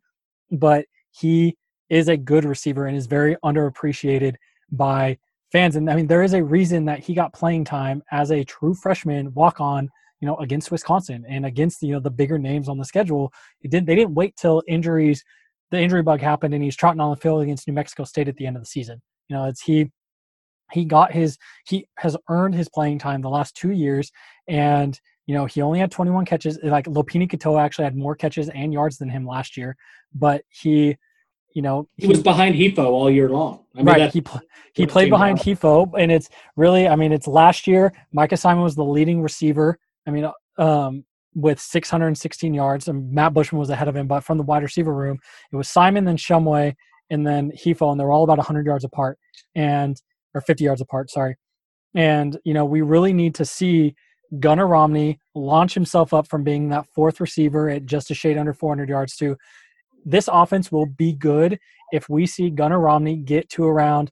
but 0.52 0.86
he 1.12 1.58
is 1.90 2.08
a 2.08 2.18
good 2.18 2.46
receiver 2.46 2.88
and 2.88 2.98
is 2.98 3.06
very 3.06 3.36
underappreciated 3.44 4.36
by 4.72 5.18
fans. 5.52 5.76
And 5.76 5.90
I 5.90 5.96
mean, 5.96 6.08
there 6.08 6.24
is 6.24 6.34
a 6.34 6.44
reason 6.44 6.86
that 6.86 7.00
he 7.00 7.14
got 7.14 7.34
playing 7.34 7.66
time 7.66 8.02
as 8.12 8.32
a 8.32 8.44
true 8.44 8.74
freshman 8.74 9.34
walk 9.34 9.62
on, 9.62 9.90
you 10.20 10.28
know, 10.28 10.36
against 10.38 10.72
Wisconsin 10.72 11.26
and 11.30 11.46
against, 11.46 11.84
you 11.84 11.92
know, 11.92 12.00
the 12.00 12.10
bigger 12.10 12.40
names 12.40 12.68
on 12.68 12.78
the 12.78 12.86
schedule. 12.86 13.32
It 13.62 13.70
didn't, 13.70 13.86
they 13.86 13.96
didn't 13.96 14.16
wait 14.16 14.36
till 14.36 14.64
injuries, 14.68 15.24
the 15.70 15.80
injury 15.80 16.02
bug 16.02 16.22
happened 16.22 16.54
and 16.54 16.64
he's 16.64 16.76
trotting 16.76 17.00
on 17.00 17.12
the 17.12 17.18
field 17.18 17.44
against 17.44 17.68
New 17.68 17.74
Mexico 17.74 18.04
State 18.04 18.28
at 18.28 18.36
the 18.38 18.48
end 18.48 18.56
of 18.56 18.64
the 18.64 18.68
season. 18.68 19.02
You 19.30 19.36
know, 19.36 19.46
it's 19.46 19.62
he, 19.62 19.92
he 20.72 20.86
got 20.86 21.12
his, 21.12 21.38
he 21.66 21.88
has 21.98 22.18
earned 22.30 22.56
his 22.56 22.70
playing 22.70 23.00
time 23.00 23.22
the 23.22 23.30
last 23.30 23.56
two 23.56 23.72
years 23.72 24.12
and 24.48 25.00
you 25.26 25.34
know, 25.34 25.46
he 25.46 25.62
only 25.62 25.80
had 25.80 25.92
21 25.92 26.26
catches. 26.26 26.60
Like 26.64 26.86
Lopini 26.86 27.30
Katoa 27.30 27.62
actually 27.62 27.86
had 27.86 27.96
more 27.96 28.16
catches 28.16 28.50
and 28.50 28.74
yards 28.74 28.98
than 28.98 29.10
him 29.10 29.26
last 29.26 29.56
year, 29.56 29.78
but 30.14 30.44
he, 30.50 30.98
you 31.54 31.62
know, 31.62 31.88
he, 31.96 32.08
he 32.08 32.12
was 32.12 32.22
behind 32.22 32.56
Hifo 32.56 32.86
all 32.86 33.10
year 33.10 33.30
long. 33.30 33.64
I 33.76 33.78
mean, 33.78 33.86
right. 33.86 34.12
He 34.12 34.22
pl- 34.22 34.42
he 34.74 34.86
played 34.86 35.10
behind 35.10 35.40
out. 35.40 35.46
Hifo, 35.46 35.92
and 35.98 36.12
it's 36.12 36.30
really, 36.56 36.88
I 36.88 36.96
mean, 36.96 37.14
it's 37.14 37.28
last 37.28 37.68
year. 37.68 37.94
Micah 38.12 38.38
Simon 38.38 38.64
was 38.64 38.76
the 38.76 38.84
leading 38.84 39.22
receiver. 39.22 39.80
I 40.08 40.12
mean, 40.12 40.30
um, 40.58 41.06
with 41.36 41.60
616 41.60 42.54
yards, 42.54 42.88
and 42.88 43.12
Matt 43.12 43.34
Bushman 43.34 43.60
was 43.60 43.70
ahead 43.70 43.88
of 43.88 43.96
him. 43.96 44.08
But 44.08 44.24
from 44.24 44.38
the 44.38 44.44
wide 44.44 44.64
receiver 44.64 44.94
room, 44.94 45.20
it 45.52 45.56
was 45.56 45.70
Simon, 45.70 46.06
then 46.06 46.18
Shumway, 46.18 46.76
and 47.10 47.26
then 47.26 47.52
Hifo, 47.52 47.92
and 47.92 48.00
they 48.00 48.04
were 48.04 48.12
all 48.12 48.24
about 48.24 48.38
100 48.40 48.66
yards 48.66 48.84
apart, 48.84 49.18
and 49.56 49.96
or 50.34 50.42
50 50.42 50.64
yards 50.64 50.82
apart. 50.82 51.10
Sorry. 51.10 51.36
And 51.96 52.40
you 52.44 52.54
know, 52.54 52.66
we 52.66 52.82
really 52.82 53.14
need 53.14 53.36
to 53.36 53.46
see 53.46 53.96
Gunner 54.40 54.68
Romney 54.68 55.20
launch 55.36 55.74
himself 55.74 56.14
up 56.14 56.28
from 56.28 56.44
being 56.44 56.70
that 56.70 56.88
fourth 56.96 57.20
receiver 57.20 57.70
at 57.70 57.86
just 57.86 58.10
a 58.10 58.16
shade 58.16 58.38
under 58.38 58.54
400 58.54 58.90
yards 58.90 59.16
to 59.18 59.38
this 60.06 60.30
offense 60.32 60.72
will 60.72 60.86
be 60.86 61.14
good 61.14 61.60
if 61.92 62.10
we 62.10 62.26
see 62.26 62.50
Gunner 62.50 62.80
Romney 62.80 63.18
get 63.18 63.50
to 63.52 63.66
around. 63.66 64.12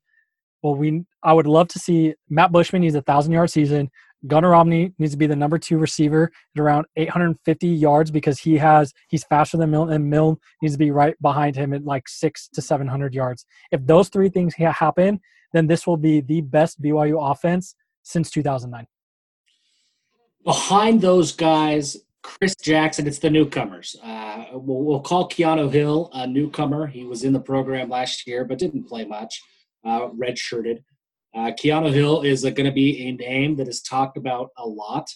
Well, 0.62 0.74
we 0.74 1.04
I 1.22 1.32
would 1.32 1.46
love 1.46 1.68
to 1.68 1.78
see 1.78 2.14
Matt 2.28 2.52
Bushman 2.52 2.82
needs 2.82 2.94
a 2.94 3.02
thousand 3.02 3.32
yard 3.32 3.50
season. 3.50 3.90
Gunner 4.28 4.50
Romney 4.50 4.92
needs 4.98 5.12
to 5.12 5.18
be 5.18 5.26
the 5.26 5.34
number 5.34 5.58
two 5.58 5.78
receiver 5.78 6.30
at 6.56 6.60
around 6.60 6.86
850 6.96 7.66
yards 7.66 8.12
because 8.12 8.38
he 8.38 8.56
has 8.58 8.92
he's 9.08 9.24
faster 9.24 9.56
than 9.56 9.72
Milne 9.72 9.92
and 9.92 10.08
Milne 10.08 10.36
needs 10.62 10.74
to 10.74 10.78
be 10.78 10.92
right 10.92 11.20
behind 11.20 11.56
him 11.56 11.72
at 11.72 11.84
like 11.84 12.08
six 12.08 12.48
to 12.54 12.62
700 12.62 13.14
yards. 13.14 13.44
If 13.72 13.84
those 13.84 14.08
three 14.08 14.28
things 14.28 14.54
happen, 14.54 15.20
then 15.52 15.66
this 15.66 15.86
will 15.86 15.96
be 15.96 16.20
the 16.20 16.40
best 16.40 16.80
BYU 16.80 17.30
offense 17.30 17.74
since 18.02 18.30
2009 18.30 18.86
behind 20.44 21.00
those 21.00 21.32
guys, 21.32 21.96
Chris 22.22 22.54
Jackson, 22.56 23.06
it's 23.06 23.18
the 23.18 23.30
newcomers. 23.30 23.96
Uh, 24.02 24.44
we'll, 24.52 24.82
we'll, 24.82 25.00
call 25.00 25.28
Keanu 25.28 25.72
Hill 25.72 26.10
a 26.12 26.26
newcomer. 26.26 26.86
He 26.86 27.04
was 27.04 27.24
in 27.24 27.32
the 27.32 27.40
program 27.40 27.88
last 27.88 28.26
year, 28.26 28.44
but 28.44 28.58
didn't 28.58 28.84
play 28.84 29.04
much, 29.04 29.40
uh, 29.84 30.08
redshirted. 30.08 30.84
Uh, 31.34 31.50
Keanu 31.52 31.92
Hill 31.92 32.22
is 32.22 32.42
going 32.42 32.64
to 32.64 32.72
be 32.72 33.08
a 33.08 33.12
name 33.12 33.56
that 33.56 33.68
is 33.68 33.82
talked 33.82 34.16
about 34.16 34.50
a 34.58 34.66
lot. 34.66 35.08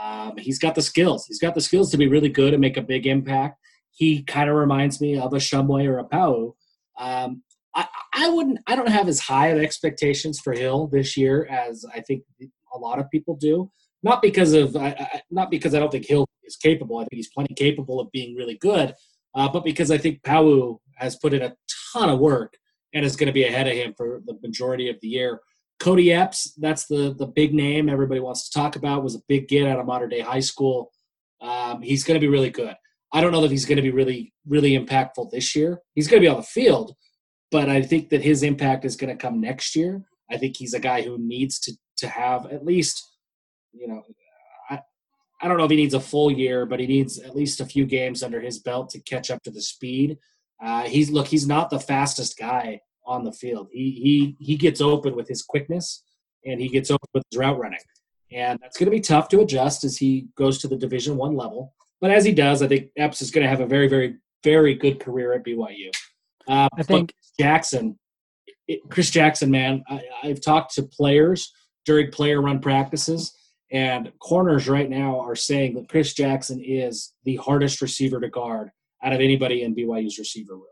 Um, 0.00 0.36
he's 0.38 0.58
got 0.58 0.74
the 0.74 0.82
skills. 0.82 1.26
He's 1.26 1.40
got 1.40 1.54
the 1.54 1.60
skills 1.60 1.90
to 1.90 1.96
be 1.96 2.08
really 2.08 2.28
good 2.28 2.54
and 2.54 2.60
make 2.60 2.76
a 2.76 2.82
big 2.82 3.06
impact. 3.06 3.58
He 3.90 4.22
kind 4.22 4.48
of 4.48 4.56
reminds 4.56 5.00
me 5.00 5.18
of 5.18 5.32
a 5.32 5.38
Shumway 5.38 5.86
or 5.86 5.98
a 5.98 6.04
Pau. 6.04 6.54
Um, 6.98 7.42
I, 7.78 7.86
I 8.14 8.28
wouldn't. 8.28 8.58
I 8.66 8.76
don't 8.76 8.90
have 8.90 9.08
as 9.08 9.20
high 9.20 9.48
of 9.48 9.58
expectations 9.58 10.40
for 10.40 10.52
Hill 10.52 10.88
this 10.88 11.16
year 11.16 11.46
as 11.46 11.84
I 11.94 12.00
think 12.00 12.24
a 12.74 12.78
lot 12.78 12.98
of 12.98 13.10
people 13.10 13.36
do 13.36 13.70
not 14.02 14.22
because 14.22 14.52
of 14.52 14.76
I, 14.76 14.88
I, 14.88 15.22
not 15.30 15.50
because 15.50 15.74
I 15.74 15.78
don't 15.78 15.90
think 15.90 16.06
Hill 16.06 16.26
is 16.44 16.56
capable. 16.56 16.98
I 16.98 17.02
think 17.02 17.14
he's 17.14 17.30
plenty 17.30 17.54
capable 17.54 18.00
of 18.00 18.10
being 18.12 18.34
really 18.34 18.56
good, 18.56 18.94
uh, 19.34 19.48
but 19.48 19.64
because 19.64 19.90
I 19.90 19.98
think 19.98 20.22
Pau'u 20.22 20.78
has 20.96 21.16
put 21.16 21.34
in 21.34 21.42
a 21.42 21.54
ton 21.92 22.08
of 22.08 22.18
work 22.18 22.54
and 22.94 23.04
is 23.04 23.16
going 23.16 23.26
to 23.26 23.32
be 23.32 23.44
ahead 23.44 23.66
of 23.66 23.74
him 23.74 23.94
for 23.96 24.20
the 24.26 24.38
majority 24.42 24.88
of 24.88 24.96
the 25.00 25.08
year. 25.08 25.40
Kody 25.80 26.16
Epps, 26.16 26.54
that's 26.54 26.86
the 26.86 27.14
the 27.18 27.26
big 27.26 27.54
name 27.54 27.88
everybody 27.88 28.20
wants 28.20 28.48
to 28.48 28.58
talk 28.58 28.76
about. 28.76 29.02
Was 29.02 29.16
a 29.16 29.22
big 29.28 29.48
get 29.48 29.66
out 29.66 29.78
of 29.78 29.86
Mater 29.86 30.08
Dei 30.08 30.20
high 30.20 30.40
school. 30.40 30.92
Um, 31.40 31.82
he's 31.82 32.04
going 32.04 32.18
to 32.18 32.24
be 32.24 32.30
really 32.30 32.50
good. 32.50 32.74
I 33.12 33.20
don't 33.20 33.32
know 33.32 33.40
that 33.40 33.50
he's 33.50 33.64
going 33.64 33.76
to 33.76 33.82
be 33.82 33.90
really 33.90 34.32
really 34.46 34.72
impactful 34.72 35.30
this 35.30 35.54
year. 35.54 35.80
He's 35.94 36.08
going 36.08 36.22
to 36.22 36.26
be 36.26 36.30
on 36.30 36.38
the 36.38 36.42
field, 36.42 36.94
but 37.50 37.68
I 37.68 37.82
think 37.82 38.10
that 38.10 38.22
his 38.22 38.42
impact 38.42 38.84
is 38.84 38.96
going 38.96 39.16
to 39.16 39.20
come 39.20 39.40
next 39.40 39.74
year. 39.74 40.02
I 40.30 40.36
think 40.36 40.56
he's 40.56 40.74
a 40.74 40.80
guy 40.80 41.02
who 41.02 41.18
needs 41.18 41.58
to 41.60 41.72
to 41.98 42.08
have 42.08 42.46
at 42.46 42.64
least 42.64 43.08
you 43.72 43.88
know, 43.88 44.02
I, 44.70 44.80
I 45.40 45.48
don't 45.48 45.58
know 45.58 45.64
if 45.64 45.70
he 45.70 45.76
needs 45.76 45.94
a 45.94 46.00
full 46.00 46.30
year, 46.30 46.66
but 46.66 46.80
he 46.80 46.86
needs 46.86 47.18
at 47.18 47.36
least 47.36 47.60
a 47.60 47.66
few 47.66 47.86
games 47.86 48.22
under 48.22 48.40
his 48.40 48.58
belt 48.58 48.90
to 48.90 49.00
catch 49.00 49.30
up 49.30 49.42
to 49.44 49.50
the 49.50 49.62
speed. 49.62 50.18
Uh, 50.62 50.82
he's 50.82 51.10
look, 51.10 51.28
he's 51.28 51.46
not 51.46 51.70
the 51.70 51.80
fastest 51.80 52.36
guy 52.36 52.80
on 53.06 53.24
the 53.24 53.32
field. 53.32 53.68
He 53.72 54.36
he 54.38 54.44
he 54.44 54.56
gets 54.56 54.80
open 54.80 55.14
with 55.14 55.28
his 55.28 55.42
quickness, 55.42 56.04
and 56.44 56.60
he 56.60 56.68
gets 56.68 56.90
open 56.90 57.08
with 57.14 57.22
his 57.30 57.38
route 57.38 57.58
running, 57.58 57.78
and 58.32 58.58
that's 58.60 58.76
going 58.76 58.86
to 58.86 58.96
be 58.96 59.00
tough 59.00 59.28
to 59.28 59.40
adjust 59.40 59.84
as 59.84 59.96
he 59.96 60.26
goes 60.36 60.58
to 60.58 60.68
the 60.68 60.76
Division 60.76 61.16
One 61.16 61.36
level. 61.36 61.74
But 62.00 62.10
as 62.10 62.24
he 62.24 62.32
does, 62.32 62.60
I 62.60 62.66
think 62.68 62.90
Epps 62.96 63.22
is 63.22 63.30
going 63.30 63.44
to 63.44 63.48
have 63.48 63.60
a 63.60 63.66
very 63.66 63.88
very 63.88 64.16
very 64.42 64.74
good 64.74 64.98
career 64.98 65.32
at 65.32 65.44
BYU. 65.44 65.90
Uh, 66.48 66.68
I 66.76 66.82
think 66.82 67.12
Jackson 67.38 67.98
it, 68.68 68.82
Chris 68.90 69.10
Jackson, 69.10 69.50
man, 69.50 69.82
I, 69.88 70.02
I've 70.22 70.40
talked 70.40 70.74
to 70.74 70.82
players 70.82 71.52
during 71.86 72.12
player 72.12 72.40
run 72.40 72.60
practices, 72.60 73.34
and 73.72 74.12
corners 74.20 74.68
right 74.68 74.88
now 74.88 75.18
are 75.20 75.34
saying 75.34 75.74
that 75.74 75.88
Chris 75.88 76.12
Jackson 76.12 76.62
is 76.62 77.14
the 77.24 77.36
hardest 77.36 77.80
receiver 77.80 78.20
to 78.20 78.28
guard 78.28 78.70
out 79.02 79.12
of 79.12 79.20
anybody 79.20 79.62
in 79.62 79.74
BYU's 79.74 80.18
receiver 80.18 80.54
room. 80.54 80.64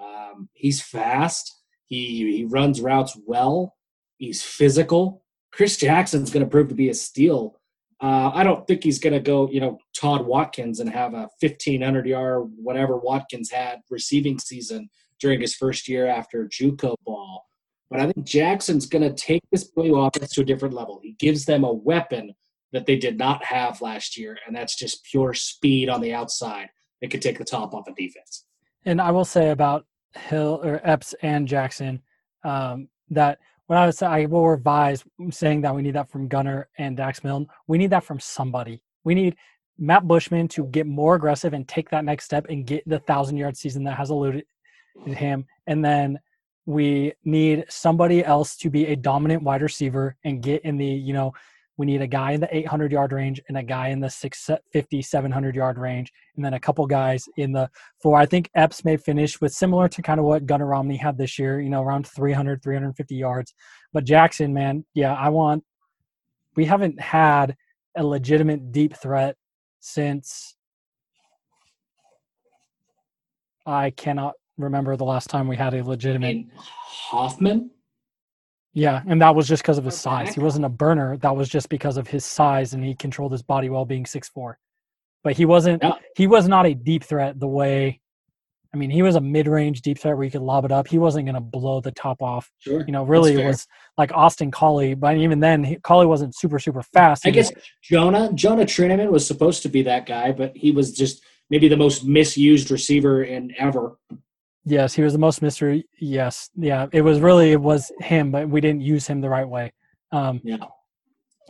Um, 0.00 0.48
he's 0.54 0.80
fast. 0.80 1.52
He 1.88 2.36
he 2.36 2.44
runs 2.44 2.80
routes 2.80 3.18
well. 3.26 3.74
He's 4.18 4.42
physical. 4.42 5.24
Chris 5.52 5.76
Jackson's 5.76 6.30
going 6.30 6.44
to 6.44 6.50
prove 6.50 6.68
to 6.68 6.74
be 6.74 6.88
a 6.88 6.94
steal. 6.94 7.58
Uh, 8.00 8.30
I 8.34 8.44
don't 8.44 8.66
think 8.66 8.84
he's 8.84 8.98
going 8.98 9.14
to 9.14 9.20
go, 9.20 9.48
you 9.50 9.58
know, 9.58 9.78
Todd 9.98 10.26
Watkins 10.26 10.80
and 10.80 10.90
have 10.90 11.14
a 11.14 11.30
1,500 11.40 12.06
yard, 12.06 12.50
whatever 12.56 12.98
Watkins 12.98 13.50
had 13.50 13.80
receiving 13.88 14.38
season 14.38 14.90
during 15.20 15.40
his 15.40 15.54
first 15.54 15.88
year 15.88 16.06
after 16.06 16.46
JUCO 16.46 16.94
ball. 17.04 17.44
But 17.90 18.00
I 18.00 18.10
think 18.10 18.26
Jackson's 18.26 18.86
going 18.86 19.02
to 19.02 19.14
take 19.14 19.42
this 19.52 19.70
BYU 19.70 20.06
offense 20.06 20.32
to 20.32 20.40
a 20.40 20.44
different 20.44 20.74
level. 20.74 21.00
He 21.02 21.12
gives 21.12 21.44
them 21.44 21.64
a 21.64 21.72
weapon 21.72 22.34
that 22.72 22.86
they 22.86 22.96
did 22.96 23.16
not 23.16 23.44
have 23.44 23.80
last 23.80 24.18
year, 24.18 24.36
and 24.46 24.54
that's 24.54 24.76
just 24.76 25.04
pure 25.04 25.34
speed 25.34 25.88
on 25.88 26.00
the 26.00 26.12
outside 26.12 26.68
that 27.00 27.10
could 27.10 27.22
take 27.22 27.38
the 27.38 27.44
top 27.44 27.74
off 27.74 27.86
a 27.88 27.92
defense. 27.94 28.44
And 28.84 29.00
I 29.00 29.10
will 29.10 29.24
say 29.24 29.50
about 29.50 29.86
Hill 30.14 30.60
or 30.62 30.80
Epps 30.82 31.14
and 31.22 31.46
Jackson 31.46 32.02
um, 32.44 32.88
that 33.10 33.38
when 33.66 33.78
I 33.78 33.86
was 33.86 34.02
I 34.02 34.26
will 34.26 34.46
revise 34.46 35.04
saying 35.30 35.62
that 35.62 35.74
we 35.74 35.82
need 35.82 35.94
that 35.94 36.10
from 36.10 36.28
Gunner 36.28 36.68
and 36.78 36.96
Dax 36.96 37.22
Milne. 37.24 37.46
We 37.66 37.78
need 37.78 37.90
that 37.90 38.04
from 38.04 38.20
somebody. 38.20 38.82
We 39.04 39.14
need 39.14 39.36
Matt 39.78 40.06
Bushman 40.06 40.48
to 40.48 40.64
get 40.66 40.86
more 40.86 41.16
aggressive 41.16 41.52
and 41.52 41.66
take 41.66 41.90
that 41.90 42.04
next 42.04 42.24
step 42.24 42.46
and 42.48 42.66
get 42.66 42.88
the 42.88 42.98
thousand 43.00 43.36
yard 43.36 43.56
season 43.56 43.84
that 43.84 43.96
has 43.96 44.10
eluded 44.10 44.44
him. 45.04 45.46
And 45.66 45.84
then 45.84 46.18
we 46.64 47.12
need 47.24 47.64
somebody 47.68 48.24
else 48.24 48.56
to 48.56 48.70
be 48.70 48.86
a 48.86 48.96
dominant 48.96 49.42
wide 49.42 49.62
receiver 49.62 50.16
and 50.24 50.42
get 50.42 50.64
in 50.64 50.76
the, 50.76 50.86
you 50.86 51.12
know, 51.12 51.32
we 51.76 51.86
need 51.86 52.00
a 52.00 52.06
guy 52.06 52.32
in 52.32 52.40
the 52.40 52.56
800 52.56 52.90
yard 52.90 53.12
range 53.12 53.40
and 53.48 53.56
a 53.56 53.62
guy 53.62 53.88
in 53.88 54.00
the 54.00 54.08
650 54.08 55.02
700 55.02 55.54
yard 55.54 55.78
range 55.78 56.12
and 56.36 56.44
then 56.44 56.54
a 56.54 56.60
couple 56.60 56.86
guys 56.86 57.28
in 57.36 57.52
the 57.52 57.68
four 58.00 58.18
i 58.18 58.26
think 58.26 58.50
epps 58.54 58.84
may 58.84 58.96
finish 58.96 59.40
with 59.40 59.52
similar 59.52 59.88
to 59.88 60.02
kind 60.02 60.18
of 60.18 60.26
what 60.26 60.46
gunner 60.46 60.66
romney 60.66 60.96
had 60.96 61.18
this 61.18 61.38
year 61.38 61.60
you 61.60 61.70
know 61.70 61.82
around 61.82 62.06
300 62.06 62.62
350 62.62 63.14
yards 63.14 63.54
but 63.92 64.04
jackson 64.04 64.52
man 64.52 64.84
yeah 64.94 65.14
i 65.14 65.28
want 65.28 65.62
we 66.56 66.64
haven't 66.64 67.00
had 67.00 67.56
a 67.96 68.04
legitimate 68.04 68.72
deep 68.72 68.96
threat 68.96 69.36
since 69.80 70.56
i 73.66 73.90
cannot 73.90 74.34
remember 74.58 74.96
the 74.96 75.04
last 75.04 75.28
time 75.28 75.48
we 75.48 75.56
had 75.56 75.74
a 75.74 75.84
legitimate 75.84 76.46
hoffman 76.56 77.70
yeah, 78.76 79.00
and 79.06 79.22
that 79.22 79.34
was 79.34 79.48
just 79.48 79.62
because 79.62 79.78
of 79.78 79.86
his 79.86 79.98
size. 79.98 80.34
He 80.34 80.40
wasn't 80.40 80.66
a 80.66 80.68
burner. 80.68 81.16
That 81.16 81.34
was 81.34 81.48
just 81.48 81.70
because 81.70 81.96
of 81.96 82.06
his 82.06 82.26
size, 82.26 82.74
and 82.74 82.84
he 82.84 82.94
controlled 82.94 83.32
his 83.32 83.40
body 83.40 83.70
well, 83.70 83.86
being 83.86 84.04
six 84.04 84.28
four. 84.28 84.58
But 85.24 85.32
he 85.34 85.46
wasn't. 85.46 85.82
Yeah. 85.82 85.94
He 86.14 86.26
was 86.26 86.46
not 86.46 86.66
a 86.66 86.74
deep 86.74 87.02
threat 87.02 87.40
the 87.40 87.48
way. 87.48 88.02
I 88.74 88.76
mean, 88.76 88.90
he 88.90 89.00
was 89.00 89.16
a 89.16 89.20
mid-range 89.20 89.80
deep 89.80 89.98
threat 89.98 90.14
where 90.14 90.26
you 90.26 90.30
could 90.30 90.42
lob 90.42 90.66
it 90.66 90.72
up. 90.72 90.88
He 90.88 90.98
wasn't 90.98 91.24
going 91.24 91.36
to 91.36 91.40
blow 91.40 91.80
the 91.80 91.92
top 91.92 92.20
off. 92.20 92.50
Sure, 92.58 92.84
you 92.84 92.92
know, 92.92 93.04
really 93.04 93.40
it 93.40 93.46
was 93.46 93.66
like 93.96 94.12
Austin 94.12 94.50
Collie, 94.50 94.92
but 94.92 95.16
even 95.16 95.40
then, 95.40 95.64
he, 95.64 95.76
Collie 95.76 96.04
wasn't 96.04 96.36
super 96.36 96.58
super 96.58 96.82
fast. 96.82 97.24
He 97.24 97.30
I 97.30 97.32
guess 97.32 97.50
Jonah 97.82 98.30
Jonah 98.34 98.66
Trinnaman 98.66 99.10
was 99.10 99.26
supposed 99.26 99.62
to 99.62 99.70
be 99.70 99.80
that 99.84 100.04
guy, 100.04 100.32
but 100.32 100.54
he 100.54 100.70
was 100.70 100.92
just 100.92 101.24
maybe 101.48 101.68
the 101.68 101.78
most 101.78 102.04
misused 102.04 102.70
receiver 102.70 103.22
in 103.22 103.54
ever. 103.56 103.96
Yes, 104.68 104.94
he 104.94 105.02
was 105.02 105.12
the 105.12 105.18
most 105.18 105.42
mystery. 105.42 105.86
Yes, 106.00 106.50
yeah, 106.56 106.86
it 106.92 107.02
was 107.02 107.20
really 107.20 107.52
it 107.52 107.60
was 107.60 107.92
him, 108.00 108.32
but 108.32 108.48
we 108.48 108.60
didn't 108.60 108.80
use 108.80 109.06
him 109.06 109.20
the 109.20 109.30
right 109.30 109.48
way. 109.48 109.72
Um, 110.10 110.40
yeah. 110.42 110.56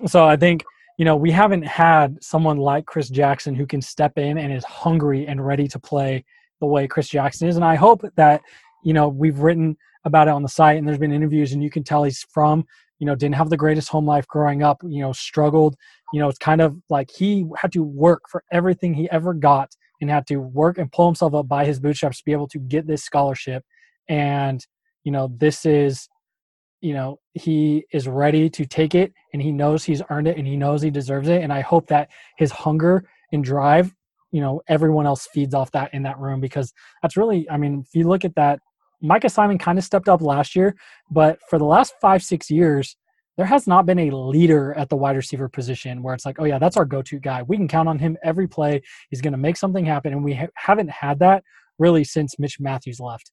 So 0.06 0.26
I 0.26 0.36
think 0.36 0.62
you 0.98 1.06
know 1.06 1.16
we 1.16 1.30
haven't 1.30 1.62
had 1.62 2.22
someone 2.22 2.58
like 2.58 2.84
Chris 2.84 3.08
Jackson 3.08 3.54
who 3.54 3.66
can 3.66 3.80
step 3.80 4.18
in 4.18 4.36
and 4.36 4.52
is 4.52 4.64
hungry 4.64 5.26
and 5.26 5.44
ready 5.44 5.66
to 5.68 5.78
play 5.78 6.24
the 6.60 6.66
way 6.66 6.86
Chris 6.86 7.08
Jackson 7.08 7.48
is, 7.48 7.56
and 7.56 7.64
I 7.64 7.74
hope 7.74 8.04
that 8.16 8.42
you 8.84 8.92
know 8.92 9.08
we've 9.08 9.38
written 9.38 9.78
about 10.04 10.28
it 10.28 10.32
on 10.32 10.42
the 10.42 10.48
site 10.48 10.76
and 10.76 10.86
there's 10.86 10.98
been 10.98 11.12
interviews 11.12 11.52
and 11.52 11.62
you 11.62 11.70
can 11.70 11.82
tell 11.82 12.04
he's 12.04 12.24
from 12.30 12.64
you 12.98 13.06
know 13.06 13.14
didn't 13.14 13.34
have 13.34 13.50
the 13.50 13.56
greatest 13.56 13.88
home 13.88 14.06
life 14.06 14.26
growing 14.28 14.62
up 14.62 14.80
you 14.86 15.00
know 15.00 15.12
struggled 15.12 15.74
you 16.12 16.20
know 16.20 16.28
it's 16.28 16.38
kind 16.38 16.60
of 16.60 16.76
like 16.88 17.10
he 17.10 17.44
had 17.56 17.72
to 17.72 17.82
work 17.82 18.22
for 18.30 18.44
everything 18.52 18.94
he 18.94 19.10
ever 19.10 19.34
got 19.34 19.74
and 20.00 20.10
had 20.10 20.26
to 20.28 20.36
work 20.36 20.78
and 20.78 20.90
pull 20.92 21.06
himself 21.06 21.34
up 21.34 21.48
by 21.48 21.64
his 21.64 21.80
bootstraps 21.80 22.18
to 22.18 22.24
be 22.24 22.32
able 22.32 22.48
to 22.48 22.58
get 22.58 22.86
this 22.86 23.04
scholarship. 23.04 23.64
And, 24.08 24.64
you 25.04 25.12
know, 25.12 25.30
this 25.36 25.66
is, 25.66 26.08
you 26.80 26.94
know, 26.94 27.18
he 27.34 27.86
is 27.92 28.06
ready 28.06 28.50
to 28.50 28.66
take 28.66 28.94
it 28.94 29.12
and 29.32 29.42
he 29.42 29.52
knows 29.52 29.84
he's 29.84 30.02
earned 30.10 30.28
it 30.28 30.36
and 30.36 30.46
he 30.46 30.56
knows 30.56 30.82
he 30.82 30.90
deserves 30.90 31.28
it. 31.28 31.42
And 31.42 31.52
I 31.52 31.60
hope 31.60 31.88
that 31.88 32.10
his 32.36 32.52
hunger 32.52 33.08
and 33.32 33.42
drive, 33.42 33.94
you 34.30 34.40
know, 34.40 34.60
everyone 34.68 35.06
else 35.06 35.26
feeds 35.32 35.54
off 35.54 35.70
that 35.72 35.92
in 35.94 36.02
that 36.02 36.18
room 36.18 36.40
because 36.40 36.72
that's 37.02 37.16
really, 37.16 37.48
I 37.50 37.56
mean, 37.56 37.84
if 37.86 37.94
you 37.94 38.08
look 38.08 38.24
at 38.24 38.34
that, 38.34 38.60
Micah 39.02 39.28
Simon 39.28 39.58
kind 39.58 39.78
of 39.78 39.84
stepped 39.84 40.08
up 40.08 40.22
last 40.22 40.56
year, 40.56 40.74
but 41.10 41.38
for 41.48 41.58
the 41.58 41.64
last 41.64 41.94
five, 42.00 42.22
six 42.22 42.50
years, 42.50 42.96
there 43.36 43.46
has 43.46 43.66
not 43.66 43.84
been 43.86 43.98
a 43.98 44.10
leader 44.10 44.72
at 44.74 44.88
the 44.88 44.96
wide 44.96 45.16
receiver 45.16 45.48
position 45.48 46.02
where 46.02 46.14
it's 46.14 46.24
like, 46.24 46.36
oh 46.38 46.44
yeah, 46.44 46.58
that's 46.58 46.76
our 46.76 46.84
go-to 46.84 47.18
guy. 47.18 47.42
We 47.42 47.56
can 47.56 47.68
count 47.68 47.88
on 47.88 47.98
him 47.98 48.16
every 48.22 48.48
play. 48.48 48.82
He's 49.10 49.20
going 49.20 49.32
to 49.32 49.38
make 49.38 49.56
something 49.56 49.84
happen, 49.84 50.12
and 50.12 50.24
we 50.24 50.34
ha- 50.34 50.46
haven't 50.54 50.90
had 50.90 51.18
that 51.18 51.44
really 51.78 52.04
since 52.04 52.38
Mitch 52.38 52.58
Mathews 52.58 53.00
left. 53.00 53.30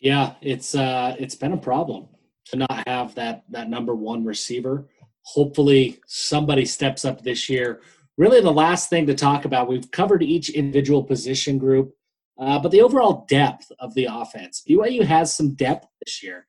Yeah, 0.00 0.34
it's 0.40 0.74
uh, 0.74 1.14
it's 1.18 1.36
been 1.36 1.52
a 1.52 1.56
problem 1.56 2.08
to 2.46 2.56
not 2.56 2.88
have 2.88 3.14
that 3.14 3.44
that 3.50 3.70
number 3.70 3.94
one 3.94 4.24
receiver. 4.24 4.88
Hopefully, 5.24 6.00
somebody 6.06 6.64
steps 6.64 7.04
up 7.04 7.22
this 7.22 7.48
year. 7.48 7.82
Really, 8.18 8.40
the 8.40 8.52
last 8.52 8.90
thing 8.90 9.06
to 9.06 9.14
talk 9.14 9.44
about. 9.44 9.68
We've 9.68 9.90
covered 9.92 10.24
each 10.24 10.50
individual 10.50 11.04
position 11.04 11.56
group, 11.56 11.94
uh, 12.38 12.58
but 12.58 12.72
the 12.72 12.82
overall 12.82 13.24
depth 13.28 13.70
of 13.78 13.94
the 13.94 14.08
offense. 14.10 14.64
BYU 14.68 15.04
has 15.04 15.34
some 15.34 15.54
depth 15.54 15.86
this 16.04 16.20
year. 16.20 16.46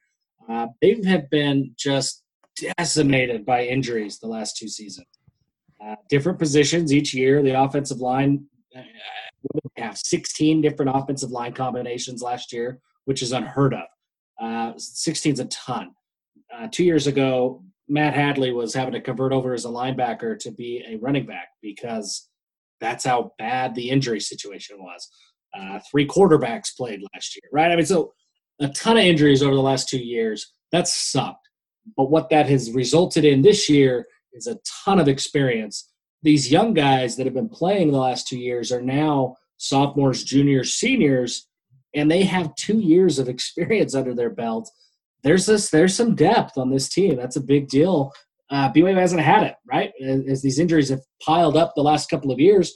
Uh, 0.49 0.67
they 0.81 0.99
have 1.05 1.29
been 1.29 1.73
just 1.77 2.22
decimated 2.77 3.45
by 3.45 3.65
injuries 3.65 4.19
the 4.19 4.27
last 4.27 4.57
two 4.57 4.67
seasons. 4.67 5.07
Uh, 5.83 5.95
different 6.09 6.39
positions 6.39 6.93
each 6.93 7.13
year. 7.13 7.41
The 7.41 7.59
offensive 7.59 7.99
line 7.99 8.45
uh, 8.75 8.81
have 9.77 9.97
16 9.97 10.61
different 10.61 10.91
offensive 10.95 11.31
line 11.31 11.53
combinations 11.53 12.21
last 12.21 12.53
year, 12.53 12.79
which 13.05 13.21
is 13.21 13.31
unheard 13.31 13.73
of. 13.73 13.87
Uh, 14.41 14.73
16 14.77 15.33
is 15.33 15.39
a 15.39 15.45
ton. 15.45 15.91
Uh, 16.55 16.67
two 16.71 16.83
years 16.83 17.07
ago, 17.07 17.63
Matt 17.89 18.13
Hadley 18.13 18.51
was 18.51 18.73
having 18.73 18.93
to 18.93 19.01
convert 19.01 19.33
over 19.33 19.53
as 19.53 19.65
a 19.65 19.69
linebacker 19.69 20.39
to 20.39 20.51
be 20.51 20.83
a 20.87 20.95
running 20.97 21.25
back 21.25 21.49
because 21.61 22.29
that's 22.79 23.03
how 23.03 23.33
bad 23.37 23.75
the 23.75 23.89
injury 23.89 24.19
situation 24.19 24.77
was. 24.79 25.09
Uh, 25.57 25.79
three 25.91 26.07
quarterbacks 26.07 26.75
played 26.75 27.01
last 27.13 27.35
year, 27.35 27.49
right? 27.51 27.71
I 27.71 27.75
mean, 27.75 27.85
so 27.85 28.13
a 28.59 28.69
ton 28.69 28.97
of 28.97 29.03
injuries 29.03 29.43
over 29.43 29.53
the 29.53 29.61
last 29.61 29.89
two 29.89 29.99
years. 29.99 30.53
That's 30.71 30.93
sucked. 30.93 31.42
But 31.97 32.09
what 32.09 32.29
that 32.29 32.47
has 32.47 32.71
resulted 32.71 33.25
in 33.25 33.41
this 33.41 33.69
year 33.69 34.07
is 34.33 34.47
a 34.47 34.57
ton 34.85 34.99
of 34.99 35.07
experience. 35.07 35.89
These 36.21 36.51
young 36.51 36.73
guys 36.73 37.15
that 37.15 37.25
have 37.25 37.33
been 37.33 37.49
playing 37.49 37.91
the 37.91 37.97
last 37.97 38.27
two 38.27 38.39
years 38.39 38.71
are 38.71 38.81
now 38.81 39.35
sophomores, 39.57 40.23
juniors, 40.23 40.73
seniors, 40.73 41.47
and 41.93 42.09
they 42.09 42.23
have 42.23 42.55
two 42.55 42.79
years 42.79 43.19
of 43.19 43.29
experience 43.29 43.95
under 43.95 44.13
their 44.13 44.29
belt. 44.29 44.69
There's 45.23 45.45
this, 45.45 45.69
there's 45.69 45.95
some 45.95 46.15
depth 46.15 46.57
on 46.57 46.69
this 46.69 46.89
team. 46.89 47.15
That's 47.15 47.35
a 47.35 47.41
big 47.41 47.69
deal. 47.69 48.11
Uh, 48.49 48.71
BYU 48.71 48.95
hasn't 48.95 49.21
had 49.21 49.43
it, 49.43 49.55
right? 49.65 49.91
As 50.27 50.41
these 50.41 50.59
injuries 50.59 50.89
have 50.89 51.01
piled 51.21 51.55
up 51.57 51.73
the 51.75 51.81
last 51.81 52.09
couple 52.09 52.31
of 52.31 52.39
years, 52.39 52.73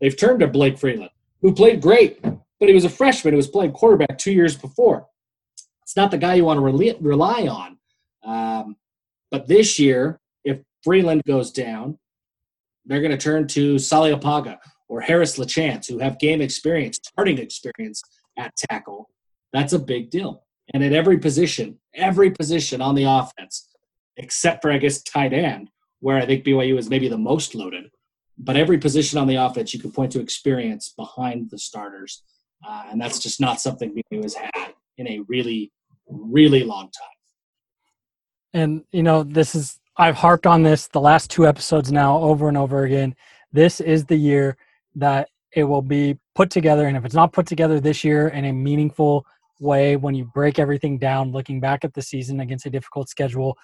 they've 0.00 0.16
turned 0.16 0.40
to 0.40 0.46
Blake 0.46 0.78
Freeland, 0.78 1.10
who 1.40 1.54
played 1.54 1.80
great, 1.80 2.22
but 2.22 2.68
he 2.68 2.74
was 2.74 2.84
a 2.84 2.90
freshman 2.90 3.32
who 3.32 3.38
was 3.38 3.48
playing 3.48 3.72
quarterback 3.72 4.18
two 4.18 4.32
years 4.32 4.56
before. 4.56 5.06
It's 5.90 5.96
not 5.96 6.12
the 6.12 6.18
guy 6.18 6.34
you 6.34 6.44
want 6.44 6.58
to 6.58 6.60
rely, 6.60 6.94
rely 7.00 7.48
on. 7.48 7.76
Um, 8.22 8.76
but 9.32 9.48
this 9.48 9.76
year, 9.76 10.20
if 10.44 10.60
Freeland 10.84 11.24
goes 11.26 11.50
down, 11.50 11.98
they're 12.84 13.00
going 13.00 13.10
to 13.10 13.18
turn 13.18 13.48
to 13.48 13.74
Saleapaga 13.74 14.58
or 14.88 15.00
Harris 15.00 15.36
LaChance, 15.36 15.88
who 15.88 15.98
have 15.98 16.20
game 16.20 16.40
experience, 16.40 17.00
starting 17.02 17.38
experience 17.38 18.04
at 18.38 18.54
tackle. 18.54 19.10
That's 19.52 19.72
a 19.72 19.80
big 19.80 20.10
deal. 20.10 20.44
And 20.72 20.84
at 20.84 20.92
every 20.92 21.18
position, 21.18 21.80
every 21.92 22.30
position 22.30 22.80
on 22.80 22.94
the 22.94 23.02
offense, 23.02 23.68
except 24.16 24.62
for, 24.62 24.70
I 24.70 24.78
guess, 24.78 25.02
tight 25.02 25.32
end, 25.32 25.70
where 25.98 26.18
I 26.18 26.24
think 26.24 26.44
BYU 26.44 26.78
is 26.78 26.88
maybe 26.88 27.08
the 27.08 27.18
most 27.18 27.56
loaded. 27.56 27.90
But 28.38 28.56
every 28.56 28.78
position 28.78 29.18
on 29.18 29.26
the 29.26 29.34
offense, 29.34 29.74
you 29.74 29.80
can 29.80 29.90
point 29.90 30.12
to 30.12 30.20
experience 30.20 30.90
behind 30.96 31.50
the 31.50 31.58
starters. 31.58 32.22
Uh, 32.64 32.84
and 32.92 33.00
that's 33.00 33.18
just 33.18 33.40
not 33.40 33.60
something 33.60 33.92
BYU 33.92 34.22
has 34.22 34.34
had 34.34 34.74
in 34.96 35.08
a 35.08 35.18
really 35.26 35.72
really 36.10 36.64
long 36.64 36.84
time. 36.84 37.16
And 38.52 38.84
you 38.92 39.02
know, 39.02 39.22
this 39.22 39.54
is 39.54 39.78
I've 39.96 40.16
harped 40.16 40.46
on 40.46 40.62
this 40.62 40.88
the 40.88 41.00
last 41.00 41.30
two 41.30 41.46
episodes 41.46 41.92
now 41.92 42.18
over 42.18 42.48
and 42.48 42.56
over 42.56 42.84
again. 42.84 43.14
This 43.52 43.80
is 43.80 44.04
the 44.04 44.16
year 44.16 44.56
that 44.96 45.28
it 45.54 45.64
will 45.64 45.82
be 45.82 46.18
put 46.34 46.50
together, 46.50 46.86
and 46.86 46.96
if 46.96 47.04
it's 47.04 47.14
not 47.14 47.32
put 47.32 47.46
together 47.46 47.80
this 47.80 48.04
year 48.04 48.28
in 48.28 48.44
a 48.44 48.52
meaningful 48.52 49.24
way 49.60 49.96
when 49.96 50.14
you 50.14 50.24
break 50.24 50.58
everything 50.58 50.98
down, 50.98 51.32
looking 51.32 51.60
back 51.60 51.84
at 51.84 51.94
the 51.94 52.02
season 52.02 52.40
against 52.40 52.66
a 52.66 52.70
difficult 52.70 53.08
schedule, 53.08 53.56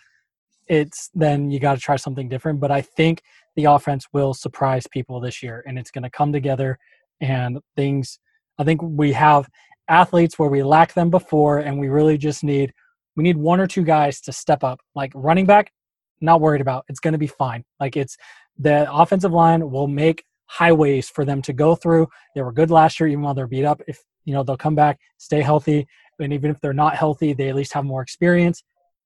it's 0.68 1.10
then 1.14 1.50
you 1.50 1.58
got 1.58 1.74
to 1.74 1.80
try 1.80 1.96
something 1.96 2.28
different. 2.28 2.60
But 2.60 2.70
I 2.70 2.82
think 2.82 3.22
the 3.56 3.64
offense 3.64 4.06
will 4.12 4.34
surprise 4.34 4.86
people 4.86 5.20
this 5.20 5.42
year 5.42 5.64
and 5.66 5.78
it's 5.78 5.90
going 5.90 6.04
to 6.04 6.10
come 6.10 6.32
together 6.32 6.78
and 7.20 7.58
things. 7.74 8.18
I 8.58 8.64
think 8.64 8.80
we 8.82 9.12
have 9.12 9.48
athletes 9.88 10.38
where 10.38 10.48
we 10.48 10.62
lacked 10.62 10.94
them 10.94 11.10
before 11.10 11.58
and 11.58 11.78
we 11.78 11.88
really 11.88 12.18
just 12.18 12.44
need 12.44 12.72
we 13.16 13.22
need 13.22 13.36
one 13.36 13.60
or 13.60 13.66
two 13.66 13.82
guys 13.82 14.20
to 14.22 14.32
step 14.32 14.62
up. 14.62 14.80
Like 14.94 15.12
running 15.14 15.46
back 15.46 15.72
not 16.20 16.40
worried 16.40 16.60
about. 16.60 16.84
It's 16.88 17.00
going 17.00 17.12
to 17.12 17.18
be 17.18 17.26
fine. 17.26 17.64
Like 17.80 17.96
it's 17.96 18.16
the 18.58 18.90
offensive 18.92 19.32
line 19.32 19.70
will 19.70 19.88
make 19.88 20.24
highways 20.46 21.08
for 21.08 21.24
them 21.24 21.42
to 21.42 21.52
go 21.52 21.74
through. 21.74 22.08
They 22.34 22.42
were 22.42 22.52
good 22.52 22.70
last 22.70 23.00
year 23.00 23.08
even 23.08 23.22
while 23.22 23.34
they're 23.34 23.46
beat 23.46 23.64
up. 23.64 23.82
If 23.86 23.98
you 24.24 24.34
know 24.34 24.42
they'll 24.42 24.56
come 24.56 24.74
back 24.74 24.98
stay 25.18 25.40
healthy 25.40 25.86
and 26.18 26.32
even 26.32 26.50
if 26.50 26.60
they're 26.60 26.72
not 26.72 26.96
healthy 26.96 27.32
they 27.32 27.48
at 27.48 27.54
least 27.54 27.72
have 27.72 27.84
more 27.84 28.02
experience. 28.02 28.62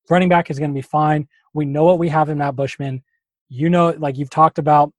Running 0.09 0.28
back 0.28 0.51
is 0.51 0.59
going 0.59 0.70
to 0.70 0.74
be 0.74 0.82
fine. 0.82 1.28
We 1.55 1.65
know 1.65 1.85
what 1.85 1.98
we 1.98 2.09
have 2.09 2.28
in 2.28 2.39
matt 2.39 2.57
bushman. 2.57 3.02
You 3.48 3.70
know 3.70 3.90
like 3.98 4.16
you've 4.16 4.31
talked 4.31 4.59
about 4.59 4.93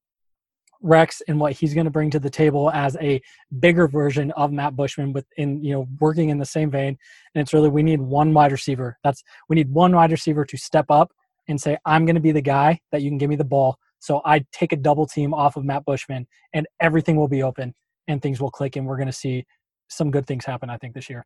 Rex 0.82 1.22
and 1.28 1.38
what 1.38 1.52
he's 1.52 1.74
going 1.74 1.84
to 1.84 1.90
bring 1.90 2.10
to 2.10 2.18
the 2.18 2.30
table 2.30 2.70
as 2.70 2.96
a 3.00 3.20
bigger 3.60 3.88
version 3.88 4.30
of 4.32 4.52
Matt 4.52 4.76
Bushman 4.76 5.12
within, 5.12 5.62
you 5.62 5.72
know, 5.72 5.88
working 6.00 6.28
in 6.28 6.38
the 6.38 6.44
same 6.44 6.70
vein. 6.70 6.98
And 7.34 7.42
it's 7.42 7.52
really, 7.52 7.68
we 7.68 7.82
need 7.82 8.00
one 8.00 8.34
wide 8.34 8.52
receiver. 8.52 8.98
That's, 9.04 9.22
we 9.48 9.56
need 9.56 9.70
one 9.70 9.94
wide 9.94 10.10
receiver 10.10 10.44
to 10.44 10.56
step 10.56 10.86
up 10.90 11.12
and 11.48 11.60
say, 11.60 11.78
I'm 11.86 12.04
going 12.04 12.16
to 12.16 12.20
be 12.20 12.32
the 12.32 12.42
guy 12.42 12.80
that 12.90 13.02
you 13.02 13.10
can 13.10 13.18
give 13.18 13.30
me 13.30 13.36
the 13.36 13.44
ball. 13.44 13.78
So 13.98 14.20
I 14.24 14.44
take 14.52 14.72
a 14.72 14.76
double 14.76 15.06
team 15.06 15.32
off 15.32 15.56
of 15.56 15.64
Matt 15.64 15.84
Bushman 15.84 16.26
and 16.52 16.66
everything 16.80 17.16
will 17.16 17.28
be 17.28 17.42
open 17.42 17.74
and 18.08 18.20
things 18.20 18.40
will 18.40 18.50
click 18.50 18.76
and 18.76 18.86
we're 18.86 18.96
going 18.96 19.06
to 19.06 19.12
see 19.12 19.46
some 19.88 20.10
good 20.10 20.26
things 20.26 20.44
happen, 20.44 20.68
I 20.70 20.78
think, 20.78 20.94
this 20.94 21.08
year. 21.08 21.24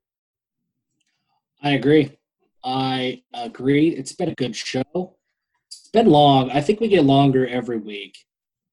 I 1.62 1.70
agree. 1.70 2.12
I 2.62 3.22
agree. 3.32 3.88
It's 3.88 4.12
been 4.12 4.28
a 4.28 4.34
good 4.34 4.54
show. 4.54 5.16
It's 5.68 5.88
been 5.88 6.08
long. 6.08 6.50
I 6.50 6.60
think 6.60 6.80
we 6.80 6.88
get 6.88 7.04
longer 7.04 7.46
every 7.46 7.78
week. 7.78 8.18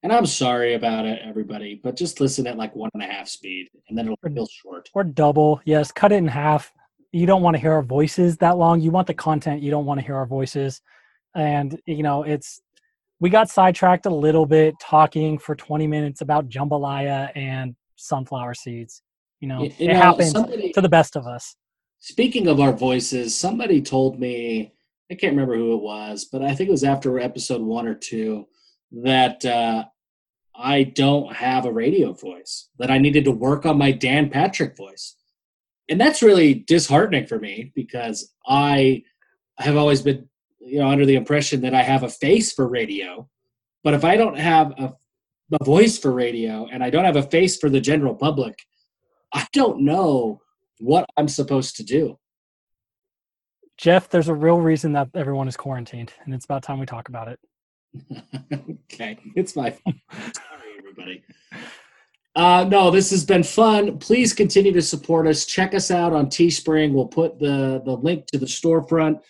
And 0.04 0.12
I'm 0.12 0.26
sorry 0.26 0.74
about 0.74 1.06
it, 1.06 1.22
everybody, 1.24 1.80
but 1.82 1.96
just 1.96 2.20
listen 2.20 2.46
at 2.46 2.58
like 2.58 2.76
one 2.76 2.90
and 2.94 3.02
a 3.02 3.06
half 3.06 3.30
speed, 3.30 3.70
and 3.88 3.98
then 3.98 4.06
it'll 4.06 4.18
feel 4.34 4.48
short. 4.48 4.90
Or 4.94 5.06
double, 5.06 5.62
yes. 5.64 5.94
Cut 5.94 6.12
it 6.12 6.16
in 6.16 6.28
half. 6.28 6.74
You 7.14 7.26
don't 7.26 7.42
want 7.42 7.56
to 7.56 7.62
hear 7.62 7.72
our 7.72 7.84
voices 7.84 8.36
that 8.38 8.58
long. 8.58 8.82
You 8.82 8.92
want 8.92 9.08
the 9.08 9.14
content. 9.14 9.62
You 9.62 9.72
don't 9.72 9.86
want 9.86 10.02
to 10.02 10.06
hear 10.06 10.18
our 10.18 10.26
voices. 10.26 10.82
And 11.36 11.80
you 11.86 12.04
know, 12.04 12.24
it's 12.24 12.62
we 13.22 13.30
got 13.30 13.50
sidetracked 13.50 14.06
a 14.06 14.14
little 14.14 14.46
bit 14.46 14.76
talking 14.82 15.40
for 15.40 15.56
20 15.56 15.88
minutes 15.88 16.20
about 16.20 16.50
jambalaya 16.50 17.30
and 17.38 17.74
sunflower 17.96 18.56
seeds. 18.56 19.02
You 19.40 19.48
know, 19.48 19.64
you, 19.64 19.72
it 19.80 19.88
know, 19.88 19.96
happens 19.96 20.32
somebody, 20.32 20.74
to 20.74 20.82
the 20.82 20.90
best 20.90 21.16
of 21.16 21.26
us. 21.26 21.56
Speaking 22.00 22.48
of 22.48 22.60
our 22.60 22.74
voices, 22.74 23.38
somebody 23.38 23.82
told 23.82 24.20
me 24.20 24.74
I 25.10 25.16
can't 25.16 25.32
remember 25.32 25.56
who 25.56 25.76
it 25.76 25.82
was, 25.82 26.26
but 26.30 26.42
I 26.42 26.54
think 26.54 26.68
it 26.68 26.72
was 26.72 26.84
after 26.84 27.18
episode 27.20 27.62
one 27.62 27.88
or 27.88 27.96
two 27.96 28.48
that 28.92 29.44
uh, 29.46 29.86
I 30.56 30.84
don't 30.84 31.36
have 31.36 31.66
a 31.66 31.72
radio 31.72 32.14
voice, 32.14 32.70
that 32.78 32.92
I 32.92 32.98
needed 32.98 33.26
to 33.26 33.32
work 33.32 33.66
on 33.66 33.78
my 33.78 33.92
Dan 33.92 34.30
Patrick 34.30 34.78
voice. 34.78 35.16
And 35.90 36.00
that's 36.00 36.24
really 36.24 36.54
disheartening 36.54 37.26
for 37.26 37.40
me 37.40 37.72
because 37.76 38.34
I 38.48 39.04
have 39.58 39.76
always 39.76 40.02
been, 40.02 40.30
you 40.60 40.80
know, 40.80 40.88
under 40.88 41.06
the 41.06 41.16
impression 41.16 41.62
that 41.62 41.74
I 41.74 41.82
have 41.82 42.04
a 42.04 42.10
face 42.10 42.54
for 42.54 42.68
radio. 42.68 43.28
But 43.84 43.94
if 43.94 44.06
I 44.06 44.16
don't 44.16 44.38
have 44.38 44.72
a, 44.78 44.94
a 45.60 45.64
voice 45.64 45.98
for 45.98 46.12
radio 46.12 46.68
and 46.72 46.84
I 46.84 46.90
don't 46.90 47.06
have 47.06 47.18
a 47.18 47.24
face 47.24 47.58
for 47.58 47.70
the 47.70 47.82
general 47.82 48.16
public, 48.16 48.56
I 49.34 49.48
don't 49.54 49.82
know 49.82 50.42
what 50.80 51.06
I'm 51.18 51.28
supposed 51.28 51.76
to 51.78 51.84
do. 51.84 52.18
Jeff, 53.78 54.08
there's 54.08 54.30
a 54.30 54.34
real 54.34 54.60
reason 54.60 54.94
that 54.94 55.10
everyone 55.16 55.48
is 55.48 55.58
quarantined, 55.58 56.14
and 56.24 56.34
it's 56.34 56.46
about 56.46 56.64
time 56.64 56.80
we 56.80 56.86
talk 56.86 57.10
about 57.10 57.28
it. 57.28 57.40
okay, 58.92 59.18
it's 59.36 59.56
my 59.56 59.70
fault. 59.72 59.96
Sorry, 60.12 60.72
everybody. 60.78 61.24
Uh, 62.36 62.66
no, 62.68 62.90
this 62.90 63.12
has 63.12 63.24
been 63.24 63.44
fun. 63.44 64.00
Please 64.00 64.34
continue 64.34 64.72
to 64.72 64.82
support 64.82 65.28
us. 65.28 65.46
Check 65.46 65.76
us 65.76 65.92
out 65.92 66.14
on 66.14 66.28
Teespring. 66.28 66.94
We'll 66.94 67.08
put 67.08 67.40
the 67.40 67.82
the 67.86 67.96
link 67.96 68.26
to 68.28 68.40
the 68.40 68.46
storefront 68.46 69.22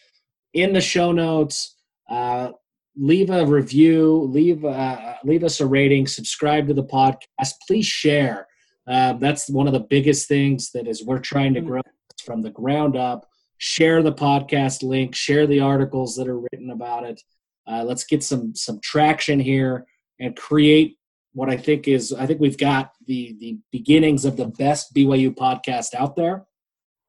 in 0.54 0.74
the 0.74 0.82
show 0.82 1.12
notes. 1.12 1.76
Uh, 2.10 2.52
leave 2.96 3.30
a 3.30 3.46
review. 3.46 4.30
Leave 4.32 4.64
uh, 4.64 5.16
leave 5.24 5.44
us 5.44 5.60
a 5.60 5.66
rating. 5.66 6.08
Subscribe 6.08 6.68
to 6.68 6.74
the 6.74 6.84
podcast. 6.84 7.54
Please 7.68 7.86
share. 7.86 8.48
Uh, 8.88 9.14
that's 9.14 9.50
one 9.50 9.68
of 9.68 9.74
the 9.74 9.80
biggest 9.80 10.28
things 10.28 10.72
that 10.72 10.88
is 10.88 11.06
we're 11.06 11.20
trying 11.20 11.54
to 11.54 11.62
grow 11.62 11.82
from 12.26 12.42
the 12.42 12.50
ground 12.50 12.96
up. 12.96 13.28
Share 13.58 14.02
the 14.02 14.14
podcast 14.14 14.84
link. 14.84 15.16
Share 15.16 15.48
the 15.48 15.62
articles 15.62 16.16
that 16.16 16.28
are 16.28 16.40
written 16.40 16.70
about 16.70 17.06
it. 17.06 17.22
Uh, 17.68 17.84
let's 17.84 18.04
get 18.04 18.24
some 18.24 18.56
some 18.56 18.80
traction 18.82 19.40
here 19.40 19.86
and 20.20 20.36
create 20.36 20.98
what 21.34 21.50
I 21.50 21.58
think 21.58 21.88
is 21.88 22.14
I 22.14 22.26
think 22.26 22.40
we've 22.40 22.58
got 22.58 22.92
the 23.08 23.36
the 23.40 23.58
beginnings 23.72 24.26
of 24.26 24.38
the 24.38 24.48
best 24.48 24.94
BYU 24.94 25.34
podcast 25.36 25.94
out 25.94 26.16
there. 26.16 26.46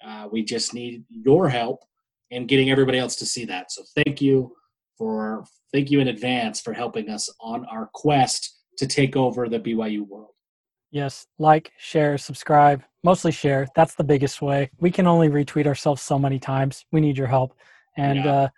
Uh, 0.04 0.28
we 0.30 0.44
just 0.44 0.74
need 0.74 1.04
your 1.08 1.48
help 1.48 1.80
in 2.30 2.46
getting 2.46 2.70
everybody 2.70 2.98
else 2.98 3.16
to 3.16 3.26
see 3.26 3.44
that. 3.46 3.72
So 3.72 3.82
thank 3.94 4.20
you 4.20 4.54
for 4.96 5.44
thank 5.72 5.90
you 5.90 6.00
in 6.00 6.08
advance 6.08 6.60
for 6.60 6.72
helping 6.72 7.10
us 7.10 7.28
on 7.40 7.64
our 7.66 7.90
quest 7.94 8.58
to 8.78 8.86
take 8.86 9.16
over 9.16 9.48
the 9.48 9.60
BYU 9.60 10.06
world. 10.06 10.30
Yes, 10.90 11.26
like, 11.40 11.72
share, 11.76 12.16
subscribe, 12.16 12.84
mostly 13.02 13.32
share. 13.32 13.66
That's 13.74 13.96
the 13.96 14.04
biggest 14.04 14.40
way. 14.40 14.70
We 14.78 14.92
can 14.92 15.08
only 15.08 15.28
retweet 15.28 15.66
ourselves 15.66 16.02
so 16.02 16.20
many 16.20 16.38
times. 16.38 16.86
We 16.92 17.00
need 17.00 17.18
your 17.18 17.26
help. 17.26 17.56
And 17.96 18.24
yeah. 18.24 18.32
uh, 18.32 18.48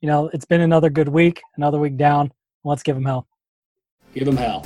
you 0.00 0.08
know, 0.08 0.28
it's 0.32 0.44
been 0.44 0.60
another 0.60 0.90
good 0.90 1.08
week, 1.08 1.42
another 1.56 1.78
week 1.78 1.96
down. 1.96 2.32
Let's 2.64 2.82
give 2.82 2.96
them 2.96 3.04
hell. 3.04 3.26
Give 4.14 4.26
them 4.26 4.36
hell. 4.36 4.64